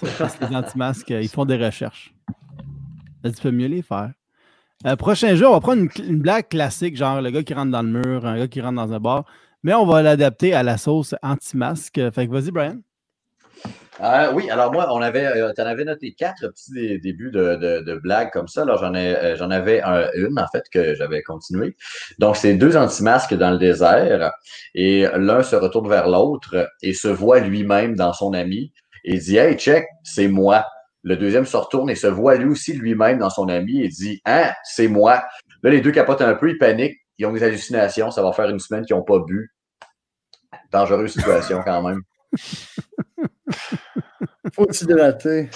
Parce 0.00 0.38
les 0.40 0.56
anti-masques, 0.56 1.10
euh, 1.10 1.22
ils 1.22 1.28
font 1.28 1.44
des 1.44 1.56
recherches. 1.56 2.14
Tu 3.24 3.42
peux 3.42 3.50
mieux 3.50 3.68
les 3.68 3.82
faire. 3.82 4.12
Euh, 4.86 4.96
prochain 4.96 5.36
jeu, 5.36 5.46
on 5.46 5.52
va 5.52 5.60
prendre 5.60 5.86
une, 5.98 6.18
blague 6.20 6.48
classique, 6.48 6.96
genre 6.96 7.20
le 7.20 7.30
gars 7.30 7.42
qui 7.42 7.54
rentre 7.54 7.70
dans 7.70 7.82
le 7.82 7.88
mur, 7.88 8.26
un 8.26 8.36
gars 8.36 8.48
qui 8.48 8.60
rentre 8.60 8.74
dans 8.74 8.92
un 8.92 8.98
bar, 8.98 9.24
mais 9.62 9.74
on 9.74 9.86
va 9.86 10.02
l'adapter 10.02 10.54
à 10.54 10.64
la 10.64 10.76
sauce 10.76 11.14
anti-masque. 11.22 11.98
Euh, 11.98 12.10
Fait 12.10 12.26
que 12.26 12.32
vas-y, 12.32 12.50
Brian. 12.50 12.78
Oui, 14.34 14.50
alors 14.50 14.72
moi, 14.72 14.88
on 14.90 15.00
avait, 15.00 15.26
euh, 15.26 15.52
t'en 15.52 15.66
avais 15.66 15.84
noté 15.84 16.12
quatre 16.14 16.48
petits 16.48 16.72
dé- 16.72 16.98
débuts 16.98 17.30
de, 17.30 18.00
blagues 18.02 18.32
comme 18.32 18.48
ça. 18.48 18.62
Alors 18.62 18.78
j'en 18.78 18.94
ai, 18.94 19.36
j'en 19.36 19.50
avais 19.50 19.80
un- 19.82 20.08
une 20.14 20.36
en 20.40 20.48
fait 20.48 20.64
que 20.72 20.96
j'avais 20.96 21.22
continué. 21.22 21.76
Donc 22.18 22.36
c'est 22.36 22.54
deux 22.54 22.76
anti-masques 22.76 23.34
dans 23.34 23.52
le 23.52 23.58
désert 23.58 24.32
et 24.74 25.06
l'un 25.14 25.44
se 25.44 25.54
retourne 25.54 25.88
vers 25.88 26.08
l'autre 26.08 26.68
et 26.82 26.94
se 26.94 27.06
voit 27.06 27.38
lui-même 27.38 27.94
dans 27.94 28.12
son 28.12 28.32
ami 28.32 28.72
et 29.04 29.18
dit 29.18 29.36
Hey 29.36 29.56
check, 29.56 29.86
c'est 30.04 30.28
moi. 30.28 30.66
Le 31.04 31.16
deuxième 31.16 31.46
se 31.46 31.56
retourne 31.56 31.90
et 31.90 31.94
se 31.96 32.06
voit 32.06 32.36
lui 32.36 32.50
aussi 32.50 32.74
lui-même 32.74 33.18
dans 33.18 33.30
son 33.30 33.48
ami 33.48 33.82
et 33.82 33.88
dit 33.88 34.20
Hein, 34.24 34.52
c'est 34.64 34.88
moi. 34.88 35.24
Là 35.62 35.70
les 35.70 35.80
deux 35.80 35.90
capotent 35.92 36.22
un 36.22 36.34
peu, 36.34 36.50
ils 36.50 36.58
paniquent, 36.58 36.98
ils 37.18 37.26
ont 37.26 37.32
des 37.32 37.42
hallucinations. 37.42 38.10
Ça 38.10 38.22
va 38.22 38.32
faire 38.32 38.48
une 38.48 38.58
semaine 38.60 38.84
qu'ils 38.84 38.96
n'ont 38.96 39.02
pas 39.04 39.18
bu. 39.20 39.52
Dangereuse 40.70 41.12
situation 41.12 41.60
quand 41.64 41.82
même. 41.82 42.00
Faut 44.54 44.66
s'hydrater. 44.70 45.48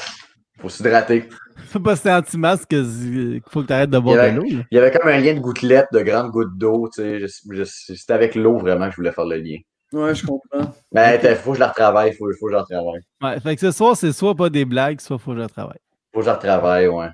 Faut 0.61 0.69
s'hydrater. 0.69 1.29
C'est 1.69 1.83
pas 1.83 1.97
c'est 1.97 2.13
anti-masque 2.13 2.69
que- 2.69 3.33
qu'il 3.35 3.43
faut 3.51 3.63
que 3.63 3.67
tu 3.67 3.73
arrêtes 3.73 3.91
de 3.91 3.99
boire 3.99 4.27
Il 4.29 4.35
de 4.35 4.41
l'eau. 4.41 4.47
Il 4.71 4.75
y 4.75 4.79
avait 4.79 4.91
comme 4.91 5.09
un 5.09 5.19
lien 5.19 5.35
de 5.35 5.41
gouttelettes, 5.41 5.89
de 5.93 6.01
grandes 6.01 6.31
gouttes 6.31 6.57
d'eau. 6.57 6.89
C'était 6.93 8.13
avec 8.13 8.35
l'eau 8.35 8.59
vraiment 8.59 8.87
que 8.87 8.93
je 8.93 8.97
voulais 8.97 9.13
faire 9.13 9.27
le 9.27 9.37
lien. 9.37 9.57
Ouais, 9.93 10.15
je 10.15 10.27
comprends. 10.27 10.73
Mais 10.93 11.21
il 11.23 11.37
faut 11.37 11.51
que 11.51 11.57
je 11.57 11.61
la 11.61 11.69
retravaille, 11.69 12.11
il 12.11 12.17
faut, 12.17 12.27
faut 12.39 12.47
que 12.47 12.53
je 12.53 12.57
la 12.57 12.63
retravaille. 12.63 13.03
Ouais, 13.23 13.41
fait 13.41 13.55
que 13.55 13.61
ce 13.61 13.71
soir, 13.71 13.97
c'est 13.97 14.13
soit 14.13 14.35
pas 14.35 14.51
des 14.51 14.65
blagues, 14.65 15.01
soit 15.01 15.19
faut 15.19 15.33
que 15.33 15.43
je 15.43 15.47
travaille. 15.47 15.79
faut 16.13 16.21
que 16.21 16.25
je 16.25 16.31
la 16.31 16.35
retravaille, 16.35 16.89
ouais. 16.89 17.09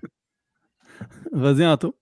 Vas-y, 1.33 1.67
Anto. 1.67 1.95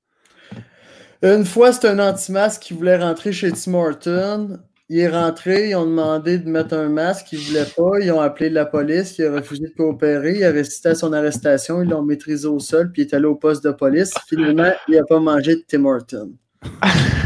Une 1.22 1.44
fois, 1.44 1.72
c'est 1.72 1.88
un 1.88 1.98
anti-masque 1.98 2.62
qui 2.62 2.74
voulait 2.74 2.96
rentrer 2.96 3.32
chez 3.32 3.52
Tim 3.52 3.74
Horton. 3.74 4.58
Il 4.88 4.98
est 4.98 5.08
rentré, 5.08 5.70
ils 5.70 5.74
ont 5.76 5.84
demandé 5.84 6.38
de 6.38 6.48
mettre 6.48 6.74
un 6.74 6.88
masque, 6.88 7.32
il 7.32 7.38
ne 7.38 7.44
voulait 7.44 7.66
pas. 7.76 8.00
Ils 8.00 8.10
ont 8.10 8.20
appelé 8.20 8.48
la 8.48 8.64
police, 8.64 9.18
il 9.18 9.26
a 9.26 9.32
refusé 9.32 9.68
de 9.68 9.74
coopérer. 9.76 10.38
Il 10.38 10.44
a 10.44 10.50
résisté 10.50 10.88
à 10.88 10.94
son 10.94 11.12
arrestation, 11.12 11.82
ils 11.82 11.88
l'ont 11.88 12.02
maîtrisé 12.02 12.48
au 12.48 12.58
sol, 12.58 12.90
puis 12.90 13.02
il 13.02 13.04
est 13.06 13.14
allé 13.14 13.26
au 13.26 13.36
poste 13.36 13.62
de 13.62 13.70
police. 13.70 14.12
Finalement, 14.28 14.72
il 14.88 14.96
n'a 14.96 15.04
pas 15.04 15.20
mangé 15.20 15.56
de 15.56 15.64
Tim 15.68 15.84
Horton. 15.84 16.32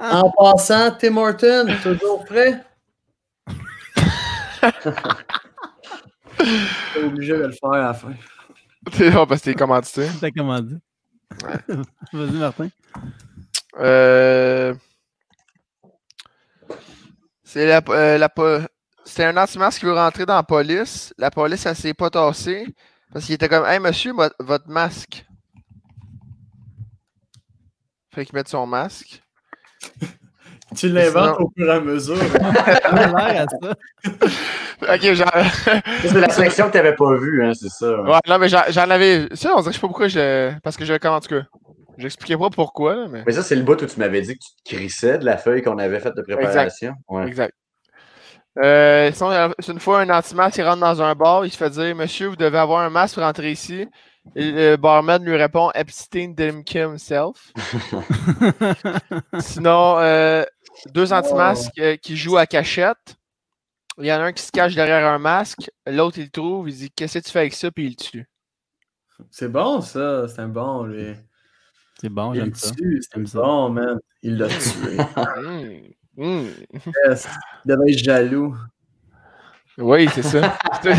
en 0.00 0.30
passant, 0.30 0.90
Tim 0.92 1.16
Horton, 1.16 1.66
toujours 1.82 2.24
prêt? 2.24 2.62
T'es 6.94 7.02
obligé 7.04 7.32
de 7.36 7.44
le 7.46 7.52
faire 7.52 7.72
à 7.72 7.78
la 7.78 7.94
fin. 7.94 8.12
C'est 8.92 9.10
bon 9.10 9.26
parce 9.26 9.40
que 9.40 9.46
t'es 9.50 9.54
commandité. 9.54 10.06
T'as 10.20 10.30
commandé. 10.30 10.76
Vas-y, 12.12 12.32
Martin. 12.32 12.68
Euh... 13.78 14.74
C'est 17.44 17.66
la, 17.66 17.82
euh, 17.88 18.16
la 18.18 18.28
po- 18.28 18.60
C'était 19.04 19.24
un 19.24 19.36
anti-masque 19.36 19.80
qui 19.80 19.86
veut 19.86 19.92
rentrer 19.94 20.24
dans 20.24 20.36
la 20.36 20.42
police. 20.42 21.12
La 21.18 21.30
police, 21.30 21.66
elle 21.66 21.76
s'est 21.76 21.94
pas 21.94 22.10
tassée. 22.10 22.66
Parce 23.12 23.26
qu'il 23.26 23.34
était 23.34 23.48
comme 23.48 23.66
Hey 23.66 23.80
monsieur, 23.80 24.12
mo- 24.12 24.28
votre 24.38 24.68
masque. 24.68 25.26
Fait 28.12 28.24
qu'il 28.24 28.34
met 28.34 28.42
son 28.46 28.66
masque. 28.66 29.22
Tu 30.76 30.88
l'inventes 30.88 31.34
Sinon- 31.36 31.46
au 31.48 31.52
fur 31.56 31.66
et 31.66 31.72
à 31.72 31.80
mesure. 31.80 32.16
Ça 32.32 32.72
a 32.86 33.32
l'air 33.32 33.42
à 33.42 33.46
ça. 33.48 33.74
Ok, 34.94 35.12
genre. 35.14 35.30
C'est 36.02 36.14
la 36.20 36.28
section 36.30 36.66
que 36.66 36.70
tu 36.70 36.76
n'avais 36.78 36.94
pas 36.94 37.14
vue, 37.16 37.44
hein, 37.44 37.52
c'est 37.54 37.68
ça. 37.68 38.00
ouais. 38.00 38.10
ouais, 38.12 38.18
non, 38.28 38.38
mais 38.38 38.48
j'en 38.48 38.62
j'en 38.68 38.88
avais. 38.88 39.26
Ça, 39.34 39.50
on 39.54 39.60
dirait 39.60 39.64
que 39.64 39.70
je 39.72 39.74
sais 39.74 39.80
pas 39.80 39.88
pourquoi 39.88 40.08
je. 40.08 40.52
Parce 40.62 40.76
que 40.76 40.84
j'avais 40.84 40.98
comment 41.00 41.16
en 41.16 41.20
tout 41.20 41.28
cas. 41.28 41.42
J'expliquais 41.98 42.38
pas 42.38 42.48
pourquoi, 42.50 42.94
là, 42.94 43.06
mais. 43.10 43.24
Mais 43.26 43.32
ça, 43.32 43.42
c'est 43.42 43.56
le 43.56 43.62
bout 43.62 43.82
où 43.82 43.86
tu 43.86 43.98
m'avais 43.98 44.22
dit 44.22 44.34
que 44.34 44.38
tu 44.38 44.62
te 44.64 44.76
crissais 44.76 45.18
de 45.18 45.24
la 45.24 45.36
feuille 45.36 45.60
qu'on 45.60 45.76
avait 45.76 46.00
faite 46.00 46.16
de 46.16 46.22
préparation. 46.22 46.94
Ouais. 47.08 47.26
Exact. 47.26 47.52
Euh, 48.58 49.10
euh, 49.20 49.50
c'est 49.58 49.72
une 49.72 49.80
fois 49.80 50.00
un 50.00 50.10
anti-masque, 50.10 50.56
il 50.58 50.62
rentre 50.62 50.80
dans 50.80 51.02
un 51.02 51.14
bar, 51.14 51.44
il 51.44 51.50
se 51.50 51.56
fait 51.56 51.70
dire 51.70 51.94
Monsieur, 51.94 52.28
vous 52.28 52.36
devez 52.36 52.58
avoir 52.58 52.80
un 52.80 52.90
masque 52.90 53.14
pour 53.16 53.24
rentrer 53.24 53.50
ici. 53.50 53.86
Et 54.36 54.52
le 54.52 54.76
barman 54.76 55.24
lui 55.24 55.36
répond 55.36 55.70
Epstein 55.74 56.34
didn't 56.34 56.64
kill 56.64 56.82
himself. 56.90 57.52
Sinon, 59.40 59.98
euh, 59.98 60.44
deux 60.94 61.12
anti-masques 61.12 61.78
euh, 61.78 61.96
qui 61.96 62.16
jouent 62.16 62.36
à 62.36 62.46
cachette. 62.46 63.16
Il 63.98 64.06
y 64.06 64.12
en 64.12 64.16
a 64.20 64.24
un 64.24 64.32
qui 64.32 64.42
se 64.42 64.52
cache 64.52 64.74
derrière 64.74 65.06
un 65.06 65.18
masque, 65.18 65.70
l'autre 65.86 66.18
il 66.18 66.24
le 66.24 66.30
trouve, 66.30 66.70
il 66.70 66.76
dit 66.76 66.90
Qu'est-ce 66.90 67.18
que 67.18 67.24
tu 67.24 67.30
fais 67.30 67.40
avec 67.40 67.54
ça 67.54 67.70
Puis 67.70 67.86
il 67.86 67.90
le 67.90 67.96
tue. 67.96 68.28
C'est 69.30 69.50
bon, 69.50 69.80
ça. 69.82 70.26
C'est 70.28 70.40
un 70.40 70.48
bon, 70.48 70.84
lui. 70.84 71.14
C'est 72.00 72.08
bon, 72.08 72.32
Il 72.32 72.38
j'aime 72.40 72.48
le 72.50 72.54
ça. 72.54 72.70
tue, 72.70 73.02
c'est 73.02 73.34
bon, 73.34 73.68
man. 73.70 73.98
Il 74.22 74.36
l'a 74.38 74.48
tué. 74.48 74.96
Mm. 76.16 76.24
Mm. 76.24 76.48
Yes. 77.06 77.28
Il 77.64 77.68
devait 77.68 77.92
être 77.92 77.98
jaloux. 77.98 78.56
Oui, 79.80 80.08
c'est 80.14 80.22
ça. 80.22 80.56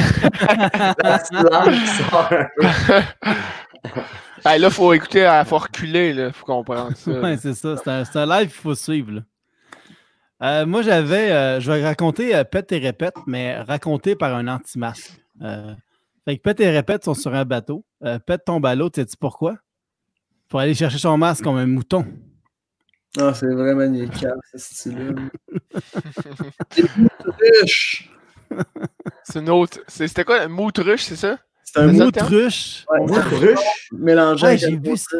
Là, 4.44 4.70
faut 4.70 4.94
écouter, 4.94 5.22
il 5.22 5.46
faut 5.46 5.58
reculer, 5.60 6.14
là, 6.14 6.32
faut 6.32 6.46
comprendre 6.46 6.96
ça. 6.96 7.12
Ouais, 7.12 7.38
c'est 7.38 7.54
ça. 7.54 7.76
C'est 7.78 8.18
un, 8.18 8.26
live 8.26 8.50
qu'il 8.50 8.62
faut 8.62 8.76
suivre. 8.76 9.12
là. 9.12 9.22
Euh, 10.42 10.66
moi, 10.66 10.82
j'avais. 10.82 11.32
euh, 11.32 11.60
je 11.60 11.72
vais 11.72 11.86
raconter 11.86 12.36
euh, 12.36 12.44
Pète 12.44 12.72
et 12.72 12.80
Répète, 12.80 13.16
mais 13.28 13.60
raconté 13.62 14.16
par 14.16 14.36
un 14.36 14.48
anti-masque. 14.48 15.12
Euh, 15.42 15.74
fait 16.26 16.38
que 16.38 16.42
Pète 16.42 16.60
et 16.62 16.70
Répète 16.70 17.06
sont 17.06 17.14
sur 17.14 17.34
un 17.36 17.46
bateau. 17.46 17.86
Euh, 18.04 18.18
Pète 18.20 18.46
tombe 18.46 18.66
à 18.66 18.74
l'eau, 18.74 18.90
sais-tu 18.94 19.16
pourquoi? 19.18 19.58
Pour 20.50 20.60
aller 20.60 20.74
chercher 20.74 20.98
son 20.98 21.18
masque 21.18 21.44
comme 21.44 21.58
un 21.58 21.68
mouton. 21.68 22.06
Ah, 23.20 23.34
c'est 23.34 23.54
vraiment 23.54 23.86
nickel, 23.86 24.34
ce 24.54 24.58
style-là. 24.58 25.14
Riche. 27.62 28.11
C'est 29.24 29.40
une 29.40 29.50
autre. 29.50 29.80
C'était 29.88 30.24
quoi, 30.24 30.44
une 30.44 30.52
moutruche, 30.52 31.04
c'est 31.04 31.16
ça? 31.16 31.38
C'est 31.64 31.80
un? 31.80 31.88
Moutruche. 31.88 32.86
ouais, 32.90 33.00
Moutruche. 33.00 33.90
mélangé 33.94 34.44
Ouais, 34.44 34.50
avec 34.50 34.60
j'ai 34.60 34.76
un 34.76 34.80
vu 34.80 34.98
ça. 34.98 35.18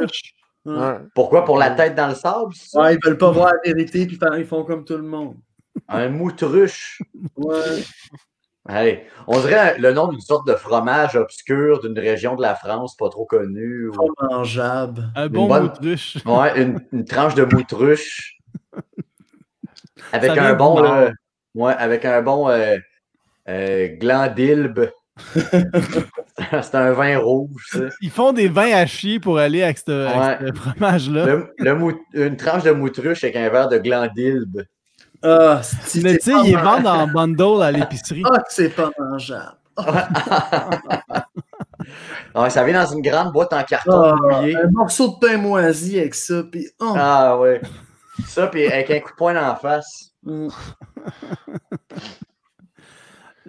Ouais. 0.66 0.98
Pourquoi? 1.16 1.46
Pour 1.46 1.58
la 1.58 1.72
tête 1.72 1.96
dans 1.96 2.08
le 2.08 2.16
sable? 2.16 2.54
ça? 2.54 2.80
Ouais, 2.82 2.96
ils 2.96 3.00
veulent 3.04 3.18
pas 3.18 3.32
voir 3.32 3.52
la 3.64 3.74
vérité, 3.74 4.06
puis 4.06 4.18
faire- 4.18 4.38
ils 4.38 4.46
font 4.46 4.64
comme 4.64 4.84
tout 4.86 4.98
le 4.98 5.04
monde. 5.04 5.36
Un 5.88 6.10
moutruche. 6.10 7.02
Ouais. 7.38 7.84
Allez, 8.68 9.08
on 9.26 9.40
dirait 9.40 9.78
le 9.80 9.92
nom 9.92 10.08
d'une 10.10 10.20
sorte 10.22 10.46
de 10.48 10.54
fromage 10.54 11.16
obscur 11.16 11.80
d'une 11.80 11.98
région 11.98 12.36
de 12.36 12.44
la 12.44 12.54
France 12.54 12.96
pas 12.96 13.10
trop 13.10 13.26
connue. 13.26 13.88
ou- 13.90 14.14
mangeable. 14.30 15.12
Un 15.16 15.30
bon 15.30 15.48
bonne- 15.48 15.64
autruche. 15.66 16.18
Ouais, 16.26 16.62
une, 16.62 16.80
une 16.92 17.06
tranche 17.06 17.34
de 17.34 17.44
moutruche. 17.46 18.38
Avec 20.12 20.32
un 20.38 20.54
bon. 20.54 20.80
Là, 20.82 21.12
ouais, 21.56 21.74
avec 21.74 22.06
un 22.06 22.22
bon 22.22 22.50
euh, 22.50 22.78
euh, 23.50 23.88
gland 24.00 24.28
d'Ilbe. 24.28 24.90
C'est 26.62 26.76
un 26.76 26.92
vin 26.94 27.18
rouge, 27.20 27.68
ça. 27.72 27.80
Ils 28.02 28.10
font 28.10 28.32
des 28.34 28.48
vins 28.48 28.72
à 28.74 28.86
chier 28.86 29.20
pour 29.20 29.38
aller 29.38 29.62
avec 29.64 29.78
ce, 29.78 29.92
avec 29.92 30.42
Ouais. 30.42 30.48
ce 30.48 30.54
fromage-là. 30.60 31.26
Le, 31.26 31.54
le 31.58 31.76
mou- 31.76 32.00
une 32.14 32.38
tranche 32.38 32.64
de 32.64 32.72
moutruche 32.72 33.24
avec 33.24 33.36
un 33.36 33.50
verre 33.50 33.68
de 33.70 33.78
gland 33.78 34.08
d'Ilbe. 34.16 34.64
Ah, 35.22 35.62
c'est 35.64 36.02
Mais 36.02 36.18
tu 36.18 36.32
sais, 36.32 36.38
ils 36.46 36.58
vendent 36.58 36.88
en 36.88 37.06
bundle 37.08 37.62
à 37.62 37.72
l'épicerie. 37.72 38.24
Ah, 38.26 38.40
que 38.40 38.46
c'est 38.50 38.70
pas 38.70 38.90
mangeable. 38.98 39.58
Ouais, 42.36 42.50
ça 42.50 42.64
vient 42.64 42.84
dans 42.84 42.92
une 42.92 43.02
grande 43.02 43.32
boîte 43.32 43.54
en 43.54 43.64
carton 43.64 44.02
Ah, 44.32 44.42
un 44.42 44.72
morceau 44.72 45.10
de 45.10 45.20
pain 45.28 45.38
moisi 45.38 46.00
avec 46.00 46.16
ça, 46.16 46.42
puis 46.52 46.68
oh, 46.80 46.94
Ah 46.98 47.38
ouais. 47.38 47.62
Ça, 48.28 48.48
puis 48.48 48.66
avec 48.66 48.90
un 48.92 49.00
coup 49.00 49.12
de 49.12 49.16
poing 49.16 49.36
en 49.52 49.56
face. 49.56 50.12
mm. 50.24 50.48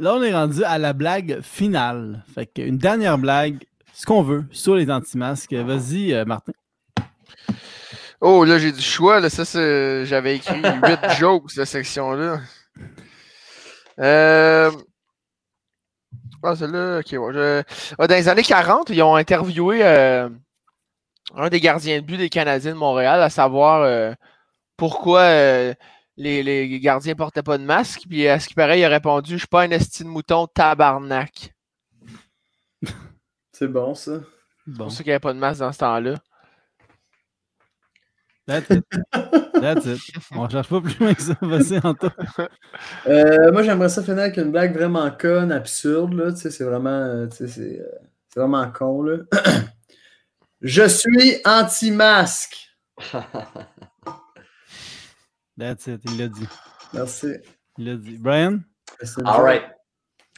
Là, 0.02 0.14
on 0.16 0.22
est 0.24 0.34
rendu 0.34 0.64
à 0.64 0.78
la 0.78 0.92
blague 0.94 1.40
finale. 1.42 2.24
Fait 2.34 2.44
qu'une 2.46 2.76
dernière 2.76 3.18
blague, 3.18 3.62
ce 3.92 4.04
qu'on 4.04 4.24
veut, 4.24 4.44
sur 4.50 4.74
les 4.74 4.90
anti-masques. 4.90 5.54
Vas-y, 5.54 6.12
euh, 6.12 6.24
Martin. 6.24 6.50
Oh, 8.20 8.44
là, 8.44 8.58
j'ai 8.58 8.72
du 8.72 8.80
choix. 8.82 9.20
Là. 9.20 9.30
Ça, 9.30 9.44
c'est... 9.44 10.04
J'avais 10.04 10.34
écrit 10.36 10.60
8 10.60 10.98
jokes, 11.20 11.52
cette 11.52 11.66
section-là. 11.66 12.40
Euh... 14.00 14.72
Ah, 16.42 16.56
celle-là, 16.56 16.98
ok. 16.98 17.12
ouais, 17.12 17.32
je- 17.32 17.62
Ah, 17.96 18.08
dans 18.08 18.14
les 18.16 18.28
années 18.28 18.42
40, 18.42 18.90
ils 18.90 19.00
ont 19.04 19.14
interviewé 19.14 19.84
euh, 19.84 20.28
un 21.36 21.48
des 21.48 21.60
gardiens 21.60 22.00
de 22.00 22.04
but 22.04 22.16
des 22.16 22.28
Canadiens 22.28 22.72
de 22.72 22.76
Montréal, 22.76 23.22
à 23.22 23.30
savoir 23.30 23.82
euh, 23.82 24.12
pourquoi 24.76 25.20
les, 26.16 26.42
les 26.42 26.80
gardiens 26.80 27.14
portaient 27.14 27.42
pas 27.42 27.58
de 27.58 27.64
masque. 27.64 28.02
Puis, 28.08 28.26
à 28.28 28.38
ce 28.40 28.48
qui 28.48 28.54
paraît, 28.54 28.80
il 28.80 28.84
a 28.84 28.88
répondu 28.88 29.32
Je 29.32 29.38
suis 29.38 29.46
pas 29.46 29.62
un 29.62 29.70
esti 29.70 30.04
de 30.04 30.08
mouton 30.08 30.46
tabarnak. 30.46 31.54
c'est 33.52 33.68
bon 33.68 33.94
ça. 33.94 34.20
C'est 34.66 34.72
Bon, 34.72 34.84
pour 34.84 34.92
ça 34.92 34.98
qu'il 34.98 35.06
n'y 35.06 35.12
avait 35.12 35.20
pas 35.20 35.32
de 35.32 35.38
masque 35.38 35.60
dans 35.60 35.72
ce 35.72 35.78
temps-là. 35.78 36.14
that's 38.46 38.70
it. 38.70 38.84
That's 39.54 39.86
it. 39.86 40.00
On 40.32 40.48
cherche 40.48 40.68
pas 40.68 40.80
plus 40.80 40.98
loin 40.98 41.14
que 41.14 41.22
ça. 41.22 41.34
Vas-y, 41.40 41.80
Anto. 41.84 42.08
Euh, 43.06 43.50
moi, 43.52 43.62
j'aimerais 43.62 43.88
ça 43.88 44.02
finir 44.02 44.20
avec 44.20 44.36
une 44.36 44.50
blague 44.52 44.74
vraiment 44.76 45.10
conne, 45.10 45.50
absurde. 45.52 46.12
Là. 46.14 46.32
Tu 46.32 46.38
sais, 46.38 46.50
C'est 46.50 46.64
vraiment, 46.64 46.90
euh, 46.90 47.26
tu 47.26 47.36
sais, 47.38 47.48
c'est, 47.48 47.80
euh, 47.80 47.86
c'est 48.28 48.40
vraiment 48.40 48.70
con. 48.70 49.02
Là. 49.02 49.18
Je 50.60 50.86
suis 50.88 51.40
anti-masque. 51.44 52.68
That's 55.58 55.86
it. 55.86 56.00
Il 56.04 56.18
l'a 56.18 56.28
dit. 56.28 56.48
Merci. 56.92 57.28
Il 57.78 57.86
l'a 57.86 57.96
dit. 57.96 58.16
Brian? 58.18 58.60
All 59.24 59.42
right. 59.42 59.62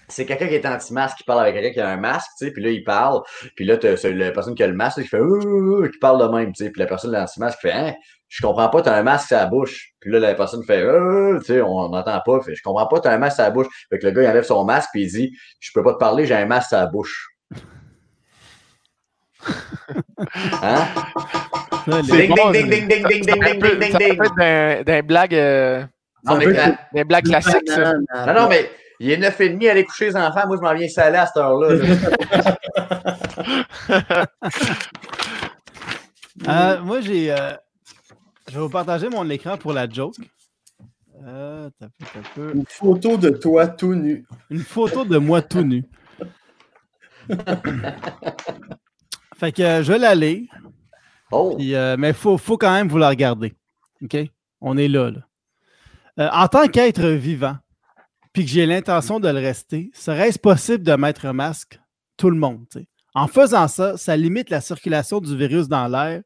C'est 0.09 0.27
quelqu'un 0.27 0.49
qui 0.49 0.55
est 0.55 0.67
anti-masque 0.67 1.19
qui 1.19 1.25
parle 1.25 1.41
avec 1.41 1.55
quelqu'un 1.55 1.73
qui 1.73 1.81
a 1.81 1.89
un 1.89 1.97
masque, 1.97 2.29
tu 2.39 2.47
sais, 2.47 2.53
puis 2.53 2.63
là, 2.63 2.71
il 2.71 2.85
parle, 2.85 3.23
puis 3.57 3.65
là, 3.65 3.79
t'as 3.79 3.97
c'est 3.97 4.13
la 4.13 4.33
personne 4.33 4.55
qui 4.55 4.63
a 4.63 4.67
le 4.67 4.75
masque 4.75 5.01
qui 5.01 5.09
fait 5.09 5.21
Ouh, 5.21 5.41
ouh, 5.41 5.83
ouh 5.83 5.89
qui 5.89 5.99
parle 5.99 6.21
de 6.21 6.37
même, 6.37 6.53
tu 6.53 6.65
sais, 6.65 6.71
puis 6.71 6.81
la 6.81 6.87
personne 6.87 7.13
l'anti-masque 7.13 7.59
fait 7.61 7.73
Hein, 7.73 7.95
je 8.29 8.47
comprends 8.47 8.69
pas, 8.69 8.83
t'as 8.83 8.99
un 8.99 9.03
masque 9.03 9.29
sur 9.29 9.39
la 9.39 9.47
bouche. 9.47 9.93
Puis 10.01 10.11
là, 10.11 10.19
la 10.19 10.35
personne 10.35 10.63
fait 10.65 10.85
Ouh, 10.85 11.39
tu 11.39 11.47
sais, 11.47 11.63
on 11.63 11.89
n'entend 11.89 12.21
pas, 12.25 12.41
fait 12.43 12.55
je 12.55 12.63
comprends 12.63 12.87
pas, 12.87 13.01
t'as 13.01 13.15
un 13.15 13.19
masque 13.19 13.37
sur 13.37 13.45
la 13.45 13.51
bouche. 13.51 13.87
Fait 13.89 13.99
que 13.99 14.07
le 14.07 14.13
gars, 14.13 14.23
il 14.23 14.29
enlève 14.29 14.45
son 14.45 14.65
masque, 14.65 14.91
puis 14.93 15.05
il 15.05 15.11
dit 15.11 15.33
Je 15.59 15.71
peux 15.73 15.83
pas 15.83 15.95
te 15.95 15.99
parler, 15.99 16.27
j'ai 16.27 16.35
un 16.35 16.47
masque 16.47 16.69
sur 16.69 16.79
la 16.79 16.87
bouche. 16.87 17.31
Hein? 20.63 20.87
Ça, 21.87 22.01
les- 22.01 22.07
C'est 22.09 22.17
Ding, 22.27 22.29
bon, 22.37 22.51
ding, 22.51 22.71
ding, 22.71 22.89
ding, 22.89 22.89
ding, 22.89 23.07
ding, 23.09 23.25
ding, 23.25 23.43
ding, 23.43 23.61
ding, 23.61 23.79
ding, 23.99 24.21
être 24.21 24.85
d'un- 24.85 25.03
blague, 25.03 25.35
euh, 25.35 25.85
Non, 26.25 26.37
mais, 26.39 26.47
la- 26.47 26.79
des 26.95 27.05
blagues 27.05 27.25
classiques, 27.25 27.69
ça. 27.69 27.93
Non, 27.95 28.35
non, 28.35 28.49
mais 28.49 28.71
il 29.01 29.11
est 29.11 29.17
9h30, 29.19 29.69
aller 29.69 29.85
coucher 29.85 30.07
les 30.07 30.17
enfants. 30.17 30.47
Moi, 30.47 30.57
je 30.57 30.63
m'en 30.63 30.75
viens 30.75 30.89
saler 30.89 31.19
à 31.19 31.27
cette 31.27 31.37
heure-là. 31.37 31.75
là. 31.75 31.85
Euh, 36.49 36.81
moi, 36.83 37.01
j'ai. 37.01 37.31
euh, 37.33 37.53
je 38.49 38.55
vais 38.55 38.61
vous 38.61 38.69
partager 38.69 39.09
mon 39.09 39.29
écran 39.31 39.57
pour 39.57 39.73
la 39.73 39.89
joke. 39.89 40.17
Euh, 41.27 41.71
t'as 41.79 41.87
peu, 41.87 42.05
t'as 42.13 42.21
peu. 42.35 42.53
Une 42.55 42.65
photo 42.69 43.17
de 43.17 43.31
toi 43.31 43.69
tout 43.69 43.95
nu. 43.95 44.27
Une 44.51 44.59
photo 44.61 45.05
de 45.05 45.17
moi 45.17 45.41
tout 45.43 45.63
nu. 45.63 45.85
fait 49.39 49.53
que 49.53 49.63
euh, 49.63 49.83
je 49.85 49.93
vais 49.93 49.99
la 49.99 50.15
lire. 50.17 50.49
Oh! 51.35 51.59
Euh, 51.61 51.97
mais 51.99 52.09
il 52.09 52.15
faut, 52.15 52.39
faut 52.39 52.57
quand 52.57 52.73
même 52.73 52.89
vous 52.89 52.99
la 52.99 53.09
regarder. 53.09 53.55
OK? 54.03 54.17
On 54.61 54.77
est 54.77 54.89
là. 54.89 55.11
Euh, 56.21 56.29
en 56.33 56.47
tant 56.49 56.69
qu'être 56.69 57.09
vivant, 57.09 57.57
puis 58.33 58.45
que 58.45 58.51
j'ai 58.51 58.67
l'intention 58.67 59.21
de 59.21 59.29
le 59.29 59.39
rester, 59.39 59.91
serait-ce 59.95 60.39
possible 60.39 60.85
de 60.85 60.95
mettre 60.95 61.27
un 61.27 61.33
masque? 61.33 61.81
Tout 62.17 62.31
le 62.31 62.37
monde. 62.37 62.67
En 63.15 63.27
faisant 63.27 63.67
ça, 63.67 63.97
ça 63.97 64.17
limite 64.17 64.51
la 64.51 64.61
circulation 64.61 65.21
du 65.21 65.37
virus 65.37 65.67
dans 65.69 65.89
l'air. 65.89 66.23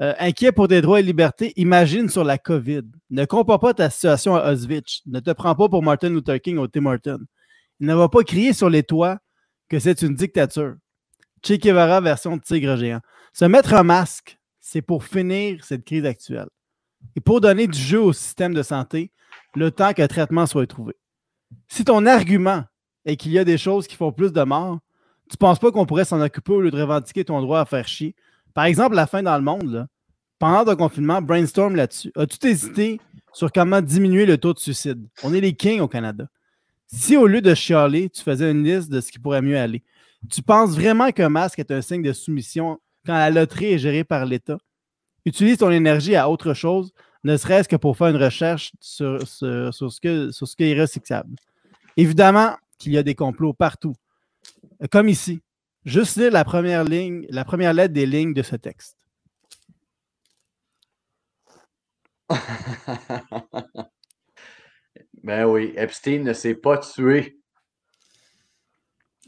Euh, 0.00 0.12
inquiet 0.18 0.50
pour 0.50 0.66
tes 0.66 0.80
droits 0.80 0.98
et 0.98 1.04
libertés, 1.04 1.52
imagine 1.54 2.08
sur 2.08 2.24
la 2.24 2.36
COVID. 2.36 2.82
Ne 3.10 3.24
compare 3.26 3.60
pas 3.60 3.74
ta 3.74 3.90
situation 3.90 4.34
à 4.34 4.52
Auschwitz. 4.52 5.02
Ne 5.06 5.20
te 5.20 5.30
prends 5.30 5.54
pas 5.54 5.68
pour 5.68 5.84
Martin 5.84 6.08
Luther 6.08 6.40
King 6.40 6.58
ou 6.58 6.66
Tim 6.66 6.86
Horton. 6.86 7.20
Ne 7.78 7.94
va 7.94 8.08
pas 8.08 8.24
crier 8.24 8.52
sur 8.52 8.68
les 8.68 8.82
toits 8.82 9.18
que 9.68 9.78
c'est 9.78 10.02
une 10.02 10.16
dictature. 10.16 10.74
Che 11.44 11.52
Guevara 11.52 12.00
version 12.00 12.36
de 12.36 12.42
tigre 12.42 12.76
géant. 12.76 13.00
Se 13.34 13.44
mettre 13.44 13.74
un 13.74 13.82
masque, 13.82 14.38
c'est 14.60 14.80
pour 14.80 15.02
finir 15.02 15.64
cette 15.64 15.84
crise 15.84 16.04
actuelle 16.04 16.48
et 17.16 17.20
pour 17.20 17.40
donner 17.40 17.66
du 17.66 17.76
jeu 17.76 18.00
au 18.00 18.12
système 18.12 18.54
de 18.54 18.62
santé 18.62 19.10
le 19.56 19.72
temps 19.72 19.92
qu'un 19.92 20.06
traitement 20.06 20.46
soit 20.46 20.68
trouvé. 20.68 20.94
Si 21.66 21.84
ton 21.84 22.06
argument 22.06 22.62
est 23.04 23.16
qu'il 23.16 23.32
y 23.32 23.40
a 23.40 23.44
des 23.44 23.58
choses 23.58 23.88
qui 23.88 23.96
font 23.96 24.12
plus 24.12 24.32
de 24.32 24.42
morts, 24.44 24.78
tu 25.28 25.34
ne 25.34 25.38
penses 25.38 25.58
pas 25.58 25.72
qu'on 25.72 25.84
pourrait 25.84 26.04
s'en 26.04 26.20
occuper 26.20 26.52
au 26.52 26.60
lieu 26.60 26.70
de 26.70 26.80
revendiquer 26.80 27.24
ton 27.24 27.42
droit 27.42 27.58
à 27.58 27.64
faire 27.64 27.88
chier? 27.88 28.14
Par 28.54 28.66
exemple, 28.66 28.94
la 28.94 29.08
fin 29.08 29.20
dans 29.20 29.36
le 29.36 29.42
monde, 29.42 29.88
pendant 30.38 30.64
ton 30.64 30.76
confinement, 30.76 31.20
brainstorm 31.20 31.74
là-dessus. 31.74 32.12
As-tu 32.14 32.46
hésité 32.46 33.00
sur 33.32 33.50
comment 33.50 33.80
diminuer 33.80 34.26
le 34.26 34.38
taux 34.38 34.54
de 34.54 34.60
suicide? 34.60 35.08
On 35.24 35.34
est 35.34 35.40
les 35.40 35.54
kings 35.54 35.80
au 35.80 35.88
Canada. 35.88 36.28
Si 36.86 37.16
au 37.16 37.26
lieu 37.26 37.40
de 37.40 37.52
chialer, 37.52 38.10
tu 38.10 38.22
faisais 38.22 38.52
une 38.52 38.62
liste 38.62 38.90
de 38.90 39.00
ce 39.00 39.10
qui 39.10 39.18
pourrait 39.18 39.42
mieux 39.42 39.58
aller, 39.58 39.82
tu 40.30 40.40
penses 40.40 40.76
vraiment 40.76 41.10
qu'un 41.10 41.30
masque 41.30 41.58
est 41.58 41.72
un 41.72 41.82
signe 41.82 42.02
de 42.02 42.12
soumission 42.12 42.78
quand 43.04 43.14
la 43.14 43.30
loterie 43.30 43.72
est 43.72 43.78
gérée 43.78 44.04
par 44.04 44.24
l'État? 44.26 44.58
Utilise 45.24 45.58
ton 45.58 45.70
énergie 45.70 46.16
à 46.16 46.28
autre 46.28 46.54
chose, 46.54 46.92
ne 47.24 47.36
serait-ce 47.36 47.68
que 47.68 47.76
pour 47.76 47.96
faire 47.96 48.08
une 48.08 48.22
recherche 48.22 48.72
sur, 48.80 49.26
ce, 49.26 50.56
qui 50.56 50.64
est 50.64 50.80
recyclable. 50.80 51.36
Évidemment 51.96 52.56
qu'il 52.78 52.92
y 52.92 52.98
a 52.98 53.02
des 53.02 53.14
complots 53.14 53.54
partout, 53.54 53.94
comme 54.90 55.08
ici. 55.08 55.40
Juste 55.84 56.16
lire 56.16 56.32
la 56.32 56.44
première 56.44 56.84
ligne, 56.84 57.26
la 57.28 57.44
première 57.44 57.74
lettre 57.74 57.94
des 57.94 58.06
lignes 58.06 58.34
de 58.34 58.42
ce 58.42 58.56
texte. 58.56 58.96
ben 65.22 65.44
oui, 65.44 65.74
Epstein 65.76 66.22
ne 66.22 66.32
s'est 66.32 66.54
pas 66.54 66.78
tué. 66.78 67.38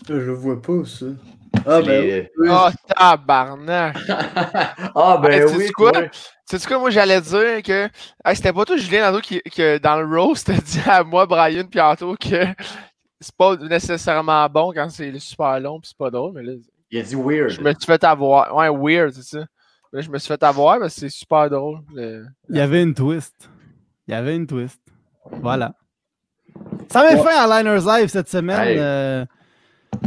Je 0.09 0.15
le 0.15 0.33
vois 0.33 0.61
pas, 0.61 0.85
ça. 0.85 1.07
Ah, 1.67 1.81
ben 1.81 2.03
Les- 2.03 2.31
oui. 2.39 2.49
Oh, 2.51 2.69
tabarnak! 2.95 3.97
ah, 4.95 5.19
ben 5.23 5.33
Hey, 5.33 5.45
oui. 5.57 5.71
quoi? 5.73 5.93
toi. 5.93 6.03
Sais-tu 6.49 6.69
quoi, 6.69 6.79
moi, 6.79 6.91
j'allais 6.91 7.21
dire 7.21 7.63
que 7.65 7.89
hey, 8.25 8.37
c'était 8.37 8.53
pas 8.53 8.65
toi, 8.65 8.77
Julien, 8.77 9.03
Nando, 9.03 9.21
qui, 9.21 9.41
que 9.43 9.79
dans 9.79 10.01
le 10.01 10.07
roast, 10.21 10.47
t'as 10.55 10.61
dit 10.61 10.81
à 10.87 11.03
moi, 11.03 11.27
Brian, 11.27 11.65
puis 11.69 11.81
Anto, 11.81 12.15
que 12.15 12.45
c'est 13.21 13.35
pas 13.37 13.57
nécessairement 13.57 14.47
bon 14.49 14.73
quand 14.73 14.89
c'est 14.91 15.19
super 15.19 15.59
long, 15.59 15.81
puis 15.81 15.89
c'est 15.89 15.99
pas 15.99 16.11
drôle, 16.11 16.33
mais 16.35 16.43
là, 16.43 16.53
Il 16.91 17.01
a 17.01 17.03
dit 17.03 17.17
weird. 17.17 17.51
je 17.51 17.61
me 17.61 17.73
suis 17.73 17.85
fait 17.87 18.05
avoir. 18.05 18.55
Ouais, 18.55 18.69
weird, 18.69 19.13
c'est 19.15 19.25
ça. 19.25 19.45
Là, 19.93 20.01
je 20.03 20.11
me 20.11 20.19
suis 20.19 20.29
fait 20.29 20.43
avoir 20.43 20.79
parce 20.79 20.95
que 20.95 21.01
c'est 21.01 21.09
super 21.09 21.49
drôle. 21.51 21.81
le- 21.95 22.27
Il 22.51 22.57
y 22.57 22.61
avait 22.61 22.83
une 22.83 22.95
twist. 22.95 23.49
Il 24.07 24.13
y 24.13 24.15
avait 24.15 24.37
une 24.37 24.47
twist. 24.47 24.81
Voilà. 25.43 25.75
Ça 26.89 27.03
m'est 27.03 27.17
fait 27.21 27.39
en 27.39 27.47
Liners 27.47 27.85
Live 27.85 28.09
cette 28.09 28.29
semaine. 28.29 28.61
Hey. 28.69 28.77
euh, 28.79 29.25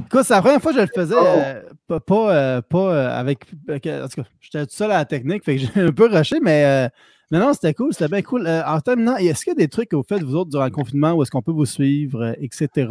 Écoute, 0.06 0.24
c'est 0.24 0.34
la 0.34 0.42
première 0.42 0.62
fois 0.62 0.72
que 0.74 0.78
je 0.80 0.84
le 0.84 0.90
faisais. 0.94 1.16
Oh. 1.18 1.24
euh, 1.26 1.62
pas 1.88 2.00
pas, 2.00 2.34
euh, 2.36 2.62
pas, 2.62 2.78
euh, 2.94 3.20
avec. 3.20 3.46
avec- 3.68 3.86
En 3.88 4.08
tout 4.08 4.22
cas, 4.22 4.28
j'étais 4.42 4.66
tout 4.66 4.74
seul 4.76 4.92
à 4.92 4.98
la 4.98 5.06
technique, 5.06 5.44
fait 5.44 5.56
que 5.58 5.62
j'ai 5.76 5.82
un 5.82 5.92
peu 5.92 6.08
rushé, 6.08 6.40
mais. 6.42 6.66
euh, 6.66 6.90
mais 7.32 7.38
non, 7.40 7.54
c'était 7.54 7.74
cool, 7.76 7.94
c'était 7.94 8.08
bien 8.08 8.22
cool. 8.24 8.48
Euh, 8.48 8.64
en 8.66 8.80
terminant, 8.82 9.16
est-ce 9.18 9.44
qu'il 9.44 9.52
y 9.54 9.56
a 9.56 9.60
des 9.60 9.68
trucs 9.68 9.90
que 9.90 9.96
vous 9.96 10.06
faites, 10.08 10.24
vous 10.24 10.36
autres, 10.36 10.50
durant 10.50 10.66
le 10.66 10.72
confinement, 10.72 11.12
où 11.14 11.22
est-ce 11.22 11.30
qu'on 11.30 11.44
peut 11.44 11.52
vous 11.52 11.66
suivre, 11.68 12.24
euh, 12.24 12.34
etc., 12.42 12.88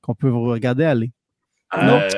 qu'on 0.00 0.14
peut 0.14 0.28
vous 0.28 0.44
regarder 0.44 0.84
aller? 0.84 1.12
Euh, 1.76 2.08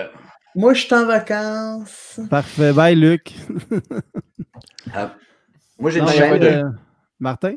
Moi, 0.55 0.75
je 0.75 0.81
suis 0.85 0.95
en 0.95 1.07
vacances. 1.07 2.21
Parfait. 2.31 2.73
Bye, 2.73 2.95
Luc. 2.95 3.33
moi, 5.79 5.91
j'ai 5.91 5.99
une 5.99 6.05
Non, 6.05 6.11
chaîne. 6.13 6.43
euh, 6.43 6.63
Martin? 7.19 7.55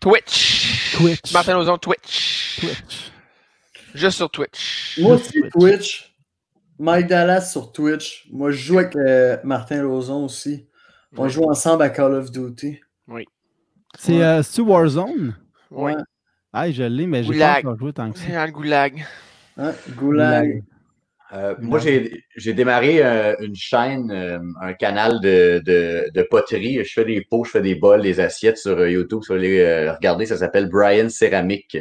Twitch! 0.00 0.96
Twitch. 0.96 1.32
Martin 1.32 1.56
Ozon, 1.58 1.78
Twitch! 1.78 2.58
Twitch. 2.60 3.12
Juste 3.96 4.16
sur 4.16 4.30
Twitch. 4.30 4.98
Moi 5.00 5.14
aussi, 5.14 5.40
Twitch. 5.52 6.14
Mike 6.78 7.06
Dallas 7.06 7.40
sur 7.52 7.72
Twitch. 7.72 8.28
Moi, 8.30 8.50
je 8.50 8.58
joue 8.58 8.78
avec 8.78 8.94
euh, 8.96 9.38
Martin 9.44 9.82
Lozon 9.82 10.24
aussi. 10.26 10.66
On 11.16 11.24
Oui. 11.24 11.30
joue 11.30 11.44
ensemble 11.44 11.82
à 11.82 11.88
Call 11.88 12.12
of 12.14 12.30
Duty. 12.30 12.80
C'est 13.98 14.12
Ouais. 14.12 14.22
euh, 14.22 14.42
c'est 14.42 14.60
Warzone? 14.60 15.34
Oui. 15.70 15.92
Ouais. 15.94 16.02
Ah, 16.52 16.70
je 16.70 16.82
l'ai, 16.82 17.06
mais 17.06 17.22
j'ai 17.24 17.38
pas 17.38 17.58
encore 17.58 17.78
joué 17.78 17.92
tant 17.94 18.12
que 18.12 18.18
ça. 18.18 18.24
C'est 18.26 18.32
dans 18.34 18.44
le 18.44 18.52
goulag. 18.52 19.06
Hein? 19.56 19.72
Goulag. 19.96 20.62
Euh, 21.32 21.54
moi, 21.60 21.78
j'ai 21.80 22.22
j'ai 22.36 22.52
démarré 22.54 23.02
euh, 23.04 23.34
une 23.40 23.56
chaîne, 23.56 24.10
euh, 24.12 24.38
un 24.60 24.74
canal 24.74 25.20
de, 25.20 25.60
de, 25.64 26.08
de 26.14 26.22
poterie. 26.22 26.84
Je 26.84 26.92
fais 26.92 27.04
des 27.04 27.22
pots, 27.28 27.42
je 27.44 27.50
fais 27.50 27.62
des 27.62 27.74
bols, 27.74 28.02
des 28.02 28.20
assiettes 28.20 28.58
sur 28.58 28.78
euh, 28.78 28.88
YouTube. 28.90 29.22
Si 29.22 29.28
vous 29.32 29.34
voulez 29.38 29.58
euh, 29.60 29.92
regarder, 29.92 30.24
ça 30.26 30.36
s'appelle 30.36 30.68
Brian 30.68 31.08
Céramique. 31.08 31.78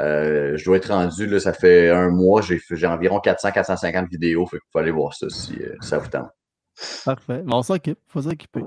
Euh, 0.00 0.56
je 0.56 0.64
dois 0.64 0.76
être 0.76 0.92
rendu, 0.92 1.26
là, 1.26 1.40
ça 1.40 1.52
fait 1.52 1.90
un 1.90 2.10
mois, 2.10 2.42
j'ai 2.42 2.86
environ 2.86 3.18
400-450 3.18 4.08
vidéos. 4.08 4.46
Fait 4.46 4.56
vous 4.56 4.62
pouvez 4.70 4.82
aller 4.82 4.92
voir 4.92 5.14
ça 5.14 5.28
si 5.30 5.54
euh, 5.54 5.74
ça 5.80 5.98
vous 5.98 6.08
tente. 6.08 6.30
Parfait. 7.04 7.42
Bon, 7.44 7.58
on 7.58 7.62
s'occupe. 7.62 7.98
Faut 8.06 8.22
s'occuper. 8.22 8.62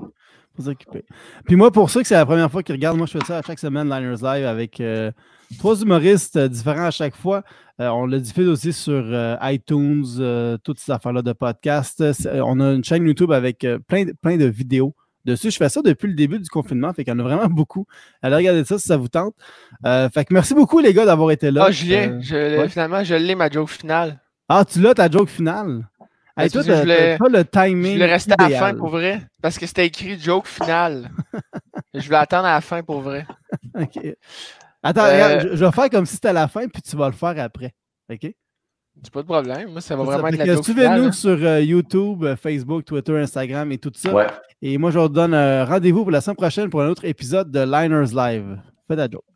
Faut 0.56 0.62
s'occuper. 0.62 1.04
Puis 1.46 1.56
moi, 1.56 1.70
pour 1.70 1.88
ceux 1.88 2.02
que 2.02 2.06
c'est 2.06 2.14
la 2.14 2.26
première 2.26 2.50
fois 2.50 2.62
qu'ils 2.62 2.74
regardent, 2.74 2.98
moi, 2.98 3.06
je 3.06 3.18
fais 3.18 3.24
ça 3.24 3.38
à 3.38 3.42
chaque 3.42 3.58
semaine, 3.58 3.88
Liners 3.88 4.22
Live, 4.22 4.44
avec 4.44 4.80
euh, 4.80 5.10
trois 5.58 5.80
humoristes 5.80 6.38
différents 6.38 6.86
à 6.86 6.90
chaque 6.90 7.16
fois. 7.16 7.42
On 7.78 8.06
le 8.06 8.20
diffuse 8.20 8.48
aussi 8.48 8.72
sur 8.72 9.02
iTunes, 9.42 10.04
toutes 10.62 10.78
ces 10.78 10.92
affaires-là 10.92 11.22
de 11.22 11.32
podcast. 11.32 12.04
On 12.26 12.60
a 12.60 12.72
une 12.74 12.84
chaîne 12.84 13.04
YouTube 13.04 13.32
avec 13.32 13.66
plein 13.88 14.36
de 14.36 14.44
vidéos 14.44 14.94
dessus. 15.24 15.50
Je 15.50 15.56
fais 15.56 15.68
ça 15.68 15.82
depuis 15.82 16.08
le 16.08 16.14
début 16.14 16.38
du 16.38 16.48
confinement, 16.48 16.92
fait 16.92 17.04
qu'il 17.04 17.12
y 17.12 17.16
en 17.16 17.18
a 17.20 17.22
vraiment 17.22 17.46
beaucoup. 17.50 17.86
Allez 18.22 18.36
regarder 18.36 18.64
ça 18.64 18.78
si 18.78 18.86
ça 18.88 18.96
vous 18.96 19.08
tente. 19.08 19.34
Euh, 19.86 20.08
fait 20.10 20.24
que 20.24 20.34
merci 20.34 20.54
beaucoup, 20.54 20.78
les 20.80 20.92
gars, 20.94 21.04
d'avoir 21.04 21.30
été 21.30 21.50
là. 21.50 21.64
Ah, 21.68 21.70
Julien, 21.70 22.12
Euh, 22.14 22.20
je- 22.20 22.58
ouais. 22.60 22.68
finalement, 22.68 23.02
je 23.04 23.14
l'ai, 23.14 23.34
ma 23.34 23.48
joke 23.50 23.68
finale. 23.70 24.20
ah, 24.48 24.64
tu 24.64 24.80
l'as, 24.80 24.94
ta 24.94 25.10
joke 25.10 25.28
finale? 25.28 25.86
Hey, 26.36 26.46
Ben, 26.48 26.50
toi, 26.50 26.62
je 26.62 26.72
voulais- 26.80 27.18
pas 27.18 27.28
le 27.28 27.38
Je 27.40 27.42
timing. 27.42 27.92
voulais 27.92 28.06
rester 28.12 28.32
à 28.38 28.48
la 28.48 28.58
fin 28.58 28.74
pour 28.74 28.88
vrai. 28.88 29.20
Parce 29.42 29.58
que 29.58 29.66
c'était 29.66 29.86
écrit 29.86 30.18
joke 30.18 30.46
finale. 30.46 31.10
je 31.94 32.04
voulais 32.06 32.16
attendre 32.16 32.46
à 32.46 32.54
la 32.54 32.60
fin 32.62 32.82
pour 32.82 33.00
vrai. 33.02 33.26
OK. 33.78 33.98
Attends, 34.82 35.04
Euh, 35.04 35.12
regarde, 35.12 35.40
je, 35.50 35.56
je 35.56 35.64
vais 35.64 35.72
faire 35.72 35.90
comme 35.90 36.06
si 36.06 36.14
c'était 36.14 36.28
à 36.28 36.32
la 36.32 36.48
fin, 36.48 36.66
puis 36.68 36.80
tu 36.82 36.96
vas 36.96 37.06
le 37.08 37.12
faire 37.14 37.34
après. 37.38 37.74
OK? 38.10 38.32
C'est 39.02 39.12
pas 39.12 39.22
de 39.22 39.26
problème. 39.26 39.72
Moi, 39.72 39.80
ça 39.80 39.96
va 39.96 40.04
ça. 40.04 40.18
vraiment 40.18 40.36
Fait 40.36 40.48
être. 40.48 40.64
Suivez-nous 40.64 41.12
sur 41.12 41.30
euh, 41.30 41.60
YouTube, 41.60 42.24
euh, 42.24 42.36
Facebook, 42.36 42.84
Twitter, 42.84 43.18
Instagram 43.18 43.72
et 43.72 43.78
tout 43.78 43.90
ça? 43.94 44.14
Ouais. 44.14 44.26
Et 44.60 44.78
moi, 44.78 44.90
je 44.90 44.98
vous 44.98 45.08
donne 45.08 45.34
un 45.34 45.64
rendez-vous 45.64 46.02
pour 46.02 46.12
la 46.12 46.20
semaine 46.20 46.36
prochaine 46.36 46.70
pour 46.70 46.82
un 46.82 46.88
autre 46.88 47.04
épisode 47.04 47.50
de 47.50 47.60
Liners 47.60 48.14
Live. 48.14 48.58
Faites 48.86 48.98
la 48.98 49.08
joke. 49.10 49.31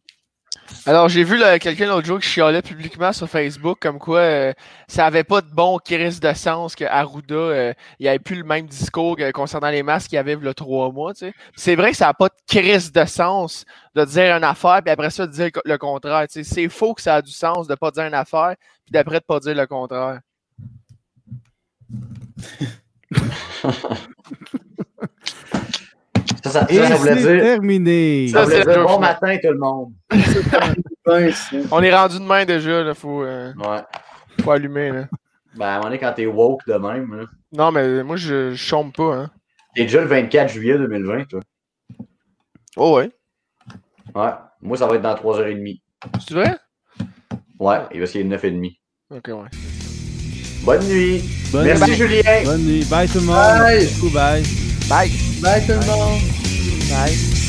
Alors, 0.86 1.09
j'ai 1.09 1.24
vu 1.24 1.40
quelqu'un 1.60 1.86
l'autre 1.86 2.06
jour 2.06 2.20
qui 2.20 2.28
chialait 2.28 2.62
publiquement 2.62 3.12
sur 3.12 3.28
Facebook 3.28 3.78
comme 3.80 3.98
quoi 3.98 4.20
euh, 4.20 4.52
ça 4.88 5.06
avait 5.06 5.24
pas 5.24 5.40
de 5.40 5.51
bon 5.51 5.78
crise 5.78 6.20
de 6.20 6.32
sens 6.32 6.76
que 6.76 6.84
euh, 6.84 7.72
il 7.98 8.09
avait 8.09 8.18
plus 8.18 8.36
le 8.36 8.44
même 8.44 8.66
discours 8.66 9.16
concernant 9.34 9.70
les 9.70 9.82
masques 9.82 10.10
qu'il 10.10 10.16
y 10.16 10.18
avait 10.18 10.36
a 10.47 10.55
trois 10.55 10.93
mois. 10.93 11.14
tu 11.14 11.26
sais. 11.26 11.34
C'est 11.56 11.76
vrai 11.76 11.90
que 11.90 11.97
ça 11.97 12.06
n'a 12.06 12.14
pas 12.14 12.28
de 12.28 12.34
crise 12.47 12.93
de 12.93 13.05
sens 13.05 13.64
de 13.94 14.05
dire 14.05 14.36
une 14.36 14.44
affaire 14.44 14.80
puis 14.82 14.93
après 14.93 15.10
ça 15.10 15.26
de 15.26 15.32
dire 15.32 15.51
le 15.64 15.78
contraire. 15.78 16.26
tu 16.28 16.44
sais. 16.44 16.55
C'est 16.55 16.68
faux 16.68 16.94
que 16.94 17.02
ça 17.02 17.16
a 17.16 17.22
du 17.22 17.32
sens 17.32 17.66
de 17.66 17.74
pas 17.74 17.90
dire 17.90 18.05
une 18.05 18.14
affaire 18.14 18.55
puis 18.84 18.93
d'après 18.93 19.20
de 19.20 19.24
pas 19.24 19.40
dire 19.40 19.55
le 19.55 19.66
contraire. 19.66 20.20
Ça, 26.47 26.60
ça, 26.60 26.66
Et 26.68 26.77
ça, 26.77 26.89
ça 26.89 26.94
voulait 26.97 27.16
c'est 27.16 27.35
dire, 27.35 27.43
terminé. 27.43 28.28
ça 28.28 28.39
Ça, 28.39 28.44
voulait 28.44 28.62
dire 28.64 28.86
bon 28.86 28.98
matin 28.98 29.36
tout 29.43 29.51
le 29.52 29.59
monde. 29.59 29.93
On 31.70 31.82
est 31.82 31.94
rendu 31.94 32.18
de 32.18 32.24
main 32.24 32.44
déjà, 32.44 32.81
il 32.82 32.94
faut, 32.94 33.23
euh, 33.23 33.52
Ouais. 33.56 33.81
faut 34.43 34.51
allumer. 34.51 34.90
Là. 34.90 35.05
Ben, 35.56 35.66
à 35.66 35.68
un 35.68 35.74
moment 35.77 35.85
donné, 35.85 35.98
quand 35.98 36.12
t'es 36.12 36.27
woke 36.27 36.66
de 36.66 36.74
même, 36.74 37.14
là. 37.14 37.24
Non, 37.52 37.70
mais 37.73 38.02
moi 38.02 38.16
je, 38.16 38.51
je 38.51 38.56
chôme 38.56 38.93
pas. 38.93 39.14
Hein. 39.14 39.31
T'es 39.74 39.82
déjà 39.82 40.01
le 40.01 40.06
24 40.06 40.51
juillet 40.52 40.77
2020, 40.78 41.24
toi. 41.28 41.40
Oh 42.77 42.97
ouais. 42.97 43.10
Ouais. 44.14 44.31
Moi, 44.62 44.77
ça 44.77 44.86
va 44.86 44.97
être 44.97 45.02
dans 45.02 45.14
3h30. 45.14 45.81
C'est 46.27 46.35
vrai? 46.35 46.56
Ouais, 47.59 47.78
et 47.90 47.98
parce 47.98 48.10
qu'il 48.12 48.20
est 48.20 48.36
9h30. 48.36 48.77
Ok, 49.10 49.28
ouais. 49.28 49.48
Bonne 50.64 50.85
nuit. 50.89 51.23
Bonne 51.52 51.64
Merci, 51.66 51.90
nuit. 51.90 51.97
Julien. 51.97 52.43
Bonne 52.44 52.62
nuit. 52.62 52.85
Bye 52.90 53.09
tout 53.09 53.20
le 53.20 53.27
monde. 53.27 53.36
Bye. 53.36 53.77
Merci 53.78 54.01
beaucoup. 54.01 54.12
Bye. 54.14 54.43
Bye. 54.89 55.26
Bye 55.40 55.60
tout 55.66 55.72
le 55.72 55.86
monde. 55.86 56.20
Bye. 56.88 57.45